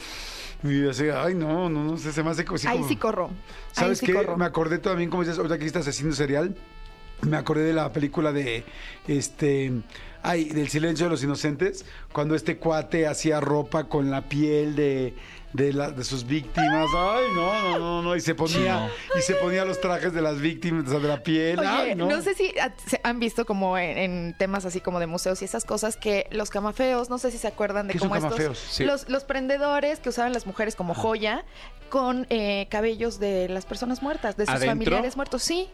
Y 0.63 0.87
así, 0.89 1.05
ay, 1.09 1.35
no, 1.35 1.69
no, 1.71 1.85
no 1.85 1.97
sé, 1.97 2.13
se 2.13 2.23
me 2.23 2.31
hace 2.31 2.45
como... 2.45 2.57
así 2.57 2.67
Ahí 2.67 2.77
como- 2.79 2.89
sí 2.89 2.97
corro. 2.97 3.27
Ahí 3.29 3.33
¿Sabes 3.73 3.99
sí 3.99 4.07
qué? 4.07 4.13
corro. 4.15 4.37
Me 4.37 4.45
acordé 4.45 4.79
también, 4.79 5.09
como 5.11 5.23
dices, 5.23 5.39
ahorita 5.39 5.55
que 5.57 5.61
dijiste 5.61 5.79
asesino 5.79 6.13
serial, 6.13 6.55
me 7.23 7.37
acordé 7.37 7.65
de 7.65 7.73
la 7.73 7.93
película 7.93 8.33
de, 8.33 8.65
este, 9.09 9.73
ay, 10.23 10.45
del 10.51 10.69
silencio 10.69 11.07
de 11.07 11.11
los 11.11 11.23
inocentes, 11.23 11.85
cuando 12.13 12.35
este 12.35 12.59
cuate 12.59 13.07
hacía 13.07 13.41
ropa 13.41 13.85
con 13.85 14.11
la 14.11 14.23
piel 14.29 14.77
de, 14.77 15.15
de, 15.53 15.73
la- 15.73 15.91
de 15.91 16.05
sus 16.05 16.25
víctimas. 16.27 16.87
Ay, 16.97 17.25
no, 17.35 17.63
no, 17.63 17.79
no, 17.79 18.03
no, 18.03 18.17
y 18.17 18.21
se 18.21 18.35
ponía, 18.35 18.89
y 19.19 19.23
se 19.23 19.35
ponía 19.35 19.65
los 19.65 19.81
trajes 19.81 20.13
de 20.13 20.23
las 20.23 20.41
víctimas, 20.41 20.87
o 20.87 20.91
sea, 20.91 20.99
de 21.01 21.09
la 21.09 21.23
piel. 21.23 21.59
Oye, 21.59 21.69
Ay, 21.69 21.95
no. 21.95 22.07
no. 22.09 22.23
sé 22.23 22.35
si 22.35 22.53
se 22.87 23.01
han 23.03 23.19
visto 23.21 23.45
como 23.47 23.77
en, 23.79 23.99
en 23.99 24.35
temas 24.39 24.65
así 24.65 24.81
como 24.81 25.01
de 25.01 25.07
museos 25.07 25.43
y 25.43 25.45
esas 25.45 25.65
cosas 25.65 25.97
que 25.97 26.27
los 26.31 26.51
camafeos, 26.51 27.11
no 27.11 27.19
sé 27.19 27.31
si 27.31 27.39
se 27.39 27.49
acuerdan 27.49 27.87
de 27.89 27.93
¿Qué 27.95 27.99
son 27.99 28.09
cómo 28.09 28.17
estos 28.19 28.31
camafeos? 28.33 28.59
Sí. 28.59 28.85
los, 28.85 29.09
los 29.09 29.25
prendedores 29.25 29.99
que 30.01 30.09
usaban 30.11 30.33
las 30.33 30.47
mujeres 30.47 30.77
como 30.77 30.95
joya 30.95 31.45
con 31.89 32.27
eh, 32.31 32.67
cabellos 32.71 33.19
de 33.19 33.49
las 33.49 33.67
personas 33.67 34.03
muertas, 34.03 34.37
de 34.37 34.47
sus 34.47 34.55
¿Adentro? 34.55 34.71
familiares 34.71 35.17
muertos, 35.17 35.43
sí. 35.43 35.69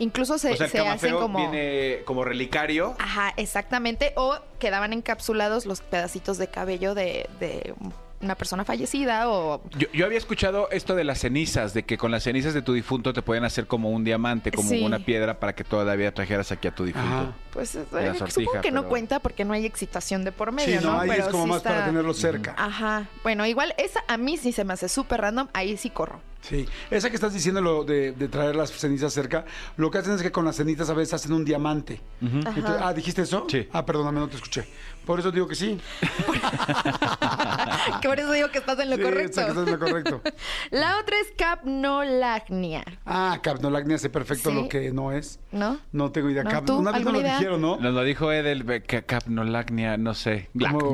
Incluso 0.00 0.38
se, 0.38 0.52
o 0.52 0.56
sea, 0.56 0.64
el 0.66 0.72
se 0.72 0.78
hacen 0.80 1.14
como 1.14 1.38
viene 1.38 2.02
como 2.06 2.24
relicario. 2.24 2.96
Ajá, 2.98 3.34
exactamente. 3.36 4.12
O 4.16 4.38
quedaban 4.58 4.94
encapsulados 4.94 5.66
los 5.66 5.82
pedacitos 5.82 6.38
de 6.38 6.48
cabello 6.48 6.94
de, 6.94 7.28
de 7.38 7.74
una 8.20 8.34
persona 8.34 8.64
fallecida 8.64 9.28
o 9.30 9.62
Yo, 9.78 9.88
yo 9.92 10.04
había 10.06 10.18
escuchado 10.18 10.68
esto 10.70 10.94
de 10.94 11.04
las 11.04 11.18
cenizas, 11.20 11.72
de 11.72 11.84
que 11.84 11.96
con 11.96 12.10
las 12.10 12.22
cenizas 12.24 12.52
de 12.54 12.62
tu 12.62 12.72
difunto 12.74 13.12
te 13.12 13.22
pueden 13.22 13.44
hacer 13.44 13.66
como 13.66 13.90
un 13.90 14.04
diamante, 14.04 14.50
como 14.52 14.68
Sí. 14.68 14.82
una 14.84 14.98
piedra 14.98 15.40
para 15.40 15.54
que 15.54 15.64
todavía 15.64 16.12
trajeras 16.12 16.52
aquí 16.52 16.68
a 16.68 16.74
tu 16.74 16.84
difunto. 16.84 17.08
Ajá. 17.08 17.32
pues 17.52 17.74
eh, 17.74 17.84
la 17.90 18.12
supongo 18.14 18.30
sortija, 18.30 18.60
que 18.60 18.70
no 18.70 18.86
cuenta 18.88 19.18
porque 19.20 19.44
no 19.44 19.54
hay 19.54 19.66
excitación 19.66 20.22
de 20.24 20.32
por 20.32 20.50
Sí, 20.50 20.54
medio, 20.54 20.80
no, 20.82 20.92
¿no? 20.92 21.00
ahí 21.00 21.10
es 21.10 21.26
como 21.28 21.44
sí 21.44 21.50
más 21.50 21.62
para 21.62 21.86
tenerlo 21.86 22.14
cerca. 22.14 22.54
Ajá. 22.56 23.06
Bueno, 23.22 23.44
igual 23.46 23.74
esa 23.78 24.04
a 24.06 24.16
mí 24.18 24.36
sí 24.36 24.52
se 24.52 24.64
me 24.64 24.74
hace 24.74 24.88
súper 24.88 25.20
random, 25.22 25.48
ahí 25.52 25.76
sí 25.76 25.90
corro. 25.90 26.20
Sí, 26.42 26.66
esa 26.90 27.10
que 27.10 27.16
estás 27.16 27.34
diciendo 27.34 27.60
lo 27.60 27.84
de, 27.84 28.12
de 28.12 28.28
traer 28.28 28.56
las 28.56 28.70
cenizas 28.70 29.12
cerca, 29.12 29.44
lo 29.76 29.90
que 29.90 29.98
hacen 29.98 30.14
es 30.14 30.22
que 30.22 30.32
con 30.32 30.44
las 30.44 30.56
cenizas 30.56 30.88
a 30.90 30.94
veces 30.94 31.14
hacen 31.14 31.32
un 31.34 31.44
diamante. 31.44 32.00
Entonces- 32.20 32.64
ah, 32.80 32.92
¿dijiste 32.94 33.22
eso? 33.22 33.46
Sí. 33.48 33.68
Ah, 33.72 33.84
perdóname, 33.84 34.20
no 34.20 34.28
te 34.28 34.36
escuché. 34.36 34.66
Por 35.04 35.18
eso 35.20 35.30
digo 35.30 35.46
que 35.48 35.54
sí. 35.54 35.78
que 38.00 38.08
por 38.08 38.18
eso 38.18 38.32
digo 38.32 38.48
que 38.50 38.58
estás 38.58 38.78
en 38.78 38.90
lo 38.90 38.96
Sí, 38.96 39.02
correcto. 39.02 39.40
esa 39.40 39.44
que 39.44 39.48
estás 39.50 39.66
en 39.66 39.72
lo 39.72 39.78
correcto. 39.78 40.20
La 40.70 40.98
otra 40.98 41.16
es 41.20 41.32
capnolagnia, 41.36 42.84
Ah, 43.04 43.38
capnolagnia 43.42 43.98
sé 43.98 44.08
perfecto 44.10 44.50
Sí. 44.50 44.56
lo 44.56 44.68
que 44.68 44.92
no 44.92 45.12
es. 45.12 45.40
¿no? 45.52 45.78
No 45.92 46.10
tengo 46.12 46.30
idea. 46.30 46.44
¿No? 46.44 46.50
Cap- 46.50 46.64
¿Tú? 46.64 46.76
Una 46.78 46.92
vez 46.92 47.04
me 47.04 47.12
lo 47.12 47.20
dijeron, 47.20 47.60
¿no? 47.60 47.76
Nos 47.78 47.94
lo 47.94 48.02
dijo 48.02 48.32
Edel, 48.32 48.64
que 48.82 49.02
capnolagnia, 49.04 49.96
no 49.96 50.14
sé. 50.14 50.48
Como 50.58 50.92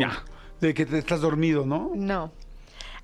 de 0.61 0.75
que 0.75 0.87
te 0.87 0.99
estás 0.99 1.21
dormido, 1.21 1.67
¿no? 1.67 1.93
No. 1.95 2.33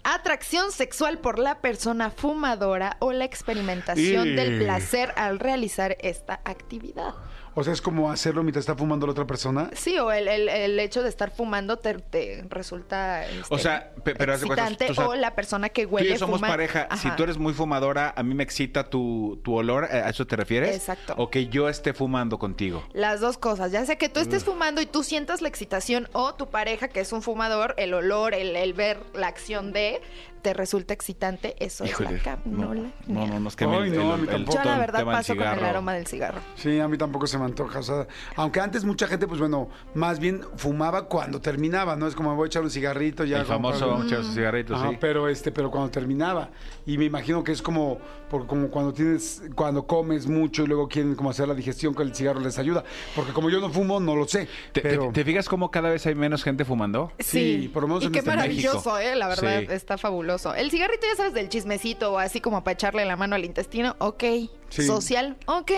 Atracción 0.04 0.72
sexual 0.72 1.18
por 1.18 1.38
la 1.38 1.60
persona 1.60 2.10
fumadora 2.10 2.96
o 2.98 3.12
la 3.12 3.24
experimentación 3.24 4.28
Y- 4.28 4.34
del 4.34 4.58
placer 4.58 5.12
al 5.16 5.38
realizar 5.38 5.96
esta 6.00 6.40
actividad. 6.44 7.14
O 7.54 7.62
sea, 7.64 7.72
es 7.72 7.82
como 7.82 8.10
hacerlo 8.10 8.42
mientras 8.42 8.62
está 8.62 8.74
fumando 8.74 9.06
la 9.06 9.12
otra 9.12 9.26
persona. 9.26 9.70
Sí, 9.74 9.98
o 9.98 10.10
el, 10.10 10.26
el- 10.28 10.48
el 10.48 10.78
hecho 10.80 11.02
de 11.02 11.08
estar 11.08 11.30
fumando 11.30 11.76
te, 11.76 11.94
te 11.94 12.44
resulta 12.48 13.24
O 13.50 13.56
este, 13.56 13.58
sea, 13.68 13.92
pe- 14.04 14.14
pero 14.14 14.34
excitante 14.34 14.90
o 14.90 14.94
sea, 14.94 15.08
o 15.08 15.14
la 15.14 15.34
persona 15.34 15.68
que 15.68 15.82
Tú 15.82 15.90
y 15.90 15.92
huele 15.92 16.10
yo 16.10 16.18
somos 16.18 16.40
fuma- 16.40 16.48
pareja. 16.48 16.88
Si 16.96 17.10
tú 17.10 17.24
eres 17.24 17.38
muy 17.38 17.52
fumadora, 17.52 18.14
a 18.16 18.22
mí 18.22 18.34
me 18.34 18.42
excita 18.42 18.84
tu, 18.84 19.40
tu 19.44 19.54
olor. 19.54 19.84
¿A 19.84 20.08
eso 20.08 20.26
te 20.26 20.36
refieres? 20.36 20.74
Exacto. 20.74 21.14
O 21.16 21.28
que 21.30 21.48
yo 21.48 21.68
esté 21.68 21.92
fumando 21.92 22.38
contigo. 22.38 22.84
Las 22.92 23.20
dos 23.20 23.36
cosas, 23.38 23.70
ya 23.72 23.84
sea 23.84 23.96
que 23.96 24.08
tú 24.08 24.20
estés 24.20 24.44
fumando 24.44 24.80
y 24.80 24.86
tú 24.86 25.02
sientas 25.02 25.42
la 25.42 25.48
excitación 25.48 26.08
o 26.12 26.34
tu 26.34 26.48
pareja 26.48 26.88
que 26.88 27.00
es 27.00 27.12
un 27.12 27.22
fumador, 27.22 27.74
el 27.76 27.92
olor, 27.94 28.34
el, 28.34 28.56
el 28.56 28.72
ver 28.72 28.98
la 29.14 29.26
acción 29.26 29.72
de, 29.72 30.00
te 30.42 30.52
resulta 30.54 30.92
excitante, 30.92 31.54
eso 31.64 31.84
Híjole, 31.84 32.16
es 32.16 32.26
la 32.26 32.36
no, 32.36 32.42
capnolagnia. 32.42 32.92
no, 33.06 33.26
no, 33.26 33.40
no, 33.40 33.48
es 33.48 33.56
que 33.56 33.66
me- 33.66 33.88
no, 33.90 34.12
a 34.12 34.16
mí 34.16 34.26
tampoco. 34.26 34.58
Yo 34.58 34.64
la 34.64 34.78
verdad 34.78 35.04
paso 35.04 35.36
con 35.36 35.46
el 35.46 35.64
aroma 35.64 35.94
del 35.94 36.06
cigarro. 36.06 36.40
Sí, 36.56 36.80
a 36.80 36.88
mí 36.88 36.98
tampoco 36.98 37.26
se 37.26 37.38
me 37.38 37.44
antoja. 37.44 37.78
O 37.78 37.82
sea, 37.82 38.06
aunque 38.36 38.60
antes 38.60 38.84
mucha 38.84 39.06
gente, 39.06 39.26
pues 39.26 39.38
bueno, 39.40 39.68
más 39.94 40.18
bien 40.18 40.42
fumaba 40.56 41.06
cuando 41.08 41.40
terminaba, 41.40 41.96
¿no? 41.96 42.06
Es 42.06 42.14
como 42.14 42.30
me 42.30 42.36
voy 42.36 42.46
a 42.46 42.48
echar 42.48 42.62
un 42.62 42.70
cigarrito 42.70 43.24
ya. 43.24 43.38
El 43.40 43.46
famoso 43.46 43.88
para- 43.92 44.04
echar 44.06 44.24
sus 44.24 44.34
cigarritos, 44.34 44.78
Ajá, 44.80 44.90
sí. 44.90 44.96
pero 45.00 45.28
este, 45.28 45.52
pero 45.52 45.70
cuando 45.70 45.90
terminaba. 45.90 46.50
Y 46.84 46.98
me 46.98 47.04
imagino 47.04 47.44
que 47.44 47.52
es 47.52 47.62
como, 47.62 47.98
por, 48.28 48.46
como 48.48 48.68
cuando 48.68 48.92
tienes, 48.92 49.42
cuando 49.54 49.86
comes 49.86 50.26
mucho 50.26 50.64
y 50.64 50.66
luego 50.66 50.88
quieren 50.88 51.14
como 51.14 51.30
hacer 51.30 51.46
la 51.46 51.54
digestión 51.54 51.94
que 51.94 52.02
el 52.02 52.14
cigarro 52.14 52.40
les 52.40 52.58
ayuda. 52.58 52.82
Porque 53.14 53.32
como 53.32 53.48
yo 53.50 53.60
no 53.60 53.70
fumo, 53.70 54.00
no 54.00 54.16
lo 54.16 54.26
sé. 54.26 54.48
¿Te, 54.72 54.80
pero 54.80 55.10
te 55.12 55.24
fijas 55.24 55.48
cómo 55.48 55.70
cada 55.70 55.90
vez 55.90 56.04
hay 56.06 56.14
menos 56.16 56.42
gente 56.42 56.64
fumando? 56.64 57.12
Sí, 57.20 57.70
por 57.72 57.82
lo 57.82 57.88
menos 57.88 58.02
y 58.02 58.06
en 58.06 58.12
qué 58.12 58.18
este 58.18 58.30
maravilloso, 58.30 58.94
México. 58.94 58.98
¿eh? 58.98 59.14
La 59.14 59.28
verdad, 59.28 59.60
Sí. 59.60 59.66
está 59.70 59.98
fabuloso. 59.98 60.31
El 60.56 60.70
cigarrito, 60.70 61.06
ya 61.06 61.16
sabes, 61.16 61.34
del 61.34 61.48
chismecito 61.48 62.12
o 62.12 62.18
así 62.18 62.40
como 62.40 62.64
para 62.64 62.72
echarle 62.74 63.04
la 63.04 63.16
mano 63.16 63.34
al 63.36 63.44
intestino, 63.44 63.96
ok. 63.98 64.24
Sí. 64.70 64.86
Social, 64.86 65.36
ok. 65.46 65.70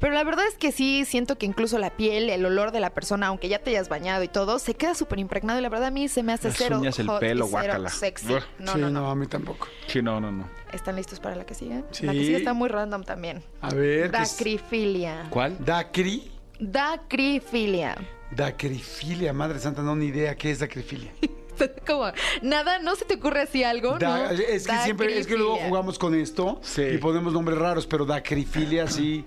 Pero 0.00 0.14
la 0.14 0.24
verdad 0.24 0.46
es 0.48 0.56
que 0.56 0.72
sí 0.72 1.04
siento 1.04 1.36
que 1.36 1.44
incluso 1.44 1.78
la 1.78 1.90
piel, 1.90 2.30
el 2.30 2.46
olor 2.46 2.72
de 2.72 2.80
la 2.80 2.90
persona, 2.94 3.26
aunque 3.26 3.48
ya 3.50 3.58
te 3.58 3.70
hayas 3.70 3.90
bañado 3.90 4.22
y 4.22 4.28
todo, 4.28 4.58
se 4.58 4.74
queda 4.74 4.94
súper 4.94 5.18
impregnado 5.18 5.58
y 5.58 5.62
la 5.62 5.68
verdad 5.68 5.88
a 5.88 5.90
mí 5.90 6.08
se 6.08 6.22
me 6.22 6.32
hace 6.32 6.48
Las 6.48 6.56
cero 6.56 6.78
uñas, 6.80 6.98
el 6.98 7.06
hot 7.06 7.18
y 7.18 7.20
pelo, 7.26 7.44
cero 7.46 7.50
guácala. 7.50 7.90
sexy. 7.90 8.26
No, 8.26 8.40
sí, 8.40 8.46
no, 8.58 8.76
no, 8.78 8.90
no. 8.90 9.10
a 9.10 9.14
mí 9.14 9.26
tampoco. 9.26 9.68
Sí, 9.88 10.00
no, 10.00 10.20
no, 10.20 10.32
no. 10.32 10.48
¿Están 10.72 10.96
listos 10.96 11.20
para 11.20 11.36
la 11.36 11.44
que 11.44 11.54
sigue? 11.54 11.84
Sí. 11.90 12.06
La 12.06 12.12
que 12.12 12.20
sigue 12.20 12.36
está 12.36 12.54
muy 12.54 12.68
random 12.70 13.04
también. 13.04 13.42
A 13.60 13.74
ver. 13.74 14.10
Dacrifilia. 14.10 15.26
¿Cuál? 15.28 15.62
Dacri. 15.62 16.32
Dacrifilia. 16.58 17.96
Dacrifilia, 18.30 19.32
madre 19.32 19.58
santa, 19.58 19.82
no 19.82 19.94
ni 19.94 20.06
idea 20.06 20.34
qué 20.36 20.50
es 20.50 20.58
dacrifilia. 20.60 21.12
Como, 21.86 22.06
nada, 22.42 22.78
¿no 22.78 22.96
se 22.96 23.04
te 23.04 23.14
ocurre 23.14 23.42
así 23.42 23.62
algo? 23.64 23.98
Da- 23.98 24.18
¿no? 24.18 24.30
es 24.30 24.66
que 24.66 24.76
siempre, 24.78 25.18
es 25.18 25.26
que 25.26 25.36
luego 25.36 25.56
jugamos 25.56 25.98
con 25.98 26.14
esto 26.14 26.60
Sí. 26.62 26.82
y 26.82 26.98
ponemos 26.98 27.32
nombres 27.32 27.58
raros, 27.58 27.86
pero 27.86 28.04
dacrifilia 28.04 28.86
sí. 28.88 29.24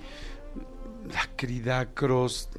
Dacridacros. 1.06 2.50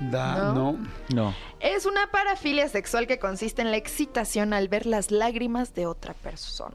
Da, 0.00 0.52
¿No? 0.52 0.72
no. 0.72 0.78
No. 1.14 1.34
Es 1.60 1.86
una 1.86 2.10
parafilia 2.10 2.68
sexual 2.68 3.06
que 3.06 3.18
consiste 3.18 3.62
en 3.62 3.70
la 3.70 3.76
excitación 3.76 4.52
al 4.52 4.68
ver 4.68 4.86
las 4.86 5.10
lágrimas 5.12 5.72
de 5.74 5.86
otra 5.86 6.14
persona. 6.14 6.74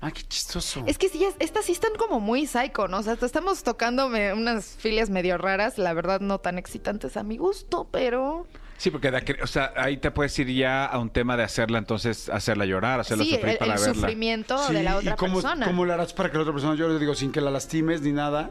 Ah, 0.00 0.10
qué 0.10 0.22
chistoso. 0.22 0.82
Es 0.86 0.98
que 0.98 1.08
sí, 1.08 1.24
es- 1.24 1.34
estas 1.38 1.64
sí 1.64 1.72
están 1.72 1.92
como 1.98 2.18
muy 2.20 2.46
psycho, 2.46 2.88
¿no? 2.88 2.98
O 2.98 3.02
sea, 3.02 3.16
estamos 3.20 3.62
tocando 3.62 4.06
unas 4.06 4.64
filias 4.78 5.10
medio 5.10 5.38
raras, 5.38 5.78
la 5.78 5.92
verdad 5.92 6.20
no 6.20 6.38
tan 6.38 6.58
excitantes 6.58 7.16
a 7.16 7.22
mi 7.22 7.36
gusto, 7.36 7.86
pero 7.90 8.46
Sí, 8.76 8.90
porque 8.90 9.10
de 9.12 9.18
aquel- 9.18 9.40
o 9.42 9.46
sea, 9.46 9.72
ahí 9.76 9.96
te 9.98 10.10
puedes 10.10 10.36
ir 10.40 10.48
ya 10.52 10.84
a 10.86 10.98
un 10.98 11.10
tema 11.10 11.36
de 11.36 11.44
hacerla, 11.44 11.78
entonces 11.78 12.28
hacerla 12.28 12.64
llorar, 12.66 12.98
hacerla 13.00 13.22
Sí, 13.24 13.30
sufrir 13.30 13.50
el, 13.50 13.58
para 13.58 13.74
el 13.74 13.78
verla. 13.80 13.94
sufrimiento 13.94 14.58
Sí, 14.66 14.74
de 14.74 14.82
la 14.82 14.96
otra 14.96 15.12
¿Y 15.12 15.16
cómo, 15.16 15.34
persona. 15.40 15.66
cómo 15.66 15.84
le 15.84 15.92
harás 15.92 16.12
para 16.12 16.30
que 16.30 16.36
la 16.36 16.42
otra 16.42 16.52
persona 16.52 16.74
llore? 16.74 16.98
Digo, 16.98 17.14
sin 17.14 17.30
que 17.30 17.40
la 17.40 17.50
lastimes 17.50 18.00
ni 18.02 18.10
nada. 18.12 18.50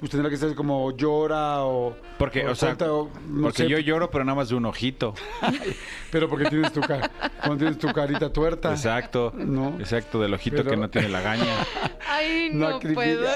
Pues 0.00 0.10
tendrá 0.10 0.30
que 0.30 0.36
ser 0.38 0.54
como 0.54 0.96
llora 0.96 1.62
o... 1.64 1.94
Porque, 2.18 2.46
o, 2.46 2.54
sea, 2.54 2.68
suelta 2.70 2.90
o, 2.92 3.10
no 3.28 3.42
porque 3.42 3.64
sé, 3.64 3.68
yo 3.68 3.78
lloro, 3.78 4.10
pero 4.10 4.24
nada 4.24 4.34
más 4.36 4.48
de 4.48 4.54
un 4.54 4.64
ojito. 4.64 5.14
Pero 6.10 6.28
porque 6.28 6.46
tienes 6.46 6.72
tu, 6.72 6.80
ca- 6.80 7.08
cuando 7.38 7.58
tienes 7.58 7.78
tu 7.78 7.86
carita 7.92 8.32
tuerta. 8.32 8.70
Exacto. 8.72 9.32
No. 9.36 9.76
Exacto, 9.78 10.20
del 10.20 10.34
ojito 10.34 10.56
Pero- 10.56 10.70
que 10.70 10.76
no 10.76 10.90
tiene 10.90 11.08
la 11.10 11.20
gaña. 11.20 11.44
Ay, 12.08 12.48
No 12.52 12.80
puedo. 12.80 13.28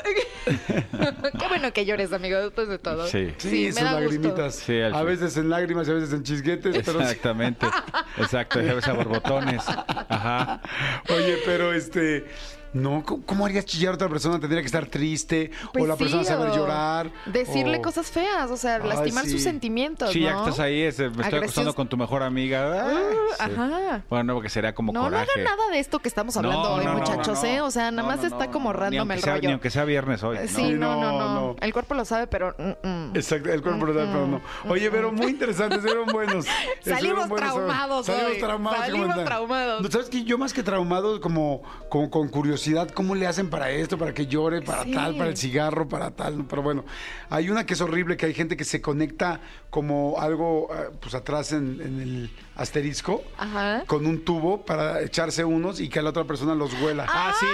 Qué 0.44 1.48
bueno 1.48 1.72
que 1.72 1.84
llores, 1.84 2.12
amigo, 2.12 2.38
después 2.38 2.66
de 2.68 2.78
todo. 2.78 3.06
Sí. 3.06 3.32
Sí, 3.38 3.66
me 3.66 3.72
sus 3.72 3.82
da 3.82 3.90
gusto. 3.92 4.00
lagrimitas. 4.00 4.54
Sí, 4.56 4.80
al 4.80 4.94
a 4.94 5.02
veces 5.04 5.36
en 5.36 5.50
lágrimas 5.50 5.86
y 5.86 5.90
a 5.92 5.94
veces 5.94 6.12
en 6.12 6.22
chisguetes. 6.24 6.76
Pero 6.84 6.98
sí. 6.98 7.04
Exactamente. 7.04 7.66
Exacto, 8.18 8.60
ya 8.60 8.74
ves 8.74 8.88
a 8.88 8.92
borbotones. 8.94 9.62
Ajá. 10.08 10.60
Oye, 11.10 11.38
pero 11.46 11.72
este... 11.72 12.24
No, 12.74 13.02
¿cómo, 13.24 13.46
harías 13.46 13.64
chillar 13.64 13.92
a 13.92 13.94
otra 13.94 14.08
persona? 14.08 14.38
¿Tendría 14.40 14.60
que 14.60 14.66
estar 14.66 14.86
triste? 14.86 15.50
Pues 15.72 15.84
¿O 15.84 15.86
la 15.86 15.96
persona 15.96 16.22
sí, 16.22 16.28
saber 16.28 16.48
o 16.50 16.56
llorar? 16.56 17.10
Decirle 17.26 17.78
o- 17.78 17.82
cosas 17.82 18.10
feas, 18.10 18.50
o 18.50 18.56
sea, 18.56 18.76
Ay, 18.82 18.88
lastimar 18.88 19.24
sí. 19.24 19.30
sus 19.30 19.42
sentimientos, 19.42 20.10
Sí, 20.12 20.20
ya 20.20 20.32
¿no? 20.34 20.44
que 20.44 20.50
estás 20.50 20.64
ahí, 20.66 20.82
es, 20.82 20.98
me 20.98 21.06
estoy 21.06 21.22
Agresión- 21.24 21.42
acostando 21.44 21.74
con 21.74 21.88
tu 21.88 21.96
mejor 21.96 22.22
amiga. 22.22 22.84
Ah, 22.90 23.00
Ah, 23.38 23.46
sí. 23.48 23.52
Ajá. 23.56 24.02
Bueno, 24.10 24.24
no, 24.24 24.34
porque 24.34 24.48
sería 24.48 24.74
como 24.74 24.92
No, 24.92 25.02
no 25.04 25.06
coraje. 25.10 25.30
hagan 25.32 25.44
nada 25.44 25.70
de 25.70 25.78
esto 25.78 25.98
que 26.00 26.08
estamos 26.08 26.36
hablando 26.36 26.62
No, 26.62 26.74
hoy, 26.74 26.84
no, 26.84 26.92
no, 26.94 26.98
muchachos, 26.98 27.42
no, 27.42 27.48
no. 27.48 27.54
¿eh? 27.56 27.60
O 27.62 27.70
sea, 27.70 27.90
nada 27.90 28.02
No, 28.02 28.08
más 28.08 28.20
no, 28.20 28.26
está 28.28 28.46
no, 28.46 28.52
como 28.52 28.72
no, 28.72 28.78
random 28.78 29.10
el 29.12 29.20
sea- 29.20 29.34
rollo. 29.34 29.48
Ni 29.48 29.52
aunque 29.52 29.70
sea 29.70 29.84
viernes 29.84 30.22
hoy. 30.22 30.38
¿no? 30.42 30.48
Sí, 30.48 30.72
no, 30.74 31.00
no, 31.00 31.12
no, 31.18 31.34
no. 31.34 31.56
El 31.60 31.72
cuerpo 31.72 31.94
lo 31.94 32.04
sabe, 32.04 32.26
pero... 32.26 32.54
mm, 32.58 32.86
mm. 32.88 33.10
Exacto, 33.16 33.52
el 33.52 33.62
cuerpo 33.62 33.86
lo 33.86 33.94
sabe, 33.94 34.06
pero 34.12 34.26
no. 34.26 34.40
Oye, 34.68 34.90
pero 34.90 35.12
muy 35.12 35.26
interesantes, 35.30 35.78
estuvieron 35.78 36.06
buenos. 36.12 36.46
Salimos 36.84 37.28
traumados 37.34 38.06
Salimos 38.06 38.38
traumados. 38.38 38.78
Salimos 38.80 39.24
traumados. 39.24 39.82
No, 39.82 39.90
¿Sabes 39.90 40.08
qué? 40.08 40.24
Yo 40.24 40.38
más 40.38 40.52
que 40.52 40.62
traumado, 40.62 41.20
como, 41.20 41.62
como 41.88 42.10
con 42.10 42.28
curiosidad, 42.28 42.63
¿cómo 42.94 43.14
le 43.14 43.26
hacen 43.26 43.50
para 43.50 43.70
esto? 43.70 43.98
Para 43.98 44.14
que 44.14 44.26
llore, 44.26 44.62
para 44.62 44.84
Sí. 44.84 44.92
tal, 44.92 45.16
para 45.16 45.30
el 45.30 45.36
cigarro, 45.36 45.88
para 45.88 46.10
tal. 46.10 46.44
Pero 46.48 46.62
bueno, 46.62 46.84
hay 47.30 47.50
una 47.50 47.66
que 47.66 47.74
es 47.74 47.80
horrible, 47.80 48.16
que 48.16 48.26
hay 48.26 48.34
gente 48.34 48.56
que 48.56 48.64
se 48.64 48.80
conecta 48.80 49.40
como 49.70 50.16
algo, 50.20 50.68
eh, 50.74 50.90
pues 51.00 51.14
atrás 51.14 51.52
en, 51.52 51.80
en 51.80 52.00
el 52.00 52.30
asterisco, 52.56 53.22
Ajá. 53.38 53.84
con 53.86 54.06
un 54.06 54.24
tubo 54.24 54.64
para 54.64 55.02
echarse 55.02 55.44
unos 55.44 55.80
y 55.80 55.88
que 55.88 55.98
a 55.98 56.02
la 56.02 56.10
otra 56.10 56.24
persona 56.24 56.54
los 56.54 56.72
huela. 56.80 57.06
Ah, 57.08 57.32
sí. 57.38 57.46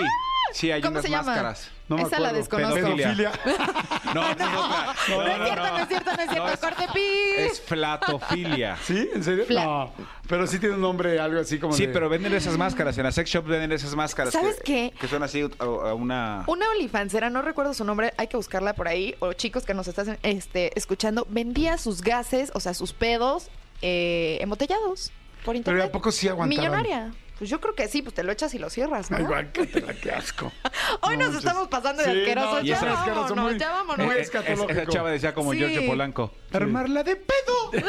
Sí, 0.52 0.70
hay 0.70 0.80
¿Cómo 0.80 0.92
unas 0.92 1.04
se 1.04 1.10
llama? 1.10 1.54
No 1.90 1.96
me 1.96 2.02
Esa 2.04 2.20
la 2.20 2.32
desconozco. 2.32 2.74
Pedofilia. 2.76 3.32
No, 4.14 4.28
otra. 4.30 4.46
No, 4.50 4.66
No, 5.08 5.26
es 5.26 5.38
cierto, 5.44 5.62
no, 5.70 5.78
es 5.78 5.88
cierto, 5.88 6.10
no 6.16 6.22
es 6.22 6.30
cierto. 6.30 6.48
es- 6.52 6.60
Corte 6.60 6.86
pi. 6.94 7.00
Es 7.36 7.60
flatofilia. 7.60 8.76
¿Sí? 8.82 9.08
¿En 9.14 9.22
serio? 9.22 9.44
Fla- 9.46 9.64
No. 9.64 9.92
Pero 10.28 10.46
sí 10.46 10.58
tiene 10.58 10.74
un 10.76 10.80
nombre, 10.80 11.18
algo 11.20 11.40
así 11.40 11.58
como 11.58 11.74
Sí, 11.74 11.86
de- 11.86 11.92
pero 11.92 12.08
venden 12.08 12.32
esas 12.34 12.56
máscaras. 12.56 12.96
En 12.98 13.04
la 13.04 13.12
sex 13.12 13.28
shop 13.30 13.44
venden 13.46 13.72
esas 13.72 13.94
máscaras. 13.94 14.32
¿Sabes 14.32 14.56
que, 14.56 14.90
qué? 14.92 14.94
Que 15.00 15.08
son 15.08 15.22
así 15.22 15.42
a, 15.58 15.64
a 15.64 15.94
una... 15.94 16.44
Una 16.46 16.70
olifancera, 16.70 17.30
no 17.30 17.42
recuerdo 17.42 17.74
su 17.74 17.84
nombre, 17.84 18.14
hay 18.16 18.26
que 18.28 18.36
buscarla 18.36 18.72
por 18.74 18.88
ahí, 18.88 19.14
o 19.20 19.32
chicos 19.32 19.64
que 19.64 19.74
nos 19.74 19.86
están 19.88 20.18
este, 20.22 20.76
escuchando, 20.78 21.26
vendía 21.30 21.76
sus 21.78 22.00
gases, 22.02 22.50
o 22.54 22.60
sea, 22.60 22.74
sus 22.74 22.92
pedos 22.92 23.48
eh, 23.82 24.38
embotellados 24.40 25.10
por 25.44 25.52
Pero 25.54 25.58
internet. 25.58 25.86
¿a 25.88 25.92
poco 25.92 26.10
sí 26.12 26.28
aguantaban? 26.28 26.48
Millonaria. 26.82 27.12
Pues 27.40 27.48
yo 27.48 27.58
creo 27.58 27.74
que 27.74 27.88
sí, 27.88 28.02
pues 28.02 28.14
te 28.14 28.22
lo 28.22 28.30
echas 28.32 28.52
y 28.52 28.58
lo 28.58 28.68
cierras, 28.68 29.10
¿no? 29.10 29.16
Ay, 29.16 29.24
guácatela, 29.24 29.94
qué 29.94 30.10
asco. 30.10 30.52
Hoy 31.00 31.16
nos 31.16 31.28
manches. 31.30 31.38
estamos 31.46 31.68
pasando 31.68 32.02
de 32.02 32.12
Sí, 32.12 32.18
asquerosos. 32.20 32.52
no, 32.52 32.60
ya 32.60 32.76
esa- 32.76 32.84
vámonos, 32.92 33.36
muy- 33.36 33.58
ya 33.58 33.70
vámonos. 33.72 34.06
muy 34.06 34.14
Eh, 34.14 34.18
eh, 34.18 34.22
escatológico. 34.22 34.70
Esa 34.72 34.86
chava 34.86 35.10
decía 35.10 35.32
como 35.34 35.52
Sí. 35.52 35.58
Giorgio 35.58 35.86
Polanco. 35.86 36.34
Armarla 36.52 37.02
de 37.02 37.16
pedo. 37.16 37.70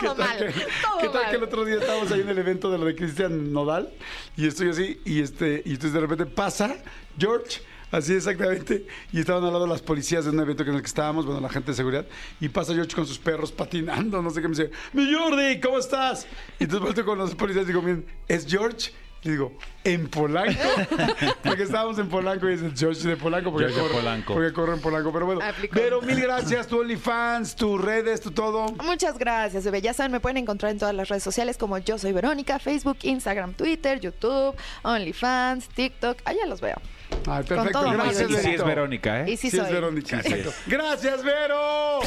¿Qué 0.00 0.06
Todo 0.06 0.14
tal 0.16 0.28
mal, 0.28 0.38
que- 0.38 0.52
todo 0.52 0.98
¿Qué 1.00 1.08
tal 1.08 1.22
mal. 1.22 1.30
que 1.30 1.36
el 1.36 1.42
otro 1.44 1.64
día 1.64 1.76
estábamos 1.76 2.10
ahí 2.10 2.20
en 2.22 2.28
el 2.28 2.38
evento 2.38 2.70
de 2.70 2.78
lo 2.78 2.84
de 2.86 2.96
Cristian 2.96 3.52
Nodal? 3.52 3.92
Y 4.36 4.48
estoy 4.48 4.70
así, 4.70 5.00
y 5.04 5.22
este, 5.22 5.62
y 5.64 5.70
entonces 5.70 5.92
de 5.92 6.00
repente 6.00 6.26
pasa 6.26 6.74
George, 7.16 7.60
así 7.92 8.14
exactamente, 8.14 8.84
y 9.12 9.20
estaban 9.20 9.44
al 9.44 9.52
lado 9.52 9.66
las 9.68 9.80
policías 9.82 10.24
de 10.24 10.30
un 10.32 10.40
evento 10.40 10.64
en 10.64 10.74
el 10.74 10.80
que 10.80 10.86
estábamos, 10.88 11.24
bueno, 11.24 11.40
la 11.40 11.48
gente 11.48 11.70
de 11.70 11.76
seguridad, 11.76 12.06
y 12.40 12.48
pasa 12.48 12.74
George 12.74 12.94
con 12.94 13.06
sus 13.06 13.18
perros 13.18 13.52
patinando, 13.52 14.20
no 14.20 14.30
sé 14.30 14.42
qué, 14.42 14.48
me 14.48 14.56
dice, 14.56 14.70
mi 14.92 15.12
Jordi, 15.14 15.60
¿cómo 15.60 15.78
estás? 15.78 16.26
Y 16.58 16.64
entonces 16.64 16.80
vuelto 16.82 17.04
con 17.04 17.18
los 17.18 17.34
policías 17.36 17.64
y 17.64 17.68
digo, 17.68 17.82
miren, 17.82 18.04
¿es 18.26 18.46
George? 18.46 18.90
Y 19.24 19.30
digo, 19.30 19.52
¿en 19.84 20.08
Polanco? 20.08 20.58
Porque 21.44 21.62
estábamos 21.62 21.96
en 22.00 22.08
Polanco 22.08 22.50
y 22.50 22.54
es 22.54 22.62
el 22.62 22.76
George 22.76 23.06
de 23.06 23.16
Polanco 23.16 23.52
porque, 23.52 23.66
George 23.68 23.80
de 23.80 23.88
corre, 23.88 24.00
Polanco. 24.02 24.34
porque 24.34 24.52
corre 24.52 24.72
en 24.74 24.80
Polanco. 24.80 25.12
Pero 25.12 25.26
bueno, 25.26 25.40
Aplicó. 25.44 25.74
pero 25.74 26.02
mil 26.02 26.20
gracias, 26.20 26.66
tu 26.66 26.80
OnlyFans, 26.80 27.54
tus 27.54 27.80
redes, 27.80 28.20
tu 28.20 28.32
todo. 28.32 28.66
Muchas 28.82 29.16
gracias, 29.18 29.62
bebé. 29.64 29.80
Ya 29.80 29.94
saben, 29.94 30.10
me 30.10 30.18
pueden 30.18 30.38
encontrar 30.38 30.72
en 30.72 30.80
todas 30.80 30.92
las 30.92 31.08
redes 31.08 31.22
sociales 31.22 31.56
como 31.56 31.78
yo 31.78 31.98
soy 31.98 32.10
Verónica, 32.10 32.58
Facebook, 32.58 32.96
Instagram, 33.02 33.54
Twitter, 33.54 34.00
YouTube, 34.00 34.56
OnlyFans, 34.82 35.68
TikTok. 35.68 36.18
Allá 36.24 36.44
los 36.46 36.60
veo. 36.60 36.80
Ay, 37.26 37.44
Con 37.44 37.44
perfecto. 37.44 37.80
todo, 37.80 37.92
Gracias, 37.92 38.30
Y 38.30 38.34
sí 38.36 38.50
es. 38.54 38.64
Verónica, 38.64 39.20
¿eh? 39.22 39.30
Y 39.32 39.36
sí, 39.36 39.50
Sí, 39.50 39.56
soy. 39.56 39.66
es 39.66 39.72
Verónica. 39.72 40.22
Sí, 40.22 40.28
sí 40.28 40.34
exacto. 40.34 40.50
es. 40.50 40.56
Gracias, 40.72 41.22
Vero. 41.22 42.00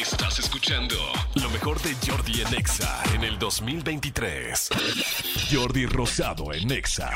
Estás 0.00 0.38
escuchando 0.38 0.96
lo 1.36 1.48
mejor 1.50 1.80
de 1.82 1.94
Jordi 2.06 2.42
en 2.42 2.54
Exa 2.54 3.02
en 3.14 3.24
el 3.24 3.38
2023. 3.38 4.68
Jordi 5.52 5.86
Rosado 5.86 6.52
en 6.52 6.70
Exa. 6.72 7.10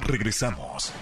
Regresamos. 0.00 0.92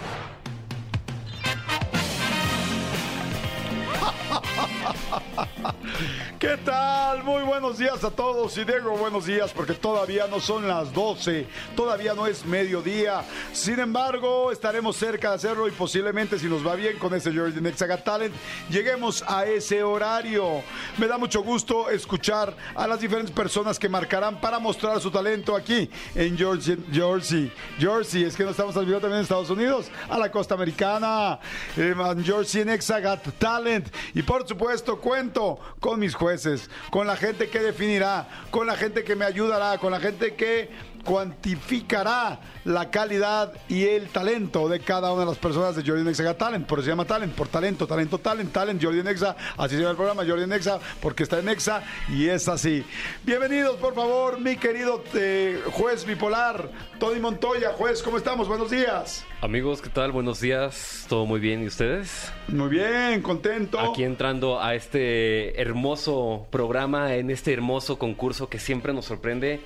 ¿Qué 6.39 6.57
tal? 6.63 7.23
Muy 7.23 7.43
buenos 7.43 7.77
días 7.77 8.03
a 8.03 8.11
todos. 8.11 8.57
Y 8.57 8.63
digo 8.63 8.95
buenos 8.97 9.25
días 9.25 9.51
porque 9.51 9.73
todavía 9.73 10.27
no 10.27 10.39
son 10.39 10.67
las 10.67 10.93
12, 10.93 11.45
todavía 11.75 12.13
no 12.13 12.27
es 12.27 12.45
mediodía. 12.45 13.23
Sin 13.51 13.79
embargo, 13.79 14.51
estaremos 14.51 14.95
cerca 14.95 15.29
de 15.29 15.35
hacerlo 15.35 15.67
y 15.67 15.71
posiblemente, 15.71 16.39
si 16.39 16.47
nos 16.47 16.65
va 16.65 16.75
bien 16.75 16.97
con 16.97 17.13
ese 17.13 17.35
Jordi 17.35 17.59
Next 17.59 17.81
Got 17.81 18.03
Talent, 18.03 18.33
lleguemos 18.69 19.23
a 19.27 19.45
ese 19.45 19.83
horario. 19.83 20.63
Me 20.97 21.07
da 21.07 21.17
mucho 21.17 21.41
gusto 21.41 21.89
escuchar 21.89 22.55
a 22.73 22.87
las 22.87 23.01
diferentes 23.01 23.35
personas 23.35 23.77
que 23.77 23.89
marcarán 23.89 24.39
para 24.39 24.59
mostrar 24.59 24.99
su 25.01 25.11
talento 25.11 25.55
aquí 25.55 25.89
en 26.15 26.37
Jersey. 26.37 26.77
Jersey, 26.91 27.51
Jersey. 27.77 28.23
es 28.23 28.35
que 28.35 28.43
nos 28.43 28.51
estamos 28.51 28.73
transmitiendo 28.73 29.01
también 29.01 29.19
en 29.19 29.23
Estados 29.23 29.49
Unidos, 29.49 29.87
a 30.09 30.17
la 30.17 30.31
costa 30.31 30.55
americana. 30.55 31.39
Eh, 31.75 31.93
Jersey 32.23 32.63
Next 32.63 32.89
Got 32.89 33.23
Talent. 33.37 33.88
Y 34.13 34.23
por 34.23 34.47
supuesto, 34.47 34.99
cuento 34.99 35.59
con 35.79 35.99
mis 35.99 36.15
jueces, 36.15 36.69
con 36.91 37.07
la 37.07 37.15
gente 37.15 37.49
que 37.49 37.59
definirá, 37.59 38.27
con 38.51 38.67
la 38.67 38.75
gente 38.75 39.03
que 39.03 39.15
me 39.15 39.25
ayudará, 39.25 39.77
con 39.77 39.91
la 39.91 39.99
gente 39.99 40.35
que 40.35 40.69
cuantificará 41.03 42.39
la 42.65 42.91
calidad 42.91 43.53
y 43.67 43.85
el 43.85 44.09
talento 44.09 44.69
de 44.69 44.79
cada 44.79 45.11
una 45.11 45.21
de 45.21 45.27
las 45.27 45.37
personas 45.37 45.75
de 45.75 45.83
Jordi 45.83 46.03
Nexa 46.03 46.37
Talent. 46.37 46.67
Por 46.67 46.79
eso 46.79 46.85
se 46.85 46.91
llama 46.91 47.05
Talent, 47.05 47.33
por 47.33 47.47
talento, 47.47 47.87
talento, 47.87 48.19
talent, 48.19 48.51
talent, 48.51 48.83
Jordi 48.83 49.01
Nexa. 49.01 49.35
Así 49.57 49.75
se 49.75 49.81
llama 49.81 49.91
el 49.91 49.97
programa, 49.97 50.25
Jordi 50.25 50.45
Nexa, 50.45 50.79
porque 51.01 51.23
está 51.23 51.39
en 51.39 51.45
Nexa 51.45 51.83
y 52.09 52.27
es 52.27 52.47
así. 52.47 52.85
Bienvenidos, 53.23 53.77
por 53.77 53.95
favor, 53.95 54.39
mi 54.39 54.55
querido 54.57 55.03
eh, 55.15 55.61
juez 55.71 56.05
bipolar, 56.05 56.69
Tony 56.99 57.19
Montoya. 57.19 57.73
Juez, 57.73 58.03
¿cómo 58.03 58.17
estamos? 58.17 58.47
Buenos 58.47 58.69
días. 58.69 59.25
Amigos, 59.41 59.81
¿qué 59.81 59.89
tal? 59.89 60.11
Buenos 60.11 60.41
días. 60.41 61.05
¿Todo 61.07 61.25
muy 61.25 61.39
bien? 61.39 61.63
¿Y 61.63 61.67
ustedes? 61.67 62.31
Muy 62.49 62.69
bien, 62.69 63.21
contento. 63.21 63.79
Aquí 63.79 64.03
entrando 64.03 64.61
a 64.61 64.75
este 64.75 65.59
hermoso 65.59 66.47
programa, 66.51 67.15
en 67.15 67.29
este 67.29 67.53
hermoso 67.53 67.97
concurso 67.97 68.49
que 68.49 68.59
siempre 68.59 68.93
nos 68.93 69.05
sorprende 69.05 69.61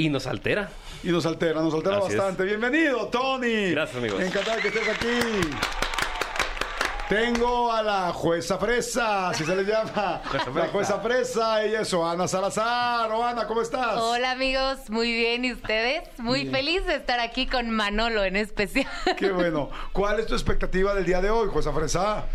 y 0.00 0.08
nos 0.08 0.26
altera. 0.26 0.70
Y 1.02 1.08
nos 1.08 1.26
altera, 1.26 1.60
nos 1.60 1.74
altera 1.74 1.98
Así 1.98 2.12
es. 2.12 2.16
bastante. 2.16 2.44
Bienvenido, 2.44 3.06
Tony. 3.08 3.70
Gracias, 3.72 3.98
amigos. 3.98 4.22
Encantado 4.22 4.60
que 4.60 4.68
estés 4.68 4.88
aquí. 4.88 5.50
Tengo 7.08 7.72
a 7.72 7.82
la 7.82 8.12
jueza 8.12 8.56
fresa, 8.56 9.30
así 9.30 9.44
se 9.44 9.56
le 9.56 9.64
llama. 9.64 10.22
La 10.54 10.68
jueza 10.68 11.00
fresa, 11.00 11.62
ella 11.64 11.80
es 11.80 11.92
Oana 11.92 12.28
Salazar. 12.28 13.10
Oana, 13.10 13.48
¿cómo 13.48 13.62
estás? 13.62 13.98
Hola 14.00 14.30
amigos, 14.30 14.78
muy 14.88 15.12
bien, 15.12 15.44
¿y 15.44 15.52
ustedes? 15.52 16.02
Muy 16.18 16.46
feliz 16.46 16.86
de 16.86 16.94
estar 16.94 17.18
aquí 17.18 17.46
con 17.48 17.68
Manolo 17.70 18.22
en 18.22 18.36
especial. 18.36 18.86
Qué 19.18 19.32
bueno. 19.32 19.70
¿Cuál 19.92 20.20
es 20.20 20.26
tu 20.28 20.34
expectativa 20.34 20.94
del 20.94 21.04
día 21.04 21.20
de 21.20 21.30
hoy, 21.30 21.48
jueza 21.48 21.72
fresa? 21.72 22.26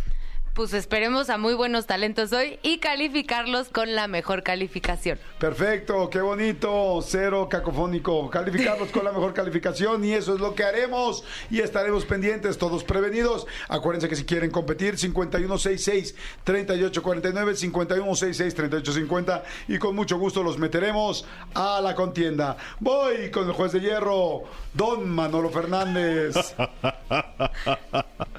Pues 0.56 0.74
esperemos 0.74 1.30
a 1.30 1.38
muy 1.38 1.54
buenos 1.54 1.86
talentos 1.86 2.32
hoy 2.32 2.60
y 2.64 2.78
calificarlos 2.78 3.68
con 3.68 3.94
la 3.94 4.08
mejor 4.08 4.42
calificación. 4.42 5.20
Perfecto, 5.38 6.10
qué 6.10 6.22
bonito, 6.22 7.02
cero 7.06 7.50
cacofónico. 7.50 8.30
Calificarlos 8.30 8.90
con 8.90 9.04
la 9.04 9.12
mejor 9.12 9.34
calificación 9.34 10.06
y 10.06 10.14
eso 10.14 10.34
es 10.34 10.40
lo 10.40 10.56
que 10.56 10.64
haremos 10.64 11.26
y 11.52 11.60
estaremos 11.60 12.06
pendientes, 12.06 12.58
todos 12.58 12.86
prevenidos. 12.86 13.46
Acuérdense 13.68 14.08
que 14.08 14.16
si 14.16 14.24
quieren 14.24 14.50
competir, 14.50 14.96
5166-3849, 14.96 16.16
5166-3850 16.46 19.42
y 19.68 19.78
con 19.78 19.94
mucho 19.94 20.18
gusto 20.18 20.42
los 20.42 20.58
meteremos 20.58 21.26
a 21.54 21.82
la 21.82 21.96
contienda. 21.96 22.56
Voy 22.80 23.30
con 23.30 23.46
el 23.46 23.52
juez 23.52 23.74
de 23.74 23.82
hierro, 23.82 24.44
don 24.74 25.10
Manolo 25.10 25.50
Fernández. 25.50 26.56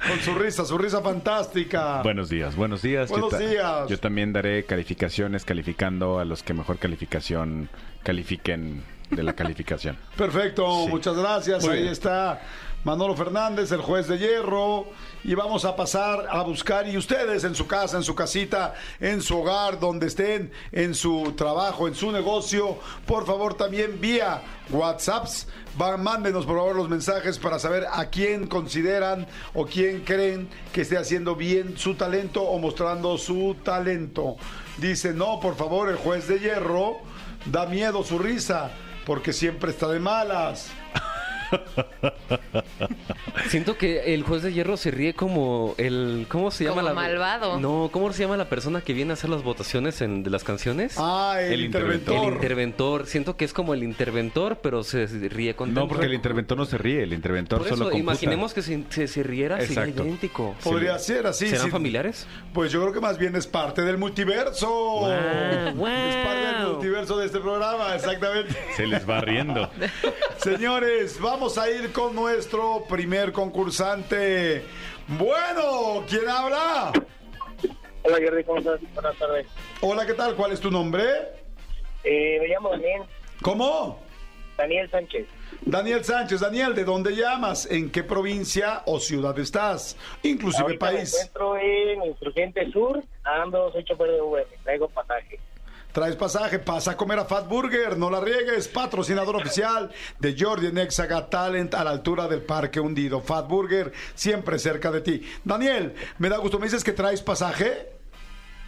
Con 0.07 0.19
su 0.23 0.35
risa, 0.35 0.63
su 0.63 0.77
risa 0.77 1.01
fantástica. 1.01 2.01
Buenos 2.07 2.29
días, 2.29 2.55
buenos 2.55 2.81
días. 2.81 3.09
Buenos 3.09 3.31
yo 3.33 3.37
días. 3.37 3.89
Yo 3.89 3.99
también 3.99 4.31
daré 4.31 4.63
calificaciones 4.63 5.43
calificando 5.43 6.19
a 6.19 6.23
los 6.23 6.41
que 6.41 6.53
mejor 6.53 6.77
calificación 6.77 7.67
califiquen 8.01 8.81
de 9.11 9.23
la 9.23 9.33
calificación. 9.33 9.97
Perfecto, 10.15 10.85
Sí. 10.85 10.89
muchas 10.89 11.17
gracias. 11.17 11.65
Muy 11.65 11.73
Ahí 11.73 11.81
bien. 11.81 11.91
está 11.91 12.39
Manolo 12.83 13.15
Fernández, 13.15 13.71
el 13.71 13.81
juez 13.81 14.07
de 14.07 14.17
hierro. 14.17 14.85
Y 15.23 15.35
vamos 15.35 15.65
a 15.65 15.75
pasar 15.75 16.25
a 16.29 16.41
buscar, 16.43 16.87
y 16.87 16.95
ustedes 16.95 17.43
en 17.43 17.53
su 17.53 17.67
casa, 17.67 17.97
en 17.97 18.03
su 18.03 18.15
casita, 18.15 18.75
en 18.99 19.21
su 19.21 19.39
hogar, 19.39 19.77
donde 19.77 20.07
estén, 20.07 20.51
en 20.71 20.95
su 20.95 21.33
trabajo, 21.35 21.87
en 21.87 21.95
su 21.95 22.11
negocio, 22.13 22.77
por 23.05 23.25
favor 23.25 23.55
también 23.55 23.99
vía 23.99 24.41
WhatsApps, 24.69 25.47
mándenos 25.99 26.45
por 26.45 26.55
favor 26.55 26.75
los 26.75 26.87
mensajes 26.87 27.39
para 27.39 27.59
saber 27.59 27.87
a 27.91 28.05
quién 28.05 28.47
consideran 28.47 29.27
o 29.53 29.65
quién 29.65 30.01
creen 30.01 30.47
que 30.71 30.81
esté 30.81 30.97
haciendo 30.97 31.35
bien 31.35 31.77
su 31.77 31.95
talento 31.95 32.43
o 32.43 32.57
mostrando 32.59 33.17
su 33.17 33.57
talento. 33.63 34.37
Dice, 34.77 35.13
no, 35.13 35.41
por 35.41 35.55
favor, 35.55 35.89
el 35.89 35.97
juez 35.97 36.27
de 36.27 36.39
hierro 36.39 36.99
da 37.45 37.65
miedo 37.65 38.03
su 38.03 38.17
risa, 38.17 38.71
porque 39.05 39.33
siempre 39.33 39.71
está 39.71 39.89
de 39.89 39.99
malas. 39.99 40.69
Siento 43.49 43.77
que 43.77 44.13
el 44.13 44.23
juez 44.23 44.43
de 44.43 44.51
hierro 44.53 44.77
se 44.77 44.91
ríe 44.91 45.13
como 45.13 45.73
el... 45.77 46.25
¿Cómo 46.29 46.51
se 46.51 46.65
llama 46.65 46.77
Como 46.77 46.87
la... 46.89 46.93
malvado. 46.93 47.59
No, 47.59 47.89
¿cómo 47.91 48.11
se 48.13 48.23
llama 48.23 48.35
la 48.37 48.49
persona 48.49 48.81
que 48.81 48.93
viene 48.93 49.11
a 49.11 49.13
hacer 49.13 49.29
las 49.29 49.43
votaciones 49.43 50.01
en- 50.01 50.23
de 50.23 50.29
las 50.29 50.43
canciones? 50.43 50.95
Ah, 50.97 51.37
el, 51.39 51.53
El 51.53 51.61
interventor. 51.65 52.15
El 52.27 52.33
interventor. 52.33 53.05
Siento 53.05 53.37
que 53.37 53.45
es 53.45 53.53
como 53.53 53.73
el 53.73 53.83
interventor, 53.83 54.59
pero 54.61 54.83
se 54.83 55.05
ríe 55.07 55.55
con 55.55 55.73
No, 55.73 55.87
porque 55.87 56.05
el 56.05 56.13
interventor 56.13 56.57
no 56.57 56.65
se 56.65 56.77
ríe, 56.77 57.03
el 57.03 57.13
interventor 57.13 57.59
Por 57.59 57.69
solo 57.69 57.85
computa. 57.85 57.99
imaginemos 57.99 58.53
que 58.53 58.61
si 58.61 58.85
se, 58.89 59.07
se 59.07 59.23
riera, 59.23 59.61
sería 59.61 59.87
idéntico. 59.87 60.55
Podría 60.63 60.97
ser 60.99 61.27
así. 61.27 61.47
¿Serán 61.47 61.65
sí. 61.65 61.71
familiares? 61.71 62.27
Pues 62.53 62.71
yo 62.71 62.81
creo 62.81 62.93
que 62.93 62.99
más 63.01 63.17
bien 63.17 63.35
es 63.35 63.47
parte 63.47 63.81
del 63.83 63.97
multiverso. 63.97 64.67
Guau, 64.69 65.11
Es 65.11 66.15
parte 66.25 66.57
del 66.57 66.67
multiverso 66.73 67.17
de 67.17 67.25
este 67.27 67.39
programa, 67.39 67.95
exactamente. 67.95 68.55
Se 68.75 68.85
les 68.87 69.07
va 69.07 69.21
riendo. 69.21 69.69
Señores, 70.37 71.19
vamos 71.21 71.36
a 71.37 71.69
ir 71.69 71.91
con 71.93 72.15
nuestro 72.15 72.83
primer 72.89 73.31
concursante. 73.31 74.63
Bueno, 75.07 76.03
¿quién 76.09 76.27
habla? 76.27 76.91
Hola 78.03 78.17
Jordi, 78.23 78.43
¿cómo 78.43 78.57
estás? 78.57 78.79
Buenas 78.95 79.15
tardes. 79.17 79.47
Hola, 79.81 80.05
¿qué 80.07 80.13
tal? 80.13 80.35
¿Cuál 80.35 80.53
es 80.53 80.59
tu 80.59 80.71
nombre? 80.71 81.03
Eh, 82.03 82.39
me 82.41 82.47
llamo 82.47 82.69
Daniel, 82.71 83.03
¿Cómo? 83.41 83.99
Daniel 84.57 84.89
Sánchez. 84.89 85.27
Daniel 85.61 86.03
Sánchez. 86.03 86.39
Daniel, 86.39 86.73
¿de 86.73 86.83
dónde 86.83 87.15
llamas? 87.15 87.69
¿En 87.69 87.91
qué 87.91 88.03
provincia 88.03 88.81
o 88.87 88.99
ciudad 88.99 89.37
estás? 89.37 89.95
Inclusive 90.23 90.63
Ahorita 90.63 90.85
me 90.87 90.91
país. 90.97 91.13
encuentro 91.13 91.57
en 91.57 92.03
Insurgente 92.03 92.71
Sur, 92.71 93.03
ando, 93.23 93.71
soy 93.71 93.83
chofer 93.83 94.09
de 94.11 94.21
Uber, 94.21 94.47
traigo 94.63 94.87
pasaje. 94.89 95.39
Traes 95.91 96.15
pasaje, 96.15 96.59
pasa 96.59 96.91
a 96.91 96.97
comer 96.97 97.19
a 97.19 97.25
Fat 97.25 97.47
Burger, 97.47 97.97
no 97.97 98.09
la 98.09 98.19
riegues, 98.19 98.67
patrocinador 98.67 99.35
oficial 99.35 99.89
de 100.19 100.35
Jordi 100.37 100.67
en 100.67 100.77
Exaga 100.77 101.27
Talent 101.29 101.73
a 101.73 101.83
la 101.83 101.89
altura 101.89 102.27
del 102.27 102.41
Parque 102.41 102.79
Hundido. 102.79 103.19
Fat 103.21 103.47
Burger, 103.47 103.91
siempre 104.13 104.59
cerca 104.59 104.91
de 104.91 105.01
ti. 105.01 105.23
Daniel, 105.43 105.95
me 106.19 106.29
da 106.29 106.37
gusto, 106.37 106.59
me 106.59 106.65
dices 106.67 106.83
que 106.83 106.91
traes 106.91 107.21
pasaje 107.21 107.97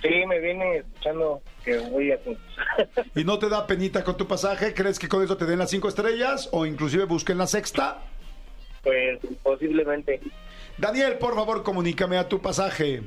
Sí, 0.01 0.25
me 0.27 0.39
viene 0.39 0.77
escuchando 0.77 1.41
que 1.63 1.77
voy 1.77 2.11
a 2.11 2.19
y 3.15 3.23
no 3.25 3.37
te 3.37 3.49
da 3.49 3.67
penita 3.67 4.03
con 4.03 4.15
tu 4.15 4.27
pasaje. 4.27 4.73
¿Crees 4.73 4.97
que 4.97 5.09
con 5.09 5.23
eso 5.23 5.35
te 5.35 5.45
den 5.45 5.59
las 5.59 5.69
cinco 5.69 5.89
estrellas 5.89 6.47
o 6.51 6.65
inclusive 6.65 7.03
busquen 7.05 7.37
la 7.37 7.47
sexta? 7.47 8.01
pues 8.81 9.19
posiblemente. 9.43 10.21
Daniel, 10.77 11.17
por 11.17 11.35
favor, 11.35 11.63
comunícame 11.63 12.17
a 12.17 12.29
tu 12.29 12.41
pasaje. 12.41 13.03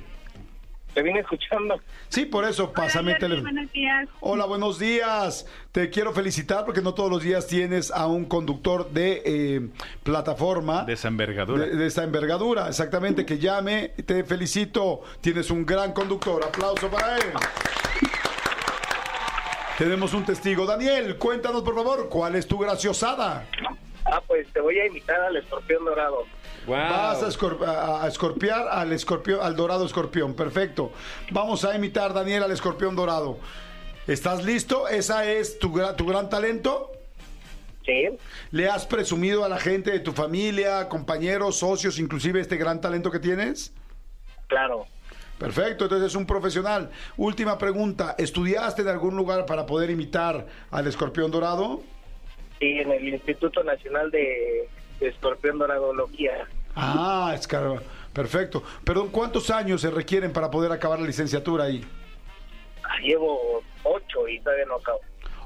Te 0.94 1.02
vine 1.02 1.20
escuchando. 1.20 1.80
Sí, 2.08 2.26
por 2.26 2.44
eso, 2.44 2.72
pásame 2.72 3.12
el 3.12 3.18
teléfono. 3.18 3.50
Buenos 3.50 3.72
días. 3.72 4.08
Hola, 4.20 4.44
buenos 4.44 4.78
días. 4.78 5.46
Te 5.72 5.88
quiero 5.88 6.12
felicitar 6.12 6.64
porque 6.64 6.82
no 6.82 6.92
todos 6.92 7.10
los 7.10 7.22
días 7.22 7.46
tienes 7.46 7.90
a 7.90 8.06
un 8.06 8.26
conductor 8.26 8.90
de 8.90 9.22
eh, 9.24 9.68
plataforma. 10.02 10.84
De 10.84 10.92
esa 10.92 11.08
envergadura. 11.08 11.64
De, 11.64 11.76
de 11.76 11.86
esta 11.86 12.04
envergadura, 12.04 12.68
exactamente, 12.68 13.24
que 13.24 13.38
llame. 13.38 13.88
Te 14.04 14.24
felicito. 14.24 15.00
Tienes 15.20 15.50
un 15.50 15.64
gran 15.64 15.92
conductor. 15.92 16.44
Aplauso 16.44 16.90
para 16.90 17.16
él. 17.16 17.32
Tenemos 19.78 20.12
un 20.12 20.24
testigo. 20.24 20.66
Daniel, 20.66 21.16
cuéntanos 21.16 21.62
por 21.62 21.74
favor, 21.74 22.08
¿cuál 22.08 22.36
es 22.36 22.46
tu 22.46 22.58
graciosada? 22.58 23.46
Ah, 24.04 24.20
pues 24.26 24.46
te 24.52 24.60
voy 24.60 24.78
a 24.78 24.86
invitar 24.86 25.20
al 25.20 25.36
escorpión 25.36 25.84
dorado. 25.84 26.24
Vas 26.66 27.22
a, 27.22 27.28
escorp- 27.28 27.66
a- 27.66 28.04
a 28.04 28.08
escorpiar 28.08 28.68
al 28.68 28.92
escorpión, 28.92 29.40
al 29.42 29.56
dorado 29.56 29.84
escorpión. 29.84 30.34
Perfecto. 30.34 30.92
Vamos 31.30 31.64
a 31.64 31.74
imitar, 31.76 32.12
Daniel, 32.14 32.42
al 32.44 32.52
escorpión 32.52 32.94
dorado. 32.94 33.38
¿Estás 34.06 34.44
listo? 34.44 34.88
¿Esa 34.88 35.24
es 35.30 35.58
tu, 35.58 35.72
gra- 35.72 35.94
tu 35.96 36.06
gran 36.06 36.28
talento? 36.28 36.90
Sí. 37.84 38.08
¿Le 38.52 38.68
has 38.68 38.86
presumido 38.86 39.44
a 39.44 39.48
la 39.48 39.58
gente 39.58 39.90
de 39.90 39.98
tu 40.00 40.12
familia, 40.12 40.88
compañeros, 40.88 41.56
socios, 41.58 41.98
inclusive 41.98 42.40
este 42.40 42.56
gran 42.56 42.80
talento 42.80 43.10
que 43.10 43.18
tienes? 43.18 43.72
Claro. 44.46 44.86
Perfecto, 45.38 45.84
entonces 45.86 46.08
es 46.08 46.14
un 46.14 46.26
profesional. 46.26 46.90
Última 47.16 47.58
pregunta, 47.58 48.14
¿estudiaste 48.18 48.82
en 48.82 48.88
algún 48.88 49.16
lugar 49.16 49.46
para 49.46 49.66
poder 49.66 49.90
imitar 49.90 50.46
al 50.70 50.86
escorpión 50.86 51.32
dorado? 51.32 51.82
Sí, 52.60 52.78
en 52.78 52.92
el 52.92 53.08
Instituto 53.08 53.64
Nacional 53.64 54.12
de 54.12 54.68
Escorpión 55.06 55.58
Doradología. 55.58 56.46
Ah, 56.74 57.32
es. 57.34 57.46
Perfecto. 58.12 58.62
Perdón, 58.84 59.08
¿cuántos 59.10 59.50
años 59.50 59.80
se 59.80 59.90
requieren 59.90 60.32
para 60.32 60.50
poder 60.50 60.72
acabar 60.72 61.00
la 61.00 61.06
licenciatura 61.06 61.64
ahí? 61.64 61.84
Ah, 62.84 63.00
Llevo 63.02 63.62
ocho 63.84 64.28
y 64.28 64.40
todavía 64.40 64.66
no 64.66 64.76
acabo. 64.76 65.00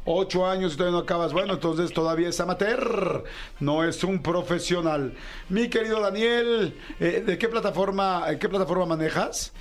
Ocho 0.05 0.47
años 0.47 0.75
y 0.75 0.77
todavía 0.77 0.99
no 0.99 1.03
acabas. 1.03 1.33
Bueno, 1.33 1.55
entonces 1.55 1.93
todavía 1.93 2.29
es 2.29 2.39
amateur, 2.41 3.25
no 3.59 3.83
es 3.83 4.05
un 4.05 4.23
profesional. 4.23 5.15
Mi 5.49 5.69
querido 5.69 6.01
Daniel, 6.01 6.79
eh, 7.01 7.23
¿de 7.27 7.39
qué 7.39 7.49
plataforma, 7.49 8.25
eh, 8.31 8.39
qué 8.39 8.49
plataforma 8.49 8.87
manejas? 8.87 9.53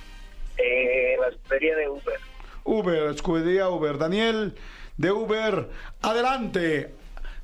Eh, 0.56 1.16
la 1.20 1.28
escudería 1.28 1.76
de 1.76 1.88
Uber. 1.88 2.20
Uber, 2.64 3.02
escudería 3.10 3.68
Uber. 3.68 3.98
Daniel, 3.98 4.54
de 4.96 5.10
Uber, 5.10 5.68
adelante. 6.02 6.94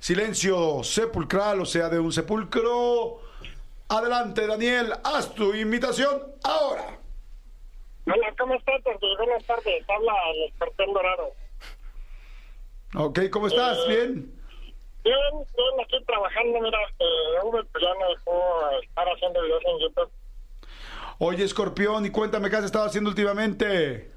Silencio 0.03 0.83
sepulcral, 0.83 1.61
o 1.61 1.65
sea, 1.65 1.89
de 1.89 2.01
un 2.01 2.11
sepulcro. 2.11 3.21
Adelante, 3.89 4.49
Daniel, 4.49 4.93
haz 5.05 5.33
tu 5.33 5.55
invitación 5.55 6.21
ahora. 6.43 6.99
Hola, 8.07 8.35
¿cómo 8.37 8.55
estás? 8.55 8.83
Buenas 9.17 9.45
tardes. 9.45 9.85
Habla 9.89 10.13
el 10.35 10.43
escorpión 10.49 10.93
dorado. 10.93 11.31
Ok, 12.97 13.21
¿cómo 13.31 13.47
estás? 13.47 13.79
¿Bien? 13.87 14.29
Bien, 15.05 15.35
bien, 15.35 15.81
aquí 15.85 16.05
trabajando. 16.05 16.61
Mira, 16.61 16.81
eh, 16.99 17.45
Uber 17.45 17.65
ya 17.81 17.95
me 18.01 18.07
dejó 18.13 18.71
estar 18.83 19.07
haciendo 19.07 19.41
videos 19.41 19.63
en 19.67 19.79
YouTube. 19.79 20.11
Oye, 21.19 21.45
Escorpión, 21.45 22.07
y 22.07 22.11
cuéntame 22.11 22.51
qué 22.51 22.57
has 22.57 22.65
estado 22.65 22.87
haciendo 22.87 23.11
últimamente. 23.11 24.11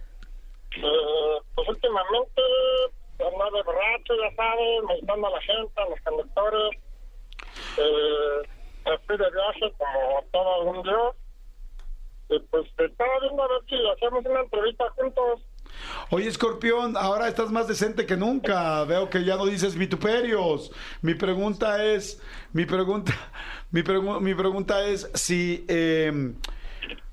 Eh, 0.78 1.38
pues 1.54 1.70
últimamente 1.70 2.42
ando 3.28 3.58
de 3.58 3.64
borracho, 3.64 4.14
ya 4.22 4.36
sabes, 4.36 4.84
meditando 4.88 5.28
a 5.28 5.32
la 5.32 5.42
gente, 5.42 5.82
a 5.82 5.90
los 5.90 6.00
conductores. 6.02 6.80
Eh, 7.78 8.50
fui 9.08 9.18
de 9.18 9.30
viaje 9.32 9.74
como 9.78 10.24
todo 10.32 10.56
algún 10.56 10.84
dios. 10.84 11.16
Y 12.30 12.40
pues 12.50 12.66
estaba 12.78 13.20
viendo 13.22 13.44
a 13.44 13.48
ver 13.48 13.62
si 13.70 13.76
hacemos 13.96 14.26
una 14.26 14.42
entrevista 14.42 14.86
juntos. 14.96 15.42
Oye, 16.10 16.28
Escorpión, 16.28 16.96
ahora 16.98 17.28
estás 17.28 17.52
más 17.52 17.68
decente 17.68 18.06
que 18.06 18.16
nunca. 18.18 18.84
Veo 18.86 19.10
que 19.10 19.24
ya 19.24 19.36
no 19.36 19.46
dices 19.46 19.76
vituperios. 19.76 20.72
Mi 21.02 21.14
pregunta 21.16 21.84
es, 21.84 22.22
mi 22.54 22.66
pregunta, 22.66 23.14
mi, 23.72 23.82
pregu- 23.82 24.20
mi 24.22 24.34
pregunta 24.34 24.86
es 24.86 25.10
si, 25.14 25.66
eh, 25.68 26.34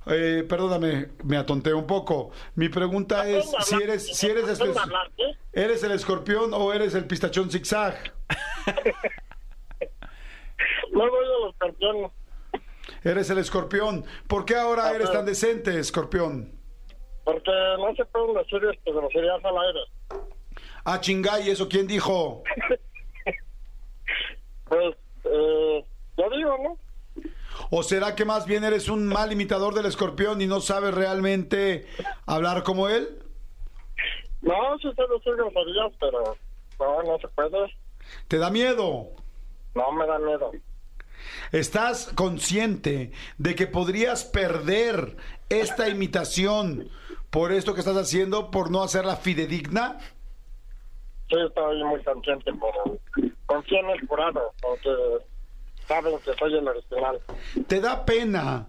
eh, 0.07 0.45
perdóname, 0.49 1.09
me 1.25 1.37
atonté 1.37 1.73
un 1.75 1.87
poco. 1.87 2.31
Mi 2.55 2.69
pregunta 2.69 3.29
es 3.29 3.51
si 3.61 3.77
eres, 3.77 4.17
si 4.17 4.27
eres, 4.29 4.61
eres 5.53 5.83
el 5.83 5.93
Escorpión 5.93 6.53
o 6.55 6.73
eres 6.73 6.95
el 6.95 7.07
pistachón 7.07 7.51
zigzag. 7.51 7.97
No 10.93 11.09
voy 11.09 11.25
a 11.25 11.47
los 11.47 11.57
campeones. 11.57 12.11
Eres 13.03 13.31
el 13.31 13.39
Escorpión. 13.39 14.05
¿Por 14.29 14.45
qué 14.45 14.57
ahora 14.57 14.89
Ah, 14.89 14.95
eres 14.95 15.11
tan 15.11 15.25
decente, 15.25 15.79
Escorpión? 15.79 16.53
Porque 17.25 17.51
no 17.79 17.95
se 17.97 18.05
pueden 18.05 18.35
decir 18.35 18.61
este, 18.71 18.93
groserías 18.93 19.43
al 19.45 19.57
aire. 19.57 19.81
Ah, 20.85 21.01
chingay, 21.01 21.49
¿eso 21.51 21.69
quién 21.69 21.87
dijo? 21.87 22.43
Pues, 24.69 24.97
eh, 25.25 25.85
yo 26.17 26.31
digo, 26.31 26.57
¿no? 26.63 26.79
¿O 27.75 27.83
será 27.83 28.15
que 28.15 28.27
más 28.27 28.45
bien 28.45 28.65
eres 28.65 28.91
un 28.91 29.09
mal 29.09 29.33
imitador 29.33 29.73
del 29.73 29.87
escorpión 29.87 30.43
y 30.43 30.47
no 30.47 30.61
sabes 30.61 30.93
realmente 30.93 31.87
hablar 32.27 32.65
como 32.65 32.87
él? 32.91 33.25
No, 34.43 34.77
sí 34.77 34.91
sé 34.95 35.03
decir 35.11 35.35
groserías, 35.37 35.91
pero 35.99 36.37
no, 36.79 37.03
no 37.03 37.19
se 37.19 37.29
puede. 37.29 37.75
¿Te 38.29 38.37
da 38.37 38.51
miedo? 38.51 39.09
No 39.75 39.91
me 39.93 40.07
da 40.07 40.19
miedo. 40.19 40.53
¿Estás 41.51 42.13
consciente 42.15 43.13
de 43.39 43.55
que 43.55 43.67
podrías 43.67 44.27
perder 44.27 45.17
esta 45.49 45.89
imitación 45.89 46.91
por 47.31 47.53
esto 47.53 47.73
que 47.73 47.81
estás 47.81 47.97
haciendo, 47.97 48.51
por 48.51 48.71
no 48.71 48.83
hacerla 48.83 49.17
fidedigna? 49.17 49.99
Sí, 51.31 51.37
estoy 51.43 51.83
muy 51.85 52.03
consciente, 52.05 52.53
pero 52.53 53.33
confío 53.47 53.79
en 53.79 53.91
el 53.93 54.07
jurado, 54.07 54.53
porque 54.61 54.91
saben 55.87 56.19
que 56.21 56.33
soy 56.35 56.57
el 56.57 56.69
original. 56.69 57.21
¿Te 57.67 57.81
da 57.81 58.05
pena? 58.05 58.67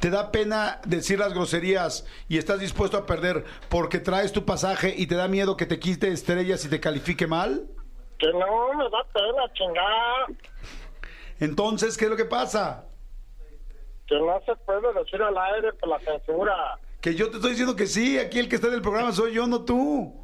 ¿Te 0.00 0.10
da 0.10 0.32
pena 0.32 0.80
decir 0.86 1.18
las 1.18 1.32
groserías 1.32 2.06
y 2.28 2.38
estás 2.38 2.60
dispuesto 2.60 2.96
a 2.96 3.06
perder 3.06 3.44
porque 3.68 3.98
traes 3.98 4.32
tu 4.32 4.44
pasaje 4.44 4.94
y 4.96 5.06
te 5.06 5.14
da 5.14 5.28
miedo 5.28 5.56
que 5.56 5.66
te 5.66 5.78
quite 5.78 6.08
estrellas 6.08 6.64
y 6.64 6.68
te 6.68 6.80
califique 6.80 7.26
mal? 7.26 7.66
Que 8.18 8.28
no, 8.32 8.72
me 8.74 8.84
da 8.84 9.04
pena, 9.12 9.52
chingada. 9.52 10.26
Entonces, 11.40 11.96
¿qué 11.96 12.04
es 12.04 12.10
lo 12.10 12.16
que 12.16 12.24
pasa? 12.24 12.86
Que 14.06 14.18
no 14.18 14.40
se 14.44 14.54
puede 14.56 14.92
decir 14.92 15.22
al 15.22 15.36
aire 15.36 15.72
por 15.74 15.88
la 15.88 15.98
censura. 16.00 16.78
Que 17.00 17.14
yo 17.14 17.30
te 17.30 17.36
estoy 17.36 17.50
diciendo 17.50 17.76
que 17.76 17.86
sí, 17.86 18.18
aquí 18.18 18.38
el 18.38 18.48
que 18.48 18.56
está 18.56 18.68
en 18.68 18.74
el 18.74 18.82
programa 18.82 19.12
soy 19.12 19.34
yo, 19.34 19.46
no 19.46 19.64
tú. 19.64 20.23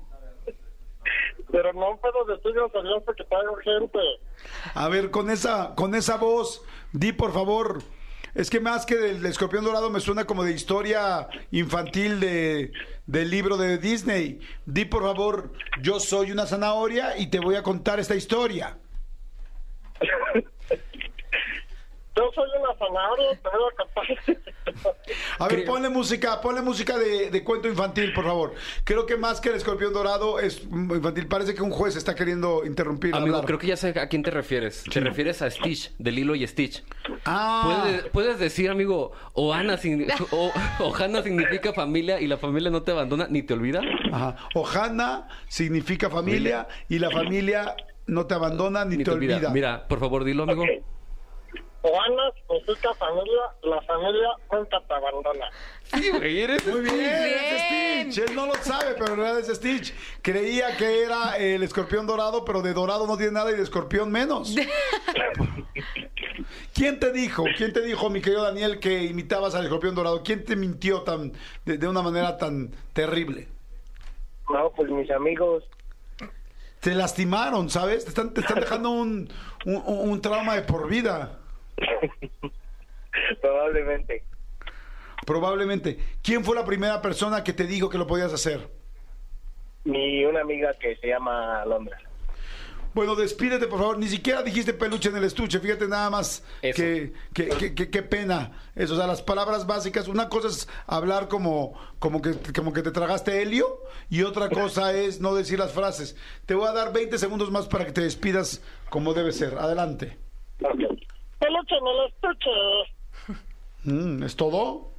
Pero 1.52 1.72
no 1.72 1.98
puedo 2.00 2.24
decir 2.24 2.52
groserías 2.52 3.02
porque 3.04 3.24
traigo 3.24 3.56
gente. 3.56 3.98
A 4.74 4.88
ver, 4.88 5.10
con 5.10 5.30
esa, 5.30 5.74
con 5.74 5.94
esa 5.94 6.16
voz, 6.16 6.64
di 6.92 7.12
por 7.12 7.32
favor. 7.32 7.78
Es 8.34 8.48
que 8.48 8.60
más 8.60 8.86
que 8.86 8.96
del 8.96 9.26
escorpión 9.26 9.64
dorado 9.64 9.90
me 9.90 9.98
suena 9.98 10.24
como 10.24 10.44
de 10.44 10.52
historia 10.52 11.28
infantil 11.50 12.20
de, 12.20 12.72
del 13.06 13.28
libro 13.30 13.56
de 13.56 13.78
Disney. 13.78 14.40
Di 14.66 14.84
por 14.84 15.02
favor, 15.02 15.52
yo 15.82 15.98
soy 15.98 16.30
una 16.30 16.46
zanahoria 16.46 17.18
y 17.18 17.28
te 17.28 17.40
voy 17.40 17.56
a 17.56 17.62
contar 17.62 17.98
esta 17.98 18.14
historia. 18.14 18.78
Yo 22.20 22.30
soy 22.34 22.50
una 22.60 22.74
zanahoria, 22.78 23.30
te 23.30 23.48
voy 23.48 23.60
a 25.38 25.48
ver, 25.48 25.64
ponle 25.64 25.88
música, 25.88 26.38
ponle 26.42 26.60
música 26.60 26.98
de, 26.98 27.30
de 27.30 27.44
cuento 27.44 27.66
infantil, 27.66 28.12
por 28.12 28.24
favor. 28.24 28.54
Creo 28.84 29.06
que 29.06 29.16
más 29.16 29.40
que 29.40 29.48
el 29.48 29.54
escorpión 29.54 29.94
dorado 29.94 30.38
es 30.38 30.62
infantil. 30.64 31.26
Parece 31.28 31.54
que 31.54 31.62
un 31.62 31.70
juez 31.70 31.96
está 31.96 32.14
queriendo 32.14 32.62
interrumpir. 32.66 33.14
Amigo, 33.14 33.36
hablar. 33.36 33.46
creo 33.46 33.58
que 33.58 33.68
ya 33.68 33.76
sé 33.76 33.98
a 33.98 34.08
quién 34.08 34.22
te 34.22 34.30
refieres. 34.30 34.84
Te 34.84 35.00
refieres 35.00 35.40
a 35.40 35.50
Stitch, 35.50 35.92
de 35.96 36.12
Lilo 36.12 36.34
y 36.34 36.46
Stitch. 36.46 36.84
Ah. 37.24 37.82
Puedes, 37.82 38.04
puedes 38.08 38.38
decir, 38.38 38.68
amigo, 38.68 39.12
Ohana, 39.32 39.78
o, 40.30 40.52
Ohana 40.80 41.22
significa 41.22 41.72
familia 41.72 42.20
y 42.20 42.26
la 42.26 42.36
familia 42.36 42.70
no 42.70 42.82
te 42.82 42.92
abandona 42.92 43.28
ni 43.30 43.42
te 43.42 43.54
olvida. 43.54 43.80
Ajá. 44.12 44.36
Ohana 44.54 45.26
significa 45.48 46.10
familia 46.10 46.68
y 46.90 46.98
la 46.98 47.10
familia 47.10 47.74
no 48.06 48.26
te 48.26 48.34
abandona 48.34 48.84
ni, 48.84 49.02
te, 49.02 49.10
olvida. 49.10 49.48
Mira, 49.50 49.88
por 49.88 50.00
favor, 50.00 50.24
dilo, 50.24 50.42
amigo. 50.42 50.64
Juana 51.82 52.22
significa 52.46 52.92
familia, 52.94 53.40
la 53.62 53.80
familia 53.82 54.28
nunca 54.52 54.80
te 54.86 54.94
abandona. 54.94 55.50
Sí, 55.84 56.10
güey, 56.10 56.40
eres 56.42 56.66
Muy 56.66 56.80
bien, 56.82 56.94
bien. 56.94 57.14
es 57.14 58.12
Stitch. 58.12 58.28
Él 58.28 58.36
no 58.36 58.46
lo 58.46 58.54
sabe, 58.56 58.94
pero 58.98 59.14
en 59.14 59.20
realidad 59.20 59.40
es 59.40 59.56
Stitch. 59.56 59.94
Creía 60.22 60.76
que 60.76 61.02
era 61.04 61.36
el 61.38 61.62
escorpión 61.62 62.06
dorado, 62.06 62.44
pero 62.44 62.60
de 62.62 62.74
dorado 62.74 63.06
no 63.06 63.16
tiene 63.16 63.32
nada 63.32 63.50
y 63.50 63.54
de 63.56 63.62
escorpión 63.62 64.10
menos. 64.12 64.54
¿Quién 66.74 66.98
te 67.00 67.12
dijo, 67.12 67.44
quién 67.56 67.72
te 67.72 67.80
dijo, 67.82 68.10
mi 68.10 68.20
querido 68.20 68.42
Daniel, 68.42 68.78
que 68.80 69.04
imitabas 69.04 69.54
al 69.54 69.64
escorpión 69.64 69.94
dorado? 69.94 70.22
¿Quién 70.22 70.44
te 70.44 70.56
mintió 70.56 71.02
tan 71.02 71.32
de, 71.64 71.78
de 71.78 71.88
una 71.88 72.02
manera 72.02 72.36
tan 72.38 72.70
terrible? 72.92 73.48
No, 74.48 74.70
pues 74.70 74.90
mis 74.90 75.10
amigos. 75.10 75.64
Te 76.80 76.94
lastimaron, 76.94 77.68
¿sabes? 77.68 78.04
Te 78.04 78.08
están, 78.10 78.32
te 78.32 78.40
están 78.40 78.60
dejando 78.60 78.90
un, 78.90 79.30
un- 79.66 79.82
un 79.86 80.20
trauma 80.22 80.54
de 80.54 80.62
por 80.62 80.88
vida. 80.88 81.39
Probablemente. 83.40 84.24
Probablemente. 85.26 85.98
¿Quién 86.22 86.44
fue 86.44 86.54
la 86.56 86.64
primera 86.64 87.02
persona 87.02 87.44
que 87.44 87.52
te 87.52 87.64
dijo 87.66 87.88
que 87.90 87.98
lo 87.98 88.06
podías 88.06 88.32
hacer? 88.32 88.68
Mi 89.84 90.24
una 90.24 90.40
amiga 90.40 90.72
que 90.80 90.96
se 90.96 91.08
llama 91.08 91.60
Alondra. 91.62 91.98
Bueno, 92.92 93.14
despídete, 93.14 93.66
por 93.68 93.78
favor. 93.78 93.98
Ni 93.98 94.08
siquiera 94.08 94.42
dijiste 94.42 94.72
peluche 94.72 95.10
en 95.10 95.16
el 95.16 95.24
estuche. 95.24 95.60
Fíjate 95.60 95.86
nada 95.86 96.10
más 96.10 96.44
que, 96.60 97.12
que, 97.32 97.48
que- 97.48 97.74
que- 97.74 97.88
qué 97.90 98.02
pena. 98.02 98.50
Eso, 98.74 98.94
o 98.94 98.96
sea, 98.96 99.06
las 99.06 99.22
palabras 99.22 99.66
básicas. 99.66 100.08
Una 100.08 100.28
cosa 100.28 100.48
es 100.48 100.68
hablar 100.88 101.28
como, 101.28 101.78
como, 102.00 102.20
que, 102.20 102.32
como 102.52 102.72
que 102.72 102.82
te 102.82 102.90
tragaste 102.90 103.42
helio 103.42 103.80
y 104.08 104.22
otra 104.22 104.48
cosa 104.50 104.92
es 104.92 105.20
no 105.20 105.34
decir 105.34 105.58
las 105.58 105.72
frases. 105.72 106.16
Te 106.46 106.54
voy 106.54 106.66
a 106.66 106.72
dar 106.72 106.92
20 106.92 107.16
segundos 107.18 107.50
más 107.52 107.68
para 107.68 107.84
que 107.86 107.92
te 107.92 108.00
despidas 108.00 108.60
como 108.88 109.14
debe 109.14 109.30
ser. 109.32 109.54
Adelante. 109.58 110.18
Peluche 111.40 111.74
en 111.74 111.86
el 111.86 112.06
estuche. 112.08 112.50
Mm, 113.82 114.22
¿Es 114.22 114.36
todo? 114.36 114.90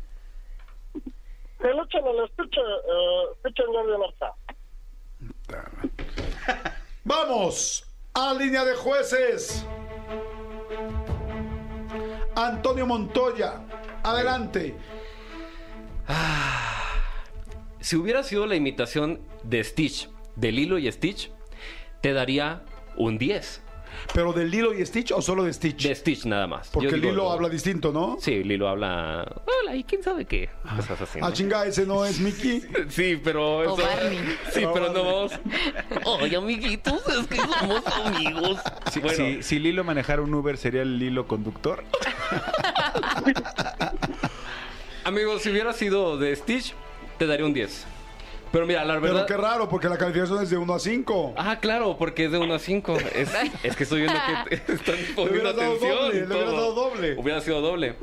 Peluche 1.60 2.00
en 2.00 2.08
el 2.08 2.26
estuche. 2.26 2.60
Eh, 2.60 3.24
estuche 3.36 3.64
en. 3.64 4.02
Vamos 7.04 7.86
a 8.14 8.34
línea 8.34 8.66
de 8.66 8.76
jueces. 8.76 9.66
Antonio 12.36 12.88
Montoya, 12.88 13.62
adelante. 14.04 14.76
Si 17.80 17.96
hubiera 17.96 18.24
sido 18.24 18.48
la 18.48 18.56
imitación 18.56 19.22
de 19.44 19.64
Stitch, 19.64 20.10
de 20.36 20.52
Lilo 20.52 20.78
y 20.78 20.92
Stitch, 20.92 21.32
te 22.02 22.14
daría 22.14 22.64
un 22.96 23.18
10. 23.18 23.62
¿Pero 24.14 24.34
de 24.34 24.46
Lilo 24.46 24.74
y 24.74 24.86
Stitch 24.86 25.12
o 25.12 25.22
solo 25.22 25.44
de 25.44 25.54
Stitch? 25.54 25.88
De 25.88 25.96
Stitch 25.96 26.26
nada 26.26 26.48
más. 26.48 26.70
Porque 26.70 26.90
digo- 26.96 27.10
Lilo 27.10 27.32
habla 27.32 27.50
distinto, 27.50 27.92
¿no? 27.92 28.18
Sí, 28.20 28.44
Lilo 28.44 28.68
habla. 28.68 29.26
Hola, 29.46 29.76
¿y 29.76 29.84
quién 29.84 30.04
sabe 30.04 30.26
qué? 30.26 30.50
Cosas 30.76 31.02
así. 31.02 31.20
¿no? 31.20 31.26
Ah, 31.28 31.34
chinga, 31.34 31.66
ese 31.66 31.86
no 31.86 32.06
es 32.06 32.20
Mickey. 32.20 32.62
Sí, 32.90 33.20
pero. 33.24 33.60
O 33.60 33.64
eso- 33.64 33.78
Barney. 33.78 34.20
Sí, 34.52 34.66
O 34.66 34.74
pero 34.74 34.92
no 34.92 35.04
vamos. 35.04 35.32
Ay, 36.22 36.36
amiguitos, 36.36 37.02
es 37.08 37.28
que 37.28 37.38
somos 37.38 37.84
amigos. 38.06 38.58
Si, 38.92 39.00
Bueno, 39.00 39.16
si- 39.18 39.44
si 39.44 39.60
Lilo 39.60 39.84
manejara 39.84 40.22
un 40.22 40.34
Uber, 40.34 40.58
¿sería 40.58 40.82
el 40.82 40.98
Lilo 41.00 41.28
conductor? 41.28 41.84
amigos, 45.04 45.42
si 45.42 45.50
hubiera 45.50 45.74
sido 45.74 46.18
de 46.18 46.36
Stitch, 46.36 46.74
te 47.18 47.26
daría 47.28 47.46
un 47.46 47.54
10. 47.54 47.86
Pero 48.52 48.66
mira, 48.68 48.84
la 48.84 48.96
Pero 49.00 49.14
verdad. 49.14 49.28
qué 49.28 49.38
raro, 49.38 49.70
porque 49.70 49.88
la 49.88 49.98
calificación 49.98 50.44
es 50.44 50.50
de 50.50 50.58
1 50.58 50.74
a 50.74 50.80
5. 50.80 51.34
Ah, 51.38 51.60
claro, 51.62 51.96
porque 51.98 52.26
es 52.26 52.32
de 52.32 52.38
1 52.38 52.54
a 52.54 52.60
5. 52.60 52.98
Es, 53.16 53.30
es 53.64 53.76
que 53.78 53.84
estoy 53.84 54.02
viendo 54.02 54.20
que 54.48 54.58
te- 54.58 54.74
están 54.74 54.96
poniendo 55.16 55.50
atención. 55.50 55.98
doble, 55.98 56.14
le 56.20 56.26
hubieras 56.26 56.46
todo. 56.46 56.52
dado 56.56 56.74
doble. 56.74 57.16
Hubiera 57.18 57.42
sido 57.42 57.62
doble. 57.62 57.96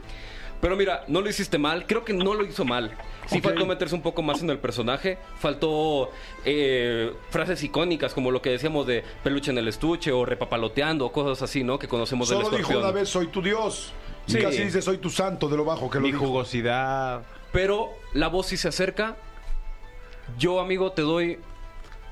Pero 0.60 0.74
mira, 0.74 1.04
no 1.06 1.20
lo 1.20 1.28
hiciste 1.28 1.56
mal. 1.58 1.86
Creo 1.86 2.04
que 2.04 2.12
no 2.12 2.34
lo 2.34 2.44
hizo 2.44 2.64
mal. 2.64 2.96
Sí 3.26 3.40
faltó 3.40 3.64
meterse 3.66 3.94
un 3.94 4.02
poco 4.02 4.22
más 4.22 4.42
en 4.42 4.50
el 4.50 4.58
personaje. 4.58 5.16
Faltó 5.38 6.10
eh, 6.44 7.12
frases 7.30 7.62
icónicas 7.62 8.12
como 8.14 8.30
lo 8.32 8.42
que 8.42 8.50
decíamos 8.50 8.86
de 8.86 9.04
peluche 9.22 9.50
en 9.52 9.58
el 9.58 9.68
estuche 9.68 10.10
o 10.10 10.24
repapaloteando 10.24 11.04
o 11.06 11.12
cosas 11.12 11.42
así, 11.42 11.62
¿no? 11.62 11.78
Que 11.78 11.86
conocemos 11.86 12.28
del 12.28 12.38
Solo 12.38 12.48
dijo 12.48 12.56
escorpión. 12.60 12.82
una 12.82 12.90
vez, 12.92 13.08
soy 13.08 13.26
tu 13.28 13.40
Dios. 13.42 13.92
Y 14.26 14.32
Sí. 14.32 14.38
casi 14.40 14.64
dice, 14.64 14.82
soy 14.82 14.98
tu 14.98 15.10
santo, 15.10 15.48
de 15.48 15.56
lo 15.58 15.64
bajo 15.64 15.88
que 15.90 15.98
lo 15.98 16.02
Mi 16.06 16.10
dijo. 16.12 16.26
jugosidad. 16.26 17.22
Pero 17.52 17.90
la 18.14 18.26
voz 18.28 18.46
sí 18.46 18.56
se 18.56 18.66
acerca. 18.68 19.16
Yo, 20.36 20.60
amigo, 20.60 20.92
te 20.92 21.02
doy 21.02 21.38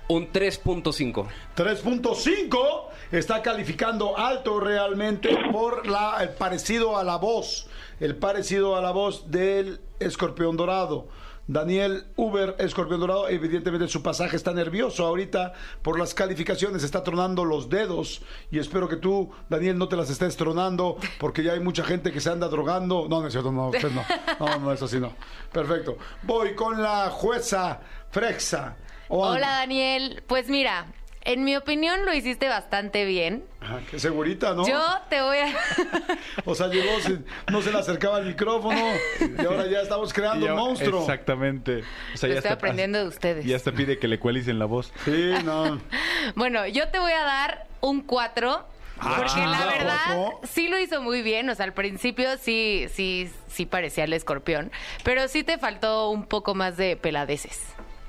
un 0.08 0.32
3.5. 0.32 1.26
3.5 1.56 2.84
está 3.12 3.42
calificando 3.42 4.16
alto 4.16 4.60
realmente 4.60 5.36
por 5.52 5.86
la, 5.86 6.18
el 6.22 6.30
parecido 6.30 6.96
a 6.96 7.04
la 7.04 7.16
voz, 7.16 7.68
el 8.00 8.16
parecido 8.16 8.76
a 8.76 8.80
la 8.80 8.92
voz 8.92 9.30
del 9.30 9.80
escorpión 10.00 10.56
dorado. 10.56 11.08
Daniel 11.48 12.06
Uber, 12.16 12.56
escorpión 12.58 12.98
dorado, 12.98 13.28
evidentemente 13.28 13.86
su 13.86 14.02
pasaje 14.02 14.34
está 14.34 14.52
nervioso 14.52 15.06
ahorita 15.06 15.52
por 15.80 15.96
las 15.96 16.12
calificaciones, 16.12 16.82
está 16.82 17.04
tronando 17.04 17.44
los 17.44 17.68
dedos 17.68 18.22
y 18.50 18.58
espero 18.58 18.88
que 18.88 18.96
tú, 18.96 19.30
Daniel, 19.48 19.78
no 19.78 19.86
te 19.86 19.96
las 19.96 20.10
estés 20.10 20.36
tronando 20.36 20.96
porque 21.20 21.44
ya 21.44 21.52
hay 21.52 21.60
mucha 21.60 21.84
gente 21.84 22.10
que 22.10 22.20
se 22.20 22.30
anda 22.30 22.48
drogando. 22.48 23.06
No, 23.08 23.20
no 23.20 23.28
es 23.28 23.32
cierto, 23.32 23.52
no, 23.52 23.70
no. 23.70 24.04
No, 24.40 24.58
no, 24.58 24.72
eso 24.72 24.88
sí 24.88 24.98
no. 24.98 25.12
Perfecto. 25.52 25.96
Voy 26.24 26.56
con 26.56 26.82
la 26.82 27.10
jueza 27.10 27.80
Frexa. 28.20 28.76
Hola 29.08 29.46
Daniel, 29.58 30.22
pues 30.26 30.48
mira, 30.48 30.86
en 31.20 31.44
mi 31.44 31.54
opinión 31.54 32.06
lo 32.06 32.14
hiciste 32.14 32.48
bastante 32.48 33.04
bien. 33.04 33.44
Ajá, 33.60 33.80
qué 33.90 33.98
segurita, 34.00 34.54
¿no? 34.54 34.66
Yo 34.66 34.80
te 35.10 35.20
voy 35.20 35.36
a... 35.36 35.54
O 36.46 36.54
sea, 36.54 36.68
llegó, 36.68 36.98
se- 37.00 37.18
no 37.52 37.60
se 37.60 37.70
le 37.72 37.78
acercaba 37.78 38.18
el 38.20 38.24
micrófono 38.28 38.80
y 39.20 39.44
ahora 39.44 39.66
ya 39.66 39.82
estamos 39.82 40.14
creando 40.14 40.46
un 40.46 40.54
monstruo. 40.56 41.00
Exactamente. 41.02 41.84
O 42.14 42.16
sea, 42.16 42.28
Lo 42.30 42.34
ya 42.36 42.38
estoy 42.38 42.52
hasta- 42.52 42.52
aprendiendo 42.54 42.98
de 43.00 43.06
ustedes. 43.06 43.44
Y 43.44 43.52
hasta 43.52 43.70
pide 43.72 43.98
que 43.98 44.08
le 44.08 44.18
cuelicen 44.18 44.58
la 44.58 44.64
voz. 44.64 44.94
Sí, 45.04 45.34
no. 45.44 45.78
Bueno, 46.36 46.66
yo 46.66 46.88
te 46.88 46.98
voy 46.98 47.12
a 47.12 47.22
dar 47.22 47.66
un 47.82 48.00
4. 48.00 48.66
Ah, 48.98 49.14
Porque 49.18 49.40
la 49.46 49.66
verdad 49.66 50.28
sí 50.44 50.68
lo 50.68 50.78
hizo 50.78 51.02
muy 51.02 51.20
bien, 51.20 51.50
o 51.50 51.54
sea, 51.54 51.66
al 51.66 51.74
principio 51.74 52.38
sí, 52.38 52.86
sí, 52.90 53.30
sí 53.46 53.66
parecía 53.66 54.04
el 54.04 54.14
escorpión, 54.14 54.72
pero 55.04 55.28
sí 55.28 55.44
te 55.44 55.58
faltó 55.58 56.08
un 56.08 56.24
poco 56.24 56.54
más 56.54 56.78
de 56.78 56.96
peladeces. 56.96 57.60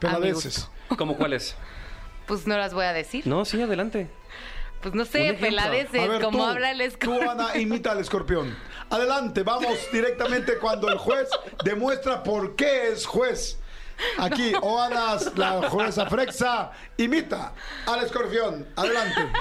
A 0.01 0.09
mi 0.09 0.15
Peladeces. 0.15 0.69
gusto. 0.87 0.95
¿Cómo 0.97 1.17
cuál 1.17 1.33
es? 1.33 1.55
Pues 2.27 2.45
no 2.47 2.57
las 2.57 2.73
voy 2.73 2.85
a 2.85 2.93
decir. 2.93 3.25
No, 3.25 3.45
sí, 3.45 3.61
adelante. 3.61 4.09
pues 4.81 4.93
no 4.93 5.05
sé, 5.05 5.33
peladeces, 5.39 6.01
A 6.01 6.07
ver, 6.07 6.21
como 6.21 6.39
tú, 6.39 6.43
habla 6.45 6.71
el 6.71 6.81
escorpión. 6.81 7.23
Tú, 7.25 7.31
Ana, 7.31 7.57
imita 7.57 7.91
al 7.91 7.99
escorpión. 7.99 8.57
Adelante, 8.89 9.43
vamos 9.43 9.77
directamente 9.93 10.57
cuando 10.59 10.89
el 10.89 10.97
juez 10.97 11.29
demuestra 11.63 12.23
por 12.23 12.55
qué 12.55 12.89
es 12.89 13.05
juez. 13.05 13.59
Aquí, 14.19 14.53
Oana, 14.61 15.17
la 15.35 15.69
jueza 15.69 16.05
Frexa, 16.05 16.71
imita 16.97 17.53
al 17.87 18.03
escorpión. 18.03 18.67
Adelante. 18.75 19.21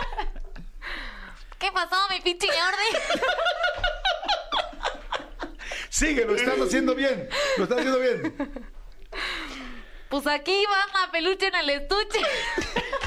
¿Qué 1.59 1.71
pasó, 1.73 1.97
mi 2.11 2.21
pinche 2.21 2.47
Jordi? 2.47 3.21
Sigue, 5.91 6.25
lo 6.25 6.35
estás 6.37 6.59
haciendo 6.61 6.95
bien. 6.95 7.29
Lo 7.57 7.65
estás 7.65 7.79
haciendo 7.79 7.99
bien. 8.01 8.63
Pues 10.09 10.27
aquí 10.27 10.65
va 10.67 11.01
la 11.01 11.11
peluche 11.11 11.49
en 11.49 11.55
el 11.57 11.71
estuche. 11.71 12.21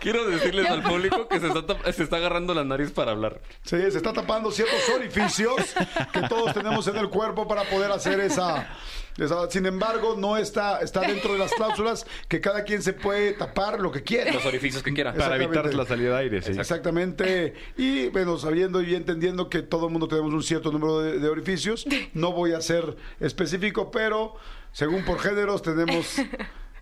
Quiero 0.00 0.26
decirles 0.28 0.68
al 0.68 0.82
público 0.82 1.28
que 1.28 1.40
se 1.40 1.48
está, 1.48 1.92
se 1.92 2.02
está 2.02 2.16
agarrando 2.16 2.54
la 2.54 2.64
nariz 2.64 2.90
para 2.90 3.12
hablar. 3.12 3.40
Sí, 3.64 3.76
se 3.90 3.96
está 3.96 4.12
tapando 4.12 4.50
ciertos 4.50 4.88
orificios 4.94 5.54
que 6.12 6.22
todos 6.28 6.52
tenemos 6.54 6.86
en 6.88 6.96
el 6.96 7.08
cuerpo 7.08 7.46
para 7.48 7.64
poder 7.64 7.90
hacer 7.92 8.20
esa, 8.20 8.68
esa- 9.18 9.50
Sin 9.50 9.66
embargo, 9.66 10.16
no 10.18 10.36
está, 10.36 10.80
está 10.80 11.00
dentro 11.00 11.32
de 11.32 11.38
las 11.38 11.52
cláusulas 11.52 12.06
que 12.28 12.40
cada 12.40 12.64
quien 12.64 12.82
se 12.82 12.92
puede 12.92 13.32
tapar 13.32 13.80
lo 13.80 13.90
que 13.92 14.02
quiere. 14.02 14.32
Los 14.32 14.46
orificios 14.46 14.82
que 14.82 14.92
quiera. 14.92 15.14
Para 15.14 15.36
evitar 15.36 15.72
la 15.74 15.86
salida 15.86 16.10
de 16.10 16.18
aire, 16.18 16.42
sí. 16.42 16.52
Exactamente. 16.58 17.54
Y 17.76 18.08
bueno, 18.08 18.38
sabiendo 18.38 18.82
y 18.82 18.94
entendiendo 18.94 19.48
que 19.48 19.62
todo 19.62 19.86
el 19.86 19.92
mundo 19.92 20.08
tenemos 20.08 20.32
un 20.32 20.42
cierto 20.42 20.70
número 20.72 21.00
de, 21.00 21.18
de 21.18 21.28
orificios, 21.28 21.86
no 22.14 22.32
voy 22.32 22.52
a 22.52 22.60
ser 22.60 22.96
específico, 23.20 23.90
pero 23.90 24.34
según 24.72 25.04
por 25.04 25.18
géneros 25.18 25.62
tenemos... 25.62 26.16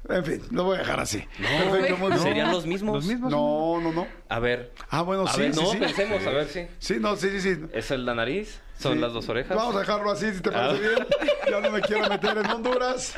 En 0.09 0.25
fin, 0.25 0.43
lo 0.51 0.65
voy 0.65 0.77
a 0.77 0.79
dejar 0.79 0.99
así. 1.01 1.23
Perfecto, 1.39 1.97
muy 1.99 2.09
bien. 2.09 2.21
¿Serían 2.23 2.51
los 2.53 2.67
mismos? 2.67 2.97
Los 2.97 3.05
mismos. 3.07 3.31
No, 3.31 3.81
no, 3.81 3.93
no. 3.93 4.07
A 4.29 4.39
ver. 4.41 4.73
Ah, 4.89 5.03
bueno, 5.03 5.25
A 5.27 5.33
sí, 5.33 5.43
ver, 5.43 5.55
sí, 5.55 5.61
no, 5.63 5.71
sí. 5.71 5.77
pensemos, 5.79 6.27
a 6.27 6.31
ver 6.31 6.49
si. 6.49 6.67
Sí, 6.79 6.97
no, 6.99 7.17
sí, 7.17 7.29
sí, 7.39 7.41
sí. 7.55 7.61
¿Es 7.73 7.91
el 7.91 8.05
la 8.07 8.15
nariz? 8.15 8.61
¿Son 8.79 8.95
Sí. 8.95 8.99
las 8.99 9.13
dos 9.13 9.29
orejas? 9.29 9.57
Vamos 9.57 9.77
a 9.77 9.81
dejarlo 9.81 10.11
así, 10.11 10.33
si 10.33 10.41
te 10.41 10.51
parece 10.51 10.85
Ah. 10.87 10.95
bien. 11.21 11.31
Ya 11.51 11.61
no 11.61 11.71
me 11.71 11.81
quiero 11.83 12.09
meter 12.09 12.39
en 12.39 12.47
Honduras. 12.51 13.15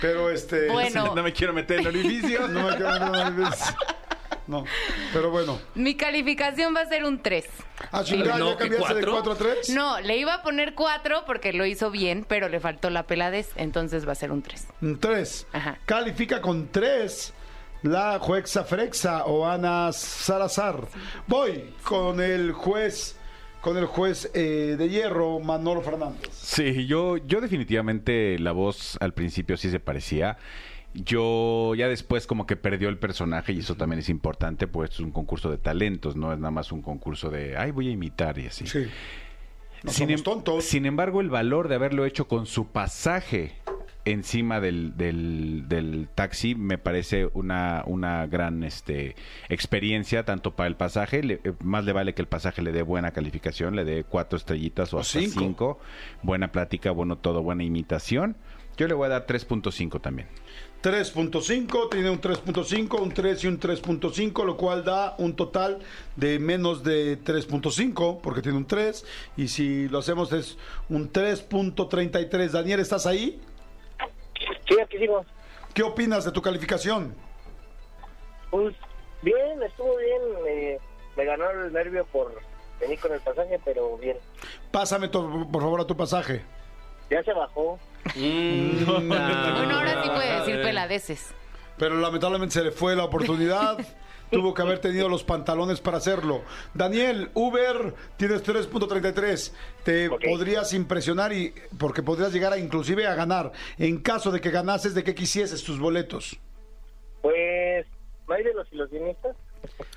Pero 0.00 0.30
este. 0.30 0.68
Bueno. 0.70 1.12
No 1.16 1.22
me 1.22 1.32
quiero 1.32 1.52
meter 1.52 1.80
en 1.80 1.86
orificios. 1.88 2.48
No 2.50 2.62
me 2.70 2.76
quiero 2.76 2.90
meter 3.00 3.08
en 3.26 3.38
orificios. 3.38 3.74
No, 4.46 4.64
pero 5.12 5.30
bueno. 5.30 5.58
Mi 5.74 5.96
calificación 5.96 6.74
va 6.74 6.80
a 6.80 6.86
ser 6.86 7.04
un 7.04 7.20
3. 7.22 7.44
Ah, 7.90 8.04
chingada, 8.04 8.38
No, 8.38 8.50
¿ya 8.50 8.56
¿que 8.56 8.68
cambiaste 8.68 8.94
de 8.94 9.00
cuatro? 9.06 9.12
4 9.12 9.32
a 9.32 9.36
3? 9.54 9.70
No, 9.70 10.00
le 10.00 10.16
iba 10.16 10.34
a 10.34 10.42
poner 10.42 10.74
4 10.74 11.24
porque 11.26 11.52
lo 11.52 11.66
hizo 11.66 11.90
bien, 11.90 12.24
pero 12.28 12.48
le 12.48 12.60
faltó 12.60 12.90
la 12.90 13.04
peladez, 13.04 13.50
entonces 13.56 14.06
va 14.06 14.12
a 14.12 14.14
ser 14.16 14.30
un 14.30 14.42
3. 14.42 14.68
Un 14.82 14.98
3. 14.98 15.46
Ajá. 15.52 15.78
Califica 15.84 16.40
con 16.40 16.68
3 16.68 17.34
la 17.82 18.18
jueza 18.18 18.64
Frexa 18.64 19.24
o 19.26 19.46
Ana 19.46 19.92
Salazar. 19.92 20.88
Voy 21.26 21.72
con 21.82 22.20
el 22.20 22.52
juez, 22.52 23.16
con 23.60 23.76
el 23.76 23.86
juez 23.86 24.30
eh, 24.34 24.76
de 24.78 24.88
hierro, 24.88 25.38
Manolo 25.40 25.82
Fernández. 25.82 26.30
Sí, 26.32 26.86
yo, 26.86 27.16
yo 27.18 27.40
definitivamente 27.40 28.38
la 28.38 28.52
voz 28.52 28.96
al 29.00 29.12
principio 29.12 29.56
sí 29.56 29.70
se 29.70 29.80
parecía. 29.80 30.38
Yo 31.04 31.74
ya 31.74 31.88
después 31.88 32.26
como 32.26 32.46
que 32.46 32.56
perdió 32.56 32.88
el 32.88 32.96
personaje 32.98 33.52
y 33.52 33.58
eso 33.58 33.74
también 33.74 33.98
es 34.00 34.08
importante, 34.08 34.66
pues 34.66 34.92
es 34.92 35.00
un 35.00 35.10
concurso 35.12 35.50
de 35.50 35.58
talentos, 35.58 36.16
no 36.16 36.32
es 36.32 36.38
nada 36.38 36.50
más 36.50 36.72
un 36.72 36.80
concurso 36.82 37.28
de, 37.30 37.56
ay, 37.56 37.70
voy 37.70 37.88
a 37.88 37.90
imitar 37.90 38.38
y 38.38 38.46
así. 38.46 38.66
Sí. 38.66 38.86
No 39.82 39.90
sin, 39.92 40.06
somos 40.08 40.20
em- 40.20 40.24
tontos. 40.24 40.64
sin 40.64 40.86
embargo, 40.86 41.20
el 41.20 41.28
valor 41.28 41.68
de 41.68 41.74
haberlo 41.74 42.06
hecho 42.06 42.26
con 42.28 42.46
su 42.46 42.68
pasaje 42.68 43.52
encima 44.06 44.60
del, 44.60 44.96
del, 44.96 45.64
del 45.68 46.08
taxi 46.14 46.54
me 46.54 46.78
parece 46.78 47.28
una, 47.34 47.82
una 47.86 48.26
gran 48.26 48.62
este, 48.64 49.16
experiencia, 49.50 50.24
tanto 50.24 50.56
para 50.56 50.68
el 50.68 50.76
pasaje, 50.76 51.22
le- 51.22 51.40
eh, 51.44 51.52
más 51.62 51.84
le 51.84 51.92
vale 51.92 52.14
que 52.14 52.22
el 52.22 52.28
pasaje 52.28 52.62
le 52.62 52.72
dé 52.72 52.82
buena 52.82 53.10
calificación, 53.10 53.76
le 53.76 53.84
dé 53.84 54.04
cuatro 54.04 54.38
estrellitas 54.38 54.94
o 54.94 54.98
O 54.98 55.00
hasta 55.00 55.18
cinco. 55.20 55.40
cinco. 55.40 55.80
buena 56.22 56.52
plática, 56.52 56.90
bueno 56.90 57.16
todo, 57.18 57.42
buena 57.42 57.64
imitación. 57.64 58.36
Yo 58.78 58.86
le 58.88 58.92
voy 58.94 59.06
a 59.06 59.08
dar 59.08 59.26
3.5 59.26 60.02
también. 60.02 60.28
3.5, 60.86 61.90
tiene 61.90 62.10
un 62.10 62.20
3.5, 62.20 63.00
un 63.00 63.10
3 63.12 63.42
y 63.42 63.46
un 63.48 63.58
3.5, 63.58 64.44
lo 64.44 64.56
cual 64.56 64.84
da 64.84 65.16
un 65.18 65.34
total 65.34 65.80
de 66.14 66.38
menos 66.38 66.84
de 66.84 67.18
3.5, 67.18 68.20
porque 68.20 68.40
tiene 68.40 68.56
un 68.56 68.66
3, 68.68 69.04
y 69.36 69.48
si 69.48 69.88
lo 69.88 69.98
hacemos 69.98 70.32
es 70.32 70.56
un 70.88 71.12
3.33. 71.12 72.50
Daniel, 72.50 72.78
¿estás 72.78 73.04
ahí? 73.04 73.40
Sí, 74.68 74.78
aquí 74.80 74.96
sigo. 74.98 75.24
¿Qué 75.74 75.82
opinas 75.82 76.24
de 76.24 76.30
tu 76.30 76.40
calificación? 76.40 77.16
Pues 78.52 78.76
bien, 79.22 79.60
estuvo 79.64 79.96
bien. 79.96 80.22
eh, 80.46 80.78
me 81.16 81.24
ganó 81.24 81.50
el 81.50 81.72
nervio 81.72 82.06
por 82.12 82.32
venir 82.80 83.00
con 83.00 83.12
el 83.12 83.20
pasaje, 83.22 83.58
pero 83.64 83.96
bien. 83.98 84.18
Pásame 84.70 85.08
to- 85.08 85.48
por 85.50 85.62
favor 85.62 85.80
a 85.80 85.84
tu 85.84 85.96
pasaje. 85.96 86.44
Ya 87.10 87.24
se 87.24 87.32
bajó. 87.32 87.76
Mm, 88.14 88.84
Bueno, 88.86 89.14
ahora 89.76 90.02
sí 90.02 90.10
puede 90.10 90.38
decir 90.38 90.54
ver. 90.56 90.64
peladeces. 90.64 91.26
Pero 91.78 91.96
lamentablemente 92.00 92.54
se 92.54 92.62
le 92.64 92.70
fue 92.70 92.94
la 92.96 93.04
oportunidad. 93.04 93.78
Tuvo 94.30 94.54
que 94.54 94.62
haber 94.62 94.80
tenido 94.80 95.08
los 95.08 95.22
pantalones 95.22 95.80
para 95.80 95.98
hacerlo. 95.98 96.42
Daniel, 96.74 97.30
Uber, 97.34 97.94
tienes 98.16 98.44
3.33. 98.44 99.52
Te 99.84 100.10
podrías 100.10 100.72
impresionar 100.74 101.32
y 101.32 101.54
porque 101.78 102.02
podrías 102.02 102.32
llegar 102.32 102.52
a 102.52 102.58
inclusive 102.58 103.06
a 103.06 103.14
ganar. 103.14 103.52
En 103.78 103.98
caso 103.98 104.32
de 104.32 104.40
que 104.40 104.50
ganases, 104.50 104.94
¿de 104.94 105.04
qué 105.04 105.14
quisieses 105.14 105.62
tus 105.62 105.78
boletos? 105.78 106.36
Pues, 107.22 107.86
¿no 108.26 108.34
hay 108.34 108.42
de 108.42 108.52
los 108.54 108.66
ilusionistas? 108.72 109.36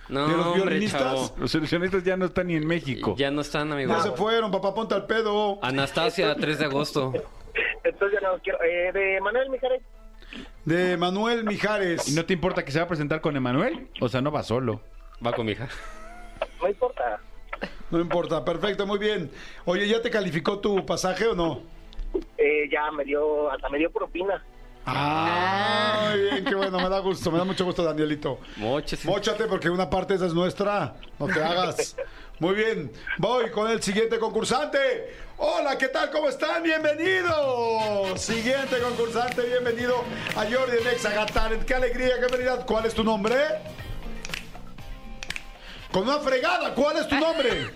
No, 0.10 0.28
¿De 0.28 0.38
los 0.38 0.46
hombre, 0.46 0.62
violinistas? 0.64 1.02
chavo. 1.02 1.36
Los 1.38 1.56
ilusionistas 1.56 2.04
ya 2.04 2.16
no 2.16 2.26
están 2.26 2.48
ni 2.48 2.56
en 2.56 2.68
México. 2.68 3.16
Ya 3.18 3.32
no 3.32 3.42
están, 3.42 3.72
amigo. 3.72 3.92
Ya 3.94 4.02
se 4.04 4.12
fueron, 4.12 4.52
papá, 4.52 4.76
ponte 4.76 4.94
al 4.94 5.08
pedo. 5.08 5.58
Anastasia, 5.64 6.36
3 6.36 6.60
de 6.60 6.66
agosto. 6.66 7.14
Entonces 7.84 8.20
ya 8.20 8.28
no 8.28 8.34
los 8.34 8.42
quiero. 8.42 8.62
Eh, 8.64 8.92
de 8.92 9.22
Manuel 9.22 9.50
Mijares. 9.50 9.82
De 10.66 10.98
Manuel 10.98 11.44
Mijares. 11.44 12.08
¿Y 12.08 12.16
no 12.16 12.26
te 12.26 12.34
importa 12.34 12.64
que 12.64 12.72
se 12.72 12.80
va 12.80 12.86
a 12.86 12.88
presentar 12.88 13.22
con 13.22 13.36
Emanuel? 13.36 13.90
O 14.00 14.10
sea, 14.10 14.22
no 14.22 14.32
va 14.32 14.44
solo. 14.44 14.82
Va 15.26 15.34
con 15.34 15.46
mi 15.46 15.54
hija. 15.54 15.68
No 16.62 16.70
importa. 16.70 17.20
No 17.92 18.00
importa, 18.00 18.46
perfecto, 18.46 18.86
muy 18.86 19.00
bien. 19.00 19.32
Oye, 19.66 19.88
¿ya 19.88 20.02
te 20.02 20.10
calificó 20.10 20.60
tu 20.60 20.86
pasaje 20.86 21.28
o 21.28 21.36
no? 21.36 21.64
Eh, 22.38 22.70
ya 22.72 22.92
me 22.92 23.04
dio, 23.04 23.52
hasta 23.52 23.70
me 23.70 23.78
dio 23.78 23.92
propina. 23.92 24.44
Ah, 24.86 26.10
muy 26.12 26.22
bien, 26.22 26.46
qué 26.46 26.56
bueno, 26.56 26.78
me 26.78 26.90
da 26.90 27.00
gusto, 27.00 27.32
me 27.32 27.38
da 27.38 27.44
mucho 27.44 27.66
gusto, 27.66 27.84
Danielito. 27.84 28.40
Moches. 28.58 29.06
Móchate 29.06 29.46
porque 29.46 29.70
una 29.70 29.90
parte 29.90 30.16
esa 30.16 30.28
es 30.28 30.34
nuestra, 30.34 30.96
no 31.20 31.28
te 31.28 31.44
hagas. 31.44 31.96
Muy 32.40 32.56
bien, 32.56 32.90
voy 33.18 33.50
con 33.52 33.70
el 33.70 33.84
siguiente 33.84 34.18
concursante. 34.18 34.78
Hola, 35.38 35.78
¿qué 35.78 35.90
tal? 35.90 36.10
¿Cómo 36.10 36.30
están? 36.30 36.64
Bienvenidos. 36.64 38.22
Siguiente 38.22 38.80
concursante, 38.82 39.42
bienvenido 39.42 40.06
a 40.38 40.46
Jordi 40.46 40.82
Nexa 40.86 41.12
Gatar. 41.12 41.66
Qué 41.66 41.74
alegría, 41.74 42.18
qué 42.18 42.30
felicidad. 42.30 42.66
¿Cuál 42.66 42.86
es 42.86 42.94
tu 42.94 43.04
nombre? 43.04 43.36
Con 45.92 46.04
una 46.04 46.20
fregada, 46.20 46.74
¿cuál 46.74 46.98
es 46.98 47.10
tu 47.10 47.16
nombre? 47.16 47.72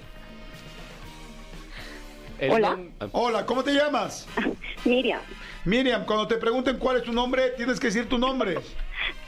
Hola. 2.49 2.80
Hola, 3.11 3.45
¿cómo 3.45 3.65
te 3.65 3.73
llamas? 3.73 4.27
Miriam. 4.85 5.19
Miriam, 5.65 6.06
cuando 6.06 6.26
te 6.26 6.38
pregunten 6.38 6.77
cuál 6.77 6.98
es 6.98 7.03
tu 7.03 7.11
nombre, 7.11 7.49
tienes 7.57 7.81
que 7.81 7.88
decir 7.88 8.07
tu 8.07 8.18
nombre. 8.18 8.60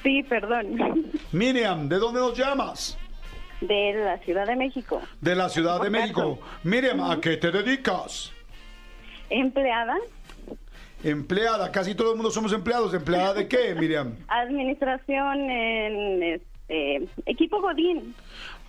Sí, 0.02 0.24
perdón. 0.24 1.12
Miriam, 1.34 1.90
¿de 1.90 1.98
dónde 1.98 2.22
nos 2.22 2.38
llamas? 2.38 2.98
De 3.67 3.93
la 3.93 4.17
Ciudad 4.19 4.45
de 4.45 4.55
México. 4.55 5.01
De 5.21 5.35
la 5.35 5.49
Ciudad 5.49 5.81
de. 5.81 5.89
México. 5.89 6.39
Miriam, 6.63 7.01
¿a 7.01 7.19
qué 7.19 7.37
te 7.37 7.51
dedicas? 7.51 8.31
Empleada, 9.29 9.97
Empleada, 11.03 11.71
casi 11.71 11.93
todo 11.93 12.11
el 12.11 12.15
mundo 12.15 12.31
somos 12.31 12.51
empleados. 12.51 12.93
¿Empleada 12.93 13.33
de 13.35 13.47
qué, 13.47 13.75
Miriam? 13.79 14.15
administración 14.27 15.49
en 15.49 16.23
este, 16.23 17.07
equipo 17.27 17.61
Godín. 17.61 18.15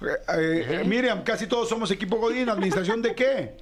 Eh, 0.03 0.67
eh, 0.69 0.85
Miriam, 0.85 1.25
casi 1.25 1.47
todos 1.47 1.69
somos 1.69 1.91
equipo 1.91 2.17
Godín. 2.17 2.51
¿Administración 2.51 3.01
de 3.01 3.15
qué? 3.15 3.55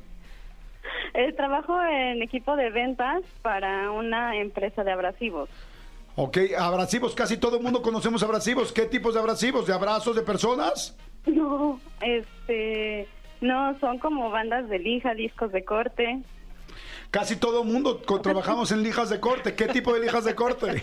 Eh, 1.15 1.33
trabajo 1.35 1.81
en 1.83 2.23
equipo 2.23 2.57
de 2.57 2.71
ventas 2.71 3.23
para 3.43 3.93
una 3.93 4.37
empresa 4.37 4.83
de 4.83 4.91
abrasivos. 4.91 5.49
Ok, 6.17 6.39
abrasivos, 6.59 7.15
casi 7.15 7.37
todo 7.37 7.59
el 7.59 7.63
mundo 7.63 7.81
conocemos 7.83 8.23
abrasivos. 8.25 8.73
¿Qué 8.73 8.87
tipos 8.87 9.15
de 9.15 9.21
abrasivos? 9.21 9.67
¿De 9.67 9.73
abrazos 9.73 10.17
de 10.17 10.23
personas? 10.23 10.97
No, 11.35 11.81
este, 12.03 13.09
no, 13.41 13.79
son 13.79 13.99
como 13.99 14.31
bandas 14.31 14.69
de 14.69 14.79
lija, 14.79 15.15
discos 15.15 15.53
de 15.53 15.65
corte. 15.65 16.21
Casi 17.11 17.37
todo 17.37 17.63
el 17.63 17.69
mundo 17.69 17.97
trabajamos 18.23 18.73
en 18.73 18.83
lijas 18.83 19.11
de 19.11 19.21
corte. 19.21 19.55
¿Qué 19.55 19.67
tipo 19.69 19.93
de 19.95 20.01
lijas 20.01 20.25
de 20.25 20.35
corte? 20.35 20.83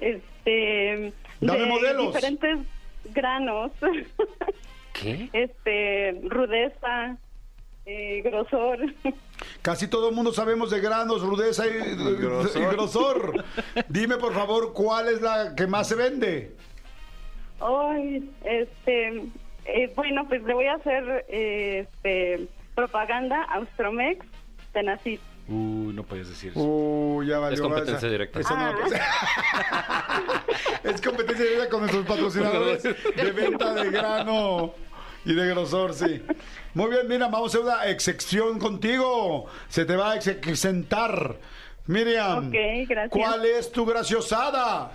este, 0.00 1.12
Dame 1.40 1.60
de 1.60 1.66
modelos. 1.66 2.14
diferentes 2.14 2.58
granos. 3.14 3.72
¿Qué? 4.92 5.30
este, 5.32 6.20
rudeza, 6.24 7.16
eh, 7.86 8.22
grosor. 8.22 8.78
Casi 9.62 9.88
todo 9.88 10.08
el 10.08 10.14
mundo 10.14 10.32
sabemos 10.32 10.70
de 10.70 10.80
granos, 10.80 11.22
rudeza 11.22 11.66
y, 11.66 11.70
y 11.70 12.64
grosor. 12.72 13.44
Dime, 13.88 14.16
por 14.16 14.34
favor, 14.34 14.72
¿cuál 14.72 15.08
es 15.08 15.22
la 15.22 15.54
que 15.54 15.66
más 15.66 15.88
se 15.88 15.94
vende? 15.94 16.56
Ay, 17.60 18.30
este, 18.44 19.22
eh, 19.64 19.92
bueno, 19.96 20.26
pues 20.28 20.42
le 20.44 20.54
voy 20.54 20.66
a 20.66 20.74
hacer 20.74 21.24
eh, 21.28 21.86
este, 21.92 22.46
propaganda 22.74 23.42
a 23.48 23.54
Austromex 23.56 24.24
Tenacid. 24.72 25.18
Uy, 25.48 25.94
no 25.94 26.02
podías 26.04 26.28
decir 26.28 26.50
eso. 26.50 26.60
Uy, 26.62 27.26
ya 27.26 27.38
valió. 27.38 27.54
Es 27.54 27.60
competencia 27.60 27.96
esa- 27.96 28.08
directa. 28.08 28.40
esa 28.40 28.54
no- 28.54 28.78
Ah. 29.70 30.42
es 30.84 31.00
competencia 31.00 31.44
directa 31.44 31.68
con 31.70 31.80
nuestros 31.80 32.06
patrocinadores 32.06 32.82
de 32.82 33.32
venta 33.32 33.72
de 33.74 33.90
grano 33.90 34.74
y 35.24 35.34
de 35.34 35.46
grosor, 35.48 35.94
sí. 35.94 36.22
Muy 36.74 36.90
bien, 36.90 37.08
mira, 37.08 37.28
vamos 37.28 37.54
a 37.54 37.58
hacer 37.58 37.60
una 37.68 37.86
excepción 37.86 38.58
contigo. 38.58 39.46
Se 39.68 39.84
te 39.84 39.96
va 39.96 40.12
a 40.12 40.16
ex- 40.16 40.26
exentar. 40.28 41.36
Miriam, 41.86 42.50
gracias. 42.50 43.08
¿cuál 43.10 43.46
es 43.46 43.72
tu 43.72 43.86
graciosada? 43.86 44.92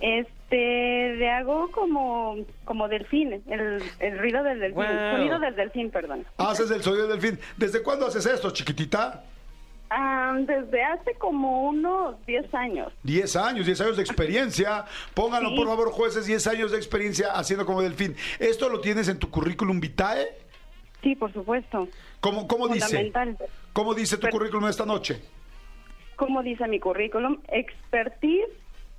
Este, 0.00 0.32
le 0.56 1.30
hago 1.30 1.70
como, 1.70 2.36
como 2.64 2.88
delfín, 2.88 3.42
el, 3.48 3.82
el 4.00 4.18
ruido 4.18 4.42
del 4.42 4.60
delfín, 4.60 4.82
Wow. 4.84 5.16
sonido 5.16 5.38
del 5.38 5.54
delfín, 5.56 5.90
perdón. 5.90 6.24
Haces 6.38 6.70
el 6.70 6.82
sonido 6.82 7.06
del 7.08 7.20
fin. 7.20 7.38
¿Desde 7.56 7.82
cuándo 7.82 8.06
haces 8.06 8.24
esto, 8.26 8.50
chiquitita? 8.50 9.24
Ah, 9.90 10.34
desde 10.40 10.82
hace 10.82 11.14
como 11.14 11.64
unos 11.68 12.14
10 12.26 12.54
años. 12.54 12.92
10 13.04 13.36
años, 13.36 13.64
10 13.66 13.80
años 13.80 13.96
de 13.96 14.02
experiencia. 14.02 14.84
Pónganlo, 15.14 15.50
Sí. 15.50 15.56
por 15.56 15.66
favor, 15.66 15.90
jueces, 15.90 16.26
10 16.26 16.46
años 16.46 16.70
de 16.72 16.76
experiencia 16.76 17.32
haciendo 17.32 17.64
como 17.64 17.80
delfín. 17.82 18.14
¿Esto 18.38 18.68
lo 18.68 18.80
tienes 18.80 19.08
en 19.08 19.18
tu 19.18 19.30
currículum 19.30 19.80
vitae? 19.80 20.28
Sí, 21.02 21.14
por 21.14 21.32
supuesto. 21.32 21.88
¿Cómo, 22.20 22.46
cómo 22.48 22.68
dice? 22.68 22.96
Fundamental. 22.96 23.36
¿Cómo 23.72 23.94
dice 23.94 24.18
tu 24.18 24.28
currículum 24.28 24.68
esta 24.68 24.84
noche? 24.84 25.22
Como 26.16 26.42
dice 26.42 26.66
mi 26.68 26.80
currículum, 26.80 27.38
expertise 27.48 28.48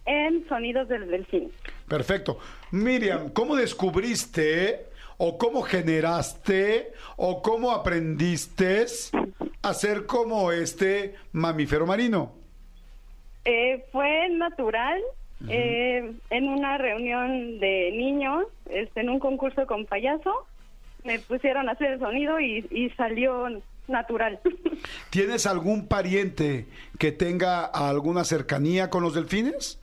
en 0.10 0.48
sonidos 0.50 0.88
del 0.88 1.08
delfín. 1.08 1.52
Perfecto. 1.88 2.40
Miriam, 2.72 3.30
¿cómo 3.30 3.56
descubriste 3.56 4.88
o 5.18 5.38
cómo 5.38 5.62
generaste 5.62 6.94
o 7.16 7.44
cómo 7.44 7.72
aprendiste 7.72 8.86
a 9.62 9.74
ser 9.74 10.08
como 10.08 10.52
este 10.52 11.14
mamífero 11.32 11.86
marino? 11.86 12.34
Eh, 13.46 13.86
fue 13.92 14.30
natural 14.30 15.00
eh, 15.48 16.12
en 16.32 16.50
una 16.50 16.78
reunión 16.78 17.60
de 17.60 17.92
niños, 17.94 18.46
este, 18.70 19.02
en 19.02 19.10
un 19.10 19.20
concurso 19.20 19.66
con 19.68 19.86
payaso, 19.86 20.48
me 21.04 21.20
pusieron 21.20 21.70
a 21.70 21.74
hacer 21.74 21.92
el 21.92 22.00
sonido 22.00 22.40
y, 22.40 22.66
y 22.72 22.90
salió 22.98 23.48
natural. 23.88 24.40
¿Tienes 25.12 25.46
algún 25.46 25.88
pariente 25.88 26.66
que 26.98 27.12
tenga 27.12 27.64
alguna 27.66 28.24
cercanía 28.24 28.90
con 28.90 29.04
los 29.04 29.14
delfines? 29.14 29.80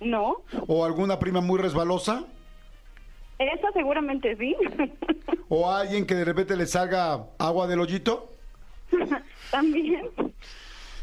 No, 0.00 0.42
¿O 0.66 0.84
alguna 0.84 1.18
prima 1.18 1.40
muy 1.40 1.58
resbalosa? 1.58 2.24
esa 3.38 3.70
seguramente 3.72 4.34
sí. 4.36 4.56
¿O 5.48 5.70
alguien 5.70 6.06
que 6.06 6.14
de 6.14 6.24
repente 6.24 6.56
le 6.56 6.66
salga 6.66 7.26
agua 7.38 7.66
del 7.66 7.80
hoyito? 7.80 8.32
También. 9.50 10.10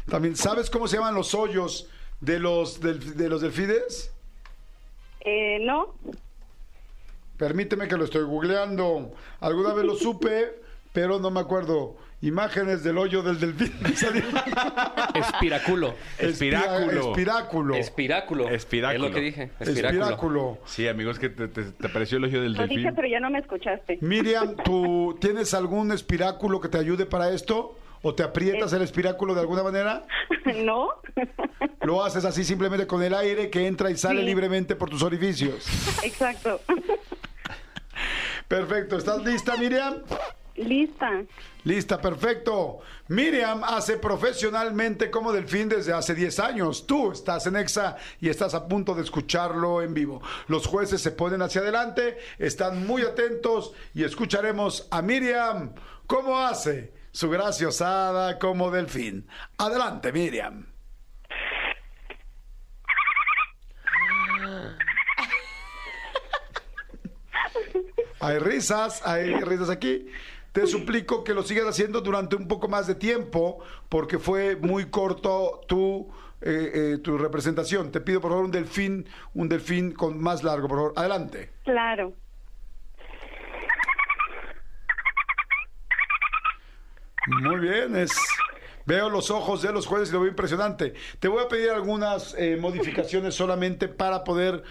También, 0.06 0.36
¿sabes 0.36 0.68
cómo 0.68 0.86
se 0.88 0.96
llaman 0.96 1.14
los 1.14 1.34
hoyos 1.34 1.88
de 2.20 2.38
los, 2.40 2.80
del- 2.80 3.16
de 3.16 3.28
los 3.28 3.40
delfines? 3.40 4.12
Eh, 5.20 5.58
no, 5.62 5.94
Permíteme 7.36 7.88
que 7.88 7.96
lo 7.96 8.04
estoy 8.04 8.22
googleando. 8.24 9.12
Alguna 9.40 9.74
vez 9.74 9.84
lo 9.84 9.96
supe, 9.96 10.60
pero 10.92 11.18
no 11.18 11.30
me 11.30 11.40
acuerdo. 11.40 11.96
Imágenes 12.24 12.82
del 12.82 12.96
hoyo 12.96 13.22
del 13.22 13.38
delfín. 13.38 13.70
Salió. 13.96 14.22
Espiráculo. 15.14 15.94
Espiráculo. 16.18 17.00
Espiráculo. 17.04 17.74
Espiráculo. 17.76 18.48
Espiráculo. 18.48 19.04
Es 19.06 19.10
lo 19.10 19.14
que 19.14 19.20
dije. 19.20 19.50
Espiráculo. 19.60 20.02
Espiráculo. 20.02 20.58
Sí, 20.64 20.88
amigos, 20.88 21.18
que 21.18 21.28
te, 21.28 21.48
te, 21.48 21.64
te 21.64 21.88
pareció 21.90 22.16
el 22.16 22.24
hoyo 22.24 22.40
del 22.40 22.54
lo 22.54 22.66
dije, 22.66 22.92
pero 22.94 23.06
ya 23.06 23.20
no 23.20 23.28
me 23.28 23.40
escuchaste. 23.40 23.98
Miriam, 24.00 24.56
¿tú 24.64 25.18
tienes 25.20 25.52
algún 25.52 25.92
espiráculo 25.92 26.62
que 26.62 26.68
te 26.68 26.78
ayude 26.78 27.04
para 27.04 27.28
esto? 27.30 27.76
¿O 28.00 28.14
te 28.14 28.22
aprietas 28.22 28.72
el 28.72 28.80
espiráculo 28.82 29.34
de 29.34 29.40
alguna 29.40 29.62
manera? 29.62 30.04
no, 30.64 30.88
Lo 31.82 32.04
haces 32.04 32.24
así 32.24 32.42
simplemente 32.42 32.86
con 32.86 33.02
el 33.02 33.12
aire 33.14 33.50
que 33.50 33.66
entra 33.66 33.90
y 33.90 33.96
sale 33.96 34.20
Sí. 34.20 34.26
libremente 34.26 34.76
por 34.76 34.88
tus 34.88 35.02
orificios. 35.02 35.66
exacto. 36.02 36.60
Perfecto. 38.48 38.96
¿Estás 38.96 39.22
lista, 39.24 39.56
Miriam? 39.56 39.96
Lista. 40.56 41.22
Lista, 41.64 41.98
perfecto. 41.98 42.80
Miriam 43.08 43.64
hace 43.64 43.96
profesionalmente 43.96 45.10
como 45.10 45.32
delfín 45.32 45.70
desde 45.70 45.94
hace 45.94 46.14
10 46.14 46.38
años. 46.40 46.86
Tú 46.86 47.12
estás 47.12 47.46
en 47.46 47.56
EXA 47.56 47.96
y 48.20 48.28
estás 48.28 48.52
a 48.52 48.68
punto 48.68 48.94
de 48.94 49.02
escucharlo 49.02 49.80
en 49.80 49.94
vivo. 49.94 50.20
Los 50.48 50.66
jueces 50.66 51.00
se 51.00 51.10
ponen 51.10 51.40
hacia 51.40 51.62
adelante, 51.62 52.18
están 52.38 52.86
muy 52.86 53.02
atentos 53.02 53.72
y 53.94 54.04
escucharemos 54.04 54.86
a 54.90 55.00
Miriam 55.00 55.74
cómo 56.06 56.38
hace 56.38 56.92
su 57.12 57.30
graciosada 57.30 58.38
como 58.38 58.70
delfín. 58.70 59.26
Adelante, 59.56 60.12
Miriam. 60.12 60.66
Hay 68.20 68.38
risas, 68.38 69.06
hay 69.06 69.34
risas 69.40 69.68
aquí. 69.68 70.06
Te 70.54 70.68
suplico 70.68 71.24
que 71.24 71.34
lo 71.34 71.42
sigas 71.42 71.66
haciendo 71.66 72.00
durante 72.00 72.36
un 72.36 72.46
poco 72.46 72.68
más 72.68 72.86
de 72.86 72.94
tiempo, 72.94 73.58
porque 73.88 74.20
fue 74.20 74.54
muy 74.54 74.84
corto 74.84 75.62
tu, 75.66 76.08
eh, 76.40 76.70
eh, 76.94 76.98
tu 76.98 77.18
representación. 77.18 77.90
Te 77.90 78.00
pido 78.00 78.20
por 78.20 78.30
favor 78.30 78.44
un 78.44 78.52
delfín, 78.52 79.04
un 79.34 79.48
delfín 79.48 79.90
con 79.90 80.22
más 80.22 80.44
largo, 80.44 80.68
por 80.68 80.78
favor. 80.78 80.92
Adelante. 80.94 81.50
Claro. 81.64 82.12
Muy 87.26 87.58
bien, 87.58 87.96
es. 87.96 88.12
Veo 88.86 89.10
los 89.10 89.32
ojos 89.32 89.60
de 89.62 89.72
los 89.72 89.86
jueces 89.86 90.10
y 90.10 90.12
lo 90.12 90.20
veo 90.20 90.28
impresionante. 90.28 90.94
Te 91.18 91.26
voy 91.26 91.42
a 91.42 91.48
pedir 91.48 91.70
algunas 91.70 92.36
eh, 92.38 92.56
modificaciones 92.60 93.34
solamente 93.34 93.88
para 93.88 94.22
poder, 94.22 94.62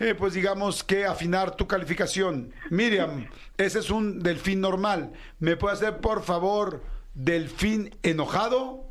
eh, 0.00 0.14
pues 0.14 0.32
digamos 0.32 0.82
que 0.82 1.04
afinar 1.04 1.54
tu 1.56 1.68
calificación. 1.68 2.52
Miriam, 2.70 3.28
ese 3.58 3.80
es 3.80 3.90
un 3.90 4.20
delfín 4.20 4.60
normal. 4.60 5.12
¿Me 5.38 5.56
puede 5.56 5.74
hacer, 5.74 6.00
por 6.00 6.22
favor, 6.22 6.82
delfín 7.14 7.96
enojado? 8.02 8.88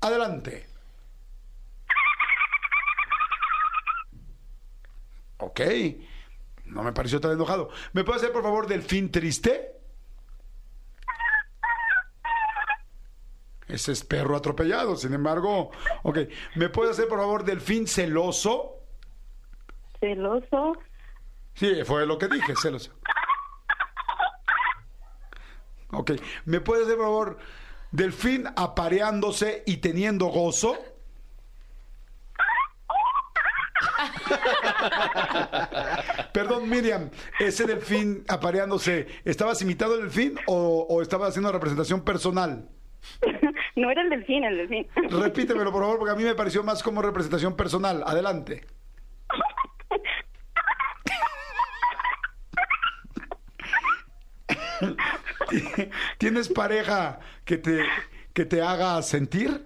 Adelante. 0.00 0.66
Ok. 5.38 5.60
No 6.66 6.82
me 6.82 6.92
pareció 6.92 7.20
tan 7.20 7.30
enojado. 7.32 7.70
¿Me 7.92 8.02
puede 8.02 8.18
hacer, 8.18 8.32
por 8.32 8.42
favor, 8.42 8.66
delfín 8.66 9.12
triste? 9.12 9.76
Ese 13.68 13.92
es 13.92 14.02
perro 14.02 14.34
atropellado, 14.34 14.96
sin 14.96 15.14
embargo. 15.14 15.70
Ok. 16.02 16.18
¿Me 16.56 16.68
puede 16.68 16.90
hacer, 16.90 17.06
por 17.06 17.18
favor, 17.18 17.44
delfín 17.44 17.86
celoso? 17.86 18.77
Celoso. 20.00 20.72
Sí, 21.54 21.82
fue 21.84 22.06
lo 22.06 22.18
que 22.18 22.28
dije, 22.28 22.54
celoso. 22.60 22.92
Ok. 25.90 26.12
¿Me 26.44 26.60
puede 26.60 26.84
hacer, 26.84 26.96
por 26.96 27.06
favor, 27.06 27.38
delfín 27.90 28.44
apareándose 28.56 29.62
y 29.66 29.78
teniendo 29.78 30.26
gozo? 30.26 30.76
Perdón, 36.32 36.68
Miriam, 36.68 37.10
ese 37.38 37.66
delfín 37.66 38.24
apareándose, 38.28 39.06
¿estabas 39.24 39.60
imitando 39.62 39.94
el 39.96 40.02
delfín 40.02 40.38
o, 40.46 40.86
o 40.88 41.02
estabas 41.02 41.30
haciendo 41.30 41.52
representación 41.52 42.02
personal? 42.02 42.68
No 43.76 43.92
era 43.92 44.02
el 44.02 44.10
delfín, 44.10 44.42
el 44.42 44.56
delfín. 44.56 44.88
Repítemelo, 45.08 45.70
por 45.70 45.82
favor, 45.82 45.98
porque 45.98 46.12
a 46.12 46.16
mí 46.16 46.24
me 46.24 46.34
pareció 46.34 46.64
más 46.64 46.82
como 46.82 47.00
representación 47.00 47.54
personal. 47.54 48.02
Adelante. 48.04 48.66
¿Tienes 56.18 56.48
pareja 56.48 57.20
que 57.44 57.58
te, 57.58 57.84
que 58.32 58.44
te 58.44 58.62
haga 58.62 59.00
sentir? 59.02 59.64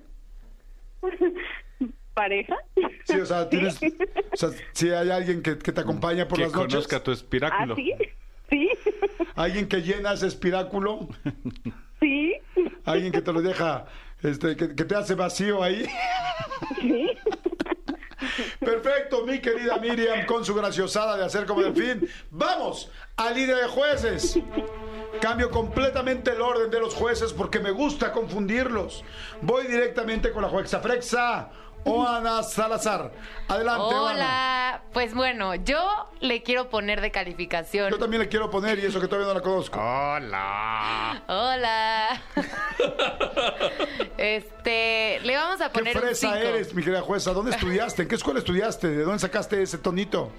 ¿Pareja? 2.15 2.57
Sí, 3.05 3.21
o 3.21 3.27
sea, 3.27 3.49
tienes, 3.49 3.81
o 4.33 4.37
sea, 4.37 4.51
si 4.73 4.91
hay 4.91 5.11
alguien 5.11 5.43
que, 5.43 5.59
que 5.59 5.73
te 5.73 5.81
acompaña 5.81 6.29
por 6.29 6.39
que 6.39 6.45
las 6.45 6.53
noches. 6.53 6.73
conozca 6.75 7.03
tu 7.03 7.11
espiráculo. 7.11 7.75
¿Ah, 7.75 7.77
sí? 7.77 7.95
Sí. 8.51 8.69
Alguien 9.35 9.67
que 9.67 9.81
llena 9.81 10.13
ese 10.13 10.27
espiráculo. 10.27 11.09
Sí. 12.01 12.35
Alguien 12.85 13.13
que 13.13 13.23
te 13.23 13.33
lo 13.33 13.41
deja, 13.41 13.87
este, 14.23 14.57
que, 14.57 14.75
que 14.75 14.85
te 14.85 14.95
hace 14.95 15.15
vacío 15.15 15.63
ahí. 15.63 15.87
Sí. 16.81 17.07
Perfecto, 18.61 19.25
mi 19.25 19.41
querida 19.41 19.77
Miriam, 19.79 20.27
con 20.27 20.45
su 20.45 20.55
graciosada 20.55 21.17
de 21.17 21.25
hacer 21.25 21.47
como 21.47 21.63
delfín. 21.63 22.09
Vamos 22.31 22.91
al 23.17 23.35
líder 23.35 23.57
de 23.57 23.69
jueces. 23.69 24.39
Cambio 25.21 25.51
completamente 25.51 26.33
el 26.33 26.41
orden 26.41 26.71
de 26.71 26.81
los 26.81 26.95
jueces 26.95 27.33
porque 27.33 27.61
me 27.61 27.71
gusta 27.71 28.13
confundirlos. 28.13 29.05
Voy 29.41 29.67
directamente 29.67 30.33
con 30.33 30.43
la 30.43 30.49
jueza 30.49 30.81
Frexa. 30.81 31.51
O 31.85 32.07
Ana 32.07 32.43
Salazar. 32.43 33.13
Adelante. 33.49 33.95
Hola. 33.95 34.83
Pues 34.93 35.15
bueno, 35.15 35.55
yo 35.55 36.11
le 36.21 36.43
quiero 36.43 36.69
poner 36.69 37.01
de 37.01 37.11
calificación. 37.11 37.91
Yo 37.91 37.99
también 37.99 38.23
le 38.23 38.29
quiero 38.29 38.51
poner 38.51 38.79
y 38.79 38.87
eso 38.87 39.01
que 39.01 39.09
todavía 39.09 39.29
no 39.29 39.35
la 39.35 39.41
conozco. 39.41 39.81
Hola. 39.81 41.23
Hola. 41.27 42.23
este, 44.19 45.21
le 45.21 45.37
vamos 45.37 45.61
a 45.61 45.71
¿Qué 45.71 45.79
poner 45.79 45.97
un 45.97 46.03
fresa 46.03 46.33
5. 46.33 46.35
eres, 46.37 46.75
mi 46.75 46.83
querida 46.83 47.01
jueza? 47.01 47.33
¿Dónde 47.33 47.53
estudiaste? 47.53 48.03
¿En 48.03 48.09
qué 48.09 48.15
escuela 48.15 48.39
estudiaste? 48.39 48.89
¿De 48.89 49.03
dónde 49.05 49.19
sacaste 49.19 49.63
ese 49.63 49.79
tonito? 49.79 50.31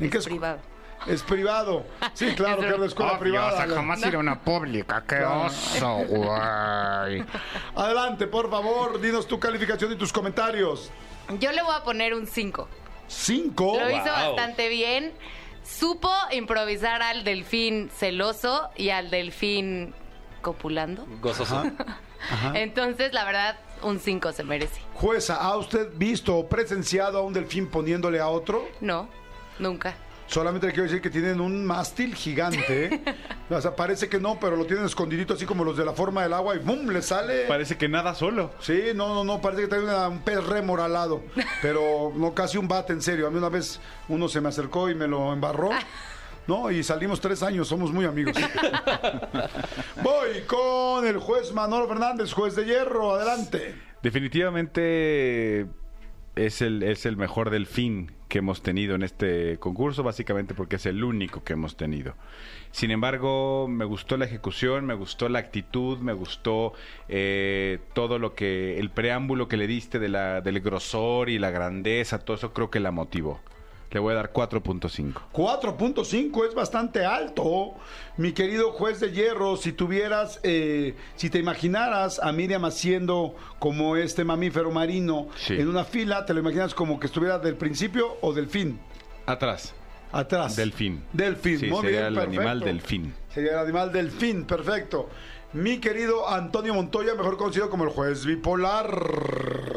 ¿En 0.00 0.10
qué 0.10 0.18
privado. 0.20 0.73
Es 1.06 1.22
privado. 1.22 1.84
Sí, 2.14 2.34
claro, 2.34 2.60
que 2.60 2.68
es 2.68 2.80
de 2.80 2.86
escuela 2.86 3.12
Obvio, 3.12 3.20
privada. 3.20 3.52
o 3.54 3.56
sea, 3.66 3.74
jamás 3.76 4.04
ir 4.06 4.14
a 4.14 4.18
una 4.18 4.40
pública. 4.40 5.00
Qué 5.06 5.16
Claro. 5.16 5.42
oso, 5.46 5.96
güey. 6.08 7.24
Adelante, 7.74 8.26
por 8.26 8.50
favor, 8.50 9.00
dinos 9.00 9.26
tu 9.26 9.38
calificación 9.38 9.92
y 9.92 9.96
tus 9.96 10.12
comentarios. 10.12 10.90
Yo 11.38 11.52
le 11.52 11.62
voy 11.62 11.74
a 11.74 11.82
poner 11.84 12.14
un 12.14 12.26
5. 12.26 12.68
¿Cinco? 13.06 13.78
Lo 13.78 13.90
hizo 13.90 14.04
bastante 14.10 14.68
bien. 14.68 15.12
Supo 15.62 16.10
improvisar 16.32 17.02
al 17.02 17.24
delfín 17.24 17.90
celoso 17.94 18.68
y 18.76 18.90
al 18.90 19.10
delfín 19.10 19.94
copulando. 20.42 21.06
Gozoso. 21.20 21.62
Entonces, 22.54 23.12
la 23.12 23.24
verdad, 23.24 23.56
un 23.82 23.98
5 23.98 24.32
se 24.32 24.44
merece. 24.44 24.80
Jueza, 24.94 25.36
¿ha 25.36 25.56
usted 25.56 25.88
visto 25.94 26.36
o 26.36 26.48
presenciado 26.48 27.18
a 27.18 27.22
un 27.22 27.32
delfín 27.32 27.68
poniéndole 27.68 28.20
a 28.20 28.28
otro? 28.28 28.66
No, 28.80 29.08
nunca. 29.58 29.94
Solamente 30.26 30.66
le 30.66 30.72
quiero 30.72 30.84
decir 30.88 31.02
que 31.02 31.10
tienen 31.10 31.40
un 31.40 31.64
mástil 31.66 32.14
gigante. 32.14 32.86
¿eh? 32.86 33.04
O 33.50 33.60
sea, 33.60 33.76
parece 33.76 34.08
que 34.08 34.18
no, 34.18 34.40
pero 34.40 34.56
lo 34.56 34.64
tienen 34.64 34.86
escondidito 34.86 35.34
así 35.34 35.44
como 35.44 35.64
los 35.64 35.76
de 35.76 35.84
la 35.84 35.92
forma 35.92 36.22
del 36.22 36.32
agua 36.32 36.56
y 36.56 36.58
¡bum! 36.60 36.88
le 36.88 37.02
sale. 37.02 37.44
Parece 37.46 37.76
que 37.76 37.88
nada 37.90 38.14
solo. 38.14 38.52
Sí, 38.58 38.80
no, 38.94 39.14
no, 39.14 39.22
no, 39.22 39.40
parece 39.42 39.62
que 39.62 39.68
trae 39.68 39.82
una- 39.84 40.08
un 40.08 40.20
pez 40.22 40.42
rémor 40.44 40.80
al 40.80 40.94
lado. 40.94 41.22
Pero 41.62 42.10
no, 42.16 42.32
casi 42.34 42.56
un 42.56 42.66
bate, 42.68 42.94
en 42.94 43.02
serio. 43.02 43.26
A 43.26 43.30
mí 43.30 43.36
una 43.36 43.50
vez 43.50 43.80
uno 44.08 44.28
se 44.28 44.40
me 44.40 44.48
acercó 44.48 44.88
y 44.88 44.94
me 44.94 45.06
lo 45.06 45.32
embarró. 45.32 45.70
No, 46.46 46.70
y 46.70 46.82
salimos 46.84 47.22
tres 47.22 47.42
años, 47.42 47.66
somos 47.68 47.90
muy 47.90 48.04
amigos. 48.04 48.36
Voy 50.02 50.42
con 50.46 51.06
el 51.06 51.16
juez 51.16 51.52
Manolo 51.54 51.88
Fernández, 51.88 52.34
juez 52.34 52.54
de 52.54 52.66
hierro, 52.66 53.14
adelante. 53.14 53.74
Definitivamente 54.02 55.66
es 56.36 56.62
el, 56.62 56.82
es 56.82 57.06
el 57.06 57.16
mejor 57.16 57.50
delfín 57.50 58.12
que 58.28 58.38
hemos 58.38 58.62
tenido 58.62 58.96
en 58.96 59.02
este 59.02 59.58
concurso, 59.58 60.02
básicamente 60.02 60.54
porque 60.54 60.76
es 60.76 60.86
el 60.86 61.04
único 61.04 61.44
que 61.44 61.52
hemos 61.52 61.76
tenido. 61.76 62.14
Sin 62.72 62.90
embargo, 62.90 63.68
me 63.68 63.84
gustó 63.84 64.16
la 64.16 64.24
ejecución, 64.24 64.86
me 64.86 64.94
gustó 64.94 65.28
la 65.28 65.38
actitud, 65.38 65.98
me 65.98 66.12
gustó 66.12 66.72
eh, 67.08 67.78
todo 67.92 68.18
lo 68.18 68.34
que, 68.34 68.78
el 68.80 68.90
preámbulo 68.90 69.46
que 69.46 69.56
le 69.56 69.68
diste 69.68 70.00
de 70.00 70.08
la, 70.08 70.40
del 70.40 70.60
grosor 70.60 71.30
y 71.30 71.38
la 71.38 71.50
grandeza, 71.50 72.18
todo 72.18 72.36
eso 72.36 72.52
creo 72.52 72.70
que 72.70 72.80
la 72.80 72.90
motivó. 72.90 73.40
Le 73.94 74.00
voy 74.00 74.12
a 74.12 74.16
dar 74.16 74.32
4.5. 74.32 75.22
4.5 75.32 76.48
es 76.48 76.52
bastante 76.54 77.04
alto. 77.06 77.74
Mi 78.16 78.32
querido 78.32 78.72
juez 78.72 78.98
de 78.98 79.12
hierro, 79.12 79.56
si 79.56 79.72
tuvieras, 79.72 80.40
eh, 80.42 80.96
si 81.14 81.30
te 81.30 81.38
imaginaras 81.38 82.18
a 82.18 82.32
Miriam 82.32 82.64
haciendo 82.64 83.36
como 83.60 83.94
este 83.94 84.24
mamífero 84.24 84.72
marino 84.72 85.28
Sí. 85.36 85.54
en 85.54 85.68
una 85.68 85.84
fila, 85.84 86.26
¿te 86.26 86.34
lo 86.34 86.40
imaginas 86.40 86.74
como 86.74 86.98
que 86.98 87.06
estuviera 87.06 87.38
del 87.38 87.54
principio 87.56 88.16
o 88.20 88.32
del 88.32 88.48
fin? 88.48 88.80
Atrás. 89.26 89.72
Atrás. 90.10 90.56
Delfín. 90.56 91.04
Delfín, 91.12 91.60
Sí, 91.60 91.66
muy 91.66 91.82
sería 91.82 92.00
bien, 92.00 92.06
el 92.08 92.14
perfecto. 92.14 92.40
animal 92.40 92.60
delfín. 92.60 93.14
Sería 93.32 93.52
el 93.52 93.58
animal 93.58 93.92
delfín, 93.92 94.44
perfecto. 94.44 95.08
Mi 95.52 95.78
querido 95.78 96.28
Antonio 96.28 96.74
Montoya, 96.74 97.14
mejor 97.14 97.36
conocido 97.36 97.70
como 97.70 97.84
el 97.84 97.90
juez 97.90 98.26
bipolar. 98.26 98.86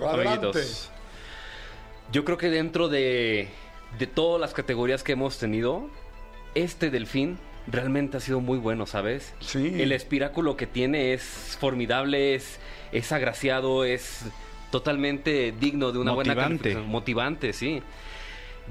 Adelante. 0.08 0.48
Amiguitos, 0.48 0.92
Yo 2.12 2.26
creo 2.26 2.38
que 2.38 2.50
dentro 2.50 2.88
de, 2.88 3.50
de 3.98 4.08
todas 4.08 4.40
las 4.40 4.54
categorías 4.54 5.04
que 5.04 5.14
hemos 5.14 5.38
tenido, 5.40 5.90
este 6.56 6.90
delfín 6.90 7.38
realmente 7.68 8.18
ha 8.18 8.20
sido 8.20 8.40
muy 8.40 8.58
bueno, 8.58 8.86
¿sabes? 8.86 9.34
Sí. 9.40 9.74
El 9.82 9.92
espiráculo 9.92 10.56
que 10.58 10.68
tiene 10.68 11.14
es 11.14 11.58
formidable, 11.60 12.36
es, 12.36 12.60
es 12.92 13.12
agraciado, 13.12 13.84
es 13.84 14.26
totalmente 14.72 15.54
digno 15.60 15.92
de 15.92 16.00
una 16.00 16.12
buena 16.14 16.34
Motivante. 16.34 16.58
calificación. 16.64 16.92
Motivante, 16.92 17.54
sí. 17.54 17.82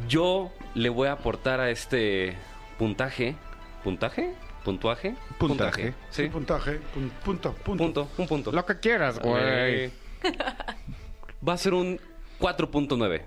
Yo 0.08 0.52
le 0.74 0.88
voy 0.88 1.08
a 1.08 1.12
aportar 1.12 1.60
a 1.60 1.70
este 1.70 2.34
puntaje. 2.78 3.34
¿Puntaje? 3.82 4.34
¿Puntuaje? 4.64 5.14
Puntaje. 5.38 5.94
Sí. 6.10 6.28
Puntaje, 6.28 6.80
pun- 6.94 7.10
punto, 7.24 7.52
punto. 7.52 7.84
Punto, 7.84 8.08
un 8.18 8.26
punto. 8.26 8.52
Lo 8.52 8.66
que 8.66 8.78
quieras, 8.80 9.18
güey. 9.20 9.36
Eh, 9.44 9.90
Va 11.48 11.52
a 11.52 11.56
ser 11.58 11.72
un 11.74 12.00
4.9. 12.40 13.22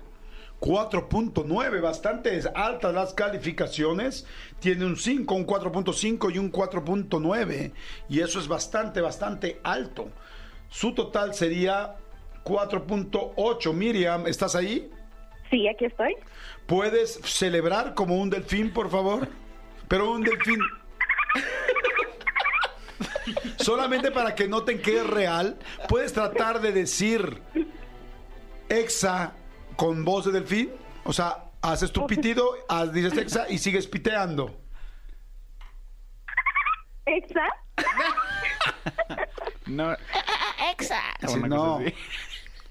4.9, 0.60 1.80
bastante 1.80 2.40
altas 2.54 2.94
las 2.94 3.14
calificaciones. 3.14 4.26
Tiene 4.60 4.84
un 4.84 4.96
5, 4.96 5.34
un 5.34 5.46
4.5 5.46 6.34
y 6.34 6.38
un 6.38 6.52
4.9. 6.52 7.72
Y 8.08 8.20
eso 8.20 8.38
es 8.38 8.46
bastante, 8.46 9.00
bastante 9.00 9.60
alto. 9.64 10.10
Su 10.68 10.94
total 10.94 11.34
sería 11.34 11.96
4.8. 12.44 13.72
Miriam, 13.72 14.26
¿estás 14.26 14.54
ahí? 14.54 14.90
Sí, 15.50 15.66
aquí 15.66 15.86
estoy. 15.86 16.14
¿Puedes 16.66 17.20
celebrar 17.24 17.94
como 17.94 18.16
un 18.18 18.30
delfín, 18.30 18.72
por 18.72 18.90
favor? 18.90 19.28
Pero 19.88 20.12
un 20.12 20.22
delfín... 20.22 20.60
Solamente 23.58 24.10
para 24.10 24.34
que 24.34 24.48
noten 24.48 24.80
que 24.80 24.98
es 24.98 25.06
real, 25.06 25.56
puedes 25.88 26.12
tratar 26.12 26.60
de 26.60 26.72
decir 26.72 27.40
exa 28.68 29.34
con 29.80 30.04
voz 30.04 30.26
de 30.26 30.32
delfín. 30.32 30.70
O 31.04 31.12
sea, 31.14 31.44
haces 31.62 31.90
tu 31.90 32.06
pitido, 32.06 32.50
haz- 32.68 32.92
dices 32.92 33.16
exa 33.16 33.46
y 33.48 33.56
sigues 33.56 33.86
piteando. 33.86 34.54
¿Exa? 37.06 37.46
No. 39.66 39.96
Exa. 40.72 41.00
Sí, 41.28 41.38
Una 41.38 41.46
no. 41.48 41.78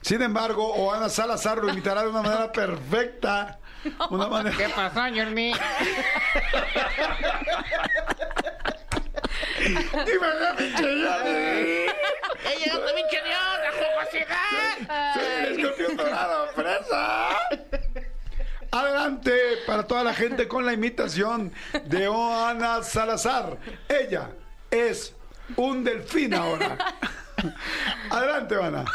Sin 0.01 0.21
embargo, 0.21 0.73
Oana 0.75 1.07
Salazar 1.07 1.57
lo 1.59 1.69
imitará 1.69 2.03
de 2.03 2.09
una 2.09 2.21
manera 2.21 2.51
perfecta. 2.51 3.57
Una 4.09 4.27
manera... 4.27 4.57
¿Qué 4.57 4.67
pasó, 4.69 4.99
Jordi? 4.99 5.53
¡Ella 9.59 9.85
llegó 12.65 12.85
mi 12.95 13.03
Dios, 13.09 13.49
la 13.63 13.71
jugosidad! 13.71 15.13
¡Sí, 15.13 15.19
el 15.19 15.59
escorpión 15.59 15.97
dorado, 15.97 16.47
fresa! 16.55 17.37
Adelante 18.71 19.31
para 19.65 19.87
toda 19.87 20.03
la 20.03 20.13
gente 20.13 20.47
con 20.47 20.65
la 20.65 20.73
imitación 20.73 21.51
de 21.85 22.07
Oana 22.07 22.83
Salazar. 22.83 23.57
Ella 23.87 24.29
es 24.69 25.15
un 25.55 25.83
delfín 25.83 26.33
ahora. 26.35 26.77
Adelante, 28.11 28.57
Oana. 28.57 28.85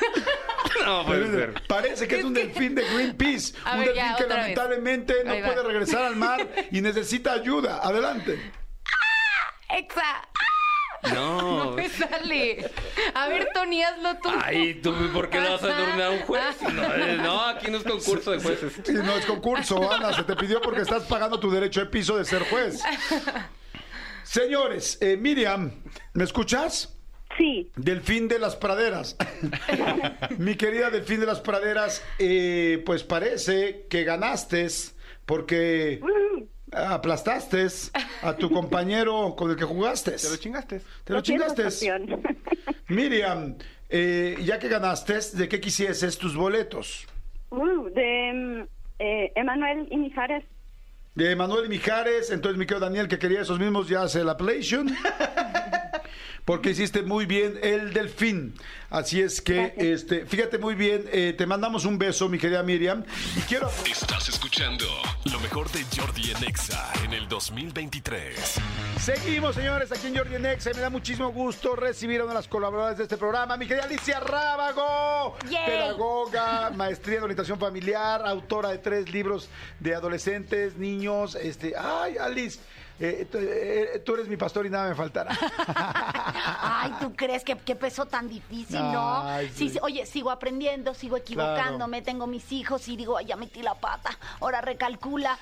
No, 0.84 1.06
puede 1.06 1.30
ser. 1.30 1.54
Parece 1.66 2.06
que 2.08 2.18
es 2.18 2.24
un 2.24 2.34
delfín 2.34 2.74
de 2.74 2.82
Greenpeace. 2.84 3.54
A 3.64 3.74
un 3.74 3.78
ver, 3.80 3.88
delfín 3.94 4.04
ya, 4.10 4.16
que 4.16 4.24
otra 4.24 4.36
vez. 4.36 4.42
lamentablemente 4.42 5.24
no 5.24 5.32
Ahí 5.32 5.40
va. 5.40 5.46
puede 5.54 5.62
regresar 5.68 6.02
al 6.02 6.16
mar 6.16 6.46
y 6.70 6.80
necesita 6.80 7.32
ayuda. 7.32 7.78
Adelante. 7.82 8.52
¡Exa! 9.70 10.28
No. 11.14 11.64
No 11.66 11.70
me 11.72 11.88
sale. 11.88 12.70
A 13.14 13.28
ver, 13.28 13.48
Tony, 13.54 13.82
hazlo 13.82 14.16
tú. 14.22 14.30
Ay, 14.42 14.74
¿tú 14.82 14.94
por 15.12 15.28
qué 15.30 15.40
le 15.40 15.50
vas 15.50 15.62
a 15.62 15.68
dormir 15.68 16.02
a 16.02 16.10
un 16.10 16.20
juez? 16.20 16.62
No, 16.72 16.94
eh, 16.94 17.18
no, 17.22 17.40
aquí 17.46 17.70
no 17.70 17.76
es 17.78 17.84
concurso 17.84 18.30
de 18.32 18.40
jueces. 18.40 18.72
Sí, 18.84 18.92
no 18.94 19.12
es 19.16 19.26
concurso, 19.26 19.90
Ana. 19.92 20.12
Se 20.14 20.22
te 20.24 20.34
pidió 20.34 20.60
porque 20.62 20.80
estás 20.80 21.02
pagando 21.04 21.38
tu 21.38 21.50
derecho 21.50 21.80
de 21.80 21.86
piso 21.86 22.16
de 22.16 22.24
ser 22.24 22.48
juez. 22.48 22.80
Señores, 24.22 24.98
eh, 25.00 25.16
Miriam, 25.18 25.70
¿me 26.14 26.24
escuchas? 26.24 26.96
Sí. 27.36 27.70
Delfín 27.76 28.28
de 28.28 28.38
las 28.38 28.56
praderas. 28.56 29.16
Mi 30.38 30.56
querida 30.56 30.90
Delfín 30.90 31.20
de 31.20 31.26
las 31.26 31.40
praderas, 31.40 32.04
eh, 32.18 32.82
pues 32.86 33.02
parece 33.02 33.86
que 33.88 34.04
ganaste 34.04 34.66
porque 35.26 36.00
aplastaste 36.72 37.66
a 38.22 38.36
tu 38.36 38.50
compañero 38.50 39.34
con 39.36 39.50
el 39.50 39.56
que 39.56 39.64
jugaste. 39.64 40.12
Te 40.12 40.28
lo 40.28 40.36
chingaste. 40.36 40.80
Te 41.04 41.12
lo 41.12 41.20
chingaste. 41.20 41.64
Miriam, 42.88 43.56
eh, 43.88 44.36
ya 44.42 44.58
que 44.58 44.68
ganaste, 44.68 45.18
¿de 45.34 45.48
qué 45.48 45.60
quisieses 45.60 46.18
tus 46.18 46.36
boletos? 46.36 47.06
Uh, 47.50 47.88
de 47.90 48.32
mm, 48.34 48.68
eh, 48.98 49.32
Emanuel 49.34 49.88
y 49.90 49.96
Mijares. 49.96 50.44
De 51.14 51.36
Manuel 51.36 51.66
y 51.66 51.68
Mijares, 51.68 52.30
entonces 52.30 52.58
mi 52.58 52.66
querido 52.66 52.86
Daniel, 52.86 53.06
que 53.06 53.20
quería 53.20 53.42
esos 53.42 53.60
mismos, 53.60 53.88
ya 53.88 54.02
hace 54.02 54.24
la 54.24 54.36
PlayStation. 54.36 54.88
porque 56.44 56.70
hiciste 56.70 57.02
muy 57.02 57.26
bien 57.26 57.58
el 57.62 57.92
delfín. 57.92 58.54
Así 58.90 59.20
es 59.20 59.40
que, 59.40 59.74
este, 59.76 60.26
fíjate 60.26 60.58
muy 60.58 60.74
bien, 60.74 61.04
eh, 61.12 61.34
te 61.36 61.46
mandamos 61.46 61.84
un 61.84 61.98
beso, 61.98 62.28
mi 62.28 62.38
querida 62.38 62.62
Miriam. 62.62 63.04
Y 63.36 63.40
quiero... 63.40 63.70
Estás 63.90 64.28
escuchando 64.28 64.86
lo 65.24 65.40
mejor 65.40 65.70
de 65.72 65.84
Jordi 65.96 66.30
en 66.30 66.44
Exa 66.44 66.92
en 67.02 67.12
el 67.12 67.28
2023. 67.28 68.60
Seguimos, 69.00 69.54
señores, 69.54 69.90
aquí 69.90 70.06
en 70.06 70.16
Jordi 70.16 70.38
Nexa. 70.38 70.70
Me 70.74 70.80
da 70.80 70.90
muchísimo 70.90 71.30
gusto 71.30 71.74
recibir 71.74 72.20
a 72.20 72.24
una 72.24 72.34
de 72.34 72.38
las 72.38 72.48
colaboradoras 72.48 72.98
de 72.98 73.04
este 73.04 73.16
programa, 73.16 73.56
mi 73.56 73.66
querida 73.66 73.84
Alicia 73.84 74.20
Rábago, 74.20 75.36
Yay. 75.50 75.66
pedagoga, 75.66 76.70
maestría 76.70 77.18
en 77.18 77.24
orientación 77.24 77.58
familiar, 77.58 78.22
autora 78.24 78.70
de 78.70 78.78
tres 78.78 79.12
libros 79.12 79.48
de 79.80 79.94
adolescentes, 79.94 80.76
niños. 80.76 81.34
Este, 81.34 81.74
ay, 81.76 82.16
Alice, 82.18 82.60
eh, 83.00 83.26
tú, 83.30 83.38
eh, 83.40 84.02
tú 84.04 84.14
eres 84.14 84.28
mi 84.28 84.36
pastor 84.36 84.66
y 84.66 84.70
nada 84.70 84.88
me 84.88 84.94
faltará. 84.94 85.36
Ay, 86.60 86.92
¿tú 87.00 87.14
crees 87.14 87.42
que 87.42 87.56
qué 87.56 87.74
peso 87.74 88.06
tan 88.06 88.28
difícil, 88.28 88.78
no? 88.78 89.22
Ay, 89.22 89.50
sí. 89.54 89.72
oye, 89.82 90.06
sigo 90.06 90.30
aprendiendo, 90.30 90.94
sigo 90.94 91.16
equivocándome, 91.16 92.02
tengo 92.02 92.26
mis 92.26 92.52
hijos 92.52 92.86
y 92.88 92.96
digo, 92.96 93.16
ay, 93.16 93.26
ya 93.26 93.36
metí 93.36 93.62
la 93.62 93.74
pata, 93.74 94.10
ahora 94.40 94.60
recalcula. 94.60 95.38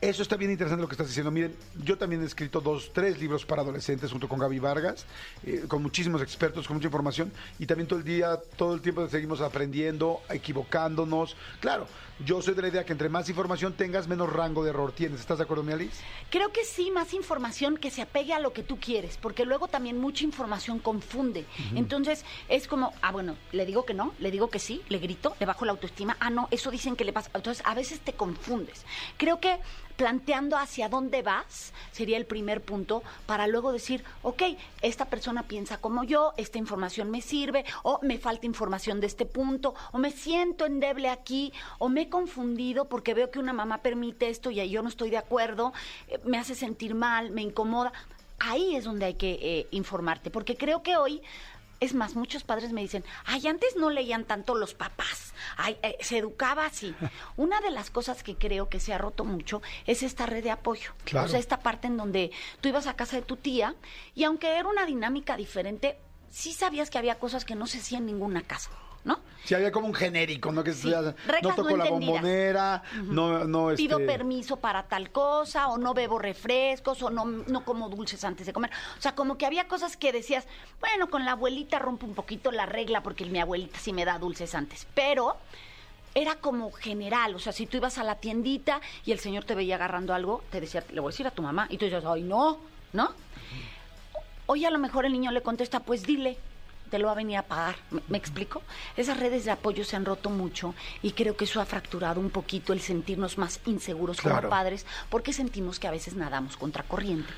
Eso 0.00 0.22
está 0.22 0.36
bien 0.36 0.52
interesante 0.52 0.80
lo 0.80 0.88
que 0.88 0.94
estás 0.94 1.08
diciendo. 1.08 1.32
Miren, 1.32 1.56
yo 1.82 1.98
también 1.98 2.22
he 2.22 2.24
escrito 2.24 2.60
dos, 2.60 2.92
tres 2.92 3.18
libros 3.18 3.44
para 3.44 3.62
adolescentes 3.62 4.12
junto 4.12 4.28
con 4.28 4.38
Gaby 4.38 4.60
Vargas, 4.60 5.06
eh, 5.44 5.64
con 5.66 5.82
muchísimos 5.82 6.22
expertos, 6.22 6.68
con 6.68 6.76
mucha 6.76 6.86
información, 6.86 7.32
y 7.58 7.66
también 7.66 7.88
todo 7.88 7.98
el 7.98 8.04
día, 8.04 8.38
todo 8.56 8.74
el 8.74 8.80
tiempo 8.80 9.08
seguimos 9.08 9.40
aprendiendo, 9.40 10.20
equivocándonos. 10.28 11.36
Claro, 11.58 11.88
yo 12.24 12.42
soy 12.42 12.54
de 12.54 12.62
la 12.62 12.68
idea 12.68 12.84
que 12.84 12.92
entre 12.92 13.08
más 13.08 13.28
información 13.28 13.74
tengas, 13.74 14.08
menos 14.08 14.32
rango 14.32 14.64
de 14.64 14.70
error 14.70 14.92
tienes. 14.92 15.20
¿Estás 15.20 15.38
de 15.38 15.44
acuerdo, 15.44 15.62
mi 15.62 15.72
Alice? 15.72 16.02
Creo 16.30 16.52
que 16.52 16.64
sí, 16.64 16.90
más 16.90 17.14
información 17.14 17.76
que 17.76 17.90
se 17.90 18.02
apegue 18.02 18.32
a 18.32 18.40
lo 18.40 18.52
que 18.52 18.62
tú 18.62 18.78
quieres, 18.78 19.16
porque 19.16 19.44
luego 19.44 19.68
también 19.68 19.98
mucha 19.98 20.24
información 20.24 20.78
confunde. 20.78 21.44
Entonces 21.74 22.24
es 22.48 22.66
como, 22.66 22.92
ah, 23.02 23.12
bueno, 23.12 23.36
le 23.52 23.66
digo 23.66 23.84
que 23.84 23.94
no, 23.94 24.14
le 24.18 24.30
digo 24.30 24.50
que 24.50 24.58
sí, 24.58 24.82
le 24.88 24.98
grito, 24.98 25.36
le 25.38 25.46
bajo 25.46 25.64
la 25.64 25.72
autoestima, 25.72 26.16
ah, 26.20 26.30
no, 26.30 26.48
eso 26.50 26.70
dicen 26.70 26.96
que 26.96 27.04
le 27.04 27.12
pasa. 27.12 27.30
Entonces 27.34 27.64
a 27.66 27.74
veces 27.74 28.00
te 28.00 28.12
confundes. 28.12 28.84
Creo 29.16 29.40
que 29.40 29.60
planteando 29.98 30.56
hacia 30.56 30.88
dónde 30.88 31.22
vas 31.22 31.72
sería 31.90 32.16
el 32.16 32.24
primer 32.24 32.62
punto 32.62 33.02
para 33.26 33.48
luego 33.48 33.72
decir, 33.72 34.04
ok, 34.22 34.42
esta 34.80 35.06
persona 35.06 35.42
piensa 35.42 35.78
como 35.78 36.04
yo, 36.04 36.32
esta 36.36 36.56
información 36.56 37.10
me 37.10 37.20
sirve, 37.20 37.64
o 37.82 37.98
me 38.02 38.16
falta 38.16 38.46
información 38.46 39.00
de 39.00 39.08
este 39.08 39.26
punto, 39.26 39.74
o 39.90 39.98
me 39.98 40.12
siento 40.12 40.66
endeble 40.66 41.10
aquí, 41.10 41.52
o 41.78 41.88
me 41.88 42.02
he 42.02 42.08
confundido 42.08 42.84
porque 42.84 43.12
veo 43.12 43.32
que 43.32 43.40
una 43.40 43.52
mamá 43.52 43.78
permite 43.78 44.28
esto 44.28 44.52
y 44.52 44.70
yo 44.70 44.82
no 44.82 44.88
estoy 44.88 45.10
de 45.10 45.18
acuerdo, 45.18 45.72
eh, 46.06 46.20
me 46.24 46.38
hace 46.38 46.54
sentir 46.54 46.94
mal, 46.94 47.32
me 47.32 47.42
incomoda. 47.42 47.92
Ahí 48.38 48.76
es 48.76 48.84
donde 48.84 49.06
hay 49.06 49.14
que 49.14 49.32
eh, 49.42 49.66
informarte, 49.72 50.30
porque 50.30 50.56
creo 50.56 50.84
que 50.84 50.96
hoy 50.96 51.20
es 51.80 51.94
más, 51.94 52.16
muchos 52.16 52.44
padres 52.44 52.72
me 52.72 52.80
dicen, 52.80 53.04
ay, 53.24 53.46
antes 53.46 53.76
no 53.76 53.90
leían 53.90 54.24
tanto 54.24 54.54
los 54.54 54.74
papás, 54.74 55.34
ay, 55.56 55.78
eh, 55.82 55.96
se 56.00 56.18
educaba 56.18 56.66
así. 56.66 56.94
Una 57.36 57.60
de 57.60 57.70
las 57.70 57.90
cosas 57.90 58.22
que 58.22 58.36
creo 58.36 58.68
que 58.68 58.80
se 58.80 58.92
ha 58.92 58.98
roto 58.98 59.24
mucho 59.24 59.62
es 59.86 60.02
esta 60.02 60.26
red 60.26 60.42
de 60.42 60.50
apoyo. 60.50 60.92
Claro. 61.04 61.26
O 61.26 61.28
sea, 61.28 61.38
esta 61.38 61.60
parte 61.60 61.86
en 61.86 61.96
donde 61.96 62.30
tú 62.60 62.68
ibas 62.68 62.86
a 62.86 62.96
casa 62.96 63.16
de 63.16 63.22
tu 63.22 63.36
tía 63.36 63.74
y 64.14 64.24
aunque 64.24 64.56
era 64.56 64.68
una 64.68 64.86
dinámica 64.86 65.36
diferente, 65.36 65.98
sí 66.30 66.52
sabías 66.52 66.90
que 66.90 66.98
había 66.98 67.18
cosas 67.18 67.44
que 67.44 67.54
no 67.54 67.66
se 67.66 67.78
hacían 67.78 68.02
en 68.02 68.06
ninguna 68.06 68.42
casa, 68.42 68.70
¿no? 69.04 69.20
Si 69.44 69.54
había 69.54 69.72
como 69.72 69.86
un 69.86 69.94
genérico, 69.94 70.52
¿no? 70.52 70.62
Que 70.62 70.74
se- 70.74 70.88
no 70.90 71.14
toco 71.54 71.70
no 71.70 71.76
la 71.76 71.84
bombonera, 71.86 72.82
no, 73.04 73.44
no, 73.44 73.70
este... 73.70 73.82
Pido 73.82 73.98
permiso 73.98 74.56
para 74.56 74.82
tal 74.82 75.10
cosa, 75.10 75.68
o 75.68 75.78
no 75.78 75.94
bebo 75.94 76.18
refrescos, 76.18 77.02
o 77.02 77.08
no, 77.08 77.24
no 77.24 77.64
como 77.64 77.88
dulces 77.88 78.22
antes 78.24 78.46
de 78.46 78.52
comer. 78.52 78.70
O 78.98 79.00
sea, 79.00 79.14
como 79.14 79.38
que 79.38 79.46
había 79.46 79.66
cosas 79.68 79.96
que 79.96 80.12
decías, 80.12 80.46
bueno, 80.80 81.08
con 81.08 81.24
la 81.24 81.32
abuelita 81.32 81.78
rompo 81.78 82.04
un 82.06 82.14
poquito 82.14 82.50
la 82.52 82.66
regla 82.66 83.02
porque 83.02 83.24
mi 83.24 83.40
abuelita 83.40 83.78
sí 83.78 83.92
me 83.92 84.04
da 84.04 84.18
dulces 84.18 84.54
antes. 84.54 84.86
Pero 84.94 85.36
era 86.14 86.34
como 86.34 86.70
general, 86.72 87.34
o 87.34 87.38
sea, 87.38 87.52
si 87.52 87.66
tú 87.66 87.76
ibas 87.78 87.96
a 87.96 88.04
la 88.04 88.16
tiendita 88.16 88.80
y 89.06 89.12
el 89.12 89.18
señor 89.20 89.44
te 89.44 89.54
veía 89.54 89.76
agarrando 89.76 90.12
algo, 90.12 90.42
te 90.50 90.60
decía, 90.60 90.84
le 90.92 91.00
voy 91.00 91.10
a 91.10 91.12
decir 91.12 91.26
a 91.26 91.30
tu 91.30 91.42
mamá, 91.42 91.68
y 91.70 91.78
tú 91.78 91.84
dices, 91.86 92.04
ay, 92.04 92.22
no, 92.22 92.58
¿no? 92.92 93.12
Hoy 94.46 94.64
a 94.64 94.70
lo 94.70 94.78
mejor 94.78 95.04
el 95.06 95.12
niño 95.12 95.30
le 95.30 95.42
contesta, 95.42 95.80
pues 95.80 96.02
dile, 96.04 96.38
te 96.88 96.98
lo 96.98 97.06
va 97.06 97.12
a 97.12 97.16
venir 97.16 97.36
a 97.38 97.42
pagar. 97.42 97.76
¿Me, 97.90 98.00
me 98.08 98.18
explico? 98.18 98.62
Esas 98.96 99.18
redes 99.20 99.44
de 99.44 99.50
apoyo 99.50 99.84
se 99.84 99.96
han 99.96 100.04
roto 100.04 100.30
mucho 100.30 100.74
y 101.02 101.12
creo 101.12 101.36
que 101.36 101.44
eso 101.44 101.60
ha 101.60 101.66
fracturado 101.66 102.20
un 102.20 102.30
poquito 102.30 102.72
el 102.72 102.80
sentirnos 102.80 103.38
más 103.38 103.60
inseguros 103.66 104.20
Claro. 104.20 104.36
como 104.38 104.50
padres 104.50 104.86
porque 105.10 105.32
sentimos 105.32 105.78
que 105.78 105.86
a 105.88 105.90
veces 105.92 106.14
nadamos 106.16 106.56
contra 106.56 106.82
corriente. 106.82 107.32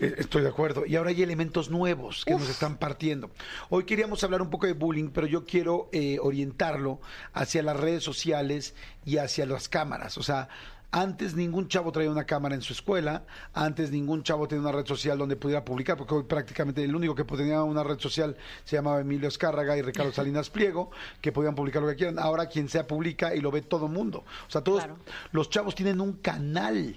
Eh, 0.00 0.14
Estoy 0.18 0.42
de 0.42 0.48
acuerdo. 0.48 0.84
Y 0.86 0.96
ahora 0.96 1.10
hay 1.10 1.22
elementos 1.22 1.70
nuevos 1.70 2.24
que 2.24 2.32
nos 2.34 2.48
están 2.48 2.78
partiendo. 2.78 3.30
Hoy 3.70 3.84
queríamos 3.84 4.24
hablar 4.24 4.42
un 4.42 4.50
poco 4.50 4.66
de 4.66 4.72
bullying, 4.72 5.10
pero 5.10 5.26
yo 5.28 5.44
quiero 5.44 5.88
eh, 5.92 6.18
orientarlo 6.20 7.00
hacia 7.32 7.62
las 7.62 7.76
redes 7.76 8.02
sociales 8.02 8.74
y 9.04 9.18
hacia 9.18 9.46
las 9.46 9.68
cámaras. 9.68 10.18
O 10.18 10.22
sea, 10.24 10.48
antes 10.94 11.34
ningún 11.34 11.66
chavo 11.66 11.90
traía 11.90 12.08
una 12.08 12.24
cámara 12.24 12.54
en 12.54 12.62
su 12.62 12.72
escuela, 12.72 13.24
antes 13.52 13.90
ningún 13.90 14.22
chavo 14.22 14.46
tenía 14.46 14.62
una 14.62 14.70
red 14.70 14.86
social 14.86 15.18
donde 15.18 15.34
pudiera 15.34 15.64
publicar, 15.64 15.96
porque 15.96 16.14
hoy 16.14 16.22
prácticamente 16.22 16.84
el 16.84 16.94
único 16.94 17.16
que 17.16 17.24
tenía 17.24 17.64
una 17.64 17.82
red 17.82 17.98
social 17.98 18.36
se 18.62 18.76
llamaba 18.76 19.00
Emilio 19.00 19.26
Escárraga 19.26 19.76
y 19.76 19.82
Ricardo 19.82 20.12
Salinas 20.12 20.50
Pliego, 20.50 20.92
que 21.20 21.32
podían 21.32 21.56
publicar 21.56 21.82
lo 21.82 21.88
que 21.88 21.96
quieran. 21.96 22.20
Ahora 22.20 22.46
quien 22.46 22.68
sea 22.68 22.86
publica 22.86 23.34
y 23.34 23.40
lo 23.40 23.50
ve 23.50 23.62
todo 23.62 23.88
mundo. 23.88 24.22
O 24.46 24.50
sea, 24.50 24.62
todos 24.62 24.84
los 25.32 25.50
chavos 25.50 25.74
tienen 25.74 26.00
un 26.00 26.12
canal 26.12 26.96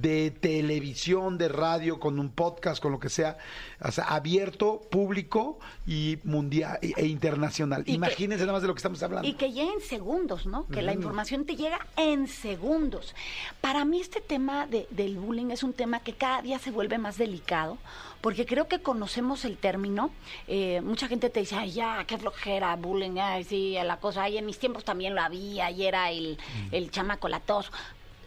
de 0.00 0.30
televisión, 0.30 1.38
de 1.38 1.48
radio, 1.48 1.98
con 2.00 2.18
un 2.18 2.30
podcast, 2.30 2.82
con 2.82 2.92
lo 2.92 2.98
que 3.00 3.08
sea, 3.08 3.38
o 3.80 3.90
sea, 3.92 4.04
abierto, 4.04 4.80
público 4.90 5.58
y 5.86 6.18
mundial 6.24 6.78
e, 6.82 6.92
e 6.96 7.06
internacional. 7.06 7.82
Y 7.82 7.84
que- 7.84 7.92
Imagínense 7.92 8.42
nada 8.44 8.54
más 8.54 8.62
de 8.62 8.68
lo 8.68 8.74
que 8.74 8.78
estamos 8.78 9.02
hablando. 9.02 9.28
Y 9.28 9.34
que 9.34 9.52
llega 9.52 9.72
en 9.72 9.80
segundos, 9.80 10.46
¿no? 10.46 10.66
Que 10.68 10.82
la 10.82 10.92
Ujú. 10.92 11.00
información 11.00 11.44
te 11.46 11.56
llega 11.56 11.78
en 11.96 12.28
segundos. 12.28 13.14
Para 13.60 13.84
mí 13.84 14.00
este 14.00 14.20
tema 14.20 14.66
de- 14.66 14.86
del 14.90 15.16
bullying 15.18 15.50
es 15.50 15.62
un 15.62 15.72
tema 15.72 16.00
que 16.00 16.12
cada 16.14 16.42
día 16.42 16.58
se 16.58 16.70
vuelve 16.70 16.98
más 16.98 17.16
delicado, 17.18 17.78
porque 18.20 18.44
creo 18.44 18.66
que 18.68 18.80
conocemos 18.80 19.44
el 19.44 19.56
término. 19.56 20.10
Eh, 20.48 20.80
mucha 20.82 21.06
gente 21.08 21.30
te 21.30 21.40
dice, 21.40 21.54
ay, 21.54 21.72
ya, 21.72 22.04
qué 22.06 22.18
flojera, 22.18 22.74
bullying, 22.76 23.18
ay, 23.20 23.44
sí, 23.44 23.76
la 23.84 23.98
cosa, 23.98 24.24
ay, 24.24 24.38
en 24.38 24.46
mis 24.46 24.58
tiempos 24.58 24.84
también 24.84 25.14
lo 25.14 25.20
había, 25.22 25.70
y 25.70 25.86
era 25.86 26.10
el, 26.10 26.38
el 26.72 26.90
chamaco 26.90 27.28
latoso. 27.28 27.70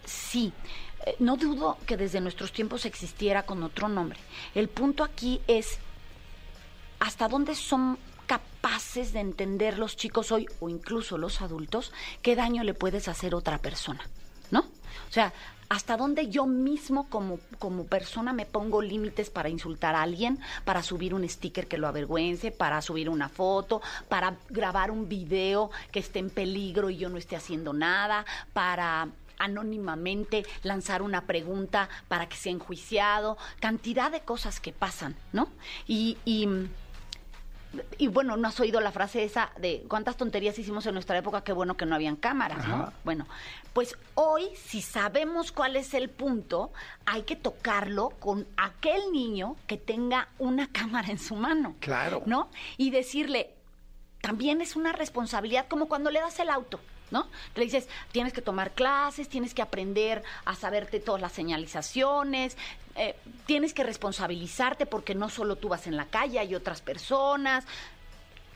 Sí, 0.06 0.52
eh, 1.06 1.16
no 1.20 1.38
dudo 1.38 1.78
que 1.86 1.98
desde 1.98 2.22
nuestros 2.22 2.52
tiempos 2.52 2.86
existiera 2.86 3.44
con 3.44 3.64
otro 3.64 3.88
nombre. 3.90 4.20
El 4.56 4.70
punto 4.70 5.04
aquí 5.04 5.42
es 5.48 5.80
hasta 7.00 7.28
dónde 7.28 7.56
son 7.56 7.98
capaces 8.28 9.14
de 9.14 9.22
entender 9.22 9.80
los 9.80 9.96
chicos 9.96 10.32
hoy 10.32 10.46
o 10.60 10.70
incluso 10.70 11.18
los 11.18 11.42
adultos 11.42 11.92
qué 12.22 12.36
daño 12.36 12.64
le 12.64 12.74
puedes 12.74 13.08
hacer 13.08 13.34
a 13.34 13.38
otra 13.38 13.58
persona, 13.58 14.08
¿no? 14.52 14.60
O 14.60 15.12
sea, 15.12 15.34
hasta 15.70 15.98
dónde 15.98 16.30
yo 16.30 16.46
mismo 16.46 17.10
como, 17.10 17.40
como 17.60 17.86
persona 17.86 18.34
me 18.34 18.46
pongo 18.46 18.82
límites 18.82 19.30
para 19.30 19.50
insultar 19.50 19.96
a 19.96 20.02
alguien, 20.02 20.40
para 20.66 20.84
subir 20.84 21.14
un 21.14 21.28
sticker 21.28 21.68
que 21.68 21.78
lo 21.78 21.88
avergüence, 21.88 22.52
para 22.52 22.82
subir 22.82 23.08
una 23.08 23.30
foto, 23.30 23.82
para 24.08 24.36
grabar 24.50 24.92
un 24.92 25.08
video 25.08 25.70
que 25.92 26.00
esté 26.00 26.20
en 26.20 26.32
peligro 26.32 26.90
y 26.90 26.98
yo 26.98 27.10
no 27.10 27.18
esté 27.18 27.36
haciendo 27.36 27.72
nada, 27.72 28.26
para 28.52 29.10
anónimamente 29.40 30.46
lanzar 30.64 31.02
una 31.02 31.26
pregunta 31.26 31.90
para 32.08 32.30
que 32.30 32.38
sea 32.38 32.52
enjuiciado, 32.52 33.38
cantidad 33.60 34.12
de 34.12 34.22
cosas 34.22 34.60
que 34.60 34.72
pasan, 34.72 35.16
¿no? 35.34 35.50
Y, 35.88 36.18
y, 36.26 36.48
y 37.98 38.08
bueno, 38.08 38.36
¿no 38.38 38.48
has 38.48 38.60
oído 38.60 38.82
la 38.82 38.92
frase 38.92 39.24
esa 39.24 39.52
de 39.58 39.86
cuántas 39.88 40.18
tonterías 40.18 40.58
hicimos 40.58 40.86
en 40.86 40.94
nuestra 40.94 41.18
época? 41.18 41.44
Qué 41.44 41.54
bueno 41.54 41.78
que 41.78 41.86
no 41.86 41.96
habían 41.96 42.16
cámaras, 42.16 42.68
¿no? 42.68 42.92
Bueno, 43.04 43.28
pues 43.74 43.96
hoy, 44.16 44.50
si 44.56 44.82
sabemos 44.82 45.52
cuál 45.52 45.76
es 45.76 45.94
el 45.94 46.10
punto, 46.10 46.72
hay 47.06 47.24
que 47.24 47.36
tocarlo 47.36 48.10
con 48.20 48.48
aquel 48.58 49.12
niño 49.12 49.56
que 49.68 49.78
tenga 49.78 50.30
una 50.40 50.68
cámara 50.72 51.10
en 51.10 51.20
su 51.20 51.36
mano. 51.36 51.76
Claro. 51.80 52.24
¿No? 52.26 52.50
Y 52.78 52.90
decirle, 52.90 53.52
también 54.22 54.62
es 54.62 54.76
una 54.76 54.92
responsabilidad 54.92 55.68
como 55.68 55.88
cuando 55.88 56.12
le 56.12 56.20
das 56.20 56.40
el 56.40 56.50
auto. 56.50 56.80
¿No? 57.12 57.28
Le 57.56 57.64
dices, 57.64 57.88
tienes 58.12 58.34
que 58.34 58.42
tomar 58.42 58.72
clases, 58.76 59.30
tienes 59.30 59.54
que 59.56 59.62
aprender 59.64 60.22
a 60.46 60.54
saberte 60.56 61.00
todas 61.00 61.20
las 61.20 61.32
señalizaciones, 61.32 62.56
eh, 62.96 63.16
tienes 63.48 63.74
que 63.74 63.84
responsabilizarte 63.84 64.86
porque 64.86 65.16
no 65.16 65.30
solo 65.30 65.56
tú 65.56 65.70
vas 65.70 65.88
en 65.88 65.98
la 65.98 66.06
calle, 66.06 66.38
hay 66.38 66.54
otras 66.54 66.82
personas. 66.82 67.66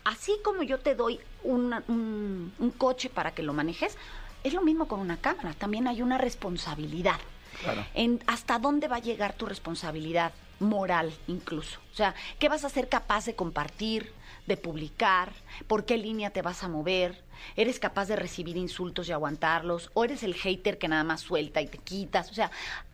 Así 0.04 0.34
como 0.44 0.64
yo 0.64 0.80
te 0.80 0.96
doy 0.96 1.20
una- 1.44 1.84
un, 1.88 2.54
un 2.60 2.72
coche 2.72 3.10
para 3.10 3.32
que 3.32 3.42
lo 3.42 3.54
manejes, 3.54 3.98
es 4.44 4.54
lo 4.54 4.62
mismo 4.62 4.88
con 4.88 5.00
una 5.00 5.18
cámara, 5.18 5.54
también 5.54 5.88
hay 5.88 6.02
una 6.02 6.18
responsabilidad. 6.18 7.20
Claro. 7.62 7.86
En 7.94 8.22
hasta 8.28 8.60
dónde 8.60 8.88
va 8.88 8.98
a 8.98 9.00
llegar 9.00 9.34
tu 9.34 9.46
responsabilidad. 9.46 10.32
moral 10.60 11.12
incluso. 11.28 11.80
O 11.92 11.96
sea, 11.96 12.14
¿qué 12.40 12.48
vas 12.48 12.64
a 12.64 12.70
ser 12.70 12.88
capaz 12.88 13.26
de 13.26 13.36
compartir, 13.36 14.14
de 14.46 14.56
publicar? 14.56 15.34
¿Por 15.68 15.84
qué 15.84 15.98
línea 15.98 16.30
te 16.30 16.42
vas 16.42 16.64
a 16.64 16.70
mover? 16.70 17.22
¿Eres 17.56 17.80
capaz 17.80 18.08
de 18.08 18.16
recibir 18.16 18.58
insultos 18.58 19.10
y 19.10 19.12
aguantarlos? 19.12 19.92
¿O 19.94 20.04
eres 20.04 20.24
el 20.24 20.36
hater 20.36 20.78
que 20.78 20.88
nada 20.88 21.04
más 21.04 21.22
suelta 21.22 21.62
y 21.62 21.68
te 21.68 21.78
quitas? 21.78 22.32
O 22.32 22.34
sea, 22.34 22.52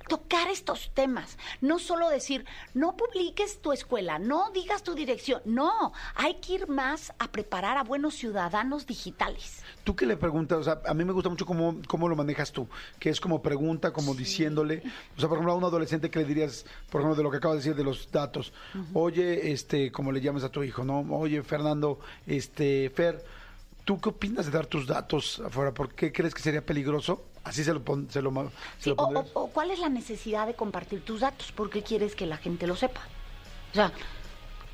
tocar 0.09 0.49
estos 0.49 0.91
temas. 0.93 1.37
No 1.61 1.79
solo 1.79 2.09
decir, 2.09 2.45
no 2.73 2.97
publiques 2.97 3.61
tu 3.61 3.71
escuela, 3.71 4.19
no 4.19 4.51
digas 4.51 4.83
tu 4.83 4.95
dirección. 4.95 5.41
No, 5.45 5.93
hay 6.15 6.35
que 6.35 6.53
ir 6.53 6.67
más 6.67 7.13
a 7.19 7.31
preparar 7.31 7.77
a 7.77 7.83
buenos 7.83 8.15
ciudadanos 8.15 8.85
digitales. 8.85 9.63
¿Tú 9.83 9.95
qué 9.95 10.05
le 10.05 10.17
preguntas? 10.17 10.59
O 10.59 10.63
sea, 10.63 10.81
a 10.85 10.93
mí 10.93 11.05
me 11.05 11.13
gusta 11.13 11.29
mucho 11.29 11.45
cómo, 11.45 11.77
cómo 11.87 12.09
lo 12.09 12.15
manejas 12.15 12.51
tú, 12.51 12.67
que 12.99 13.09
es 13.09 13.21
como 13.21 13.41
pregunta, 13.41 13.93
como 13.93 14.13
diciéndole. 14.13 14.83
O 15.15 15.19
sea, 15.19 15.29
por 15.29 15.37
ejemplo, 15.37 15.53
a 15.53 15.55
un 15.55 15.63
adolescente 15.63 16.09
que 16.09 16.19
le 16.19 16.25
dirías, 16.25 16.65
por 16.89 17.01
ejemplo, 17.01 17.15
de 17.15 17.23
lo 17.23 17.31
que 17.31 17.37
acabo 17.37 17.53
de 17.53 17.59
decir 17.59 17.75
de 17.75 17.83
los 17.83 18.11
datos. 18.11 18.51
Oye, 18.93 19.51
este, 19.51 19.91
como 19.91 20.11
le 20.11 20.21
llamas 20.21 20.43
a 20.43 20.49
tu 20.49 20.63
hijo, 20.63 20.83
¿no? 20.83 21.01
Oye, 21.15 21.43
Fernando, 21.43 21.99
este, 22.25 22.89
Fer, 22.89 23.23
¿tú 23.89 23.99
qué 23.99 24.09
opinas 24.09 24.45
de 24.45 24.51
dar 24.51 24.67
tus 24.67 24.85
datos 24.85 25.41
afuera? 25.43 25.73
¿Por 25.73 25.95
qué 25.95 26.11
crees 26.11 26.35
que 26.35 26.43
sería 26.43 26.63
peligroso? 26.63 27.25
Así 27.43 27.63
se 27.63 27.73
lo, 27.73 27.81
pon- 27.81 28.07
se 28.11 28.21
lo, 28.21 28.29
se 28.77 28.83
Sí, 28.83 28.89
lo 28.91 28.95
o, 28.97 29.25
o- 29.33 29.47
cuál 29.49 29.71
es 29.71 29.79
la 29.79 29.89
necesidad 29.89 30.45
de 30.45 30.53
compartir 30.53 31.01
tus 31.03 31.21
datos? 31.21 31.51
¿Por 31.51 31.71
qué 31.71 31.81
quieres 31.81 32.13
que 32.15 32.27
la 32.27 32.37
gente 32.37 32.67
lo 32.67 32.75
sepa? 32.75 33.01
O 33.71 33.73
sea, 33.73 33.91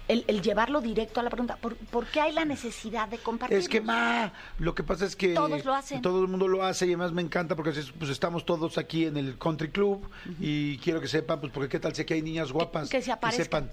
el, 0.09 0.25
el 0.27 0.41
llevarlo 0.41 0.81
directo 0.81 1.21
a 1.21 1.23
la 1.23 1.29
pregunta, 1.29 1.55
¿por, 1.55 1.77
por 1.77 2.07
qué 2.07 2.19
hay 2.19 2.33
la 2.33 2.43
necesidad 2.43 3.07
de 3.07 3.17
compartir? 3.17 3.57
Es 3.57 3.69
que, 3.69 3.79
ma, 3.79 4.33
lo 4.59 4.75
que 4.75 4.83
pasa 4.83 5.05
es 5.05 5.15
que... 5.15 5.33
Todos 5.33 5.63
lo 5.63 5.73
hacen. 5.73 6.01
Todo 6.01 6.21
el 6.21 6.27
mundo 6.27 6.49
lo 6.49 6.65
hace 6.65 6.85
y 6.85 6.89
además 6.89 7.13
me 7.13 7.21
encanta 7.21 7.55
porque 7.55 7.69
es- 7.69 7.93
pues 7.93 8.11
estamos 8.11 8.45
todos 8.45 8.77
aquí 8.77 9.05
en 9.05 9.15
el 9.15 9.37
country 9.37 9.69
club 9.69 10.09
y 10.41 10.77
quiero 10.79 10.99
que 10.99 11.07
sepan, 11.07 11.39
pues 11.39 11.53
porque 11.53 11.69
qué 11.69 11.79
tal 11.79 11.95
sé 11.95 12.05
que 12.05 12.15
hay 12.15 12.21
niñas 12.21 12.51
guapas 12.51 12.89
que 12.89 13.01
se 13.01 13.13
aparezcan. 13.13 13.45
sepan. 13.69 13.71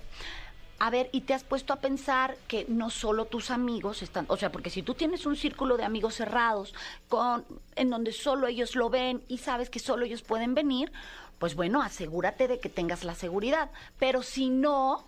A 0.85 0.91
ver, 0.91 1.09
y 1.13 1.21
te 1.21 1.33
has 1.33 1.45
puesto 1.45 1.73
a 1.73 1.77
pensar 1.77 2.37
que 2.49 2.67
no 2.69 2.91
solo 2.91 3.27
tus 3.27 3.53
amigos 3.53 4.03
están, 4.03 4.25
o 4.27 4.37
sea, 4.37 4.51
porque 4.51 4.69
si 4.69 4.83
tú 4.83 4.95
tienes 4.95 5.27
un 5.27 5.37
círculo 5.37 5.77
de 5.77 5.85
amigos 5.85 6.17
cerrados 6.17 6.75
con 7.09 7.45
en 7.77 7.89
donde 7.89 8.11
solo 8.11 8.49
ellos 8.49 8.75
lo 8.75 8.91
ven 8.91 9.23
y 9.29 9.39
sabes 9.39 9.71
que 9.71 9.79
solo 9.79 10.05
ellos 10.05 10.23
pueden 10.23 10.57
venir, 10.57 10.91
pues 11.39 11.55
bueno, 11.55 11.83
asegúrate 11.83 12.49
de 12.49 12.59
que 12.59 12.69
tengas 12.69 13.05
la 13.05 13.15
seguridad. 13.15 13.71
Pero 14.01 14.25
si 14.25 14.51
no, 14.51 15.05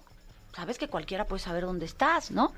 sabes 0.55 0.79
que 0.79 0.87
cualquiera 0.87 1.27
puede 1.27 1.43
saber 1.43 1.65
dónde 1.65 1.87
estás, 1.87 2.31
¿no? 2.31 2.53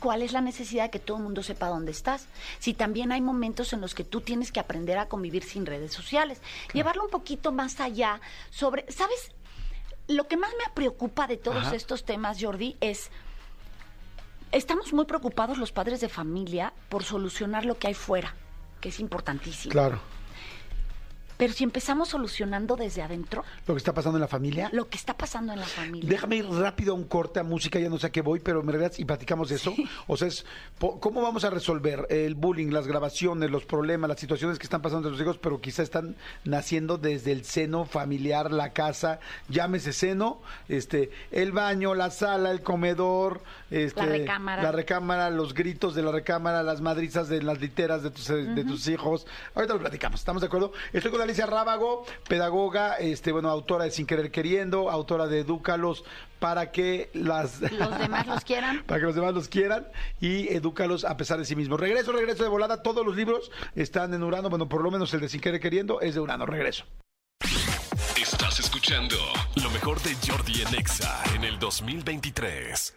¿Cuál 0.00 0.22
es 0.22 0.32
la 0.32 0.40
necesidad 0.40 0.86
de 0.86 0.90
que 0.90 0.98
todo 0.98 1.18
el 1.18 1.22
mundo 1.22 1.44
sepa 1.44 1.68
dónde 1.68 1.92
estás? 1.92 2.26
Si 2.58 2.74
también 2.74 3.12
hay 3.12 3.20
momentos 3.20 3.72
en 3.74 3.80
los 3.80 3.94
que 3.94 4.02
tú 4.02 4.22
tienes 4.22 4.50
que 4.50 4.58
aprender 4.58 4.98
a 4.98 5.06
convivir 5.06 5.44
sin 5.44 5.66
redes 5.66 5.92
sociales, 5.92 6.40
llevarlo 6.72 7.04
un 7.04 7.10
poquito 7.10 7.52
más 7.52 7.78
allá 7.78 8.20
sobre, 8.50 8.90
¿sabes? 8.90 9.35
Lo 10.08 10.28
que 10.28 10.36
más 10.36 10.50
me 10.52 10.72
preocupa 10.72 11.26
de 11.26 11.36
todos 11.36 11.66
Ajá. 11.66 11.76
estos 11.76 12.04
temas, 12.04 12.38
Jordi, 12.40 12.76
es 12.80 13.10
estamos 14.52 14.92
muy 14.92 15.04
preocupados 15.04 15.58
los 15.58 15.72
padres 15.72 16.00
de 16.00 16.08
familia 16.08 16.72
por 16.88 17.02
solucionar 17.04 17.64
lo 17.64 17.78
que 17.78 17.88
hay 17.88 17.94
fuera, 17.94 18.34
que 18.80 18.90
es 18.90 19.00
importantísimo. 19.00 19.72
Claro. 19.72 20.00
Pero 21.36 21.52
si 21.52 21.64
empezamos 21.64 22.08
solucionando 22.08 22.76
desde 22.76 23.02
adentro, 23.02 23.44
Lo 23.66 23.74
que 23.74 23.78
está 23.78 23.92
pasando 23.94 24.16
en 24.18 24.22
la 24.22 24.28
familia. 24.28 24.70
lo 24.72 24.88
que 24.88 24.96
está 24.96 25.16
pasando 25.16 25.52
en 25.52 25.60
la 25.60 25.66
familia. 25.66 26.08
Déjame 26.08 26.36
ir 26.36 26.46
rápido 26.48 26.92
a 26.92 26.96
un 26.96 27.04
corte 27.04 27.40
a 27.40 27.42
música, 27.42 27.78
ya 27.78 27.88
no 27.88 27.98
sé 27.98 28.06
a 28.06 28.10
qué 28.10 28.22
voy, 28.22 28.40
pero 28.40 28.62
me 28.62 28.72
regresas 28.72 28.98
y 28.98 29.04
platicamos 29.04 29.48
de 29.48 29.56
eso. 29.56 29.74
O 30.06 30.16
sea, 30.16 30.28
es, 30.28 30.44
¿cómo 31.00 31.22
vamos 31.22 31.44
a 31.44 31.50
resolver 31.50 32.06
el 32.10 32.34
bullying, 32.34 32.70
las 32.72 32.86
grabaciones, 32.86 33.50
los 33.50 33.64
problemas, 33.64 34.08
las 34.08 34.20
situaciones 34.20 34.58
que 34.58 34.64
están 34.64 34.82
pasando 34.82 35.08
entre 35.08 35.12
los 35.12 35.20
hijos, 35.20 35.38
pero 35.38 35.60
quizá 35.60 35.82
están 35.82 36.16
naciendo 36.44 36.98
desde 36.98 37.32
el 37.32 37.44
seno 37.44 37.84
familiar, 37.84 38.50
la 38.52 38.72
casa, 38.72 39.20
llámese 39.48 39.92
seno, 39.92 40.40
este, 40.68 41.10
el 41.30 41.52
baño, 41.52 41.94
la 41.94 42.10
sala, 42.10 42.50
el 42.50 42.62
comedor, 42.62 43.42
este, 43.70 44.00
La 44.00 44.06
recámara. 44.12 44.62
la 44.62 44.72
recámara, 44.72 45.30
los 45.30 45.54
gritos 45.54 45.94
de 45.94 46.02
la 46.02 46.12
recámara, 46.12 46.62
las 46.62 46.80
madrizas 46.80 47.28
de 47.28 47.42
las 47.42 47.60
literas 47.60 48.02
de 48.02 48.10
tus, 48.10 48.26
de 48.28 48.64
tus 48.64 48.88
hijos. 48.88 49.26
Ahorita 49.54 49.74
lo 49.74 49.80
platicamos, 49.80 50.20
¿estamos 50.20 50.40
de 50.42 50.46
acuerdo? 50.46 50.72
Estoy 50.92 51.10
con 51.10 51.20
Alicia 51.26 51.46
Rábago, 51.46 52.06
pedagoga, 52.28 52.94
este, 52.94 53.32
bueno, 53.32 53.50
autora 53.50 53.84
de 53.84 53.90
Sin 53.90 54.06
Querer 54.06 54.30
Queriendo, 54.30 54.90
autora 54.90 55.26
de 55.26 55.40
Edúcalos 55.40 56.04
para 56.38 56.70
que 56.70 57.10
las... 57.14 57.60
Los 57.60 57.98
demás 57.98 58.26
los 58.26 58.44
quieran. 58.44 58.82
para 58.86 59.00
que 59.00 59.06
los 59.06 59.14
demás 59.14 59.34
los 59.34 59.48
quieran 59.48 59.88
y 60.20 60.48
edúcalos 60.48 61.04
a 61.04 61.16
pesar 61.16 61.38
de 61.38 61.44
sí 61.44 61.56
mismos. 61.56 61.80
Regreso, 61.80 62.12
regreso 62.12 62.42
de 62.42 62.48
volada. 62.48 62.82
Todos 62.82 63.04
los 63.04 63.16
libros 63.16 63.50
están 63.74 64.14
en 64.14 64.22
Urano. 64.22 64.50
Bueno, 64.50 64.68
por 64.68 64.82
lo 64.82 64.90
menos 64.90 65.12
el 65.14 65.20
de 65.20 65.28
Sin 65.28 65.40
Querer 65.40 65.60
Queriendo 65.60 66.00
es 66.00 66.14
de 66.14 66.20
Urano. 66.20 66.46
Regreso. 66.46 66.84
Estás 68.16 68.60
escuchando 68.60 69.16
lo 69.62 69.70
mejor 69.70 70.00
de 70.02 70.14
Jordi 70.26 70.62
en 70.62 70.74
Exa 70.74 71.22
en 71.34 71.44
el 71.44 71.58
2023. 71.58 72.94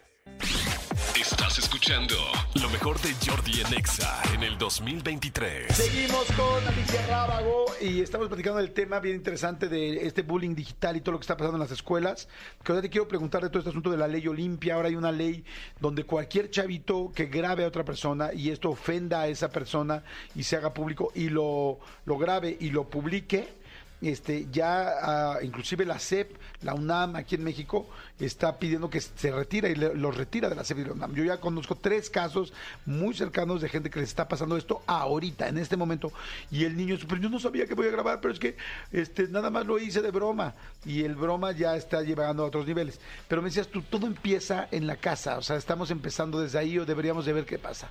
Estás 1.20 1.60
escuchando 1.60 2.16
lo 2.62 2.70
mejor 2.70 2.98
de 3.02 3.14
Jordi 3.26 3.60
en 3.60 3.74
Exa 3.74 4.22
en 4.34 4.42
el 4.42 4.58
2023. 4.58 5.76
Seguimos 5.76 6.26
con 6.32 6.66
Alicia 6.66 7.06
Rábago 7.08 7.66
y 7.82 8.00
estamos 8.00 8.30
platicando 8.30 8.60
del 8.60 8.72
tema 8.72 9.02
bien 9.02 9.18
interesante 9.18 9.68
de 9.68 10.08
este 10.08 10.22
bullying 10.22 10.56
digital 10.56 10.96
y 10.96 11.02
todo 11.02 11.12
lo 11.12 11.20
que 11.20 11.24
está 11.24 11.36
pasando 11.36 11.58
en 11.58 11.64
las 11.64 11.72
escuelas. 11.72 12.30
Que 12.64 12.72
ahora 12.72 12.82
te 12.82 12.90
quiero 12.90 13.10
preguntar 13.10 13.44
de 13.44 13.50
todo 13.50 13.60
este 13.60 13.70
asunto 13.70 13.92
de 13.92 13.98
la 13.98 14.08
ley 14.08 14.26
Olimpia. 14.30 14.76
Ahora 14.76 14.88
hay 14.88 14.96
una 14.96 15.12
ley 15.12 15.44
donde 15.82 16.06
cualquier 16.06 16.52
chavito 16.52 17.12
que 17.14 17.26
grabe 17.26 17.66
a 17.66 17.68
otra 17.68 17.84
persona 17.84 18.32
y 18.34 18.50
esto 18.50 18.70
ofenda 18.70 19.20
a 19.20 19.28
esa 19.28 19.50
persona 19.50 20.06
y 20.36 20.44
se 20.44 20.56
haga 20.56 20.74
público 20.74 21.12
y 21.16 21.28
lo, 21.28 21.80
lo 22.06 22.18
grabe 22.18 22.56
y 22.62 22.70
lo 22.70 22.90
publique, 22.90 23.56
este 24.02 24.48
ya 24.52 24.94
ah, 25.02 25.38
inclusive 25.42 25.86
la 25.86 26.00
CEP, 26.00 26.38
la 26.62 26.74
UNAM 26.74 27.16
aquí 27.18 27.36
en 27.36 27.44
México 27.44 27.90
está 28.20 28.58
pidiendo 28.58 28.90
que 28.90 29.02
se 29.02 29.32
retire 29.32 29.72
y 29.72 29.76
le- 29.76 29.94
los 29.96 30.16
retira 30.16 30.48
de 30.50 30.56
la 30.56 30.64
CEP 30.64 30.80
y 30.80 30.86
la 30.86 30.94
UNAM. 30.94 31.14
Yo 31.16 31.24
ya 31.24 31.40
conozco 31.40 31.76
tres 31.76 32.10
casos 32.10 32.54
muy 32.86 33.14
cercanos 33.14 33.62
de 33.62 33.70
gente 33.70 33.90
que 33.90 34.00
les 34.00 34.10
está 34.10 34.28
pasando 34.28 34.56
esto 34.58 34.82
ahorita, 34.88 35.48
en 35.50 35.58
este 35.58 35.76
momento, 35.78 36.12
y 36.50 36.64
el 36.64 36.78
niño, 36.78 36.98
pero 37.08 37.22
yo 37.22 37.30
no 37.30 37.40
sabía 37.40 37.66
que 37.66 37.74
voy 37.76 37.88
a 37.88 37.92
grabar, 37.92 38.22
pero 38.22 38.34
es 38.34 38.40
que 38.40 38.56
este 38.92 39.28
nada 39.28 39.50
más 39.50 39.66
lo 39.66 39.78
hice 39.80 40.02
de 40.02 40.12
broma 40.12 40.54
y 40.86 41.04
el 41.04 41.16
broma 41.16 41.52
ya 41.52 41.76
está 41.76 42.02
llevando 42.02 42.44
a 42.44 42.48
otros 42.48 42.66
niveles. 42.68 43.00
Pero 43.28 43.42
me 43.42 43.50
decías 43.50 43.68
tú, 43.68 43.82
todo 43.82 44.08
empieza 44.08 44.68
en 44.72 44.88
la 44.88 44.96
casa, 44.96 45.38
o 45.38 45.42
sea, 45.42 45.58
estamos 45.58 45.92
empezando 45.92 46.40
desde 46.40 46.58
ahí 46.60 46.78
o 46.80 46.86
deberíamos 46.86 47.26
de 47.26 47.34
ver 47.34 47.46
qué 47.46 47.60
pasa. 47.60 47.90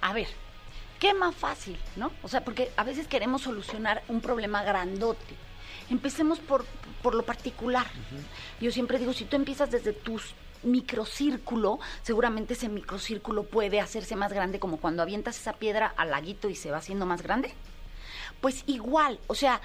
A 0.00 0.12
ver, 0.12 0.28
¿qué 1.00 1.14
más 1.14 1.34
fácil, 1.34 1.78
no? 1.96 2.12
O 2.22 2.28
sea, 2.28 2.44
porque 2.44 2.70
a 2.76 2.84
veces 2.84 3.06
queremos 3.08 3.42
solucionar 3.42 4.02
un 4.08 4.20
problema 4.20 4.62
grandote. 4.62 5.34
Empecemos 5.90 6.38
por, 6.40 6.64
por 7.02 7.14
lo 7.14 7.24
particular. 7.24 7.86
Yo 8.60 8.70
siempre 8.70 8.98
digo, 8.98 9.12
si 9.12 9.24
tú 9.24 9.36
empiezas 9.36 9.70
desde 9.70 9.92
tu 9.92 10.20
microcírculo, 10.62 11.78
seguramente 12.02 12.54
ese 12.54 12.68
microcírculo 12.68 13.44
puede 13.44 13.80
hacerse 13.80 14.16
más 14.16 14.32
grande 14.32 14.58
como 14.58 14.78
cuando 14.78 15.02
avientas 15.02 15.38
esa 15.38 15.52
piedra 15.52 15.92
al 15.96 16.10
laguito 16.10 16.48
y 16.48 16.56
se 16.56 16.70
va 16.70 16.78
haciendo 16.78 17.06
más 17.06 17.22
grande. 17.22 17.54
Pues 18.40 18.64
igual, 18.66 19.18
o 19.28 19.34
sea, 19.34 19.60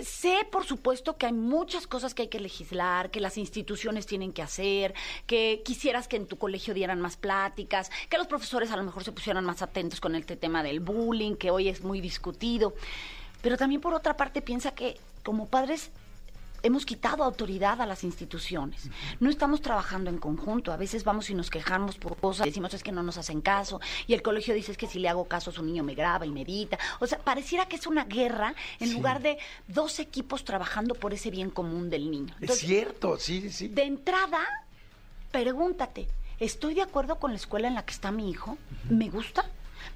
Sé, 0.00 0.46
por 0.50 0.64
supuesto, 0.64 1.18
que 1.18 1.26
hay 1.26 1.34
muchas 1.34 1.86
cosas 1.86 2.14
que 2.14 2.22
hay 2.22 2.28
que 2.28 2.40
legislar, 2.40 3.10
que 3.10 3.20
las 3.20 3.36
instituciones 3.36 4.06
tienen 4.06 4.32
que 4.32 4.40
hacer, 4.40 4.94
que 5.26 5.60
quisieras 5.66 6.08
que 6.08 6.16
en 6.16 6.26
tu 6.26 6.38
colegio 6.38 6.72
dieran 6.72 6.98
más 6.98 7.18
pláticas, 7.18 7.90
que 8.08 8.16
los 8.16 8.26
profesores 8.26 8.70
a 8.70 8.76
lo 8.78 8.84
mejor 8.84 9.04
se 9.04 9.12
pusieran 9.12 9.44
más 9.44 9.60
atentos 9.60 10.00
con 10.00 10.14
este 10.14 10.34
tema 10.34 10.62
del 10.62 10.80
bullying, 10.80 11.34
que 11.34 11.50
hoy 11.50 11.68
es 11.68 11.82
muy 11.82 12.00
discutido. 12.00 12.74
Pero 13.42 13.56
también, 13.56 13.80
por 13.80 13.92
otra 13.92 14.16
parte, 14.16 14.40
piensa 14.40 14.70
que 14.70 14.98
como 15.22 15.46
padres 15.46 15.90
hemos 16.62 16.86
quitado 16.86 17.24
autoridad 17.24 17.80
a 17.80 17.86
las 17.86 18.04
instituciones. 18.04 18.88
No 19.20 19.30
estamos 19.30 19.60
trabajando 19.60 20.10
en 20.10 20.18
conjunto. 20.18 20.72
A 20.72 20.76
veces 20.76 21.04
vamos 21.04 21.28
y 21.30 21.34
nos 21.34 21.50
quejamos 21.50 21.96
por 21.96 22.16
cosas, 22.16 22.46
decimos 22.46 22.72
es 22.74 22.82
que 22.82 22.92
no 22.92 23.02
nos 23.02 23.18
hacen 23.18 23.40
caso, 23.40 23.80
y 24.06 24.14
el 24.14 24.22
colegio 24.22 24.54
dice 24.54 24.72
es 24.72 24.78
que 24.78 24.86
si 24.86 24.98
le 24.98 25.08
hago 25.08 25.26
caso 25.26 25.50
su 25.52 25.62
niño 25.62 25.82
me 25.82 25.94
graba 25.94 26.24
y 26.24 26.30
me 26.30 26.42
edita. 26.42 26.78
O 27.00 27.06
sea, 27.06 27.18
pareciera 27.18 27.66
que 27.66 27.76
es 27.76 27.86
una 27.86 28.04
guerra 28.04 28.54
en 28.80 28.92
lugar 28.92 29.20
de 29.22 29.38
dos 29.66 29.98
equipos 29.98 30.44
trabajando 30.44 30.94
por 30.94 31.12
ese 31.12 31.30
bien 31.30 31.50
común 31.50 31.90
del 31.90 32.10
niño. 32.10 32.34
es 32.40 32.58
cierto, 32.58 33.18
sí, 33.18 33.40
sí, 33.42 33.50
sí. 33.50 33.68
De 33.68 33.82
entrada, 33.82 34.40
pregúntate, 35.30 36.08
¿estoy 36.38 36.74
de 36.74 36.82
acuerdo 36.82 37.18
con 37.18 37.32
la 37.32 37.36
escuela 37.36 37.68
en 37.68 37.74
la 37.74 37.84
que 37.84 37.92
está 37.92 38.12
mi 38.12 38.30
hijo? 38.30 38.56
¿Me 38.88 39.10
gusta? 39.10 39.44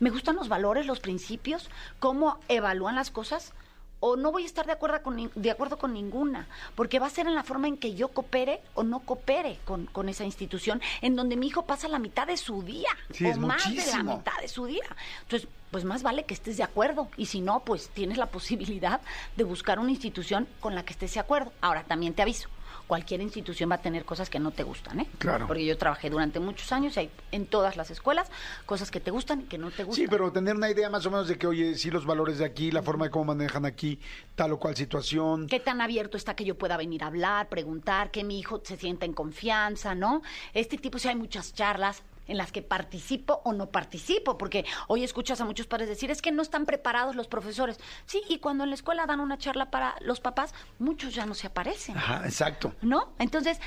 ¿Me 0.00 0.10
gustan 0.10 0.36
los 0.36 0.48
valores, 0.48 0.86
los 0.86 1.00
principios? 1.00 1.70
¿Cómo 1.98 2.38
evalúan 2.48 2.96
las 2.96 3.10
cosas? 3.10 3.52
¿O 3.98 4.16
no 4.16 4.30
voy 4.30 4.42
a 4.42 4.46
estar 4.46 4.66
de 4.66 4.72
acuerdo 4.72 5.02
con, 5.02 5.30
de 5.34 5.50
acuerdo 5.50 5.78
con 5.78 5.94
ninguna? 5.94 6.46
Porque 6.74 6.98
va 6.98 7.06
a 7.06 7.10
ser 7.10 7.26
en 7.26 7.34
la 7.34 7.42
forma 7.42 7.66
en 7.66 7.78
que 7.78 7.94
yo 7.94 8.08
coopere 8.08 8.60
o 8.74 8.82
no 8.82 9.00
coopere 9.00 9.58
con, 9.64 9.86
con 9.86 10.10
esa 10.10 10.24
institución, 10.24 10.82
en 11.00 11.16
donde 11.16 11.36
mi 11.36 11.46
hijo 11.46 11.64
pasa 11.64 11.88
la 11.88 11.98
mitad 11.98 12.26
de 12.26 12.36
su 12.36 12.62
día, 12.62 12.90
Sí, 13.10 13.24
o 13.24 13.36
más 13.38 13.64
de 13.74 13.86
la 13.86 14.02
mitad 14.02 14.38
de 14.40 14.48
su 14.48 14.66
día. 14.66 14.84
Entonces, 15.22 15.48
pues 15.70 15.84
más 15.84 16.02
vale 16.02 16.24
que 16.24 16.34
estés 16.34 16.58
de 16.58 16.62
acuerdo. 16.62 17.08
Y 17.16 17.26
si 17.26 17.40
no, 17.40 17.60
pues 17.60 17.88
tienes 17.88 18.18
la 18.18 18.26
posibilidad 18.30 19.00
de 19.36 19.44
buscar 19.44 19.78
una 19.78 19.90
institución 19.90 20.46
con 20.60 20.74
la 20.74 20.84
que 20.84 20.92
estés 20.92 21.14
de 21.14 21.20
acuerdo. 21.20 21.52
Ahora, 21.62 21.84
también 21.84 22.12
te 22.12 22.20
aviso. 22.20 22.50
Cualquier 22.86 23.20
institución 23.20 23.70
va 23.70 23.76
a 23.76 23.82
tener 23.82 24.04
cosas 24.04 24.30
que 24.30 24.38
no 24.38 24.50
te 24.50 24.62
gustan, 24.62 25.00
¿eh? 25.00 25.06
Claro. 25.18 25.46
Porque 25.46 25.64
yo 25.64 25.76
trabajé 25.76 26.10
durante 26.10 26.40
muchos 26.40 26.70
años 26.72 26.96
y 26.96 27.00
hay 27.00 27.10
en 27.32 27.46
todas 27.46 27.76
las 27.76 27.90
escuelas 27.90 28.30
cosas 28.64 28.90
que 28.90 29.00
te 29.00 29.10
gustan 29.10 29.42
y 29.42 29.44
que 29.44 29.58
no 29.58 29.70
te 29.70 29.84
gustan. 29.84 30.04
Sí, 30.04 30.08
pero 30.08 30.32
tener 30.32 30.54
una 30.54 30.70
idea 30.70 30.88
más 30.90 31.04
o 31.06 31.10
menos 31.10 31.28
de 31.28 31.38
que, 31.38 31.46
oye, 31.46 31.74
sí, 31.74 31.90
los 31.90 32.06
valores 32.06 32.38
de 32.38 32.44
aquí, 32.44 32.70
la 32.70 32.82
forma 32.82 33.06
de 33.06 33.10
cómo 33.10 33.26
manejan 33.26 33.64
aquí 33.64 33.98
tal 34.34 34.52
o 34.52 34.58
cual 34.58 34.76
situación. 34.76 35.46
qué 35.46 35.60
tan 35.60 35.80
abierto 35.80 36.16
está 36.16 36.34
que 36.34 36.44
yo 36.44 36.56
pueda 36.56 36.76
venir 36.76 37.02
a 37.04 37.08
hablar, 37.08 37.48
preguntar, 37.48 38.10
que 38.10 38.24
mi 38.24 38.38
hijo 38.38 38.60
se 38.64 38.76
sienta 38.76 39.06
en 39.06 39.12
confianza, 39.12 39.94
¿no? 39.94 40.22
Este 40.54 40.78
tipo, 40.78 40.98
sí 40.98 41.08
hay 41.08 41.16
muchas 41.16 41.54
charlas 41.54 42.02
en 42.26 42.36
las 42.36 42.52
que 42.52 42.62
participo 42.62 43.40
o 43.44 43.52
no 43.52 43.70
participo, 43.70 44.38
porque 44.38 44.64
hoy 44.88 45.04
escuchas 45.04 45.40
a 45.40 45.44
muchos 45.44 45.66
padres 45.66 45.88
decir, 45.88 46.10
es 46.10 46.22
que 46.22 46.32
no 46.32 46.42
están 46.42 46.66
preparados 46.66 47.16
los 47.16 47.28
profesores. 47.28 47.78
Sí, 48.06 48.22
y 48.28 48.38
cuando 48.38 48.64
en 48.64 48.70
la 48.70 48.76
escuela 48.76 49.06
dan 49.06 49.20
una 49.20 49.38
charla 49.38 49.70
para 49.70 49.96
los 50.00 50.20
papás, 50.20 50.54
muchos 50.78 51.14
ya 51.14 51.26
no 51.26 51.34
se 51.34 51.46
aparecen, 51.46 51.96
Ajá, 51.96 52.22
exacto. 52.24 52.74
¿no? 52.82 53.12
Entonces, 53.18 53.60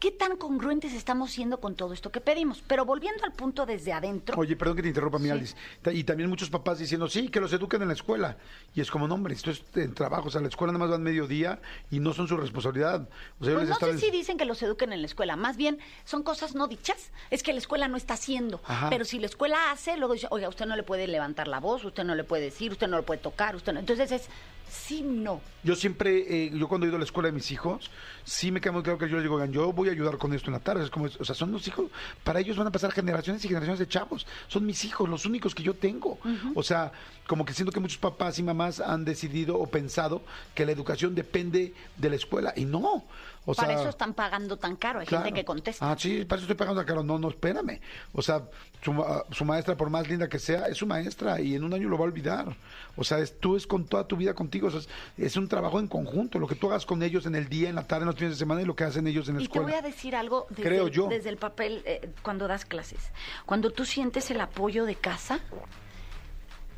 ¿qué 0.00 0.10
tan 0.10 0.36
congruentes 0.38 0.92
estamos 0.94 1.30
siendo 1.30 1.60
con 1.60 1.76
todo 1.76 1.92
esto 1.92 2.10
que 2.10 2.20
pedimos? 2.20 2.62
Pero 2.66 2.84
volviendo 2.84 3.22
al 3.24 3.32
punto 3.32 3.66
desde 3.66 3.92
adentro, 3.92 4.34
Oye, 4.38 4.56
perdón 4.56 4.76
que 4.76 4.82
te 4.82 4.88
interrumpa, 4.88 5.18
mi 5.18 5.28
Alice. 5.30 5.54
Ta- 5.82 5.92
Y 5.92 6.02
también 6.04 6.28
muchos 6.30 6.48
papás 6.50 6.78
diciendo, 6.78 7.06
sí, 7.08 7.28
que 7.28 7.38
los 7.38 7.52
eduquen 7.52 7.82
en 7.82 7.88
la 7.88 7.94
escuela. 7.94 8.38
Y 8.74 8.80
es 8.80 8.90
como, 8.90 9.06
no, 9.06 9.14
hombre, 9.14 9.34
esto 9.34 9.50
es 9.50 9.62
en 9.76 9.94
trabajo. 9.94 10.28
O 10.28 10.30
sea, 10.30 10.40
la 10.40 10.48
escuela 10.48 10.72
nada 10.72 10.84
más 10.86 10.90
van 10.90 11.02
mediodía 11.02 11.60
y 11.90 12.00
no 12.00 12.12
son 12.14 12.26
su 12.26 12.36
responsabilidad. 12.36 13.08
O 13.38 13.44
sea, 13.44 13.54
Pues 13.54 13.68
no 13.68 13.76
sé 13.76 13.98
si 13.98 14.10
dicen 14.10 14.38
que 14.38 14.46
los 14.46 14.62
eduquen 14.62 14.92
en 14.92 15.02
la 15.02 15.06
escuela, 15.06 15.36
más 15.36 15.56
bien 15.58 15.78
son 16.04 16.22
cosas 16.22 16.54
no 16.54 16.66
dichas, 16.66 17.12
es 17.30 17.42
que 17.42 17.52
la 17.52 17.58
escuela 17.58 17.86
no 17.86 17.96
está 17.98 18.14
haciendo, 18.14 18.60
Ajá. 18.64 18.88
pero 18.88 19.04
si 19.04 19.18
la 19.18 19.26
escuela 19.26 19.70
hace, 19.70 19.96
luego 19.98 20.14
dice, 20.14 20.26
oiga, 20.30 20.48
usted 20.48 20.64
no 20.66 20.76
le 20.76 20.82
puede 20.82 21.06
levantar 21.06 21.46
la 21.46 21.60
voz, 21.60 21.84
usted 21.84 22.04
no 22.04 22.14
le 22.14 22.24
puede 22.24 22.44
decir, 22.44 22.72
usted 22.72 22.88
no 22.88 22.96
lo 22.96 23.02
puede 23.04 23.20
tocar, 23.20 23.54
usted 23.54 23.74
no. 23.74 23.80
Entonces 23.80 24.10
es 24.12 24.28
sí, 24.70 25.02
no. 25.02 25.40
Yo 25.62 25.74
siempre, 25.74 26.46
eh, 26.46 26.50
yo 26.54 26.68
cuando 26.68 26.86
he 26.86 26.88
ido 26.88 26.96
a 26.96 26.98
la 26.98 27.04
escuela 27.04 27.28
de 27.28 27.32
mis 27.32 27.50
hijos, 27.50 27.90
sí 28.24 28.50
me 28.50 28.60
queda 28.60 28.72
muy 28.72 28.82
claro 28.82 28.98
que 28.98 29.08
yo 29.08 29.16
les 29.16 29.24
digo, 29.24 29.34
oigan, 29.34 29.52
yo 29.52 29.72
voy 29.72 29.88
a 29.88 29.92
ayudar 29.92 30.16
con 30.16 30.32
esto 30.32 30.46
en 30.46 30.54
la 30.54 30.60
tarde. 30.60 30.84
Es 30.84 30.90
como, 30.90 31.06
o 31.06 31.24
sea, 31.24 31.34
son 31.34 31.52
los 31.52 31.66
hijos, 31.68 31.90
para 32.24 32.40
ellos 32.40 32.56
van 32.56 32.66
a 32.66 32.72
pasar 32.72 32.92
generaciones 32.92 33.44
y 33.44 33.48
generaciones 33.48 33.78
de 33.78 33.88
chavos. 33.88 34.26
Son 34.48 34.64
mis 34.64 34.84
hijos, 34.84 35.08
los 35.08 35.26
únicos 35.26 35.54
que 35.54 35.62
yo 35.62 35.74
tengo. 35.74 36.18
O 36.54 36.62
sea, 36.62 36.92
como 37.26 37.44
que 37.44 37.52
siento 37.52 37.72
que 37.72 37.80
muchos 37.80 37.98
papás 37.98 38.38
y 38.38 38.42
mamás 38.42 38.80
han 38.80 39.04
decidido 39.04 39.58
o 39.58 39.66
pensado 39.66 40.22
que 40.54 40.64
la 40.64 40.72
educación 40.72 41.14
depende 41.14 41.74
de 41.96 42.10
la 42.10 42.16
escuela. 42.16 42.52
Y 42.56 42.64
no. 42.64 43.04
O 43.46 43.54
Para 43.54 43.68
sea, 43.68 43.80
eso 43.80 43.88
están 43.88 44.12
pagando 44.12 44.58
tan 44.58 44.76
caro, 44.76 45.00
hay 45.00 45.06
Claro. 45.06 45.24
gente 45.24 45.40
que 45.40 45.44
contesta. 45.46 45.90
Ah, 45.90 45.96
sí, 45.98 46.24
para 46.26 46.38
eso 46.40 46.44
estoy 46.44 46.56
pagando 46.56 46.84
caro. 46.84 47.02
No, 47.02 47.18
no, 47.18 47.30
espérame. 47.30 47.80
O 48.12 48.20
sea, 48.20 48.42
su, 48.82 48.92
ma- 48.92 49.24
su 49.32 49.46
maestra, 49.46 49.76
por 49.78 49.88
más 49.88 50.06
linda 50.08 50.28
que 50.28 50.38
sea, 50.38 50.66
es 50.66 50.76
su 50.76 50.86
maestra 50.86 51.40
y 51.40 51.54
en 51.54 51.64
un 51.64 51.72
año 51.72 51.88
lo 51.88 51.96
va 51.96 52.04
a 52.04 52.08
olvidar. 52.08 52.54
O 52.96 53.02
sea, 53.02 53.18
es, 53.18 53.40
tú 53.40 53.56
es 53.56 53.66
con 53.66 53.86
toda 53.86 54.06
tu 54.06 54.16
vida 54.16 54.34
contigo. 54.34 54.68
O 54.68 54.70
sea, 54.70 54.80
es, 54.80 54.88
es 55.16 55.36
un 55.38 55.48
trabajo 55.48 55.80
en 55.80 55.88
conjunto. 55.88 56.38
Lo 56.38 56.46
que 56.46 56.54
tú 56.54 56.68
hagas 56.68 56.84
con 56.84 57.02
ellos 57.02 57.24
en 57.24 57.34
el 57.34 57.48
día, 57.48 57.70
en 57.70 57.76
la 57.76 57.86
tarde, 57.86 58.02
en 58.02 58.06
los 58.08 58.16
fines 58.16 58.32
de 58.34 58.38
semana 58.38 58.60
y 58.60 58.66
lo 58.66 58.76
que 58.76 58.84
hacen 58.84 59.06
ellos 59.06 59.26
en 59.30 59.36
la 59.36 59.40
Y 59.40 59.44
te 59.44 59.52
escuela. 59.52 59.68
voy 59.68 59.78
a 59.78 59.82
decir 59.82 60.14
algo 60.14 60.46
desde, 60.50 60.62
Creo 60.62 60.88
yo. 60.88 61.08
desde 61.08 61.30
el 61.30 61.38
papel 61.38 61.82
eh, 61.86 62.10
cuando 62.22 62.46
das 62.46 62.66
clases. 62.66 63.00
Cuando 63.46 63.70
tú 63.70 63.86
sientes 63.86 64.30
el 64.30 64.40
apoyo 64.42 64.84
de 64.84 64.96
casa, 64.96 65.40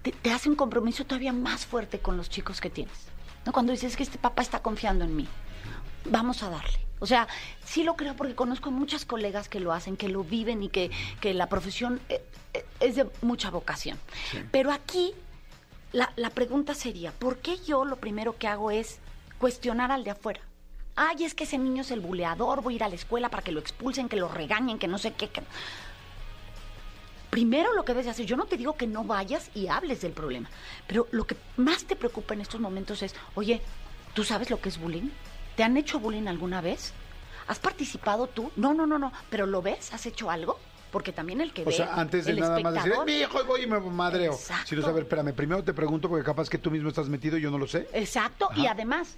te, 0.03 0.13
te 0.13 0.31
hace 0.31 0.49
un 0.49 0.55
compromiso 0.57 1.05
todavía 1.05 1.33
más 1.33 1.67
fuerte 1.67 1.99
con 1.99 2.17
los 2.17 2.31
chicos 2.31 2.61
que 2.61 2.71
tienes. 2.71 2.95
¿No? 3.45 3.53
Cuando 3.53 3.73
dices 3.73 3.97
que 3.97 4.05
este 4.05 4.19
papá 4.19 4.43
está 4.43 4.61
confiando 4.63 5.05
en 5.05 5.17
mí, 5.17 5.27
vamos 6.05 6.43
a 6.43 6.51
darle. 6.51 6.79
O 7.01 7.07
sea, 7.07 7.27
sí 7.65 7.83
lo 7.83 7.97
creo 7.97 8.15
porque 8.15 8.35
conozco 8.35 8.71
muchas 8.71 9.05
colegas 9.05 9.49
que 9.49 9.59
lo 9.61 9.73
hacen, 9.73 9.97
que 9.97 10.09
lo 10.09 10.23
viven 10.23 10.63
y 10.63 10.69
que, 10.69 10.91
que 11.21 11.35
la 11.35 11.49
profesión 11.49 12.01
eh, 12.09 12.23
eh, 12.55 12.65
es 12.81 12.95
de 12.97 13.09
mucha 13.23 13.51
vocación. 13.51 13.99
Pero 14.53 14.71
aquí 14.71 15.13
la, 15.93 16.13
la 16.17 16.31
pregunta 16.31 16.75
sería, 16.75 17.11
¿por 17.13 17.39
qué 17.39 17.59
yo 17.59 17.85
lo 17.85 17.97
primero 17.97 18.39
que 18.39 18.47
hago 18.47 18.71
es 18.71 18.99
cuestionar 19.39 19.91
al 19.91 20.05
de 20.05 20.11
afuera? 20.13 20.41
Ay, 20.95 21.25
es 21.25 21.35
que 21.35 21.45
ese 21.45 21.59
niño 21.59 21.83
es 21.83 21.91
el 21.91 22.01
buleador, 22.01 22.63
voy 22.63 22.75
a 22.75 22.77
ir 22.77 22.85
a 22.85 22.89
la 22.89 22.95
escuela 22.95 23.31
para 23.31 23.43
que 23.43 23.51
lo 23.51 23.59
expulsen, 23.61 24.09
que 24.09 24.17
lo 24.17 24.29
regañen, 24.29 24.79
que 24.79 24.87
no 24.89 24.99
sé 24.99 25.13
qué. 25.15 25.29
que- 25.29 25.43
Primero 27.31 27.73
lo 27.73 27.85
que 27.85 27.93
debes 27.93 28.05
de 28.05 28.11
hacer, 28.11 28.27
yo 28.27 28.37
no 28.37 28.45
te 28.45 28.59
digo 28.59 28.77
que 28.77 28.87
no 28.87 29.05
vayas 29.05 29.51
y 29.55 29.69
hables 29.69 30.03
del 30.03 30.13
problema, 30.13 30.51
pero 30.87 31.09
lo 31.13 31.27
que 31.27 31.35
más 31.57 31.85
te 31.85 31.97
preocupa 31.97 32.35
en 32.35 32.43
estos 32.43 32.61
momentos 32.61 33.03
es, 33.03 33.15
oye, 33.35 33.63
¿tú 34.13 34.23
sabes 34.23 34.51
lo 34.51 34.61
que 34.61 34.69
es 34.69 34.79
bullying? 34.79 35.09
¿Te 35.57 35.63
han 35.63 35.77
hecho 35.77 35.99
bullying 35.99 36.27
alguna 36.27 36.61
vez? 36.61 36.93
¿Has 37.49 37.59
participado 37.59 38.27
tú? 38.27 38.51
No, 38.57 38.73
no, 38.73 38.87
no, 38.87 38.99
no, 38.99 39.13
pero 39.31 39.47
¿lo 39.47 39.63
ves? 39.63 39.93
¿Has 39.93 40.07
hecho 40.07 40.31
algo? 40.31 40.59
Porque 40.91 41.13
también 41.13 41.41
el 41.41 41.53
que 41.53 41.63
O 41.63 41.67
ve, 41.67 41.73
sea, 41.73 41.95
antes 41.95 42.27
de 42.27 42.33
el 42.33 42.41
nada 42.41 42.61
más 42.61 42.75
decir, 42.75 42.93
mi 43.07 43.13
hijo, 43.13 43.43
voy 43.45 43.63
y 43.63 43.67
me 43.67 43.81
madreo. 43.81 44.35
Exacto. 44.35 44.67
Si 44.69 44.77
no, 44.77 44.87
a 44.87 44.93
ver, 44.93 45.05
espérame, 45.05 45.33
primero 45.35 45.65
te 45.65 45.73
pregunto 45.73 46.09
porque 46.09 46.25
capaz 46.25 46.51
que 46.51 46.59
tú 46.59 46.71
mismo 46.71 46.89
estás 46.91 47.09
metido 47.09 47.39
y 47.39 47.41
yo 47.41 47.51
no 47.51 47.59
lo 47.59 47.67
sé. 47.67 47.89
Exacto, 47.95 48.49
y 48.55 48.67
además, 48.67 49.17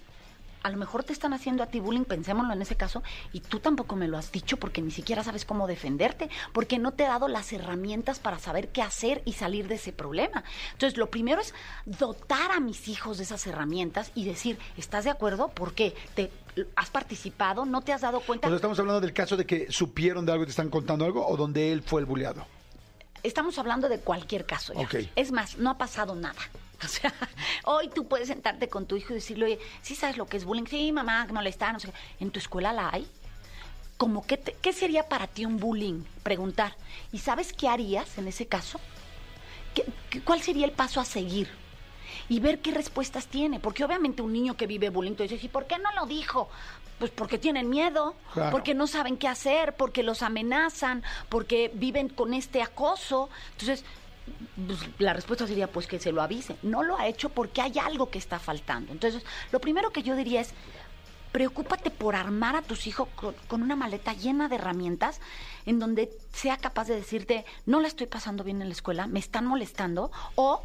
a 0.65 0.70
lo 0.70 0.78
mejor 0.78 1.05
te 1.05 1.12
están 1.12 1.35
haciendo 1.35 1.62
a 1.62 1.66
ti 1.66 1.78
bullying, 1.78 2.05
pensémoslo 2.05 2.55
en 2.55 2.62
ese 2.62 2.74
caso, 2.74 3.03
y 3.32 3.41
tú 3.41 3.61
tampoco 3.61 3.97
me 3.97 4.09
lo 4.09 4.16
has 4.16 4.32
dicho 4.32 4.57
porque 4.57 4.81
ni 4.81 4.91
siquiera 4.91 5.23
sabes 5.23 5.45
cómo 5.45 5.66
defenderte, 5.66 6.31
porque 6.53 6.78
no 6.78 6.93
te 6.93 7.05
he 7.05 7.07
dado 7.07 7.28
las 7.28 7.53
herramientas 7.53 8.19
para 8.19 8.39
saber 8.39 8.69
qué 8.69 8.81
hacer 8.81 9.20
y 9.27 9.35
salir 9.35 9.69
de 9.69 9.74
ese 9.74 9.93
problema. 9.93 10.43
Entonces, 10.73 10.97
lo 10.97 11.11
primero 11.11 11.43
es 11.43 11.53
dotar 11.85 12.51
a 12.51 12.61
mis 12.61 12.89
hijos 12.89 13.19
de 13.19 13.24
esas 13.24 13.47
herramientas 13.47 14.11
y 14.15 14.24
decir, 14.24 14.59
¿estás 14.78 15.05
de 15.05 15.11
acuerdo? 15.11 15.49
¿Por 15.49 15.74
qué? 15.74 15.95
¿Te, 16.15 16.32
¿Has 16.77 16.89
participado? 16.89 17.66
¿No 17.66 17.82
te 17.82 17.93
has 17.93 18.01
dado 18.01 18.20
cuenta? 18.20 18.47
O 18.47 18.51
sea, 18.51 18.57
estamos 18.57 18.78
hablando 18.78 19.03
del 19.03 19.12
caso 19.12 19.36
de 19.36 19.45
que 19.45 19.70
supieron 19.70 20.24
de 20.24 20.32
algo 20.32 20.45
y 20.45 20.47
te 20.47 20.51
están 20.51 20.70
contando 20.70 21.05
algo 21.05 21.27
o 21.27 21.36
donde 21.36 21.73
él 21.73 21.82
fue 21.82 22.01
el 22.01 22.07
buleado. 22.07 22.47
Estamos 23.23 23.59
hablando 23.59 23.91
de 23.91 23.99
cualquier 23.99 24.47
caso. 24.47 24.73
ya. 24.73 24.89
Es 25.15 25.31
más, 25.31 25.59
no 25.59 25.69
ha 25.69 25.77
pasado 25.77 26.15
nada. 26.15 26.41
O 26.89 26.89
sea, 26.89 27.12
hoy 27.65 27.89
tú 27.89 28.06
puedes 28.06 28.28
sentarte 28.28 28.69
con 28.69 28.86
tu 28.86 28.97
hijo 28.97 29.12
y 29.12 29.16
decirle, 29.16 29.44
oye, 29.47 29.59
¿sí 29.82 29.94
sabes 29.94 30.16
lo 30.16 30.27
que 30.27 30.36
es 30.36 30.44
bullying? 30.44 30.66
Sí, 30.66 30.93
mamá, 30.93 31.27
no 31.27 31.43
sé 31.43 31.52
qué. 31.59 31.93
¿En 32.20 32.31
tu 32.31 32.39
escuela 32.39 32.73
la 32.73 32.90
hay? 32.93 33.06
Como, 33.97 34.27
¿qué, 34.27 34.36
te- 34.36 34.55
¿Qué 34.61 34.73
sería 34.73 35.09
para 35.09 35.27
ti 35.27 35.44
un 35.47 35.59
bullying? 35.59 36.02
Preguntar. 36.23 36.77
¿Y 37.12 37.19
sabes 37.19 37.52
qué 37.52 37.69
harías 37.69 38.19
en 38.19 38.28
ese 38.28 38.47
caso? 38.47 38.81
¿Qué- 39.74 39.86
qué- 40.11 40.20
¿Cuál 40.20 40.43
sería 40.43 40.66
el 40.66 40.73
paso 40.73 41.01
a 41.01 41.05
seguir? 41.05 41.48
Y 42.28 42.40
ver 42.40 42.61
qué 42.61 42.70
respuestas 42.73 43.27
tiene. 43.27 43.61
Porque 43.61 43.85
obviamente 43.85 44.23
un 44.23 44.32
niño 44.32 44.56
que 44.56 44.66
vive 44.66 44.90
bullying, 44.90 45.15
tú 45.15 45.23
dices, 45.23 45.43
¿y 45.44 45.48
por 45.48 45.66
qué 45.66 45.78
no 45.78 45.93
lo 45.93 46.06
dijo? 46.06 46.48
Pues 46.98 47.11
porque 47.11 47.39
tienen 47.39 47.69
miedo, 47.70 48.15
Claro. 48.35 48.51
porque 48.51 48.74
no 48.74 48.86
saben 48.86 49.16
qué 49.16 49.27
hacer, 49.28 49.74
porque 49.77 50.02
los 50.02 50.23
amenazan, 50.23 51.02
porque 51.28 51.70
viven 51.74 52.09
con 52.09 52.35
este 52.35 52.62
acoso. 52.62 53.28
Entonces, 53.52 53.85
pues, 54.67 54.79
la 54.99 55.13
respuesta 55.13 55.47
sería 55.47 55.71
pues 55.71 55.87
que 55.87 55.99
se 55.99 56.13
lo 56.13 56.23
avise. 56.23 56.57
No 56.63 56.83
lo 56.83 56.99
ha 56.99 57.07
hecho 57.07 57.29
porque 57.29 57.61
hay 57.61 57.79
algo 57.79 58.11
que 58.11 58.19
está 58.19 58.39
faltando. 58.39 58.93
Entonces, 58.93 59.23
lo 59.53 59.61
primero 59.61 59.91
que 59.91 60.03
yo 60.03 60.17
diría 60.17 60.41
es, 60.41 60.55
preocúpate 61.33 61.91
por 61.91 62.15
armar 62.15 62.55
a 62.55 62.63
tus 62.63 62.87
hijos 62.87 63.09
con, 63.17 63.63
una 63.63 63.75
maleta 63.75 64.13
llena 64.13 64.49
de 64.49 64.55
herramientas 64.55 65.21
en 65.67 65.81
donde 65.81 66.11
sea 66.33 66.57
capaz 66.59 66.87
de 66.87 66.95
decirte, 66.95 67.45
no 67.67 67.81
la 67.81 67.89
estoy 67.89 68.07
pasando 68.07 68.45
bien 68.45 68.63
en 68.63 68.69
la 68.69 68.75
escuela, 68.75 69.09
me 69.09 69.19
están 69.19 69.45
molestando 69.47 70.13
o 70.37 70.63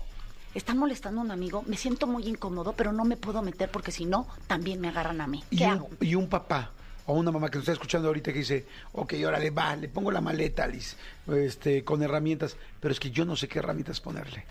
están 0.53 0.77
molestando 0.77 1.21
a 1.21 1.23
un 1.23 1.31
amigo, 1.31 1.63
me 1.65 1.75
siento 1.75 2.05
muy 2.05 2.27
incómodo, 2.27 2.73
pero 2.73 2.91
no 2.91 3.03
me 3.03 3.17
puedo 3.17 3.41
meter 3.41 3.71
porque 3.71 3.91
si 3.91 4.05
no, 4.05 4.27
también 4.45 4.79
me 4.79 4.89
agarran 4.89 5.21
a 5.21 5.27
mí. 5.27 5.43
Y 5.49 5.57
¿Qué 5.57 5.65
un, 5.65 5.71
hago? 5.71 5.89
y 6.01 6.13
un 6.13 6.29
papá 6.29 6.71
o 7.09 7.13
una 7.13 7.31
mamá 7.31 7.49
que 7.49 7.57
nos 7.57 7.63
está 7.63 7.71
escuchando 7.71 8.07
ahorita 8.07 8.31
que 8.31 8.37
dice, 8.37 8.67
ok, 8.93 9.15
órale, 9.25 9.49
va, 9.49 9.75
le 9.75 9.89
pongo 9.89 10.11
la 10.11 10.21
maleta, 10.21 10.65
Alice, 10.65 10.95
este, 11.27 11.83
con 11.83 12.03
herramientas, 12.03 12.55
pero 12.79 12.91
es 12.91 12.99
que 12.99 13.09
yo 13.09 13.25
no 13.25 13.35
sé 13.35 13.47
qué 13.47 13.57
herramientas 13.57 13.99
ponerle. 13.99 14.45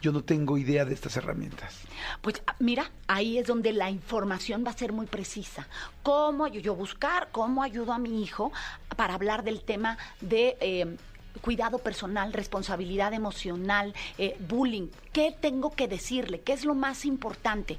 Yo 0.00 0.12
no 0.12 0.22
tengo 0.22 0.56
idea 0.56 0.84
de 0.84 0.94
estas 0.94 1.16
herramientas. 1.16 1.80
Pues 2.20 2.40
ah, 2.46 2.54
mira, 2.60 2.88
ahí 3.08 3.38
es 3.38 3.48
donde 3.48 3.72
la 3.72 3.90
información 3.90 4.62
va 4.64 4.70
a 4.70 4.78
ser 4.78 4.92
muy 4.92 5.06
precisa. 5.06 5.66
¿Cómo 6.04 6.46
yo 6.46 6.76
buscar, 6.76 7.30
cómo 7.32 7.64
ayudo 7.64 7.92
a 7.92 7.98
mi 7.98 8.22
hijo 8.22 8.52
para 8.96 9.14
hablar 9.14 9.42
del 9.42 9.62
tema 9.62 9.98
de 10.20 10.56
eh, 10.60 10.96
cuidado 11.40 11.78
personal, 11.78 12.32
responsabilidad 12.32 13.12
emocional, 13.12 13.92
eh, 14.18 14.36
bullying? 14.48 14.86
¿Qué 15.12 15.34
tengo 15.40 15.72
que 15.72 15.88
decirle? 15.88 16.42
¿Qué 16.42 16.52
es 16.52 16.64
lo 16.64 16.76
más 16.76 17.06
importante? 17.06 17.76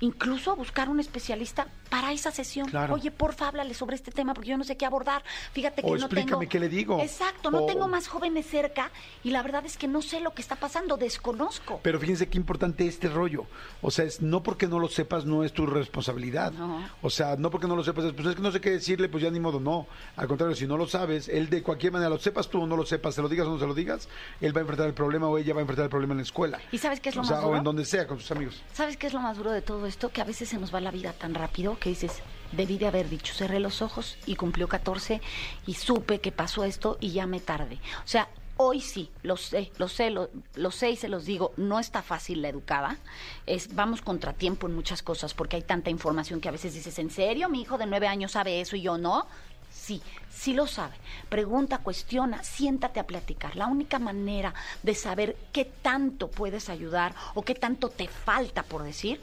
Incluso 0.00 0.56
buscar 0.56 0.88
un 0.88 0.98
especialista 0.98 1.68
para 1.88 2.12
esa 2.12 2.30
sesión. 2.30 2.68
Claro. 2.68 2.94
Oye, 2.94 3.10
porfa, 3.10 3.48
háblale 3.48 3.74
sobre 3.74 3.96
este 3.96 4.10
tema 4.10 4.34
porque 4.34 4.50
yo 4.50 4.56
no 4.58 4.64
sé 4.64 4.76
qué 4.76 4.86
abordar. 4.86 5.22
Fíjate 5.52 5.82
que 5.82 5.88
O 5.88 5.90
no 5.90 5.96
explícame 5.96 6.30
tengo... 6.46 6.48
qué 6.50 6.60
le 6.60 6.68
digo. 6.68 7.00
Exacto, 7.00 7.50
no 7.50 7.64
O- 7.64 7.66
tengo 7.66 7.88
más 7.88 8.08
jóvenes 8.08 8.46
cerca 8.46 8.90
y 9.22 9.30
la 9.30 9.42
verdad 9.42 9.64
es 9.66 9.76
que 9.76 9.86
no 9.88 10.02
sé 10.02 10.20
lo 10.20 10.32
que 10.34 10.42
está 10.42 10.56
pasando, 10.56 10.96
desconozco. 10.96 11.80
Pero 11.82 11.98
fíjense 12.00 12.28
qué 12.28 12.38
importante 12.38 12.86
este 12.86 13.08
rollo. 13.08 13.46
O 13.82 13.90
sea, 13.90 14.04
es 14.04 14.20
no 14.22 14.42
porque 14.42 14.66
no 14.66 14.78
lo 14.78 14.88
sepas 14.88 15.24
no 15.24 15.44
es 15.44 15.52
tu 15.52 15.66
responsabilidad. 15.66 16.52
No. 16.52 16.88
O 17.02 17.10
sea, 17.10 17.36
no 17.36 17.50
porque 17.50 17.66
no 17.66 17.76
lo 17.76 17.84
sepas, 17.84 18.04
es, 18.06 18.12
pues 18.12 18.26
es 18.28 18.34
que 18.36 18.42
no 18.42 18.50
sé 18.52 18.60
qué 18.60 18.70
decirle, 18.70 19.08
pues 19.08 19.22
ya 19.22 19.30
ni 19.30 19.40
modo, 19.40 19.60
no. 19.60 19.86
Al 20.16 20.26
contrario, 20.28 20.56
si 20.56 20.66
no 20.66 20.76
lo 20.76 20.86
sabes, 20.86 21.28
él 21.28 21.48
de 21.50 21.62
cualquier 21.62 21.92
manera, 21.92 22.10
lo 22.10 22.18
sepas 22.18 22.48
tú 22.48 22.62
o 22.62 22.66
no 22.66 22.76
lo 22.76 22.86
sepas, 22.86 23.14
se 23.14 23.22
lo 23.22 23.28
digas 23.28 23.46
o 23.46 23.50
no 23.50 23.58
se 23.58 23.66
lo 23.66 23.74
digas, 23.74 24.08
él 24.40 24.54
va 24.54 24.60
a 24.60 24.62
enfrentar 24.62 24.86
el 24.88 24.94
problema 24.94 25.28
o 25.28 25.38
ella 25.38 25.54
va 25.54 25.60
a 25.60 25.62
enfrentar 25.62 25.84
el 25.84 25.90
problema 25.90 26.12
en 26.14 26.18
la 26.18 26.22
escuela. 26.24 26.60
¿Y 26.72 26.78
sabes 26.78 27.00
qué 27.00 27.10
es 27.10 27.16
lo 27.16 27.22
o 27.22 27.24
sea, 27.24 27.36
más 27.36 27.44
o 27.44 27.48
duro? 27.48 27.58
en 27.58 27.64
donde 27.64 27.84
sea, 27.84 28.06
con 28.06 28.18
sus 28.18 28.30
amigos. 28.30 28.60
¿Sabes 28.72 28.96
qué 28.96 29.06
es 29.06 29.12
lo 29.12 29.20
más 29.20 29.36
duro 29.36 29.50
de 29.52 29.62
todo 29.62 29.86
esto? 29.86 30.08
Que 30.10 30.20
a 30.20 30.24
veces 30.24 30.48
se 30.48 30.58
nos 30.58 30.74
va 30.74 30.80
la 30.80 30.90
vida 30.90 31.12
tan 31.12 31.34
rápido 31.34 31.78
que 31.84 31.90
dices, 31.90 32.22
debí 32.52 32.78
de 32.78 32.86
haber 32.86 33.10
dicho, 33.10 33.34
cerré 33.34 33.60
los 33.60 33.82
ojos 33.82 34.16
y 34.24 34.36
cumplió 34.36 34.68
14 34.68 35.20
y 35.66 35.74
supe 35.74 36.18
que 36.18 36.32
pasó 36.32 36.64
esto 36.64 36.96
y 36.98 37.12
ya 37.12 37.26
me 37.26 37.40
tardé. 37.40 37.76
O 37.76 38.06
sea, 38.08 38.26
Hoy 38.56 38.80
sí, 38.80 39.10
lo 39.24 39.36
sé, 39.36 39.72
lo 39.78 39.88
sé, 39.88 40.10
lo, 40.10 40.30
lo 40.54 40.70
sé 40.70 40.90
y 40.90 40.96
se 40.96 41.08
los 41.08 41.24
digo, 41.24 41.52
no 41.56 41.80
está 41.80 42.02
fácil 42.02 42.40
la 42.40 42.50
educada. 42.50 42.98
Es, 43.46 43.74
vamos 43.74 44.00
contratiempo 44.00 44.68
en 44.68 44.76
muchas 44.76 45.02
cosas 45.02 45.34
porque 45.34 45.56
hay 45.56 45.62
tanta 45.62 45.90
información 45.90 46.40
que 46.40 46.48
a 46.48 46.52
veces 46.52 46.72
dices, 46.72 46.96
¿en 47.00 47.10
serio? 47.10 47.48
Mi 47.48 47.62
hijo 47.62 47.78
de 47.78 47.86
nueve 47.86 48.06
años 48.06 48.30
sabe 48.30 48.60
eso 48.60 48.76
y 48.76 48.82
yo 48.82 48.96
no. 48.96 49.26
Sí, 49.72 50.00
sí 50.30 50.52
lo 50.52 50.68
sabe. 50.68 50.94
Pregunta, 51.28 51.78
cuestiona, 51.78 52.44
siéntate 52.44 53.00
a 53.00 53.08
platicar. 53.08 53.56
La 53.56 53.66
única 53.66 53.98
manera 53.98 54.54
de 54.84 54.94
saber 54.94 55.36
qué 55.52 55.64
tanto 55.64 56.30
puedes 56.30 56.68
ayudar 56.68 57.12
o 57.34 57.42
qué 57.42 57.56
tanto 57.56 57.88
te 57.88 58.06
falta 58.06 58.62
por 58.62 58.84
decir 58.84 59.20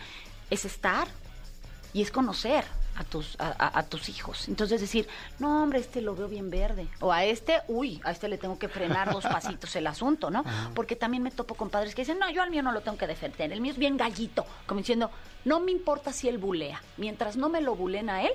es 0.49 0.65
estar 0.65 1.07
y 1.93 2.01
es 2.01 2.11
conocer 2.11 2.63
a 2.95 3.03
tus, 3.05 3.35
a, 3.39 3.83
tus 3.83 4.09
hijos. 4.09 4.47
Entonces 4.49 4.81
decir, 4.81 5.07
no, 5.39 5.63
hombre, 5.63 5.79
este 5.79 6.01
lo 6.01 6.13
veo 6.15 6.27
bien 6.27 6.49
verde. 6.49 6.87
O 6.99 7.11
a 7.11 7.23
este, 7.23 7.61
uy, 7.69 8.01
a 8.03 8.11
este 8.11 8.27
le 8.27 8.37
tengo 8.37 8.59
que 8.59 8.67
frenar 8.67 9.11
dos 9.11 9.23
pasitos 9.31 9.75
el 9.75 9.87
asunto, 9.87 10.29
¿no? 10.29 10.43
Porque 10.75 10.95
también 10.95 11.23
me 11.23 11.31
topo 11.31 11.55
con 11.55 11.69
padres 11.69 11.95
que 11.95 12.01
dicen, 12.03 12.19
no, 12.19 12.29
yo 12.29 12.41
al 12.43 12.51
mío 12.51 12.61
no 12.61 12.71
lo 12.71 12.81
tengo 12.81 12.97
que 12.97 13.07
defender, 13.07 13.51
el 13.51 13.61
mío 13.61 13.71
es 13.71 13.77
bien 13.79 13.97
gallito. 13.97 14.45
Como 14.67 14.79
diciendo, 14.79 15.09
no 15.45 15.59
me 15.61 15.71
importa 15.71 16.11
si 16.11 16.27
él 16.27 16.37
bulea. 16.37 16.81
Mientras 16.97 17.37
no 17.37 17.49
me 17.49 17.61
lo 17.61 17.75
bulen 17.75 18.09
a 18.09 18.23
él, 18.23 18.31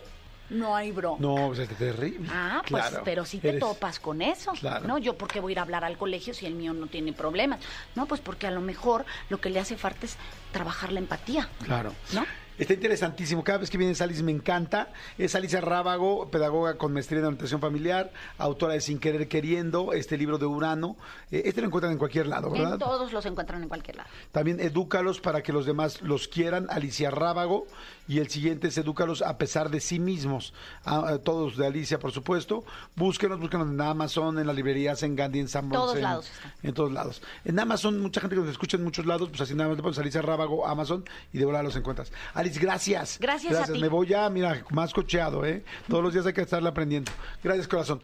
no 0.48 0.74
hay 0.74 0.90
bronca. 0.90 1.20
No, 1.22 1.48
pues 1.48 1.58
es 1.58 1.68
terrible. 1.76 2.28
Ah, 2.32 2.62
pues, 2.68 2.86
Claro. 2.86 3.02
pero 3.04 3.24
si 3.24 3.38
te 3.38 3.48
Eres- 3.50 3.60
topas 3.60 4.00
con 4.00 4.22
eso, 4.22 4.52
Claro. 4.52 4.86
¿no? 4.88 4.96
Yo, 4.98 5.18
¿por 5.18 5.28
qué 5.28 5.38
voy 5.40 5.50
a 5.50 5.54
ir 5.54 5.58
a 5.58 5.62
hablar 5.62 5.84
al 5.84 5.98
colegio 5.98 6.32
si 6.34 6.46
el 6.46 6.54
mío 6.54 6.72
no 6.72 6.86
tiene 6.86 7.12
problemas? 7.12 7.60
No, 7.94 8.06
pues 8.06 8.20
porque 8.20 8.46
a 8.46 8.50
lo 8.52 8.60
mejor 8.62 9.04
lo 9.28 9.38
que 9.40 9.50
le 9.50 9.60
hace 9.60 9.76
falta 9.76 10.06
es 10.06 10.16
trabajar 10.52 10.92
la 10.92 11.00
empatía, 11.00 11.48
Claro. 11.64 11.92
¿no? 12.12 12.24
Está 12.58 12.72
interesantísimo. 12.72 13.44
Cada 13.44 13.58
vez 13.58 13.70
que 13.70 13.76
viene 13.76 13.94
Alice 14.00 14.22
me 14.22 14.32
encanta. 14.32 14.88
Es 15.18 15.34
Alicia 15.34 15.60
Rábago, 15.60 16.30
pedagoga 16.30 16.78
con 16.78 16.92
maestría 16.92 17.20
en 17.20 17.26
orientación 17.26 17.60
familiar, 17.60 18.10
autora 18.38 18.74
de 18.74 18.80
Sin 18.80 18.98
Querer 18.98 19.28
Queriendo, 19.28 19.92
este 19.92 20.16
libro 20.16 20.38
de 20.38 20.46
Urano. 20.46 20.96
Eh, 21.30 21.42
este 21.44 21.60
lo 21.60 21.66
encuentran 21.66 21.92
en 21.92 21.98
cualquier 21.98 22.26
lado, 22.26 22.50
¿verdad? 22.50 22.74
En 22.74 22.78
todos 22.78 23.12
los 23.12 23.26
encuentran 23.26 23.62
en 23.62 23.68
cualquier 23.68 23.96
lado. 23.96 24.08
También 24.32 24.60
edúcalos 24.60 25.20
para 25.20 25.42
que 25.42 25.52
los 25.52 25.66
demás 25.66 26.00
los 26.00 26.28
quieran, 26.28 26.66
Alicia 26.70 27.10
Rábago. 27.10 27.66
Y 28.08 28.18
el 28.18 28.28
siguiente 28.28 28.68
es 28.68 28.78
edúcalos 28.78 29.20
a 29.22 29.36
pesar 29.38 29.68
de 29.70 29.80
sí 29.80 29.98
mismos. 29.98 30.54
A- 30.84 31.08
a 31.08 31.18
todos 31.18 31.56
de 31.56 31.66
Alicia, 31.66 31.98
por 31.98 32.12
supuesto. 32.12 32.64
Búsquenos, 32.94 33.40
búsquenos 33.40 33.68
en 33.68 33.80
Amazon, 33.80 34.38
en 34.38 34.46
las 34.46 34.54
librerías, 34.54 35.02
en 35.02 35.16
Gandhi, 35.16 35.40
en 35.40 35.48
Sanborns. 35.48 35.82
Todos 35.84 35.96
en, 35.96 36.02
lados. 36.02 36.30
En 36.62 36.74
todos 36.74 36.92
lados. 36.92 37.22
En 37.44 37.58
Amazon, 37.58 38.00
mucha 38.00 38.20
gente 38.20 38.36
que 38.36 38.42
nos 38.42 38.50
escucha 38.50 38.76
en 38.76 38.84
muchos 38.84 39.06
lados, 39.06 39.28
pues 39.28 39.40
así 39.40 39.54
nada 39.54 39.68
más 39.68 39.76
le 39.76 39.82
pones 39.82 39.98
Alicia 39.98 40.22
Rábago, 40.22 40.66
Amazon, 40.66 41.04
y 41.32 41.38
de 41.38 41.44
volada 41.44 41.64
los 41.64 41.76
encuentras. 41.76 42.12
Alice, 42.34 42.60
gracias. 42.60 43.18
Gracias 43.20 43.54
a 43.70 43.72
ti. 43.72 43.78
Me 43.80 43.88
voy 43.88 44.06
ya, 44.06 44.28
mira, 44.30 44.64
más 44.70 44.92
cocheado, 44.94 45.44
¿eh? 45.44 45.64
Todos 45.88 46.02
los 46.04 46.12
días 46.12 46.26
hay 46.26 46.32
que 46.32 46.42
estarle 46.42 46.68
aprendiendo. 46.68 47.10
Gracias, 47.42 47.66
corazón. 47.68 48.02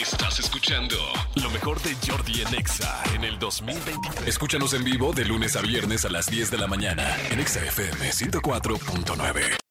Estás 0.00 0.38
escuchando 0.62 0.96
lo 1.42 1.50
mejor 1.50 1.82
de 1.82 1.96
Jordi 2.06 2.40
en 2.40 2.54
Exa 2.54 3.02
en 3.16 3.24
el 3.24 3.36
2023. 3.36 4.28
Escúchanos 4.28 4.74
en 4.74 4.84
vivo 4.84 5.12
de 5.12 5.24
lunes 5.24 5.56
a 5.56 5.60
viernes 5.60 6.04
a 6.04 6.08
las 6.08 6.30
10 6.30 6.52
de 6.52 6.58
la 6.58 6.68
mañana 6.68 7.16
en 7.32 7.40
Exa 7.40 7.64
FM 7.64 8.10
104.9. 8.10 9.62